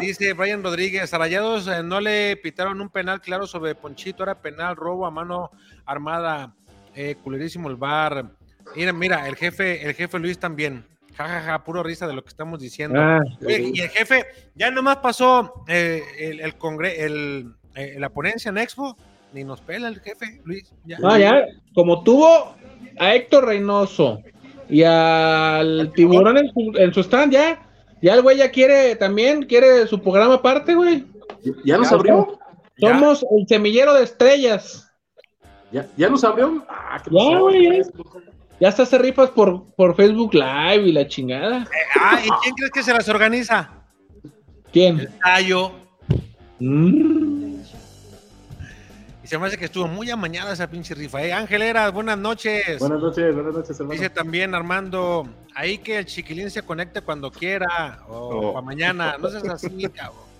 Dice 0.00 0.32
Brian 0.32 0.64
Rodríguez, 0.64 1.14
a 1.14 1.18
Rayados 1.18 1.68
eh, 1.68 1.82
no 1.84 2.00
le 2.00 2.36
pitaron 2.36 2.80
un 2.80 2.88
penal 2.88 3.20
claro 3.20 3.46
sobre 3.46 3.76
Ponchito, 3.76 4.24
era 4.24 4.34
penal, 4.40 4.74
robo 4.74 5.06
a 5.06 5.12
mano 5.12 5.52
armada, 5.86 6.54
eh, 6.96 7.14
culerísimo 7.22 7.68
el 7.68 7.76
bar. 7.76 8.24
Mira, 8.74 8.92
mira, 8.92 9.28
el 9.28 9.36
jefe, 9.36 9.86
el 9.86 9.94
jefe 9.94 10.18
Luis 10.18 10.38
también. 10.40 10.84
Ja, 11.16 11.28
ja, 11.28 11.40
ja, 11.42 11.64
puro 11.64 11.82
risa 11.82 12.06
de 12.06 12.14
lo 12.14 12.22
que 12.22 12.28
estamos 12.28 12.58
diciendo. 12.60 12.98
Ah, 13.00 13.20
Oye, 13.44 13.70
y 13.74 13.80
el 13.80 13.88
jefe, 13.90 14.24
ya 14.54 14.70
nomás 14.70 14.96
pasó 14.98 15.64
eh, 15.68 16.02
el, 16.18 16.40
el, 16.40 16.58
congre- 16.58 16.94
el, 16.98 17.52
eh, 17.74 17.96
la 17.98 18.08
ponencia 18.08 18.48
en 18.48 18.58
Expo, 18.58 18.96
ni 19.32 19.44
nos 19.44 19.60
pela 19.60 19.88
el 19.88 20.00
jefe, 20.00 20.40
Luis. 20.44 20.72
Ya. 20.84 20.98
No, 20.98 21.16
ya, 21.18 21.44
como 21.74 22.02
tuvo 22.02 22.54
a 22.98 23.14
Héctor 23.14 23.46
Reynoso 23.46 24.20
y 24.68 24.82
al 24.84 25.92
tiburón 25.94 26.38
en 26.38 26.48
su, 26.52 26.72
en 26.76 26.94
su 26.94 27.00
stand, 27.00 27.32
ya, 27.32 27.62
ya 28.00 28.14
el 28.14 28.22
güey 28.22 28.38
ya 28.38 28.50
quiere 28.50 28.96
también, 28.96 29.42
quiere 29.44 29.86
su 29.86 30.00
programa 30.00 30.34
aparte, 30.34 30.74
güey. 30.74 31.04
¿Ya 31.64 31.76
nos 31.76 31.90
Ya, 31.90 31.96
abrió? 31.96 32.38
Somos 32.78 33.22
el 33.38 33.46
semillero 33.46 33.92
de 33.94 34.04
estrellas. 34.04 34.90
¿Ya, 35.70 35.86
ya 35.96 36.08
nos 36.08 36.24
abrió? 36.24 36.64
Ah, 36.68 37.00
¿qué 37.04 37.10
Ya, 37.14 37.38
güey, 37.38 37.78
ya. 37.78 37.82
Ya 38.62 38.68
hasta 38.68 38.84
hace 38.84 38.96
rifas 38.96 39.28
por, 39.30 39.74
por 39.74 39.96
Facebook 39.96 40.34
Live 40.34 40.84
y 40.86 40.92
la 40.92 41.08
chingada. 41.08 41.66
Ah, 42.00 42.20
¿y 42.24 42.28
quién 42.44 42.54
crees 42.54 42.70
que 42.70 42.84
se 42.84 42.92
las 42.94 43.08
organiza? 43.08 43.68
¿Quién? 44.72 45.08
Tayo. 45.20 45.72
Mm. 46.60 47.56
Y 49.24 49.26
se 49.26 49.36
me 49.36 49.48
hace 49.48 49.58
que 49.58 49.64
estuvo 49.64 49.88
muy 49.88 50.08
amañada 50.10 50.52
esa 50.52 50.70
pinche 50.70 50.94
rifa. 50.94 51.20
¿eh? 51.24 51.32
Ángel 51.32 51.60
Eras, 51.60 51.92
buenas 51.92 52.16
noches. 52.16 52.78
Buenas 52.78 53.00
noches, 53.00 53.34
buenas 53.34 53.52
noches, 53.52 53.80
hermano. 53.80 53.94
Dice 53.94 54.10
también 54.10 54.54
Armando, 54.54 55.28
ahí 55.56 55.78
que 55.78 55.98
el 55.98 56.06
chiquilín 56.06 56.48
se 56.48 56.62
conecte 56.62 57.00
cuando 57.00 57.32
quiera 57.32 58.04
o 58.06 58.28
Oh. 58.50 58.52
para 58.52 58.64
mañana. 58.64 59.16
No 59.18 59.28
seas 59.28 59.42
así, 59.48 59.68
cabrón. 59.88 60.31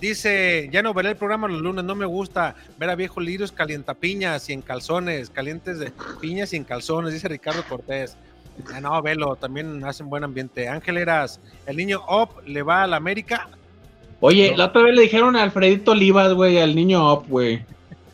Dice, 0.00 0.70
ya 0.72 0.82
no 0.82 0.94
veré 0.94 1.10
el 1.10 1.16
programa 1.16 1.46
los 1.46 1.60
lunes, 1.60 1.84
no 1.84 1.94
me 1.94 2.06
gusta 2.06 2.54
ver 2.78 2.88
a 2.88 2.94
viejos 2.94 3.22
lirios 3.22 3.52
calientapiñas 3.52 4.48
y 4.48 4.54
en 4.54 4.62
calzones, 4.62 5.28
calientes 5.28 5.78
de 5.78 5.92
piñas 6.20 6.54
y 6.54 6.56
en 6.56 6.64
calzones, 6.64 7.12
dice 7.12 7.28
Ricardo 7.28 7.62
Cortés. 7.68 8.16
Ah, 8.72 8.80
no, 8.80 9.00
velo, 9.02 9.36
también 9.36 9.84
hacen 9.84 10.08
buen 10.08 10.24
ambiente. 10.24 10.68
Ángel 10.68 10.96
Eras, 10.96 11.40
el 11.66 11.76
niño 11.76 12.00
Op 12.08 12.46
le 12.46 12.62
va 12.62 12.82
a 12.82 12.86
la 12.86 12.96
América. 12.96 13.48
Oye, 14.20 14.54
la 14.56 14.66
otra 14.66 14.82
vez 14.82 14.94
le 14.94 15.02
dijeron 15.02 15.36
a 15.36 15.42
Alfredito 15.42 15.92
Olivas, 15.92 16.32
güey, 16.32 16.58
al 16.58 16.74
niño 16.74 17.12
Up, 17.12 17.26
güey. 17.28 17.62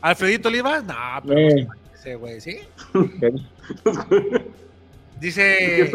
¿Alfredito 0.01 0.49
Olivas? 0.49 0.84
No, 0.84 0.95
pero 1.26 1.68
ese 1.95 2.14
güey, 2.16 2.41
¿sí? 2.41 2.59
¿Qué 3.20 3.32
Dice? 5.20 5.91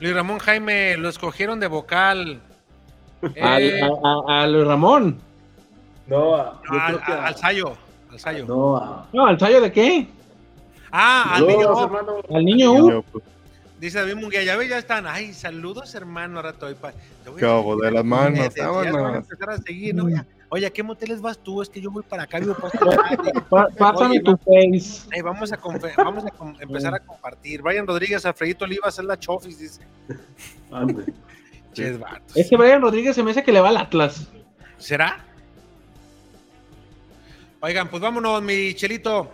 Luis 0.00 0.14
Ramón 0.14 0.38
Jaime, 0.38 0.96
lo 0.96 1.08
escogieron 1.08 1.60
de 1.60 1.66
vocal. 1.68 2.40
Al, 3.40 3.62
Eh, 3.62 3.80
a, 3.82 3.86
a- 3.86 4.42
a 4.42 4.46
Luis 4.46 4.66
Ramón. 4.66 5.18
No, 6.06 6.34
a- 6.36 6.60
no, 6.70 6.80
al, 6.80 7.04
que 7.04 7.12
a- 7.12 7.26
al 7.26 7.36
Sayo. 7.36 7.76
Al 8.10 8.18
Sayo. 8.18 8.46
No, 8.46 8.76
a- 8.76 9.06
No, 9.12 9.26
¿al 9.26 9.36
tallo 9.38 9.60
de 9.60 9.70
qué? 9.72 10.08
Ah, 10.90 11.34
al 11.36 11.46
niño 11.46 11.84
hermano. 11.84 12.16
Al 12.34 12.44
niño. 12.44 12.90
Yo, 12.90 13.02
pues, 13.02 13.24
Dice 13.78 13.98
David 13.98 14.16
Munguía, 14.16 14.42
ya 14.42 14.56
ves, 14.58 14.68
ya 14.68 14.76
están. 14.76 15.06
Ay, 15.06 15.32
saludos, 15.32 15.94
hermano. 15.94 16.36
Ahora 16.36 16.50
estoy 16.50 16.74
pa- 16.74 16.92
te 17.24 17.30
voy 17.30 17.38
a 17.38 17.40
¿Qué 17.40 17.46
hago? 17.46 17.76
De 17.76 17.90
las 17.90 18.04
manos, 18.04 18.38
empezar 18.38 19.50
a 19.50 19.56
seguir, 19.58 19.94
¿no? 19.94 20.08
Ya. 20.10 20.26
Oye, 20.50 20.66
¿a 20.66 20.70
qué 20.70 20.82
moteles 20.82 21.20
vas 21.22 21.38
tú? 21.38 21.62
Es 21.62 21.70
que 21.70 21.80
yo 21.80 21.90
voy 21.90 22.02
para 22.02 22.24
acá, 22.24 22.40
vivo 22.40 22.54
para 22.54 22.72
Pásame 23.78 24.10
Oye, 24.10 24.20
tu 24.20 24.36
face. 24.36 25.22
Vamos 25.22 25.50
a, 25.52 25.58
vamos 25.96 26.24
a 26.24 26.62
empezar 26.62 26.94
a 26.94 26.98
compartir. 26.98 27.62
Brian 27.62 27.86
Rodríguez, 27.86 28.26
Alfredito 28.26 28.64
Olivas, 28.66 28.98
es 28.98 29.04
la 29.04 29.18
Chofis, 29.18 29.58
dice. 29.58 29.80
Ande. 30.70 31.04
Vatos. 31.98 32.36
Ese 32.36 32.56
Brian 32.56 32.82
Rodríguez 32.82 33.14
se 33.14 33.22
me 33.22 33.30
hace 33.30 33.42
que 33.42 33.52
le 33.52 33.60
va 33.60 33.68
al 33.70 33.76
Atlas. 33.76 34.28
¿Será? 34.78 35.24
Oigan, 37.60 37.88
pues 37.88 38.02
vámonos, 38.02 38.42
mi 38.42 38.74
chelito. 38.74 39.28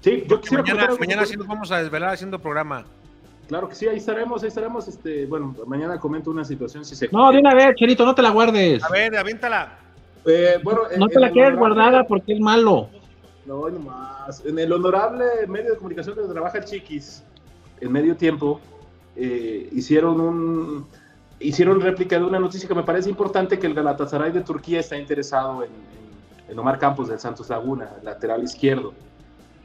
Sí, 0.00 0.24
yo 0.28 0.40
quisiera 0.40 0.62
mañana, 0.62 0.94
mañana 0.98 1.26
sí 1.26 1.36
nos 1.36 1.46
vamos 1.46 1.70
a 1.72 1.78
desvelar 1.82 2.14
haciendo 2.14 2.38
programa. 2.38 2.84
Claro 3.48 3.68
que 3.68 3.74
sí, 3.74 3.88
ahí 3.88 3.96
estaremos, 3.96 4.42
ahí 4.42 4.48
estaremos. 4.48 4.86
Este, 4.86 5.26
bueno, 5.26 5.54
mañana 5.66 5.98
comento 5.98 6.30
una 6.30 6.44
situación 6.44 6.84
si 6.84 6.94
se. 6.94 7.08
No, 7.10 7.32
de 7.32 7.38
una 7.38 7.54
vez, 7.54 7.74
Cherito, 7.76 8.04
no 8.04 8.14
te 8.14 8.22
la 8.22 8.30
guardes. 8.30 8.82
A 8.84 8.88
ver, 8.90 9.16
aviéntala. 9.16 9.78
Eh, 10.26 10.58
bueno, 10.62 10.82
No 10.96 11.06
en- 11.06 11.10
te 11.12 11.18
la 11.18 11.32
quedes 11.32 11.56
guardada 11.56 12.04
porque 12.06 12.34
es 12.34 12.40
malo. 12.40 12.90
No, 13.46 13.68
no 13.68 13.78
más. 13.80 14.44
En 14.44 14.58
el 14.58 14.70
honorable 14.72 15.24
medio 15.48 15.70
de 15.72 15.76
comunicación 15.78 16.14
donde 16.14 16.32
trabaja 16.32 16.58
el 16.58 16.64
Chiquis, 16.64 17.24
en 17.80 17.90
medio 17.90 18.14
tiempo 18.16 18.60
eh, 19.16 19.68
hicieron 19.72 20.20
un 20.20 20.86
hicieron 21.40 21.80
réplica 21.80 22.18
de 22.18 22.24
una 22.24 22.38
noticia 22.38 22.68
que 22.68 22.74
me 22.74 22.82
parece 22.82 23.08
importante 23.10 23.58
que 23.58 23.66
el 23.66 23.74
Galatasaray 23.74 24.32
de 24.32 24.40
Turquía 24.42 24.80
está 24.80 24.96
interesado 24.96 25.62
en, 25.64 26.58
Omar 26.58 26.78
Campos 26.78 27.08
del 27.08 27.18
Santos 27.20 27.48
Laguna, 27.50 27.90
lateral 28.02 28.42
izquierdo. 28.42 28.94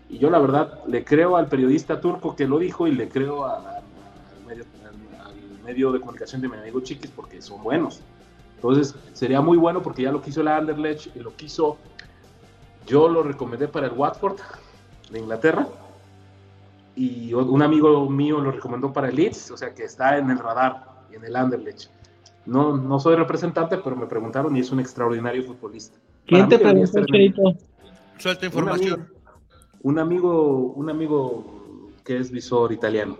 Y 0.09 0.17
yo 0.19 0.29
la 0.29 0.37
verdad 0.39 0.79
le 0.85 1.03
creo 1.03 1.37
al 1.37 1.47
periodista 1.47 1.99
turco 2.01 2.35
que 2.35 2.47
lo 2.47 2.59
dijo 2.59 2.87
y 2.87 2.91
le 2.91 3.07
creo 3.09 3.45
a- 3.45 3.77
al, 3.77 4.45
medio, 4.45 4.65
al- 5.25 5.63
medio 5.63 5.91
de 5.91 5.99
comunicación 5.99 6.41
de 6.41 6.49
mi 6.49 6.57
amigo 6.57 6.81
Chiquis 6.81 7.09
porque 7.09 7.41
son 7.41 7.63
buenos. 7.63 8.01
Entonces 8.55 8.95
sería 9.13 9.41
muy 9.41 9.57
bueno 9.57 9.81
porque 9.81 10.03
ya 10.03 10.11
lo 10.11 10.21
quiso 10.21 10.43
la 10.43 10.57
Anderlecht 10.57 11.15
lo 11.15 11.33
quiso. 11.35 11.77
Yo 12.85 13.07
lo 13.07 13.23
recomendé 13.23 13.67
para 13.69 13.87
el 13.87 13.93
Watford 13.93 14.37
de 15.09 15.19
Inglaterra 15.19 15.67
y 16.95 17.33
un 17.33 17.61
amigo 17.61 18.07
mío 18.09 18.39
lo 18.39 18.51
recomendó 18.51 18.93
para 18.93 19.07
el 19.09 19.15
Leeds, 19.15 19.51
o 19.51 19.57
sea 19.57 19.73
que 19.73 19.85
está 19.85 20.17
en 20.17 20.29
el 20.29 20.37
radar 20.37 20.92
y 21.13 21.15
en 21.15 21.25
el 21.25 21.35
Anderlecht. 21.35 21.89
No, 22.45 22.75
no 22.75 22.99
soy 22.99 23.15
representante, 23.15 23.77
pero 23.77 23.95
me 23.95 24.05
preguntaron 24.07 24.55
y 24.55 24.59
es 24.59 24.71
un 24.71 24.79
extraordinario 24.79 25.43
futbolista. 25.43 25.97
¿Quién 26.25 26.49
te 26.49 26.59
preguntó, 26.59 27.05
Chelito? 27.05 27.41
Suelta 28.17 28.41
un 28.41 28.47
información. 28.47 28.93
amigo, 28.93 29.07
un 29.81 29.99
amigo, 29.99 30.73
un 30.73 30.89
amigo 30.89 31.91
que 32.03 32.17
es 32.17 32.31
visor 32.31 32.71
italiano. 32.73 33.17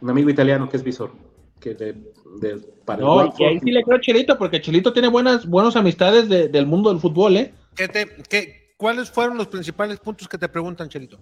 Un 0.00 0.10
amigo 0.10 0.30
italiano 0.30 0.68
que 0.68 0.76
es 0.76 0.84
visor. 0.84 1.10
Que 1.58 1.74
de, 1.74 1.92
de- 2.40 2.56
para 2.84 3.02
No, 3.02 3.32
y 3.38 3.44
ahí 3.44 3.58
sí 3.60 3.70
le 3.70 3.82
creo 3.82 3.98
a 3.98 4.00
Chelito, 4.00 4.38
porque 4.38 4.60
Chelito 4.60 4.92
tiene 4.92 5.08
buenas, 5.08 5.46
buenas 5.46 5.76
amistades 5.76 6.28
de- 6.28 6.48
del 6.48 6.66
mundo 6.66 6.90
del 6.90 7.00
fútbol, 7.00 7.36
¿eh? 7.36 7.52
¿Qué 7.74 7.88
te- 7.88 8.08
qué- 8.28 8.74
¿Cuáles 8.76 9.10
fueron 9.10 9.36
los 9.36 9.48
principales 9.48 9.98
puntos 10.00 10.26
que 10.26 10.38
te 10.38 10.48
preguntan, 10.48 10.88
Chelito? 10.88 11.18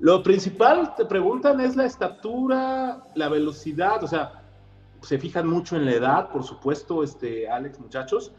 Lo 0.00 0.22
principal, 0.22 0.94
te 0.96 1.06
preguntan, 1.06 1.60
es 1.60 1.76
la 1.76 1.86
estatura, 1.86 3.04
la 3.14 3.28
velocidad, 3.30 4.02
o 4.04 4.06
sea, 4.08 4.42
se 5.04 5.18
fijan 5.18 5.46
mucho 5.46 5.76
en 5.76 5.84
la 5.84 5.92
edad, 5.92 6.30
por 6.30 6.42
supuesto, 6.44 7.02
este, 7.02 7.48
Alex, 7.48 7.78
muchachos. 7.80 8.32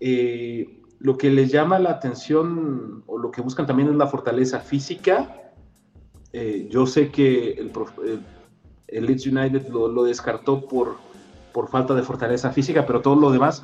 Eh, 0.00 0.80
lo 1.00 1.16
que 1.16 1.30
les 1.30 1.52
llama 1.52 1.78
la 1.78 1.90
atención 1.90 3.04
o 3.06 3.18
lo 3.18 3.30
que 3.30 3.40
buscan 3.40 3.66
también 3.66 3.88
es 3.88 3.96
la 3.96 4.06
fortaleza 4.06 4.58
física. 4.60 5.32
Eh, 6.32 6.66
yo 6.70 6.86
sé 6.86 7.10
que 7.10 7.52
el, 7.52 7.72
el- 8.88 9.06
Leeds 9.06 9.26
United 9.26 9.68
lo, 9.68 9.88
lo 9.88 10.02
descartó 10.04 10.66
por, 10.66 10.96
por 11.52 11.68
falta 11.68 11.94
de 11.94 12.02
fortaleza 12.02 12.50
física, 12.50 12.86
pero 12.86 13.00
todo 13.02 13.16
lo 13.16 13.30
demás 13.30 13.62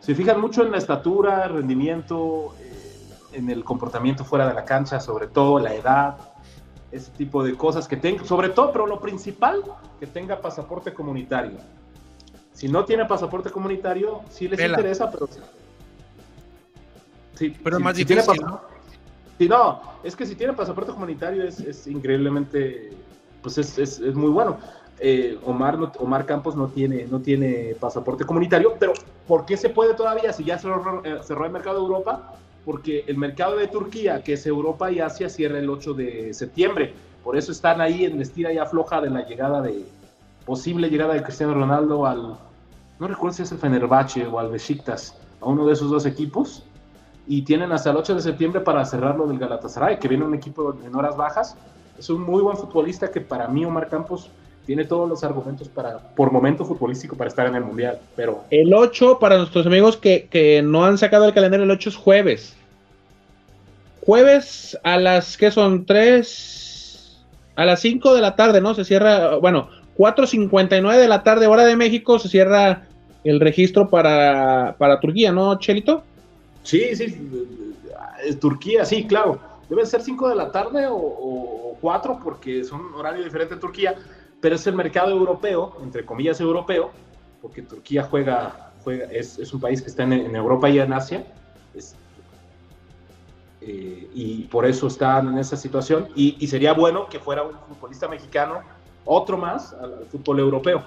se 0.00 0.14
fijan 0.14 0.40
mucho 0.40 0.62
en 0.62 0.70
la 0.70 0.78
estatura, 0.78 1.48
rendimiento, 1.48 2.54
eh, 2.60 3.36
en 3.36 3.50
el 3.50 3.64
comportamiento 3.64 4.24
fuera 4.24 4.48
de 4.48 4.54
la 4.54 4.64
cancha, 4.64 5.00
sobre 5.00 5.26
todo 5.26 5.58
la 5.58 5.74
edad, 5.74 6.16
ese 6.90 7.10
tipo 7.12 7.42
de 7.44 7.54
cosas 7.56 7.86
que 7.86 7.96
tenga, 7.96 8.24
sobre 8.24 8.48
todo, 8.48 8.72
pero 8.72 8.86
lo 8.86 9.00
principal, 9.00 9.62
que 9.98 10.06
tenga 10.06 10.40
pasaporte 10.40 10.94
comunitario. 10.94 11.58
Si 12.60 12.68
no 12.68 12.84
tiene 12.84 13.06
pasaporte 13.06 13.48
comunitario, 13.50 14.20
sí 14.28 14.46
les 14.46 14.58
Vela. 14.58 14.76
interesa, 14.76 15.10
pero 15.10 15.26
sí, 17.34 17.56
Pero 17.64 17.78
es 17.78 17.82
más 17.82 17.96
si 17.96 18.04
tiene 18.04 18.20
difícil, 18.20 18.44
pas- 18.44 18.60
Sí, 19.38 19.48
no, 19.48 19.80
es 20.04 20.14
que 20.14 20.26
si 20.26 20.34
tiene 20.34 20.52
pasaporte 20.52 20.92
comunitario 20.92 21.42
es, 21.42 21.58
es 21.60 21.86
increíblemente, 21.86 22.90
pues 23.40 23.56
es, 23.56 23.78
es- 23.78 23.98
es 23.98 24.14
muy 24.14 24.28
bueno. 24.28 24.58
Eh, 24.98 25.38
Omar, 25.46 25.78
no- 25.78 25.90
Omar 26.00 26.26
Campos 26.26 26.54
no 26.54 26.68
tiene, 26.68 27.06
no 27.06 27.20
tiene 27.20 27.74
pasaporte 27.80 28.26
comunitario, 28.26 28.74
pero 28.78 28.92
¿por 29.26 29.46
qué 29.46 29.56
se 29.56 29.70
puede 29.70 29.94
todavía 29.94 30.30
si 30.34 30.44
ya 30.44 30.58
cerró, 30.58 31.02
eh, 31.02 31.20
cerró 31.22 31.46
el 31.46 31.52
mercado 31.52 31.76
de 31.78 31.84
Europa? 31.84 32.34
Porque 32.66 33.04
el 33.06 33.16
mercado 33.16 33.56
de 33.56 33.68
Turquía, 33.68 34.22
que 34.22 34.34
es 34.34 34.44
Europa 34.46 34.92
y 34.92 35.00
Asia, 35.00 35.30
cierra 35.30 35.58
el 35.60 35.70
8 35.70 35.94
de 35.94 36.34
septiembre. 36.34 36.92
Por 37.24 37.38
eso 37.38 37.52
están 37.52 37.80
ahí 37.80 38.04
en 38.04 38.20
estira 38.20 38.52
y 38.52 38.58
afloja 38.58 39.00
de 39.00 39.08
la 39.08 39.26
llegada 39.26 39.62
de, 39.62 39.86
posible 40.44 40.90
llegada 40.90 41.14
de 41.14 41.22
Cristiano 41.22 41.54
Ronaldo 41.54 42.04
al, 42.06 42.36
no 43.00 43.08
recuerdo 43.08 43.34
si 43.34 43.42
es 43.42 43.50
el 43.50 43.58
Fenerbahce 43.58 44.26
o 44.26 44.38
al 44.38 44.50
Besiktas, 44.50 45.16
a 45.40 45.46
uno 45.46 45.66
de 45.66 45.72
esos 45.72 45.90
dos 45.90 46.04
equipos 46.04 46.62
y 47.26 47.42
tienen 47.42 47.72
hasta 47.72 47.90
el 47.90 47.96
8 47.96 48.16
de 48.16 48.20
septiembre 48.20 48.60
para 48.60 48.84
cerrarlo 48.84 49.26
del 49.26 49.38
Galatasaray, 49.38 49.98
que 49.98 50.06
viene 50.06 50.24
un 50.24 50.34
equipo 50.34 50.76
en 50.84 50.94
horas 50.94 51.16
bajas. 51.16 51.56
Es 51.98 52.10
un 52.10 52.22
muy 52.22 52.42
buen 52.42 52.56
futbolista 52.56 53.10
que 53.10 53.20
para 53.20 53.48
mí 53.48 53.64
Omar 53.64 53.88
Campos 53.88 54.30
tiene 54.66 54.84
todos 54.84 55.08
los 55.08 55.24
argumentos 55.24 55.68
para, 55.68 55.98
por 55.98 56.30
momento 56.30 56.64
futbolístico 56.64 57.16
para 57.16 57.28
estar 57.28 57.46
en 57.46 57.54
el 57.54 57.64
Mundial, 57.64 57.98
pero 58.14 58.44
El 58.50 58.74
8, 58.74 59.18
para 59.18 59.38
nuestros 59.38 59.66
amigos 59.66 59.96
que, 59.96 60.28
que 60.30 60.60
no 60.62 60.84
han 60.84 60.98
sacado 60.98 61.24
el 61.24 61.32
calendario, 61.32 61.64
el 61.64 61.70
8 61.70 61.88
es 61.88 61.96
jueves. 61.96 62.56
Jueves 64.04 64.78
a 64.82 64.98
las, 64.98 65.36
¿qué 65.36 65.50
son? 65.50 65.86
3, 65.86 67.24
a 67.56 67.64
las 67.64 67.80
5 67.80 68.14
de 68.14 68.20
la 68.20 68.36
tarde, 68.36 68.60
¿no? 68.60 68.74
Se 68.74 68.84
cierra, 68.84 69.36
bueno, 69.36 69.68
4.59 69.96 70.98
de 70.98 71.08
la 71.08 71.22
tarde, 71.22 71.46
hora 71.46 71.64
de 71.64 71.76
México, 71.76 72.18
se 72.18 72.28
cierra 72.28 72.86
el 73.24 73.40
registro 73.40 73.88
para, 73.90 74.76
para 74.78 74.98
Turquía, 75.00 75.32
¿no, 75.32 75.58
Chelito? 75.58 76.04
sí, 76.62 76.94
sí, 76.94 77.30
Turquía, 78.40 78.84
sí, 78.84 79.06
claro, 79.06 79.40
deben 79.68 79.86
ser 79.86 80.02
5 80.02 80.28
de 80.28 80.34
la 80.36 80.50
tarde 80.52 80.86
o 80.90 81.76
4 81.80 82.18
porque 82.22 82.64
son 82.64 82.94
horario 82.94 83.24
diferente 83.24 83.54
en 83.54 83.60
Turquía, 83.60 83.94
pero 84.40 84.54
es 84.56 84.66
el 84.66 84.74
mercado 84.74 85.10
europeo, 85.10 85.74
entre 85.82 86.04
comillas 86.04 86.40
europeo, 86.40 86.90
porque 87.40 87.62
Turquía 87.62 88.02
juega, 88.04 88.74
juega 88.82 89.06
es, 89.06 89.38
es 89.38 89.52
un 89.52 89.60
país 89.60 89.80
que 89.80 89.88
está 89.88 90.02
en, 90.02 90.12
en 90.12 90.36
Europa 90.36 90.68
y 90.68 90.78
en 90.78 90.92
Asia, 90.92 91.26
es- 91.74 91.96
eh, 93.62 94.10
y 94.14 94.44
por 94.44 94.64
eso 94.64 94.86
están 94.86 95.28
en 95.28 95.38
esa 95.38 95.56
situación, 95.56 96.08
y, 96.14 96.36
y 96.42 96.46
sería 96.46 96.72
bueno 96.72 97.06
que 97.10 97.18
fuera 97.18 97.42
un 97.42 97.58
futbolista 97.68 98.08
mexicano, 98.08 98.62
otro 99.04 99.36
más, 99.36 99.72
al, 99.74 99.94
al 99.98 100.06
fútbol 100.06 100.40
europeo. 100.40 100.82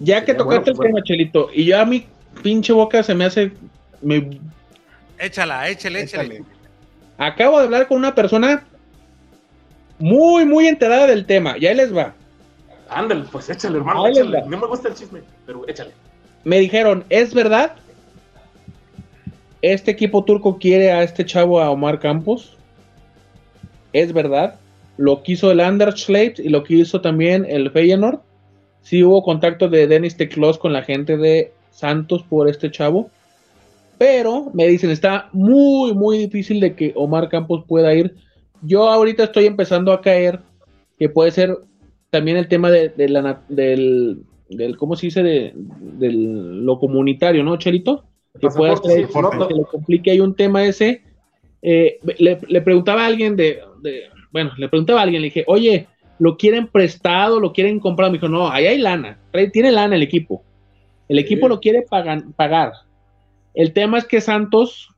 Ya 0.00 0.24
que 0.24 0.34
tocaste 0.34 0.70
el 0.70 0.76
bueno, 0.76 0.94
tema, 0.94 1.04
Chelito, 1.04 1.48
y 1.52 1.66
ya 1.66 1.82
a 1.82 1.84
mi 1.84 2.06
pinche 2.42 2.72
boca 2.72 3.02
se 3.02 3.14
me 3.14 3.24
hace, 3.24 3.52
me 4.02 4.40
Échala, 5.18 5.68
échale, 5.68 6.02
échale. 6.02 6.42
Acabo 7.18 7.58
de 7.58 7.64
hablar 7.64 7.86
con 7.86 7.98
una 7.98 8.14
persona 8.14 8.64
muy, 9.98 10.44
muy 10.44 10.66
enterada 10.66 11.06
del 11.06 11.24
tema. 11.24 11.56
Y 11.58 11.66
ahí 11.66 11.74
les 11.74 11.94
va. 11.94 12.14
Ándale, 12.90 13.24
pues 13.30 13.48
échale, 13.48 13.78
hermano, 13.78 14.06
échale. 14.06 14.42
No 14.48 14.58
me 14.58 14.66
gusta 14.66 14.88
el 14.88 14.94
chisme, 14.94 15.20
pero 15.46 15.66
échale. 15.68 15.92
Me 16.44 16.58
dijeron, 16.58 17.04
¿es 17.08 17.32
verdad? 17.32 17.72
¿Este 19.62 19.90
equipo 19.90 20.24
turco 20.24 20.58
quiere 20.58 20.92
a 20.92 21.02
este 21.02 21.24
chavo, 21.24 21.60
a 21.60 21.70
Omar 21.70 21.98
Campos? 21.98 22.56
¿Es 23.92 24.12
verdad? 24.12 24.56
Lo 24.96 25.22
quiso 25.22 25.50
el 25.50 25.60
Anderlecht 25.60 26.38
y 26.38 26.48
lo 26.50 26.64
quiso 26.64 27.00
también 27.00 27.46
el 27.48 27.70
Feyenoord. 27.70 28.20
Sí 28.84 29.02
hubo 29.02 29.22
contacto 29.22 29.68
de 29.68 29.86
Denis 29.88 30.16
Teclos 30.16 30.58
con 30.58 30.72
la 30.72 30.82
gente 30.82 31.16
de 31.16 31.52
Santos 31.70 32.22
por 32.22 32.48
este 32.48 32.70
chavo. 32.70 33.10
Pero 33.98 34.50
me 34.52 34.66
dicen, 34.68 34.90
está 34.90 35.28
muy, 35.32 35.94
muy 35.94 36.18
difícil 36.18 36.60
de 36.60 36.74
que 36.74 36.92
Omar 36.94 37.28
Campos 37.28 37.64
pueda 37.66 37.94
ir. 37.94 38.14
Yo 38.62 38.88
ahorita 38.88 39.24
estoy 39.24 39.46
empezando 39.46 39.90
a 39.92 40.00
caer 40.00 40.40
que 40.98 41.08
puede 41.08 41.30
ser 41.30 41.56
también 42.10 42.36
el 42.36 42.46
tema 42.46 42.70
de, 42.70 42.90
de 42.90 43.08
la, 43.08 43.40
del, 43.48 44.22
del, 44.50 44.76
¿cómo 44.76 44.96
se 44.96 45.06
dice? 45.06 45.22
De, 45.22 45.52
del, 45.54 46.64
lo 46.64 46.78
comunitario, 46.78 47.42
¿no, 47.42 47.56
Chelito? 47.56 48.04
Que 48.38 48.48
puede 48.48 48.72
Pasaporte, 48.72 49.06
ser 49.06 49.48
que 49.48 49.54
le 49.54 49.64
complique 49.64 50.10
ahí 50.10 50.20
un 50.20 50.34
tema 50.34 50.64
ese. 50.64 51.02
Eh, 51.62 51.98
le, 52.18 52.38
le 52.46 52.60
preguntaba 52.60 53.04
a 53.04 53.06
alguien 53.06 53.36
de, 53.36 53.60
de- 53.82 54.02
bueno, 54.30 54.50
le 54.58 54.68
preguntaba 54.68 55.00
a 55.00 55.02
alguien, 55.04 55.22
le 55.22 55.28
dije, 55.28 55.44
oye, 55.46 55.86
¿lo 56.18 56.36
quieren 56.36 56.66
prestado? 56.68 57.40
¿Lo 57.40 57.52
quieren 57.52 57.80
comprar? 57.80 58.10
Me 58.10 58.18
dijo, 58.18 58.28
no, 58.28 58.50
ahí 58.50 58.66
hay 58.66 58.78
lana, 58.78 59.18
tiene 59.52 59.72
lana 59.72 59.96
el 59.96 60.02
equipo. 60.02 60.42
El 61.08 61.18
equipo 61.18 61.48
lo 61.48 61.60
quiere 61.60 61.82
pagan- 61.82 62.32
pagar. 62.32 62.72
El 63.52 63.72
tema 63.72 63.98
es 63.98 64.04
que 64.04 64.20
Santos, 64.20 64.88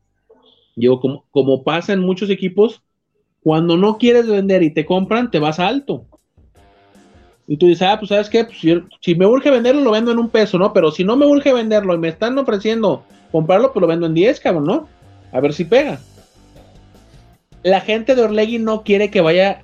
yo 0.76 1.00
como, 1.00 1.24
como 1.30 1.62
pasa 1.62 1.92
en 1.92 2.00
muchos 2.00 2.30
equipos, 2.30 2.82
cuando 3.42 3.76
no 3.76 3.98
quieres 3.98 4.26
vender 4.26 4.62
y 4.62 4.70
te 4.72 4.86
compran, 4.86 5.30
te 5.30 5.38
vas 5.38 5.58
a 5.58 5.68
alto. 5.68 6.06
Y 7.48 7.56
tú 7.56 7.66
dices, 7.66 7.86
ah, 7.86 7.96
pues 7.98 8.08
sabes 8.08 8.28
qué, 8.28 8.44
Pues, 8.44 8.58
si, 8.58 8.74
si 9.00 9.14
me 9.14 9.26
urge 9.26 9.50
venderlo, 9.50 9.82
lo 9.82 9.92
vendo 9.92 10.10
en 10.10 10.18
un 10.18 10.30
peso, 10.30 10.58
¿no? 10.58 10.72
Pero 10.72 10.90
si 10.90 11.04
no 11.04 11.16
me 11.16 11.26
urge 11.26 11.52
venderlo 11.52 11.94
y 11.94 11.98
me 11.98 12.08
están 12.08 12.36
ofreciendo 12.38 13.04
comprarlo, 13.30 13.72
pues 13.72 13.80
lo 13.80 13.86
vendo 13.86 14.06
en 14.06 14.14
10, 14.14 14.40
cabrón, 14.40 14.64
¿no? 14.64 14.88
A 15.32 15.40
ver 15.40 15.52
si 15.52 15.64
pega. 15.64 16.00
La 17.62 17.80
gente 17.80 18.14
de 18.14 18.22
Orlegui 18.22 18.58
no 18.58 18.82
quiere 18.82 19.10
que 19.10 19.20
vaya, 19.20 19.60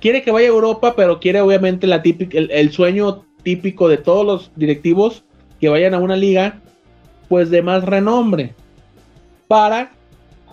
quiere 0.00 0.22
que 0.22 0.30
vaya 0.30 0.46
a 0.46 0.50
Europa, 0.50 0.94
pero 0.96 1.20
quiere 1.20 1.40
obviamente 1.40 1.86
la 1.86 2.02
típica, 2.02 2.38
el, 2.38 2.50
el 2.50 2.70
sueño 2.72 3.24
típico 3.42 3.88
de 3.88 3.98
todos 3.98 4.24
los 4.26 4.50
directivos 4.56 5.24
que 5.60 5.68
vayan 5.68 5.94
a 5.94 5.98
una 5.98 6.16
liga, 6.16 6.60
pues 7.28 7.50
de 7.50 7.62
más 7.62 7.84
renombre, 7.84 8.54
para 9.48 9.90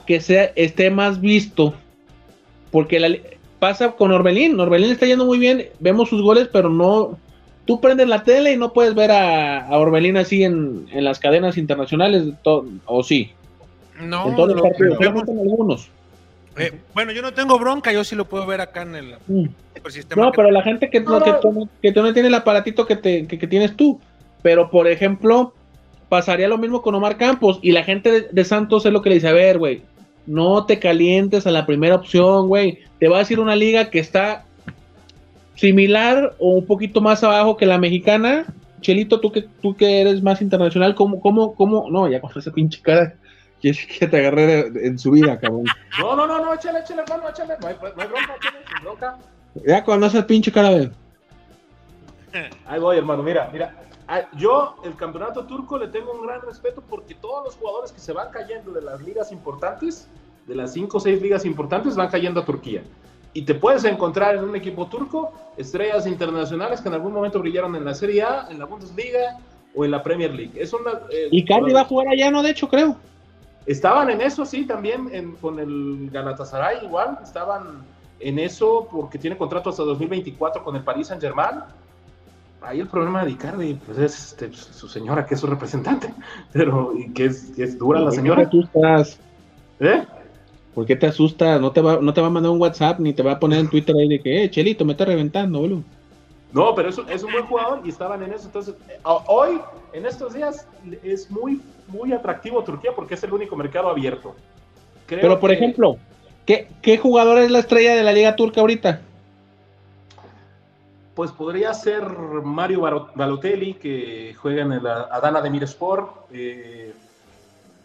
que 0.07 0.21
sea, 0.21 0.51
esté 0.55 0.89
más 0.91 1.19
visto, 1.21 1.73
porque 2.71 2.99
la, 2.99 3.09
pasa 3.59 3.91
con 3.93 4.11
Orbelín, 4.11 4.59
Orbelín 4.59 4.91
está 4.91 5.05
yendo 5.05 5.25
muy 5.25 5.39
bien, 5.39 5.67
vemos 5.79 6.09
sus 6.09 6.21
goles, 6.21 6.49
pero 6.51 6.69
no, 6.69 7.17
tú 7.65 7.79
prendes 7.81 8.07
la 8.07 8.23
tele 8.23 8.53
y 8.53 8.57
no 8.57 8.73
puedes 8.73 8.93
ver 8.93 9.11
a, 9.11 9.65
a 9.67 9.77
Orbelín 9.79 10.17
así 10.17 10.43
en, 10.43 10.85
en 10.91 11.03
las 11.03 11.19
cadenas 11.19 11.57
internacionales, 11.57 12.23
to- 12.43 12.65
o 12.85 13.03
sí, 13.03 13.31
No, 13.99 14.27
en 14.27 14.35
todos 14.35 14.49
los 14.49 14.57
lo, 14.57 14.63
partidos, 14.63 14.93
lo 14.93 14.99
vemos, 14.99 15.21
solamente 15.21 15.31
en 15.31 15.39
algunos. 15.39 15.89
Eh, 16.57 16.71
bueno, 16.93 17.11
yo 17.11 17.21
no 17.21 17.33
tengo 17.33 17.59
bronca, 17.59 17.91
yo 17.91 18.03
sí 18.03 18.15
lo 18.15 18.25
puedo 18.25 18.45
ver 18.45 18.61
acá 18.61 18.83
en 18.83 18.95
el, 18.95 19.15
Mm. 19.27 19.45
el 19.83 19.91
sistema. 19.91 20.23
No, 20.25 20.31
que- 20.31 20.37
pero 20.37 20.51
la 20.51 20.61
gente 20.63 20.89
que, 20.89 21.01
no, 21.01 21.21
que, 21.21 21.33
tú- 21.41 21.69
que 21.81 21.91
tú 21.91 22.01
no 22.01 22.13
tiene 22.13 22.29
el 22.29 22.33
aparatito 22.35 22.85
que, 22.85 22.95
te, 22.95 23.27
que, 23.27 23.37
que 23.37 23.47
tienes 23.47 23.75
tú. 23.75 23.99
Pero, 24.41 24.69
por 24.69 24.87
ejemplo, 24.87 25.53
pasaría 26.07 26.47
lo 26.47 26.57
mismo 26.57 26.81
con 26.81 26.95
Omar 26.95 27.17
Campos. 27.17 27.59
Y 27.61 27.71
la 27.71 27.83
gente 27.83 28.11
de, 28.11 28.21
de 28.31 28.45
Santos 28.45 28.85
es 28.85 28.93
lo 28.93 29.01
que 29.01 29.09
le 29.09 29.15
dice: 29.15 29.27
A 29.27 29.33
ver, 29.33 29.57
güey, 29.57 29.81
no 30.27 30.65
te 30.65 30.79
calientes 30.79 31.45
a 31.47 31.51
la 31.51 31.65
primera 31.65 31.95
opción, 31.95 32.47
güey. 32.47 32.79
Te 32.99 33.07
va 33.09 33.17
a 33.17 33.19
decir 33.19 33.39
una 33.39 33.55
liga 33.55 33.89
que 33.89 33.99
está 33.99 34.45
similar 35.55 36.35
o 36.39 36.49
un 36.49 36.65
poquito 36.65 37.01
más 37.01 37.23
abajo 37.23 37.57
que 37.57 37.65
la 37.65 37.77
mexicana. 37.77 38.45
Chelito, 38.81 39.19
tú 39.19 39.31
que, 39.31 39.45
tú 39.61 39.75
que 39.75 40.01
eres 40.01 40.21
más 40.21 40.41
internacional, 40.41 40.93
¿cómo, 40.95 41.19
cómo, 41.19 41.55
cómo? 41.55 41.89
No, 41.89 42.07
ya 42.09 42.21
con 42.21 42.31
esa 42.35 42.51
pinche 42.51 42.81
cara 42.81 43.15
que, 43.61 43.71
que 43.71 44.07
te 44.07 44.17
agarré 44.17 44.45
de- 44.45 44.69
de- 44.71 44.87
en 44.87 44.99
su 44.99 45.11
vida, 45.11 45.39
cabrón. 45.39 45.63
No, 45.99 46.15
no, 46.15 46.27
no, 46.27 46.43
no, 46.43 46.53
échale, 46.53 46.79
échale, 46.79 47.01
hermano, 47.01 47.29
échale. 47.29 47.55
No 47.61 47.67
hay, 47.67 47.75
no 47.81 47.87
hay 48.01 48.07
bronca, 48.07 48.35
échale, 48.37 48.57
sin 48.67 48.83
bronca. 48.83 49.17
Ya 49.65 49.83
cuando 49.83 50.05
esa 50.07 50.25
pinche 50.27 50.51
cara 50.51 50.69
de. 50.71 50.91
Ahí 52.65 52.79
voy, 52.79 52.97
hermano, 52.97 53.23
mira, 53.23 53.49
mira. 53.51 53.73
Ah, 54.07 54.21
Yo, 54.37 54.75
el 54.83 54.95
campeonato 54.95 55.45
turco, 55.45 55.79
le 55.79 55.87
tengo 55.87 56.11
un 56.13 56.27
gran 56.27 56.41
respeto 56.41 56.83
porque 56.87 57.15
todos 57.15 57.43
los 57.45 57.55
jugadores 57.55 57.91
que 57.91 57.99
se 57.99 58.13
van 58.13 58.29
cayendo 58.31 58.71
de 58.71 58.81
las 58.81 59.01
ligas 59.01 59.31
importantes, 59.31 60.07
de 60.45 60.53
las 60.55 60.73
cinco 60.73 60.97
o 60.97 60.99
seis 60.99 61.19
ligas 61.21 61.43
importantes, 61.45 61.95
van 61.95 62.09
cayendo 62.09 62.41
a 62.41 62.45
Turquía. 62.45 62.83
Y 63.33 63.41
te 63.41 63.55
puedes 63.55 63.83
encontrar 63.83 64.35
en 64.35 64.43
un 64.43 64.55
equipo 64.55 64.85
turco 64.87 65.33
estrellas 65.57 66.05
internacionales 66.05 66.81
que 66.81 66.87
en 66.87 66.93
algún 66.93 67.13
momento 67.13 67.39
brillaron 67.39 67.75
en 67.75 67.83
la 67.83 67.95
Serie 67.95 68.21
A, 68.23 68.47
en 68.49 68.59
la 68.59 68.65
Bundesliga 68.65 69.37
o 69.73 69.83
en 69.83 69.91
la 69.91 70.03
Premier 70.03 70.33
League. 70.33 70.51
Es 70.55 70.71
una, 70.71 70.91
eh, 71.09 71.27
Y 71.31 71.43
Cardi 71.43 71.73
va 71.73 71.81
a 71.81 71.85
jugar 71.85 72.07
allá, 72.09 72.29
¿no? 72.31 72.43
De 72.43 72.51
hecho, 72.51 72.69
creo. 72.69 72.95
Estaban 73.65 74.09
en 74.09 74.21
eso, 74.21 74.45
sí, 74.45 74.65
también 74.65 75.09
en- 75.11 75.35
con 75.37 75.59
el 75.59 76.09
Galatasaray 76.11 76.85
igual, 76.85 77.17
estaban 77.23 77.83
en 78.19 78.39
eso 78.39 78.87
porque 78.91 79.17
tiene 79.17 79.37
contrato 79.37 79.69
hasta 79.71 79.83
2024 79.83 80.63
con 80.63 80.75
el 80.75 80.83
Paris 80.83 81.07
Saint 81.07 81.21
Germain. 81.21 81.59
Ahí 82.61 82.79
el 82.79 82.87
problema 82.87 83.23
de 83.25 83.31
Icardi, 83.31 83.73
pues 83.85 83.97
es 83.99 84.27
este, 84.31 84.51
su 84.53 84.87
señora, 84.87 85.25
que 85.25 85.35
es 85.35 85.39
su 85.39 85.47
representante, 85.47 86.13
pero 86.53 86.93
y 86.97 87.11
que 87.11 87.25
es, 87.25 87.51
que 87.55 87.63
es 87.63 87.77
dura 87.77 87.99
la 87.99 88.05
¿Por 88.05 88.13
qué 88.13 88.17
señora. 88.17 88.41
te 88.43 88.47
asustas? 88.57 89.19
¿Eh? 89.79 90.03
¿Por 90.73 90.85
qué 90.85 90.95
te 90.95 91.07
asustas? 91.07 91.59
No 91.61 91.71
te, 91.71 91.81
va, 91.81 91.99
no 92.01 92.13
te 92.13 92.21
va 92.21 92.27
a 92.27 92.31
mandar 92.31 92.51
un 92.51 92.59
WhatsApp 92.61 92.99
ni 92.99 93.13
te 93.13 93.23
va 93.23 93.33
a 93.33 93.39
poner 93.39 93.59
en 93.59 93.69
Twitter 93.69 93.95
ahí 93.95 94.07
de 94.09 94.19
que, 94.19 94.43
eh, 94.43 94.49
Chelito, 94.51 94.83
me 94.85 94.91
está 94.93 95.05
reventando, 95.05 95.59
boludo. 95.59 95.83
No, 96.55 96.73
pero 96.73 96.87
es, 96.87 96.97
un- 96.97 97.09
es 97.09 97.21
un 97.21 97.33
buen 97.33 97.45
jugador 97.47 97.81
y 97.83 97.89
estaban 97.89 98.23
en 98.23 98.31
eso. 98.31 98.45
Entonces, 98.45 98.75
eh, 98.87 98.97
hoy, 99.03 99.59
en 99.91 100.05
estos 100.05 100.33
días, 100.33 100.65
es 101.03 101.29
muy, 101.29 101.61
muy 101.89 102.13
atractivo 102.13 102.63
Turquía 102.63 102.91
porque 102.95 103.15
es 103.15 103.23
el 103.25 103.33
único 103.33 103.57
mercado 103.57 103.89
abierto. 103.89 104.33
Creo 105.05 105.19
Pero, 105.19 105.39
por 105.41 105.49
que- 105.49 105.57
ejemplo, 105.57 105.97
¿qué, 106.45 106.69
¿qué 106.81 106.97
jugador 106.97 107.39
es 107.39 107.51
la 107.51 107.59
estrella 107.59 107.93
de 107.93 108.03
la 108.03 108.13
Liga 108.13 108.37
Turca 108.37 108.61
ahorita? 108.61 109.01
Pues 111.13 111.29
podría 111.31 111.73
ser 111.73 112.03
Mario 112.03 112.81
Balotelli, 113.15 113.73
que 113.73 114.33
juega 114.37 114.61
en 114.61 114.71
el 114.71 114.87
Adana 114.87 115.41
de 115.41 115.49
Miresport. 115.49 116.27
Eh, 116.31 116.93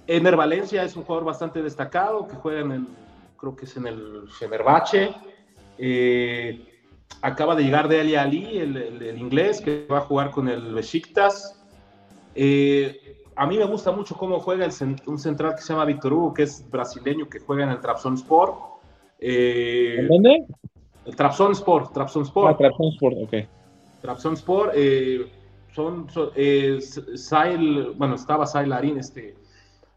Ener 0.07 0.37
Valencia 0.37 0.85
es 0.85 0.95
un 0.95 1.03
jugador 1.03 1.25
bastante 1.25 1.61
destacado, 1.61 2.29
que 2.29 2.37
juega 2.37 2.61
en 2.61 2.71
el, 2.71 2.87
creo 3.37 3.57
que 3.57 3.65
es 3.65 3.77
en 3.77 3.89
el 3.89 4.29
Fenerbahce. 4.39 5.11
Eh, 5.77 6.67
acaba 7.23 7.55
de 7.55 7.65
llegar 7.65 7.89
de 7.89 8.01
Ali 8.01 8.15
Ali, 8.17 8.59
el, 8.59 8.77
el- 8.77 9.03
el 9.03 9.19
inglés, 9.19 9.61
que 9.61 9.87
va 9.91 9.99
a 9.99 10.03
jugar 10.03 10.31
con 10.31 10.49
el 10.49 10.73
Besiktas. 10.75 11.57
Eh, 12.35 13.17
a 13.37 13.47
mí 13.47 13.57
me 13.59 13.65
gusta 13.65 13.91
mucho 13.93 14.15
cómo 14.17 14.39
juega 14.41 14.65
el 14.67 14.73
un 15.07 15.19
central 15.19 15.55
que 15.55 15.63
se 15.63 15.73
llama 15.73 15.85
Víctor 15.85 16.13
Hugo, 16.13 16.35
que 16.35 16.43
es 16.45 16.69
brasileño, 16.71 17.29
que 17.29 17.41
juega 17.41 17.65
en 17.65 17.71
el 17.71 17.81
Trabzonspor. 17.81 18.55
Eh, 19.19 19.97
¿En 20.01 20.09
dónde? 20.09 20.47
el 21.07 21.17
Trabzonspor, 21.17 21.93
Trabzonspor. 21.93 22.51
Ah, 22.53 22.57
Trabzonspor, 22.57 23.15
ok. 23.23 23.35
Trabzonspor, 24.03 24.73
eh, 24.75 25.31
son, 25.75 26.09
son- 26.11 26.31
eh, 26.37 26.79
Sail, 27.15 27.93
bueno, 27.97 28.15
estaba 28.15 28.47
Sail 28.47 28.69
Larín, 28.71 28.99
este, 28.99 29.37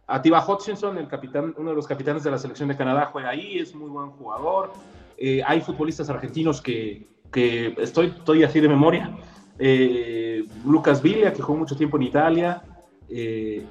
Atiba 0.08 0.46
Hutchinson, 0.46 0.98
el 0.98 1.08
capitán, 1.08 1.54
uno 1.58 1.70
de 1.72 1.76
los 1.76 1.88
capitanes 1.88 2.24
de 2.24 2.32
la 2.32 2.38
selección 2.38 2.70
de 2.70 2.76
Canadá, 2.78 3.10
juega 3.12 3.30
ahí, 3.30 3.58
es 3.60 3.74
muy 3.76 3.90
buen 3.90 4.10
jugador. 4.12 4.72
Eh, 5.26 5.42
hay 5.46 5.62
futbolistas 5.62 6.10
argentinos 6.10 6.62
que, 6.62 7.08
que 7.32 7.74
estoy, 7.78 8.08
estoy 8.08 8.44
así 8.44 8.60
de 8.60 8.68
memoria. 8.68 9.10
Eh, 9.58 10.44
Lucas 10.66 11.02
Villa, 11.02 11.32
que 11.32 11.42
jugó 11.42 11.60
mucho 11.60 11.78
tiempo 11.78 11.96
en 11.96 12.04
Italia. 12.04 12.62
eh, 13.10 13.64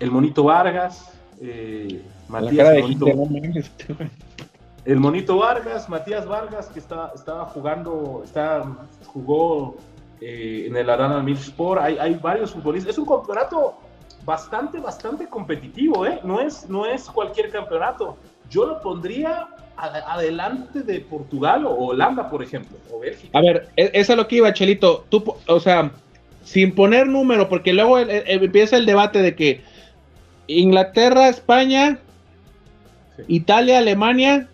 el 0.00 0.10
Monito 0.10 0.44
Vargas. 0.44 1.12
eh, 1.42 2.00
Matías 2.28 2.68
de 2.72 2.80
Monito- 2.82 3.04
el 4.86 4.98
Monito 4.98 5.36
Vargas, 5.36 5.88
Matías 5.90 6.26
Vargas, 6.26 6.68
que 6.68 6.78
está, 6.78 7.12
estaba 7.14 7.44
jugando, 7.46 8.22
está, 8.24 8.64
jugó 9.06 9.76
en 10.22 10.74
el 10.74 10.88
Arana 10.88 11.22
Milsport. 11.22 11.82
Hay, 11.82 11.98
hay 11.98 12.14
varios 12.14 12.52
futbolistas. 12.52 12.92
Es 12.92 12.98
un 12.98 13.04
campeonato 13.04 13.74
bastante, 14.24 14.80
bastante 14.80 15.28
competitivo, 15.28 16.06
¿eh? 16.06 16.20
No 16.24 16.40
es, 16.40 16.66
no 16.70 16.86
es 16.86 17.10
cualquier 17.10 17.50
campeonato. 17.50 18.16
Yo 18.48 18.64
lo 18.64 18.80
pondría 18.80 19.48
adelante 19.76 20.82
de 20.82 21.00
Portugal 21.00 21.66
o 21.66 21.74
Holanda, 21.74 22.30
por 22.30 22.42
ejemplo, 22.42 22.76
o 22.92 23.00
Bélgica. 23.00 23.36
A 23.36 23.42
ver, 23.42 23.68
e- 23.76 23.90
eso 23.94 24.12
es 24.12 24.16
lo 24.16 24.28
que 24.28 24.36
iba, 24.36 24.52
Chelito. 24.52 25.04
Tú, 25.08 25.24
o 25.46 25.60
sea, 25.60 25.90
sin 26.44 26.74
poner 26.74 27.06
número, 27.06 27.48
porque 27.48 27.72
luego 27.72 27.98
el- 27.98 28.10
el- 28.10 28.44
empieza 28.44 28.76
el 28.76 28.86
debate 28.86 29.20
de 29.20 29.34
que 29.34 29.62
Inglaterra, 30.46 31.28
España, 31.28 31.98
Italia, 33.28 33.78
Alemania 33.78 34.48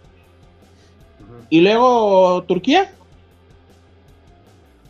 y 1.48 1.60
luego 1.60 2.42
Turquía. 2.44 2.92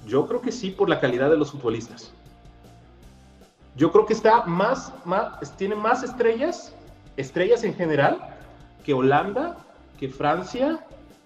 Yo 0.06 0.26
creo 0.26 0.40
que 0.40 0.52
sí 0.52 0.70
por 0.70 0.88
la 0.88 1.00
calidad 1.00 1.30
de 1.30 1.36
los 1.36 1.52
futbolistas. 1.52 2.12
Yo 3.76 3.92
creo 3.92 4.04
que 4.06 4.12
está 4.12 4.44
más, 4.44 4.92
más, 5.04 5.56
tiene 5.56 5.74
más 5.74 6.02
estrellas, 6.02 6.74
estrellas 7.16 7.64
en 7.64 7.74
general, 7.74 8.18
que 8.84 8.92
Holanda, 8.92 9.56
que 10.00 10.08
Francia, 10.08 10.80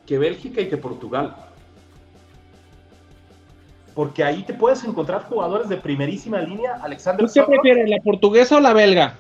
que 0.05 0.19
Bélgica 0.19 0.61
y 0.61 0.69
que 0.69 0.77
Portugal. 0.77 1.37
Porque 3.95 4.25
ahí 4.25 4.43
te 4.43 4.53
puedes 4.53 4.83
encontrar 4.85 5.23
jugadores 5.29 5.69
de 5.69 5.77
primerísima 5.77 6.41
línea. 6.41 6.81
Alexander 6.83 7.25
¿Tú 7.27 7.33
qué 7.33 7.41
Sokol. 7.41 7.55
prefieres, 7.61 7.89
la 7.89 7.99
portuguesa 8.03 8.57
o 8.57 8.61
la 8.61 8.73
belga? 8.75 9.17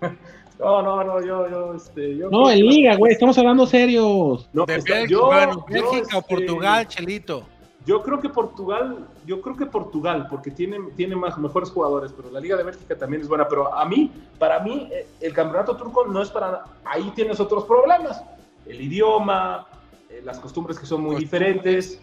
No, 0.58 0.80
no, 0.80 1.04
no, 1.04 1.20
yo, 1.20 1.50
yo, 1.50 1.74
este, 1.74 2.16
yo 2.16 2.30
No, 2.30 2.50
en 2.50 2.60
liga, 2.60 2.96
güey, 2.96 3.12
estamos 3.12 3.36
hablando 3.36 3.66
serios. 3.66 4.48
No, 4.54 4.64
De 4.64 4.76
está- 4.76 4.94
Bélgica, 4.94 5.10
yo- 5.12 5.26
bueno, 5.26 5.52
yo, 5.52 5.64
Bélgica 5.68 6.16
o 6.16 6.20
este, 6.20 6.34
Portugal, 6.34 6.88
Chelito. 6.88 7.42
Yo 7.86 8.02
creo 8.02 8.18
que 8.20 8.28
Portugal, 8.28 9.06
yo 9.24 9.40
creo 9.40 9.56
que 9.56 9.64
Portugal, 9.64 10.26
porque 10.28 10.50
tiene, 10.50 10.76
tiene 10.96 11.14
más, 11.14 11.38
mejores 11.38 11.70
jugadores, 11.70 12.12
pero 12.12 12.30
la 12.32 12.40
Liga 12.40 12.56
de 12.56 12.64
Bélgica 12.64 12.96
también 12.98 13.22
es 13.22 13.28
buena. 13.28 13.46
Pero 13.46 13.72
a 13.72 13.84
mí, 13.86 14.10
para 14.40 14.58
mí, 14.58 14.88
eh, 14.92 15.06
el 15.20 15.32
campeonato 15.32 15.76
turco 15.76 16.04
no 16.04 16.20
es 16.20 16.28
para. 16.28 16.64
Ahí 16.84 17.12
tienes 17.14 17.38
otros 17.38 17.62
problemas. 17.64 18.20
El 18.66 18.80
idioma, 18.80 19.68
eh, 20.10 20.20
las 20.24 20.40
costumbres 20.40 20.80
que 20.80 20.84
son 20.86 21.00
muy 21.00 21.14
diferentes, 21.14 22.00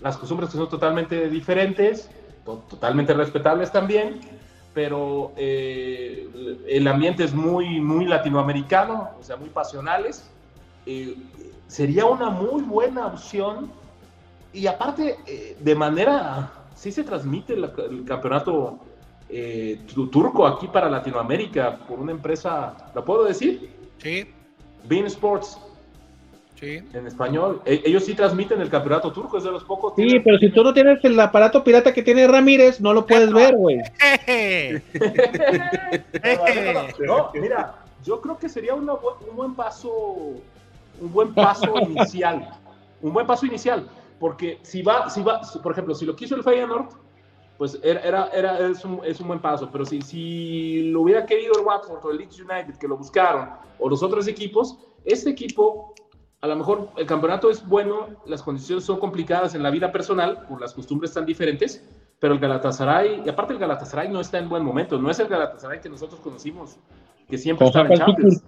las 0.00 0.16
costumbres 0.16 0.48
que 0.50 0.56
son 0.56 0.70
totalmente 0.70 1.28
diferentes, 1.28 2.08
to- 2.46 2.64
totalmente 2.70 3.12
respetables 3.12 3.70
también, 3.70 4.20
pero 4.72 5.32
eh, 5.36 6.62
el 6.66 6.88
ambiente 6.88 7.24
es 7.24 7.34
muy, 7.34 7.78
muy 7.78 8.06
latinoamericano, 8.06 9.10
o 9.20 9.22
sea, 9.22 9.36
muy 9.36 9.50
pasionales. 9.50 10.30
Eh, 10.86 11.14
sería 11.68 12.06
una 12.06 12.30
muy 12.30 12.62
buena 12.62 13.06
opción 13.06 13.70
y 14.54 14.66
aparte, 14.66 15.16
eh, 15.26 15.56
de 15.60 15.74
manera, 15.74 16.50
sí 16.74 16.92
se 16.92 17.04
transmite 17.04 17.56
la- 17.56 17.72
el, 17.90 18.04
campeonato 18.04 18.78
eh, 19.28 19.80
tu- 19.92 20.08
turco 20.08 20.46
aquí 20.46 20.68
para 20.68 20.88
Latinoamérica 20.88 21.78
por 21.88 21.98
una 21.98 22.12
empresa, 22.12 22.74
¿la 22.94 23.02
puedo 23.04 23.24
decir? 23.24 23.70
Sí, 23.98 24.26
Bean 24.86 25.06
Sports, 25.06 25.58
sí. 26.60 26.80
en 26.92 27.06
español. 27.06 27.62
E- 27.64 27.82
ellos 27.84 28.04
sí 28.04 28.14
transmiten 28.14 28.60
el 28.60 28.68
campeonato 28.70 29.10
turco, 29.12 29.38
es 29.38 29.44
de 29.44 29.50
los 29.50 29.64
pocos. 29.64 29.94
Sí, 29.96 30.20
pero 30.20 30.38
si 30.38 30.50
tú 30.50 30.62
no 30.62 30.72
tienes 30.74 31.02
el 31.04 31.18
aparato 31.18 31.64
pirata 31.64 31.92
que 31.92 32.02
tiene 32.02 32.26
Ramírez, 32.28 32.80
no 32.80 32.92
lo 32.92 33.06
puedes 33.06 33.32
ver, 33.32 33.56
güey. 33.56 33.80
No, 37.06 37.30
mira, 37.34 37.74
yo 38.04 38.20
creo 38.20 38.38
que 38.38 38.48
sería 38.48 38.74
una 38.74 38.92
bu- 38.92 39.16
un 39.28 39.36
buen 39.36 39.54
paso, 39.54 39.90
un 41.00 41.12
buen 41.12 41.34
paso 41.34 41.74
inicial, 41.88 42.48
un 43.02 43.12
buen 43.12 43.26
paso 43.26 43.46
inicial, 43.46 43.88
porque 44.24 44.58
si 44.62 44.80
va, 44.80 45.10
si 45.10 45.22
va, 45.22 45.42
por 45.62 45.72
ejemplo, 45.72 45.94
si 45.94 46.06
lo 46.06 46.16
quiso 46.16 46.34
el 46.34 46.42
Feyenoord, 46.42 46.86
pues 47.58 47.78
era, 47.82 48.00
era, 48.00 48.28
era- 48.28 48.58
es, 48.70 48.82
un, 48.82 49.00
es 49.04 49.20
un 49.20 49.28
buen 49.28 49.38
paso, 49.38 49.68
pero 49.70 49.84
si, 49.84 50.00
si 50.00 50.84
lo 50.92 51.02
hubiera 51.02 51.26
querido 51.26 51.52
el 51.58 51.66
Watford 51.66 52.02
o 52.06 52.10
el 52.10 52.16
Leeds 52.16 52.40
United, 52.40 52.74
que 52.80 52.88
lo 52.88 52.96
buscaron, 52.96 53.50
o 53.78 53.86
los 53.86 54.02
otros 54.02 54.26
equipos, 54.26 54.78
este 55.04 55.28
equipo, 55.28 55.92
a 56.40 56.46
lo 56.46 56.56
mejor 56.56 56.88
el 56.96 57.04
campeonato 57.04 57.50
es 57.50 57.68
bueno, 57.68 58.06
las 58.24 58.42
condiciones 58.42 58.86
son 58.86 58.98
complicadas 58.98 59.54
en 59.54 59.62
la 59.62 59.68
vida 59.68 59.92
personal, 59.92 60.46
por 60.48 60.58
las 60.58 60.72
costumbres 60.72 61.12
tan 61.12 61.26
diferentes, 61.26 61.86
pero 62.18 62.32
el 62.32 62.40
Galatasaray, 62.40 63.24
y 63.26 63.28
aparte 63.28 63.52
el 63.52 63.58
Galatasaray 63.58 64.08
no 64.08 64.20
está 64.22 64.38
en 64.38 64.48
buen 64.48 64.64
momento, 64.64 64.96
no 64.98 65.10
es 65.10 65.18
el 65.18 65.28
Galatasaray 65.28 65.82
que 65.82 65.90
nosotros 65.90 66.18
conocimos, 66.20 66.78
que 67.28 67.36
siempre 67.36 67.66
está 67.66 67.82
en 67.82 67.92
Champions. 67.98 68.42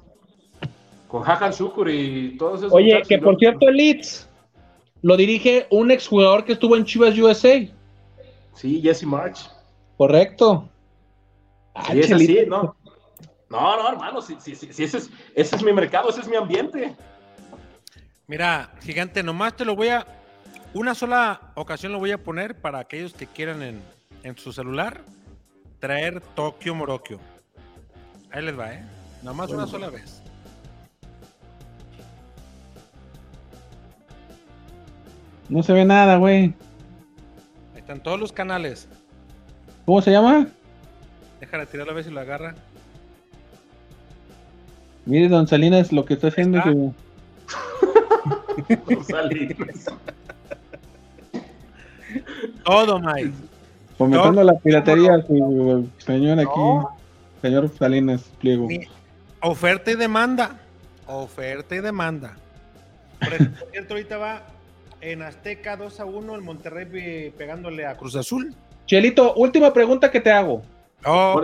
con 1.06 1.22
Hakan 1.22 1.50
Shukur 1.52 1.90
y 1.90 2.38
todos 2.38 2.60
esos. 2.60 2.72
Oye, 2.72 3.02
que 3.06 3.18
por 3.18 3.36
cierto, 3.36 3.68
el 3.68 3.76
Leeds 3.76 4.30
lo 5.02 5.16
dirige 5.16 5.66
un 5.70 5.90
exjugador 5.90 6.44
que 6.44 6.52
estuvo 6.52 6.76
en 6.76 6.84
Chivas 6.84 7.16
USA. 7.18 7.66
Sí, 8.54 8.80
Jesse 8.82 9.04
March. 9.04 9.50
Correcto. 9.96 10.68
Ah, 11.74 11.88
Sí, 11.92 12.00
es 12.00 12.12
así. 12.12 12.38
¿no? 12.46 12.76
No, 13.48 13.76
no, 13.76 13.88
hermano, 13.88 14.20
sí, 14.20 14.36
sí, 14.40 14.54
sí, 14.56 14.72
sí, 14.72 14.84
ese, 14.84 14.98
es, 14.98 15.10
ese 15.34 15.56
es 15.56 15.62
mi 15.62 15.72
mercado, 15.72 16.08
ese 16.10 16.20
es 16.20 16.28
mi 16.28 16.36
ambiente. 16.36 16.96
Mira, 18.26 18.72
gigante, 18.82 19.22
nomás 19.22 19.54
te 19.56 19.64
lo 19.64 19.76
voy 19.76 19.88
a. 19.88 20.06
Una 20.74 20.94
sola 20.94 21.52
ocasión 21.54 21.92
lo 21.92 21.98
voy 21.98 22.10
a 22.10 22.22
poner 22.22 22.60
para 22.60 22.80
aquellos 22.80 23.14
que 23.14 23.26
quieran 23.26 23.62
en, 23.62 23.80
en 24.24 24.36
su 24.36 24.52
celular 24.52 25.02
traer 25.78 26.20
Tokio 26.20 26.74
Morokio. 26.74 27.20
Ahí 28.30 28.44
les 28.44 28.58
va, 28.58 28.74
¿eh? 28.74 28.84
Nomás 29.22 29.50
una 29.50 29.66
sola 29.66 29.88
vez. 29.90 30.22
No 35.48 35.62
se 35.62 35.72
ve 35.72 35.84
nada, 35.84 36.16
güey. 36.16 36.54
Ahí 37.74 37.78
están 37.80 38.00
todos 38.00 38.18
los 38.18 38.32
canales. 38.32 38.88
¿Cómo 39.84 40.02
se 40.02 40.10
llama? 40.10 40.48
Déjala 41.40 41.66
tirarlo 41.66 41.92
a 41.92 41.94
ver 41.94 42.04
si 42.04 42.10
lo 42.10 42.20
agarra. 42.20 42.54
Mire, 45.04 45.28
don 45.28 45.46
Salinas, 45.46 45.92
lo 45.92 46.04
que 46.04 46.14
está 46.14 46.28
haciendo. 46.28 46.58
está. 46.58 46.72
su- 46.72 46.94
Salinas. 49.08 49.86
Todo, 52.64 52.98
Mike. 53.00 53.32
Fomentando 53.96 54.42
No. 54.44 54.52
la 54.52 54.58
piratería, 54.58 55.22
señor 55.98 56.40
aquí. 56.40 56.60
Señor 57.42 57.70
Salinas, 57.78 58.22
pliego. 58.40 58.66
Mi- 58.66 58.80
Oferta 59.42 59.90
y 59.92 59.94
demanda. 59.94 60.58
Oferta 61.06 61.76
y 61.76 61.80
demanda. 61.80 62.36
Por 63.20 63.32
ejemplo, 63.34 63.64
ahorita 63.90 64.16
va 64.18 64.42
en 65.00 65.22
Azteca 65.22 65.76
2 65.76 66.00
a 66.00 66.04
1 66.04 66.34
el 66.34 66.42
Monterrey 66.42 66.86
eh, 66.94 67.32
pegándole 67.36 67.86
a 67.86 67.96
Cruz 67.96 68.16
Azul. 68.16 68.54
Chelito, 68.86 69.34
última 69.34 69.72
pregunta 69.72 70.10
que 70.10 70.20
te 70.20 70.30
hago. 70.32 70.62
Oh, 71.04 71.40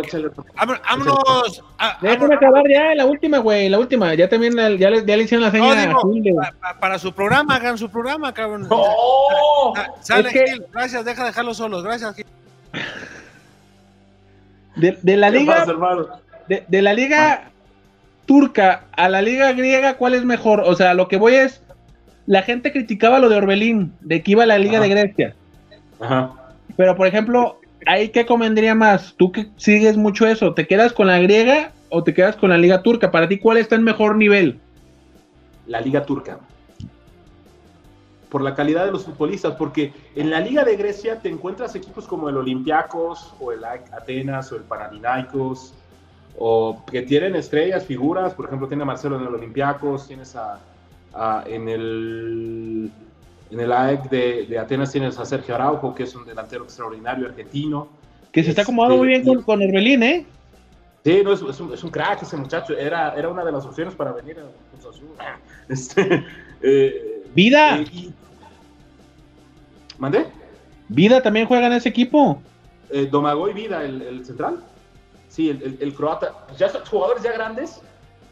vámonos. 0.84 1.62
Ah, 1.78 1.98
Déjame 2.00 2.16
vámonos. 2.20 2.36
acabar 2.36 2.62
ya, 2.68 2.94
la 2.96 3.04
última, 3.06 3.38
güey, 3.38 3.68
la 3.68 3.78
última. 3.78 4.12
Ya 4.14 4.28
también 4.28 4.56
la- 4.56 4.70
ya, 4.70 4.90
le, 4.90 5.04
ya 5.04 5.16
le 5.16 5.22
hicieron 5.24 5.42
la 5.42 5.50
No, 5.56 5.70
señal. 5.72 5.94
digo, 6.22 6.40
pa- 6.60 6.78
para 6.80 6.98
su 6.98 7.12
programa, 7.12 7.56
hagan 7.56 7.78
su 7.78 7.88
programa, 7.90 8.32
cabrón. 8.32 8.66
¡Oh! 8.70 9.72
Ah, 9.76 9.88
Sale, 10.00 10.28
Es 10.28 10.32
que- 10.34 10.46
Gil, 10.52 10.66
gracias, 10.72 11.04
deja 11.04 11.22
de 11.22 11.28
dejarlos 11.28 11.56
solos, 11.58 11.84
gracias, 11.84 12.14
Gil. 12.16 12.26
De, 14.76 14.98
de 15.02 15.16
la 15.16 15.30
¿Qué 15.30 15.38
liga, 15.38 15.66
de, 16.48 16.64
de 16.66 16.82
la 16.82 16.94
liga 16.94 17.50
turca 18.26 18.84
a 18.92 19.08
la 19.08 19.20
liga 19.20 19.52
griega, 19.52 19.94
¿cuál 19.96 20.14
es 20.14 20.24
mejor? 20.24 20.60
O 20.60 20.74
sea, 20.74 20.94
lo 20.94 21.08
que 21.08 21.18
voy 21.18 21.34
es, 21.34 21.62
la 22.26 22.42
gente 22.42 22.72
criticaba 22.72 23.18
lo 23.18 23.28
de 23.28 23.36
Orbelín, 23.36 23.92
de 24.00 24.22
que 24.22 24.32
iba 24.32 24.44
a 24.44 24.46
la 24.46 24.58
liga 24.58 24.78
Ajá. 24.78 24.82
de 24.82 24.88
Grecia. 24.88 25.34
Ajá. 26.00 26.32
Pero, 26.76 26.96
por 26.96 27.06
ejemplo, 27.06 27.60
¿ahí 27.86 28.08
qué 28.10 28.26
convendría 28.26 28.74
más? 28.74 29.14
Tú 29.16 29.32
que 29.32 29.48
sigues 29.56 29.96
mucho 29.96 30.26
eso, 30.26 30.54
¿te 30.54 30.66
quedas 30.66 30.92
con 30.92 31.06
la 31.06 31.18
griega 31.18 31.72
o 31.90 32.02
te 32.02 32.14
quedas 32.14 32.36
con 32.36 32.50
la 32.50 32.58
liga 32.58 32.82
turca? 32.82 33.10
Para 33.10 33.28
ti, 33.28 33.38
¿cuál 33.38 33.58
está 33.58 33.74
en 33.74 33.84
mejor 33.84 34.16
nivel? 34.16 34.58
La 35.66 35.80
Liga 35.80 36.04
Turca. 36.04 36.38
Por 38.28 38.42
la 38.42 38.54
calidad 38.54 38.86
de 38.86 38.92
los 38.92 39.04
futbolistas, 39.04 39.54
porque 39.56 39.92
en 40.16 40.30
la 40.30 40.40
Liga 40.40 40.64
de 40.64 40.76
Grecia 40.76 41.20
te 41.20 41.28
encuentras 41.28 41.74
equipos 41.74 42.06
como 42.06 42.28
el 42.28 42.36
Olympiacos 42.36 43.34
o 43.38 43.52
el 43.52 43.62
Atenas 43.64 44.50
o 44.52 44.56
el 44.56 44.62
Panathinaikos, 44.62 45.74
o 46.38 46.82
que 46.90 47.02
tienen 47.02 47.36
estrellas, 47.36 47.84
figuras, 47.84 48.32
por 48.32 48.46
ejemplo, 48.46 48.66
tiene 48.66 48.84
a 48.84 48.86
Marcelo 48.86 49.20
en 49.20 49.26
el 49.26 49.34
Olympiacos, 49.34 50.08
tienes 50.08 50.34
a, 50.34 50.58
en 51.46 51.68
el 51.68 52.90
en 53.50 53.60
el 53.60 53.70
AEK 53.72 54.08
de, 54.08 54.46
de 54.46 54.58
Atenas 54.58 54.90
tienes 54.92 55.18
a 55.18 55.26
Sergio 55.26 55.54
Araujo, 55.54 55.94
que 55.94 56.04
es 56.04 56.14
un 56.14 56.24
delantero 56.24 56.64
extraordinario 56.64 57.26
argentino. 57.28 57.88
Que 58.32 58.42
se 58.42 58.50
está 58.50 58.62
acomodando 58.62 58.94
Este, 58.94 59.04
muy 59.04 59.08
bien 59.08 59.24
con, 59.26 59.42
con 59.44 59.62
Orbelín, 59.62 60.02
¿eh? 60.02 60.26
Sí, 61.04 61.20
no, 61.22 61.32
es, 61.34 61.42
es 61.42 61.60
un, 61.60 61.74
es 61.74 61.84
un 61.84 61.90
crack 61.90 62.22
ese 62.22 62.36
muchacho. 62.38 62.74
Era, 62.76 63.14
era 63.14 63.28
una 63.28 63.44
de 63.44 63.52
las 63.52 63.66
opciones 63.66 63.94
para 63.94 64.12
venir 64.12 64.38
a 64.38 64.44
Cruz 64.80 64.94
Azul. 64.94 65.08
Este, 65.68 66.24
eh, 66.62 67.22
Vida, 67.34 67.78
eh, 67.78 67.84
y- 67.92 68.12
¿Mandé? 69.98 70.26
Vida 70.88 71.22
también 71.22 71.46
juega 71.46 71.66
en 71.66 71.74
ese 71.74 71.88
equipo. 71.88 72.40
Eh, 72.90 73.06
Domagoj 73.10 73.52
Vida, 73.52 73.84
el, 73.84 74.02
el 74.02 74.24
central. 74.24 74.62
Sí, 75.28 75.50
el, 75.50 75.62
el- 75.62 75.78
el 75.80 75.94
croata. 75.94 76.46
Ya 76.58 76.68
son 76.68 76.84
jugadores 76.86 77.22
ya 77.22 77.32
grandes, 77.32 77.80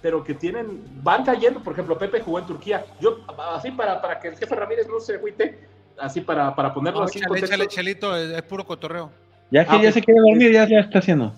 pero 0.02 0.24
que 0.24 0.34
tienen, 0.34 0.82
van 1.02 1.24
cayendo. 1.24 1.60
Por 1.62 1.72
ejemplo, 1.74 1.98
Pepe 1.98 2.20
jugó 2.20 2.38
en 2.38 2.46
Turquía. 2.46 2.84
Yo, 3.00 3.18
así 3.54 3.70
para, 3.70 4.00
para 4.00 4.18
que 4.18 4.28
el 4.28 4.36
jefe 4.36 4.54
Ramírez 4.54 4.88
no 4.88 4.98
se 5.00 5.14
agüite, 5.16 5.58
así 5.98 6.20
para, 6.20 6.54
para 6.54 6.72
ponerlo 6.72 7.00
No, 7.00 7.04
así 7.06 7.20
contexto. 7.20 7.46
échale, 7.46 7.66
Chelito, 7.68 8.16
es, 8.16 8.30
es 8.30 8.42
puro 8.42 8.64
cotorreo. 8.64 9.10
Ya 9.50 9.64
que 9.64 9.76
Ah, 9.76 9.82
ya 9.82 9.92
se 9.92 10.02
quiere 10.02 10.20
dormir, 10.20 10.52
ya, 10.52 10.66
ya 10.68 10.78
está 10.80 11.00
haciendo. 11.00 11.32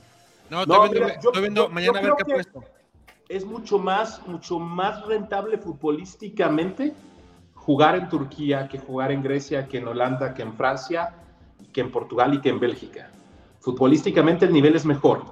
No, 0.51 0.64
No, 0.66 0.84
estoy 0.84 0.90
viendo, 0.90 1.06
mira, 1.09 1.20
yo- 1.20 1.30
estoy 1.30 1.43
viendo 1.43 1.62
yo- 1.62 1.68
mañana 1.70 1.93
yo 1.93 1.98
a 1.98 2.02
ver 2.02 2.12
qué 2.16 2.22
ha 2.22 2.34
puesto. 2.34 2.64
es 3.28 3.44
mucho 3.47 3.78
más, 3.78 4.26
mucho 4.26 4.59
más 4.59 5.06
rentable 5.06 5.56
futbolísticamente 5.56 6.93
jugar 7.55 7.97
en 7.97 8.09
Turquía 8.09 8.68
que 8.68 8.78
jugar 8.78 9.12
en 9.12 9.22
Grecia, 9.22 9.66
que 9.66 9.78
en 9.78 9.89
Holanda, 9.89 10.34
que 10.34 10.43
en 10.43 10.52
Francia, 10.55 11.14
que 11.72 11.80
en 11.80 11.90
Portugal 11.90 12.34
y 12.34 12.40
que 12.40 12.51
en 12.51 12.60
Bélgica. 12.60 13.10
Futbolísticamente 13.60 14.44
el 14.44 14.52
nivel 14.52 14.76
es 14.76 14.84
mejor. 14.84 15.22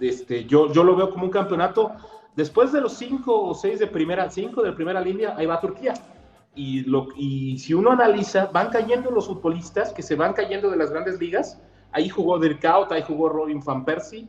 Este, 0.00 0.44
yo, 0.44 0.72
yo 0.72 0.84
lo 0.84 0.94
veo 0.96 1.10
como 1.10 1.24
un 1.24 1.30
campeonato. 1.30 1.92
Después 2.36 2.72
de 2.72 2.80
los 2.80 2.94
cinco 2.94 3.42
o 3.42 3.54
seis 3.54 3.78
de 3.78 3.86
primera, 3.86 4.28
cinco 4.30 4.62
de 4.62 4.72
primera 4.72 5.00
línea, 5.00 5.34
ahí 5.36 5.46
va 5.46 5.60
Turquía. 5.60 5.94
Y, 6.56 6.82
lo, 6.82 7.08
y 7.16 7.58
si 7.58 7.74
uno 7.74 7.90
analiza, 7.90 8.46
van 8.46 8.70
cayendo 8.70 9.10
los 9.10 9.26
futbolistas 9.26 9.92
que 9.92 10.02
se 10.02 10.14
van 10.16 10.32
cayendo 10.32 10.70
de 10.70 10.76
las 10.76 10.90
grandes 10.90 11.18
ligas. 11.20 11.60
Ahí 11.92 12.08
jugó 12.08 12.38
Dirkaut, 12.38 12.90
ahí 12.92 13.02
jugó 13.02 13.28
Robin 13.28 13.60
Van 13.64 13.84
Persie. 13.84 14.26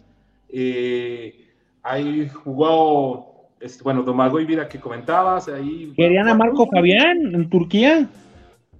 eh, 0.49 1.41
Ahí 1.87 2.27
jugó, 2.29 3.51
este, 3.59 3.83
bueno, 3.83 4.01
Domagoj 4.01 4.43
Vida 4.45 4.67
que 4.67 4.79
comentabas. 4.79 5.47
Ahí, 5.49 5.93
Querían 5.95 6.27
a 6.27 6.33
Marco 6.33 6.67
Fabián 6.67 7.35
en 7.35 7.47
Turquía. 7.47 8.09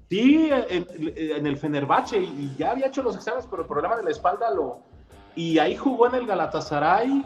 Sí, 0.10 0.50
en, 0.70 0.88
en 1.16 1.46
el 1.46 1.58
Fenerbahce 1.58 2.18
y 2.20 2.56
ya 2.58 2.72
había 2.72 2.88
hecho 2.88 3.04
los 3.04 3.16
exámenes, 3.16 3.48
pero 3.50 3.62
el 3.62 3.68
problema 3.68 3.96
de 3.96 4.04
la 4.04 4.10
espalda 4.10 4.52
lo... 4.52 4.80
Y 5.36 5.60
ahí 5.60 5.76
jugó 5.76 6.08
en 6.08 6.16
el 6.16 6.26
Galatasaray. 6.26 7.24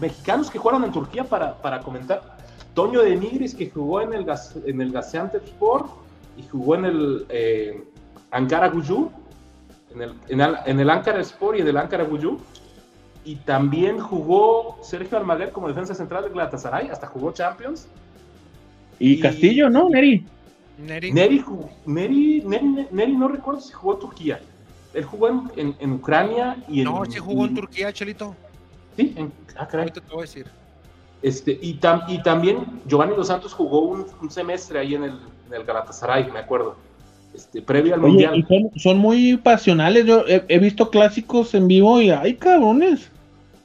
Mexicanos 0.00 0.50
que 0.50 0.58
jugaron 0.58 0.84
en 0.84 0.92
Turquía 0.92 1.24
para, 1.24 1.56
para 1.60 1.80
comentar. 1.80 2.36
Toño 2.74 3.02
de 3.02 3.14
Nigris 3.16 3.54
que 3.54 3.70
jugó 3.70 4.00
en 4.00 4.12
el, 4.14 4.24
Gas- 4.24 4.56
en 4.66 4.80
el 4.80 4.90
Gaziantepspor 4.92 5.86
y 6.36 6.42
jugó 6.48 6.74
en 6.74 6.84
el 6.86 7.26
eh, 7.28 7.84
Ankara 8.32 8.68
Guju, 8.68 9.10
en 9.94 10.02
el, 10.02 10.14
en, 10.28 10.40
el, 10.40 10.56
en 10.66 10.80
el 10.80 10.90
Ankara 10.90 11.20
Sport 11.20 11.58
y 11.58 11.60
en 11.60 11.68
el 11.68 11.76
Ankara 11.76 12.04
Guju. 12.04 12.38
Y 13.24 13.36
también 13.36 13.98
jugó 14.00 14.78
Sergio 14.82 15.16
Almaguer 15.16 15.50
como 15.52 15.68
defensa 15.68 15.94
central 15.94 16.24
del 16.24 16.32
Galatasaray, 16.34 16.88
hasta 16.88 17.06
jugó 17.06 17.32
Champions. 17.32 17.86
Y 18.98 19.20
Castillo, 19.20 19.70
¿no, 19.70 19.88
Neri? 19.88 20.26
Neri. 20.78 21.12
Neri, 21.12 21.38
jugó- 21.38 21.70
Neri, 21.86 22.42
Neri, 22.44 22.86
Neri 22.90 23.16
no 23.16 23.28
recuerdo 23.28 23.60
si 23.60 23.72
jugó 23.72 23.94
en 23.94 24.00
Turquía. 24.00 24.40
Él 24.92 25.04
jugó 25.04 25.28
en, 25.28 25.42
en- 25.56 25.76
en 25.78 25.92
Ucrania 25.92 26.56
y 26.68 26.80
en. 26.80 26.84
No, 26.86 27.04
sí 27.04 27.18
jugó 27.18 27.44
en 27.46 27.54
Turquía, 27.54 27.92
Chelito. 27.92 28.34
Sí, 28.96 29.12
en, 29.16 29.32
ah, 29.56 29.66
caray. 29.66 29.88
Ahorita 29.88 30.00
te 30.00 30.12
voy 30.12 30.18
a 30.18 30.22
decir. 30.22 30.46
Este, 31.22 31.58
y, 31.62 31.78
tam- 31.80 32.04
y 32.08 32.22
también 32.22 32.82
Giovanni 32.86 33.14
Dos 33.16 33.28
Santos 33.28 33.52
jugó 33.54 33.80
un, 33.80 34.04
un 34.20 34.30
semestre 34.30 34.78
ahí 34.78 34.94
en 34.94 35.04
el, 35.04 35.18
en 35.46 35.54
el 35.54 35.64
Galatasaray, 35.64 36.30
me 36.30 36.38
acuerdo. 36.38 36.76
Este, 37.34 37.62
previo 37.62 37.94
al 37.94 38.00
Oye, 38.04 38.10
Mundial. 38.28 38.36
y 38.38 38.42
son, 38.42 38.70
son 38.76 38.98
muy 38.98 39.36
pasionales. 39.38 40.04
Yo 40.06 40.20
he, 40.28 40.44
he 40.48 40.58
visto 40.58 40.90
clásicos 40.90 41.54
en 41.54 41.66
vivo 41.66 42.00
y 42.00 42.10
ay, 42.10 42.36
cabrones. 42.36 43.10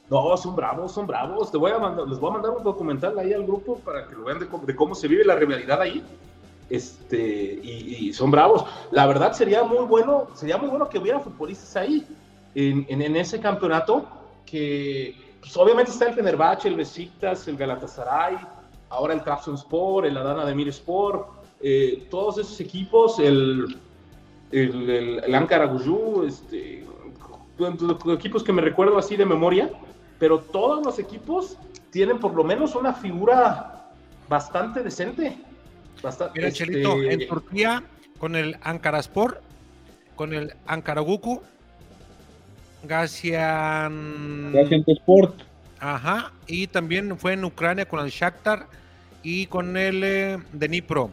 No, 0.08 0.36
son 0.36 0.56
bravos, 0.56 0.90
son 0.90 1.06
bravos. 1.06 1.52
Te 1.52 1.58
voy 1.58 1.70
a 1.70 1.78
mandar, 1.78 2.08
les 2.08 2.18
voy 2.18 2.30
a 2.30 2.32
mandar 2.32 2.50
un 2.50 2.64
documental 2.64 3.16
ahí 3.18 3.32
al 3.32 3.44
grupo 3.44 3.78
para 3.78 4.08
que 4.08 4.14
lo 4.16 4.24
vean 4.24 4.40
de 4.40 4.46
cómo, 4.48 4.64
de 4.66 4.74
cómo 4.74 4.94
se 4.96 5.06
vive 5.06 5.24
la 5.24 5.36
rivalidad 5.36 5.80
ahí. 5.80 6.02
Este, 6.68 7.60
y, 7.62 8.08
y 8.08 8.12
son 8.12 8.30
bravos. 8.30 8.64
La 8.90 9.06
verdad 9.06 9.32
sería 9.32 9.62
muy 9.64 9.84
bueno, 9.84 10.28
sería 10.34 10.56
muy 10.56 10.68
bueno 10.68 10.88
que 10.88 10.98
hubiera 10.98 11.20
futbolistas 11.20 11.76
ahí 11.76 12.06
en, 12.54 12.86
en- 12.88 13.02
en 13.02 13.16
ese 13.16 13.38
campeonato 13.40 14.06
que 14.50 15.14
pues, 15.40 15.56
obviamente 15.56 15.90
está 15.90 16.08
el 16.08 16.14
Fenerbahce, 16.14 16.68
el 16.68 16.76
Besiktas, 16.76 17.46
el 17.48 17.56
Galatasaray, 17.56 18.36
ahora 18.88 19.14
el 19.14 19.22
Trabzonspor, 19.22 20.06
el 20.06 20.16
Adana 20.16 20.44
Demirspor, 20.44 21.28
eh, 21.60 22.06
todos 22.10 22.38
esos 22.38 22.58
equipos, 22.60 23.18
el 23.18 23.78
el, 24.50 24.90
el, 24.90 25.24
el 25.24 25.34
Ankara 25.34 25.66
Guju, 25.66 26.24
este, 26.24 26.84
equipos 28.12 28.42
que 28.42 28.52
me 28.52 28.62
recuerdo 28.62 28.98
así 28.98 29.16
de 29.16 29.26
memoria, 29.26 29.70
pero 30.18 30.40
todos 30.40 30.84
los 30.84 30.98
equipos 30.98 31.56
tienen 31.90 32.18
por 32.18 32.34
lo 32.34 32.44
menos 32.44 32.74
una 32.74 32.92
figura 32.92 33.90
bastante 34.28 34.82
decente. 34.82 35.38
Bastante, 36.02 36.38
Mira, 36.38 36.48
este, 36.48 36.64
Chelito, 36.64 37.02
en 37.02 37.28
Turquía, 37.28 37.84
con 38.18 38.34
el 38.34 38.56
Ankaraspor, 38.62 39.40
con 40.16 40.32
el 40.32 40.54
Ankaraguku, 40.66 41.42
Gazian... 42.82 44.52
Gaziantepsport. 44.52 45.34
Ajá, 45.78 46.32
y 46.46 46.66
también 46.66 47.16
fue 47.18 47.32
en 47.32 47.44
Ucrania 47.44 47.86
con 47.86 48.00
el 48.00 48.10
Shakhtar 48.10 48.66
y 49.22 49.46
con 49.46 49.76
el 49.76 50.02
eh, 50.04 50.38
Dnipro. 50.52 51.10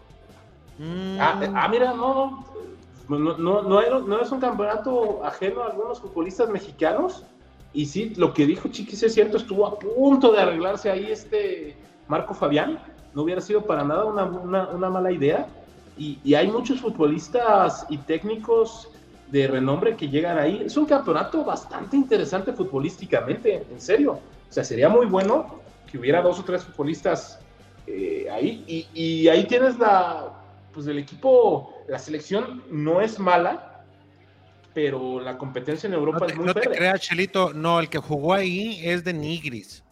Mm, 0.78 1.18
Ah, 1.20 1.40
eh, 1.42 1.52
ah, 1.56 1.68
mira, 1.70 1.94
no, 1.94 2.46
no, 3.08 3.38
no, 3.38 3.62
no, 3.64 4.00
no 4.02 4.22
es 4.22 4.32
un 4.32 4.40
campeonato 4.42 5.24
ajeno 5.24 5.62
a 5.64 5.68
algunos 5.68 6.02
futbolistas 6.02 6.50
mexicanos. 6.50 7.24
Y 7.74 7.86
sí, 7.86 8.14
lo 8.18 8.34
que 8.34 8.46
dijo 8.46 8.68
Chiquis 8.70 9.04
es 9.04 9.14
cierto, 9.14 9.38
estuvo 9.38 9.66
a 9.66 9.78
punto 9.80 10.32
de 10.34 10.42
arreglarse 10.42 10.90
ahí 10.90 11.12
este 11.12 11.78
Marco 12.08 12.34
Fabián. 12.34 12.80
No 13.14 13.24
hubiera 13.24 13.40
sido 13.42 13.66
para 13.66 13.84
nada 13.84 14.06
una, 14.06 14.26
una- 14.26 14.68
una 14.70 14.90
mala 14.90 15.12
idea. 15.12 15.48
Y, 15.98 16.20
y 16.24 16.34
hay 16.36 16.48
muchos 16.50 16.80
futbolistas 16.82 17.86
y 17.90 17.98
técnicos 18.00 18.90
de 19.32 19.48
renombre 19.48 19.96
que 19.96 20.08
llegan 20.08 20.38
ahí. 20.38 20.64
Es 20.66 20.78
un 20.78 20.86
campeonato 20.86 21.44
bastante 21.44 21.98
interesante 21.98 22.54
futbolísticamente, 22.54 23.66
en 23.72 23.82
serio. 23.82 24.14
O 24.14 24.54
sea, 24.54 24.64
sería 24.64 24.90
muy 24.90 25.06
bueno 25.06 25.62
que 25.92 25.98
hubiera 25.98 26.22
dos 26.22 26.40
o 26.40 26.44
tres 26.44 26.64
futbolistas 26.64 27.40
eh, 27.86 28.28
ahí. 28.32 28.64
Y, 28.68 28.88
y 28.94 29.28
ahí 29.28 29.46
tienes 29.46 29.78
la, 29.78 30.34
pues 30.74 30.88
el 30.88 30.98
equipo, 31.00 31.74
la 31.88 32.00
selección 32.00 32.64
no 32.72 33.02
es 33.02 33.20
mala, 33.20 33.84
pero 34.74 35.20
la 35.20 35.38
competencia 35.38 35.88
en 35.88 35.94
Europa 35.94 36.20
no 36.20 36.26
te, 36.28 36.32
es 36.34 36.38
muy 36.38 36.46
no 36.48 36.54
te 36.54 36.62
creas, 36.70 37.02
Chelito, 37.02 37.54
no, 37.54 37.80
el 37.80 37.90
que 37.90 37.98
jugó 37.98 38.34
ahí 38.34 38.80
es 38.84 39.04
de 39.04 39.14
Nigris. 39.14 39.84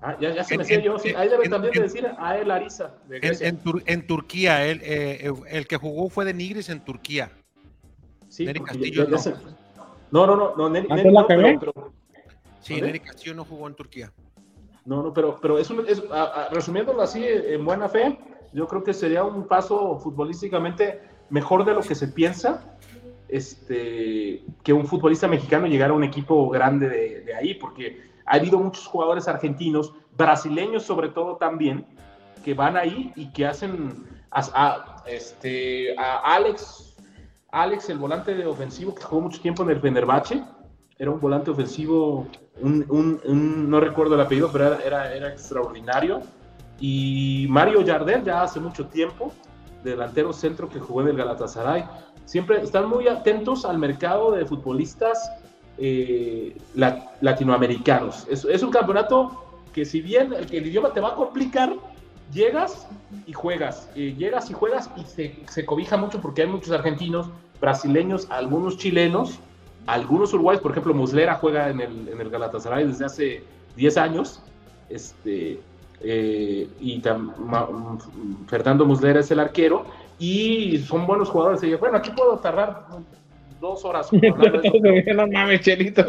Ah, 0.00 0.16
ya, 0.20 0.34
ya 0.34 0.44
se 0.44 0.54
En- 0.54 0.58
me 0.58 0.64
decía 0.64 0.78
en- 0.78 0.82
yo, 0.82 0.98
sí. 0.98 1.14
Ahí 1.16 1.28
debe 1.28 1.44
en- 1.44 1.50
también 1.50 1.72
de 1.74 1.80
decir 1.80 2.06
a 2.18 2.36
El 2.38 2.50
Ariza, 2.50 2.90
de 3.08 3.20
Tur- 3.20 3.82
en 3.86 4.06
Turquía, 4.06 4.66
el, 4.66 4.80
eh, 4.82 5.32
el 5.48 5.66
que 5.66 5.76
jugó 5.76 6.08
fue 6.10 6.24
de 6.24 6.34
Nigris 6.34 6.68
en 6.68 6.80
Turquía. 6.80 7.30
Sí, 8.34 8.44
Castillo 8.52 9.06
no. 9.08 9.18
se- 9.18 9.34
No, 10.10 10.26
no, 10.26 10.34
no, 10.36 10.66
¿Ah, 10.66 10.68
no, 10.68 11.26
pero, 11.26 11.26
cagué? 11.26 11.56
pero- 11.58 11.92
Sí. 12.60 12.80
Neri 12.80 12.98
Castillo 12.98 13.34
no 13.34 13.44
jugó 13.44 13.68
en 13.68 13.74
Turquía. 13.74 14.10
no, 14.86 15.02
no, 15.02 15.12
pero, 15.14 15.38
pero 15.40 15.58
es, 15.58 15.70
un- 15.70 15.86
es- 15.88 16.02
a- 16.10 16.24
a- 16.24 16.48
resumiéndolo 16.48 17.00
así 17.00 17.24
en 17.24 17.64
buena 17.64 17.88
fe, 17.88 18.18
yo 18.52 18.66
creo 18.68 18.82
que 18.84 18.92
sería 18.92 19.22
un 19.24 19.46
paso 19.46 19.98
futbolísticamente 20.00 21.00
mejor 21.30 21.64
de 21.64 21.72
lo 21.74 21.80
que 21.80 21.94
se 21.94 22.08
piensa, 22.08 22.76
este, 23.28 24.44
que 24.62 24.72
un 24.72 24.86
futbolista 24.86 25.26
mexicano 25.28 25.66
llegara 25.66 25.92
a 25.92 25.96
un 25.96 26.04
equipo 26.04 26.48
grande 26.50 26.88
de, 26.88 27.20
de 27.22 27.34
ahí, 27.34 27.54
porque 27.54 28.10
ha 28.26 28.34
habido 28.36 28.58
muchos 28.58 28.86
jugadores 28.86 29.26
argentinos, 29.28 29.94
brasileños 30.16 30.82
sobre 30.82 31.08
todo 31.08 31.36
también, 31.36 31.86
que 32.44 32.52
van 32.54 32.76
ahí 32.76 33.12
y 33.16 33.32
que 33.32 33.46
hacen 33.46 34.04
a, 34.30 34.40
a- 34.54 35.04
este, 35.06 35.96
a 35.98 36.34
Alex, 36.34 36.93
Alex, 37.54 37.88
el 37.90 37.98
volante 37.98 38.34
de 38.34 38.46
ofensivo 38.46 38.94
que 38.94 39.02
jugó 39.02 39.22
mucho 39.22 39.40
tiempo 39.40 39.62
en 39.62 39.70
el 39.70 39.80
Fenerbahce, 39.80 40.42
era 40.98 41.10
un 41.10 41.20
volante 41.20 41.50
ofensivo, 41.50 42.26
un, 42.60 42.84
un- 42.88 43.20
un- 43.24 43.70
no 43.70 43.80
recuerdo 43.80 44.14
el 44.16 44.20
apellido, 44.20 44.50
pero 44.52 44.66
era, 44.74 44.82
era, 44.84 45.14
era 45.14 45.28
extraordinario. 45.28 46.20
Y 46.80 47.46
Mario 47.50 47.82
Yardel, 47.82 48.24
ya 48.24 48.42
hace 48.42 48.58
mucho 48.60 48.86
tiempo, 48.86 49.32
delantero 49.84 50.32
centro 50.32 50.68
que 50.68 50.80
jugó 50.80 51.02
en 51.02 51.08
el 51.08 51.16
Galatasaray. 51.16 51.84
Siempre 52.24 52.60
están 52.62 52.88
muy 52.88 53.06
atentos 53.06 53.64
al 53.64 53.78
mercado 53.78 54.32
de 54.32 54.44
futbolistas 54.44 55.30
eh, 55.78 56.56
la- 56.74 57.12
latinoamericanos. 57.20 58.26
Es, 58.30 58.44
es 58.44 58.62
un 58.62 58.70
campeonato 58.70 59.30
que 59.72 59.84
si 59.84 60.00
bien 60.00 60.32
el, 60.32 60.52
el 60.54 60.66
idioma 60.66 60.92
te 60.92 61.00
va 61.00 61.10
a 61.10 61.14
complicar, 61.14 61.74
llegas 62.34 62.86
y 63.26 63.32
juegas, 63.32 63.88
eh, 63.94 64.14
llegas 64.18 64.50
y 64.50 64.52
juegas 64.52 64.90
y 64.96 65.04
se, 65.04 65.34
se 65.48 65.64
cobija 65.64 65.96
mucho 65.96 66.20
porque 66.20 66.42
hay 66.42 66.48
muchos 66.48 66.72
argentinos, 66.72 67.30
brasileños, 67.60 68.26
algunos 68.30 68.76
chilenos, 68.76 69.38
algunos 69.86 70.32
uruguayos, 70.34 70.60
por 70.62 70.72
ejemplo, 70.72 70.92
Muslera 70.94 71.36
juega 71.36 71.68
en 71.70 71.80
el, 71.80 72.08
en 72.08 72.20
el 72.20 72.28
Galatasaray 72.30 72.86
desde 72.86 73.04
hace 73.04 73.42
10 73.76 73.96
años, 73.96 74.42
este, 74.90 75.60
eh, 76.00 76.68
y 76.80 77.00
tam- 77.00 77.36
ma- 77.36 77.68
Fernando 78.48 78.84
Muslera 78.84 79.20
es 79.20 79.30
el 79.30 79.40
arquero, 79.40 79.86
y 80.18 80.78
son 80.78 81.06
buenos 81.06 81.28
jugadores. 81.28 81.62
Y 81.64 81.70
yo, 81.70 81.78
bueno, 81.78 81.96
aquí 81.98 82.10
puedo 82.10 82.38
tardar 82.38 82.86
dos 83.60 83.84
horas. 83.84 84.08
no 84.12 85.26
mames, 85.26 85.60
Chelito. 85.62 86.04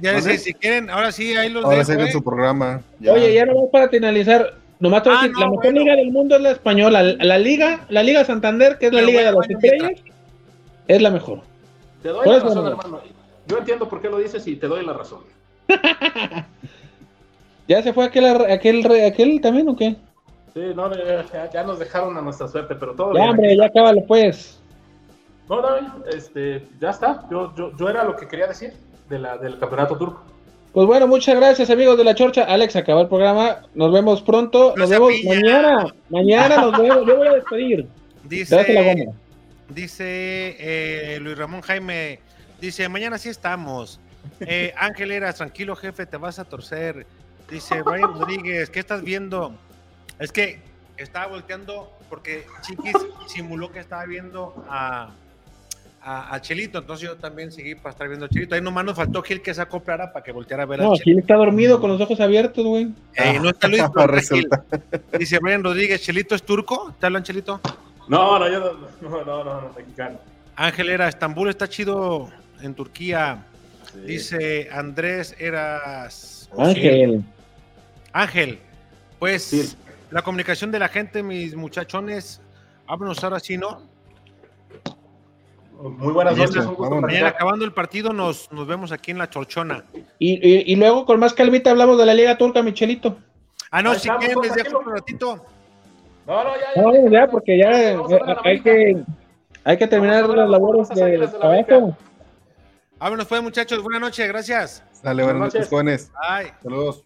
Ya 0.00 0.20
si, 0.20 0.38
si 0.38 0.54
quieren, 0.54 0.88
ahora 0.90 1.12
sí, 1.12 1.36
ahí 1.36 1.48
los 1.50 1.64
Ahora 1.64 1.84
dejo, 1.84 1.92
¿eh? 2.02 2.12
su 2.12 2.22
programa. 2.22 2.82
ya. 3.00 3.12
Oye, 3.12 3.34
ya 3.34 3.44
nomás 3.46 3.68
para 3.72 3.88
finalizar, 3.88 4.54
nomás 4.80 5.02
te 5.02 5.08
voy 5.08 5.16
a 5.16 5.20
Ah, 5.20 5.22
decir, 5.22 5.34
no, 5.34 5.40
la 5.40 5.46
mejor 5.50 5.64
bueno. 5.64 5.80
liga 5.80 5.96
del 5.96 6.10
mundo 6.12 6.36
es 6.36 6.42
la 6.42 6.50
española. 6.50 7.02
La, 7.02 7.24
la 7.24 7.38
liga, 7.38 7.86
la 7.88 8.02
liga 8.02 8.24
Santander, 8.24 8.78
que 8.78 8.86
es 8.86 8.92
la 8.92 8.98
Pero 9.00 9.06
liga 9.08 9.20
bueno, 9.30 9.30
de 9.30 9.36
las 9.38 9.48
bueno, 9.48 9.58
estrellas, 9.88 10.00
es 10.88 11.02
la 11.02 11.10
mejor. 11.10 11.40
Te 12.02 12.08
doy 12.10 12.28
la 12.28 12.38
razón, 12.40 12.64
no. 12.64 12.70
hermano. 12.70 13.00
Yo 13.46 13.58
entiendo 13.58 13.88
por 13.88 14.00
qué 14.00 14.08
lo 14.08 14.18
dices 14.18 14.46
y 14.46 14.56
te 14.56 14.66
doy 14.68 14.84
la 14.84 14.92
razón. 14.92 15.20
¿Ya 17.68 17.82
se 17.82 17.92
fue 17.92 18.04
aquel, 18.06 18.24
aquel, 18.50 18.82
re- 18.84 19.06
aquel 19.06 19.40
también 19.40 19.68
o 19.68 19.76
qué? 19.76 19.96
Sí, 20.54 20.60
no, 20.74 20.90
ya, 20.94 21.24
ya- 21.32 21.50
ya 21.50 21.62
nos 21.64 21.78
dejaron 21.78 22.16
a 22.16 22.22
nuestra 22.22 22.48
suerte, 22.48 22.74
pero 22.74 22.94
todo 22.94 23.12
Ya, 23.14 23.20
bien. 23.20 23.30
hombre, 23.30 23.56
ya 23.56 23.68
cábalo 23.70 24.04
pues. 24.06 24.58
No, 25.48 25.60
no, 25.60 25.68
este, 26.10 26.66
ya 26.80 26.90
está. 26.90 27.26
Yo, 27.30 27.54
yo, 27.56 27.76
yo 27.76 27.88
era 27.88 28.04
lo 28.04 28.16
que 28.16 28.26
quería 28.26 28.46
decir 28.46 28.72
de 29.08 29.18
la, 29.18 29.36
del 29.38 29.58
campeonato 29.58 29.96
turco. 29.96 30.22
Pues 30.78 30.86
bueno, 30.86 31.08
muchas 31.08 31.34
gracias 31.34 31.70
amigos 31.70 31.98
de 31.98 32.04
la 32.04 32.14
Chorcha. 32.14 32.44
Alex, 32.44 32.76
acabó 32.76 33.00
el 33.00 33.08
programa. 33.08 33.62
Nos 33.74 33.92
vemos 33.92 34.22
pronto. 34.22 34.74
Nos 34.76 34.88
vemos 34.88 35.12
mañana. 35.24 35.92
Mañana 36.08 36.58
nos 36.58 36.78
vemos. 36.80 37.04
Yo 37.04 37.16
voy 37.16 37.26
a 37.26 37.32
despedir. 37.32 37.88
Dice, 38.22 39.08
dice 39.70 40.56
eh, 40.56 41.18
Luis 41.20 41.36
Ramón 41.36 41.62
Jaime, 41.62 42.20
dice, 42.60 42.88
mañana 42.88 43.18
sí 43.18 43.28
estamos. 43.28 43.98
Eh, 44.38 44.72
Ángel 44.76 45.10
Eras, 45.10 45.34
tranquilo 45.34 45.74
jefe, 45.74 46.06
te 46.06 46.16
vas 46.16 46.38
a 46.38 46.44
torcer. 46.44 47.08
Dice 47.50 47.82
Brian 47.82 48.14
Rodríguez, 48.14 48.70
¿qué 48.70 48.78
estás 48.78 49.02
viendo? 49.02 49.52
Es 50.20 50.30
que 50.30 50.60
estaba 50.96 51.26
volteando 51.26 51.92
porque 52.08 52.46
Chiquis 52.60 52.94
simuló 53.26 53.72
que 53.72 53.80
estaba 53.80 54.04
viendo 54.06 54.54
a, 54.70 55.10
a, 56.00 56.34
a 56.34 56.40
Chelito, 56.40 56.78
entonces 56.78 57.08
yo 57.08 57.16
también 57.16 57.50
seguí 57.52 57.74
para 57.74 57.90
estar 57.90 58.06
viendo 58.08 58.26
a 58.26 58.28
Chelito. 58.28 58.54
Ahí 58.54 58.60
nomás 58.60 58.84
nos 58.84 58.96
faltó 58.96 59.22
Gil 59.22 59.42
que 59.42 59.52
se 59.52 59.60
acoplara 59.60 60.12
para 60.12 60.24
que 60.24 60.32
volteara 60.32 60.62
a 60.62 60.66
ver 60.66 60.78
No, 60.80 60.92
a 60.92 60.94
aquí 60.94 61.04
Chelito. 61.04 61.20
está 61.20 61.34
dormido 61.34 61.80
con 61.80 61.90
los 61.90 62.00
ojos 62.00 62.20
abiertos, 62.20 62.64
güey. 62.64 62.88
Eh, 63.14 63.38
no 63.42 63.50
está 63.50 63.68
Luis, 63.68 63.82
Gil. 63.96 64.06
Resulta. 64.08 64.64
Dice 65.18 65.38
Brian 65.40 65.62
Rodríguez, 65.64 66.00
¿Chelito 66.02 66.34
es 66.34 66.42
turco? 66.42 66.94
¿Te 66.98 67.06
hablan, 67.06 67.22
Chelito? 67.22 67.60
No, 68.08 68.38
no, 68.38 68.48
yo 68.50 68.60
no, 68.60 68.72
no, 69.10 69.24
no, 69.24 69.44
no, 69.44 69.60
no, 69.62 69.72
mexicano. 69.76 70.18
Ángel 70.56 70.88
era, 70.88 71.08
Estambul 71.08 71.48
está 71.50 71.68
chido 71.68 72.28
en 72.62 72.74
Turquía. 72.74 73.44
Sí. 73.92 74.00
Dice 74.00 74.68
Andrés 74.72 75.34
Eras. 75.38 76.48
Ángel. 76.56 77.22
Ángel, 78.12 78.58
pues 79.18 79.42
Sí. 79.44 79.76
la 80.10 80.22
comunicación 80.22 80.70
de 80.72 80.78
la 80.78 80.88
gente, 80.88 81.22
mis 81.22 81.54
muchachones, 81.54 82.40
vámonos 82.86 83.22
ahora 83.22 83.38
sí, 83.40 83.58
¿no? 83.58 83.82
Muy 85.78 86.12
buenas 86.12 86.36
noches, 86.36 86.56
un 86.66 86.74
gusto. 86.74 87.00
Mañana 87.00 87.28
acabando 87.28 87.64
el 87.64 87.72
partido 87.72 88.12
nos, 88.12 88.50
nos 88.50 88.66
vemos 88.66 88.90
aquí 88.90 89.12
en 89.12 89.18
la 89.18 89.30
Chorchona. 89.30 89.84
Y, 90.18 90.34
y, 90.34 90.72
y 90.72 90.76
luego 90.76 91.06
con 91.06 91.20
más 91.20 91.34
calmita 91.34 91.70
hablamos 91.70 91.98
de 91.98 92.06
la 92.06 92.14
Liga 92.14 92.36
Turca, 92.36 92.62
Michelito. 92.62 93.18
Ah, 93.70 93.82
no, 93.82 93.94
si 93.94 94.08
quieren 94.08 94.38
les 94.42 94.54
dejo 94.54 94.78
un 94.78 94.92
ratito. 94.92 95.44
No, 96.26 96.44
no, 96.44 96.50
ya, 96.56 96.82
No, 96.82 97.10
ya, 97.10 97.26
porque 97.28 97.58
ya 97.58 97.92
eh, 97.92 97.98
hay 98.44 98.60
que, 98.60 99.02
hay 99.64 99.78
que 99.78 99.86
terminar 99.86 100.26
Vamos 100.26 100.36
las 100.36 100.50
labores 100.50 100.88
de 100.88 101.18
la 101.18 101.30
trabajo. 101.30 101.96
Vámonos 102.98 103.26
pues, 103.26 103.42
muchachos. 103.42 103.82
Buenas 103.82 104.00
noches, 104.00 104.26
gracias. 104.28 104.82
Dale, 105.02 105.22
buenas 105.22 105.38
Buenas 105.38 105.54
noches, 105.54 105.68
jóvenes. 105.68 106.10
Bye. 106.12 106.54
Saludos. 106.62 107.04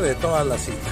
De 0.00 0.14
todas 0.14 0.46
las 0.46 0.62
citas. 0.62 0.91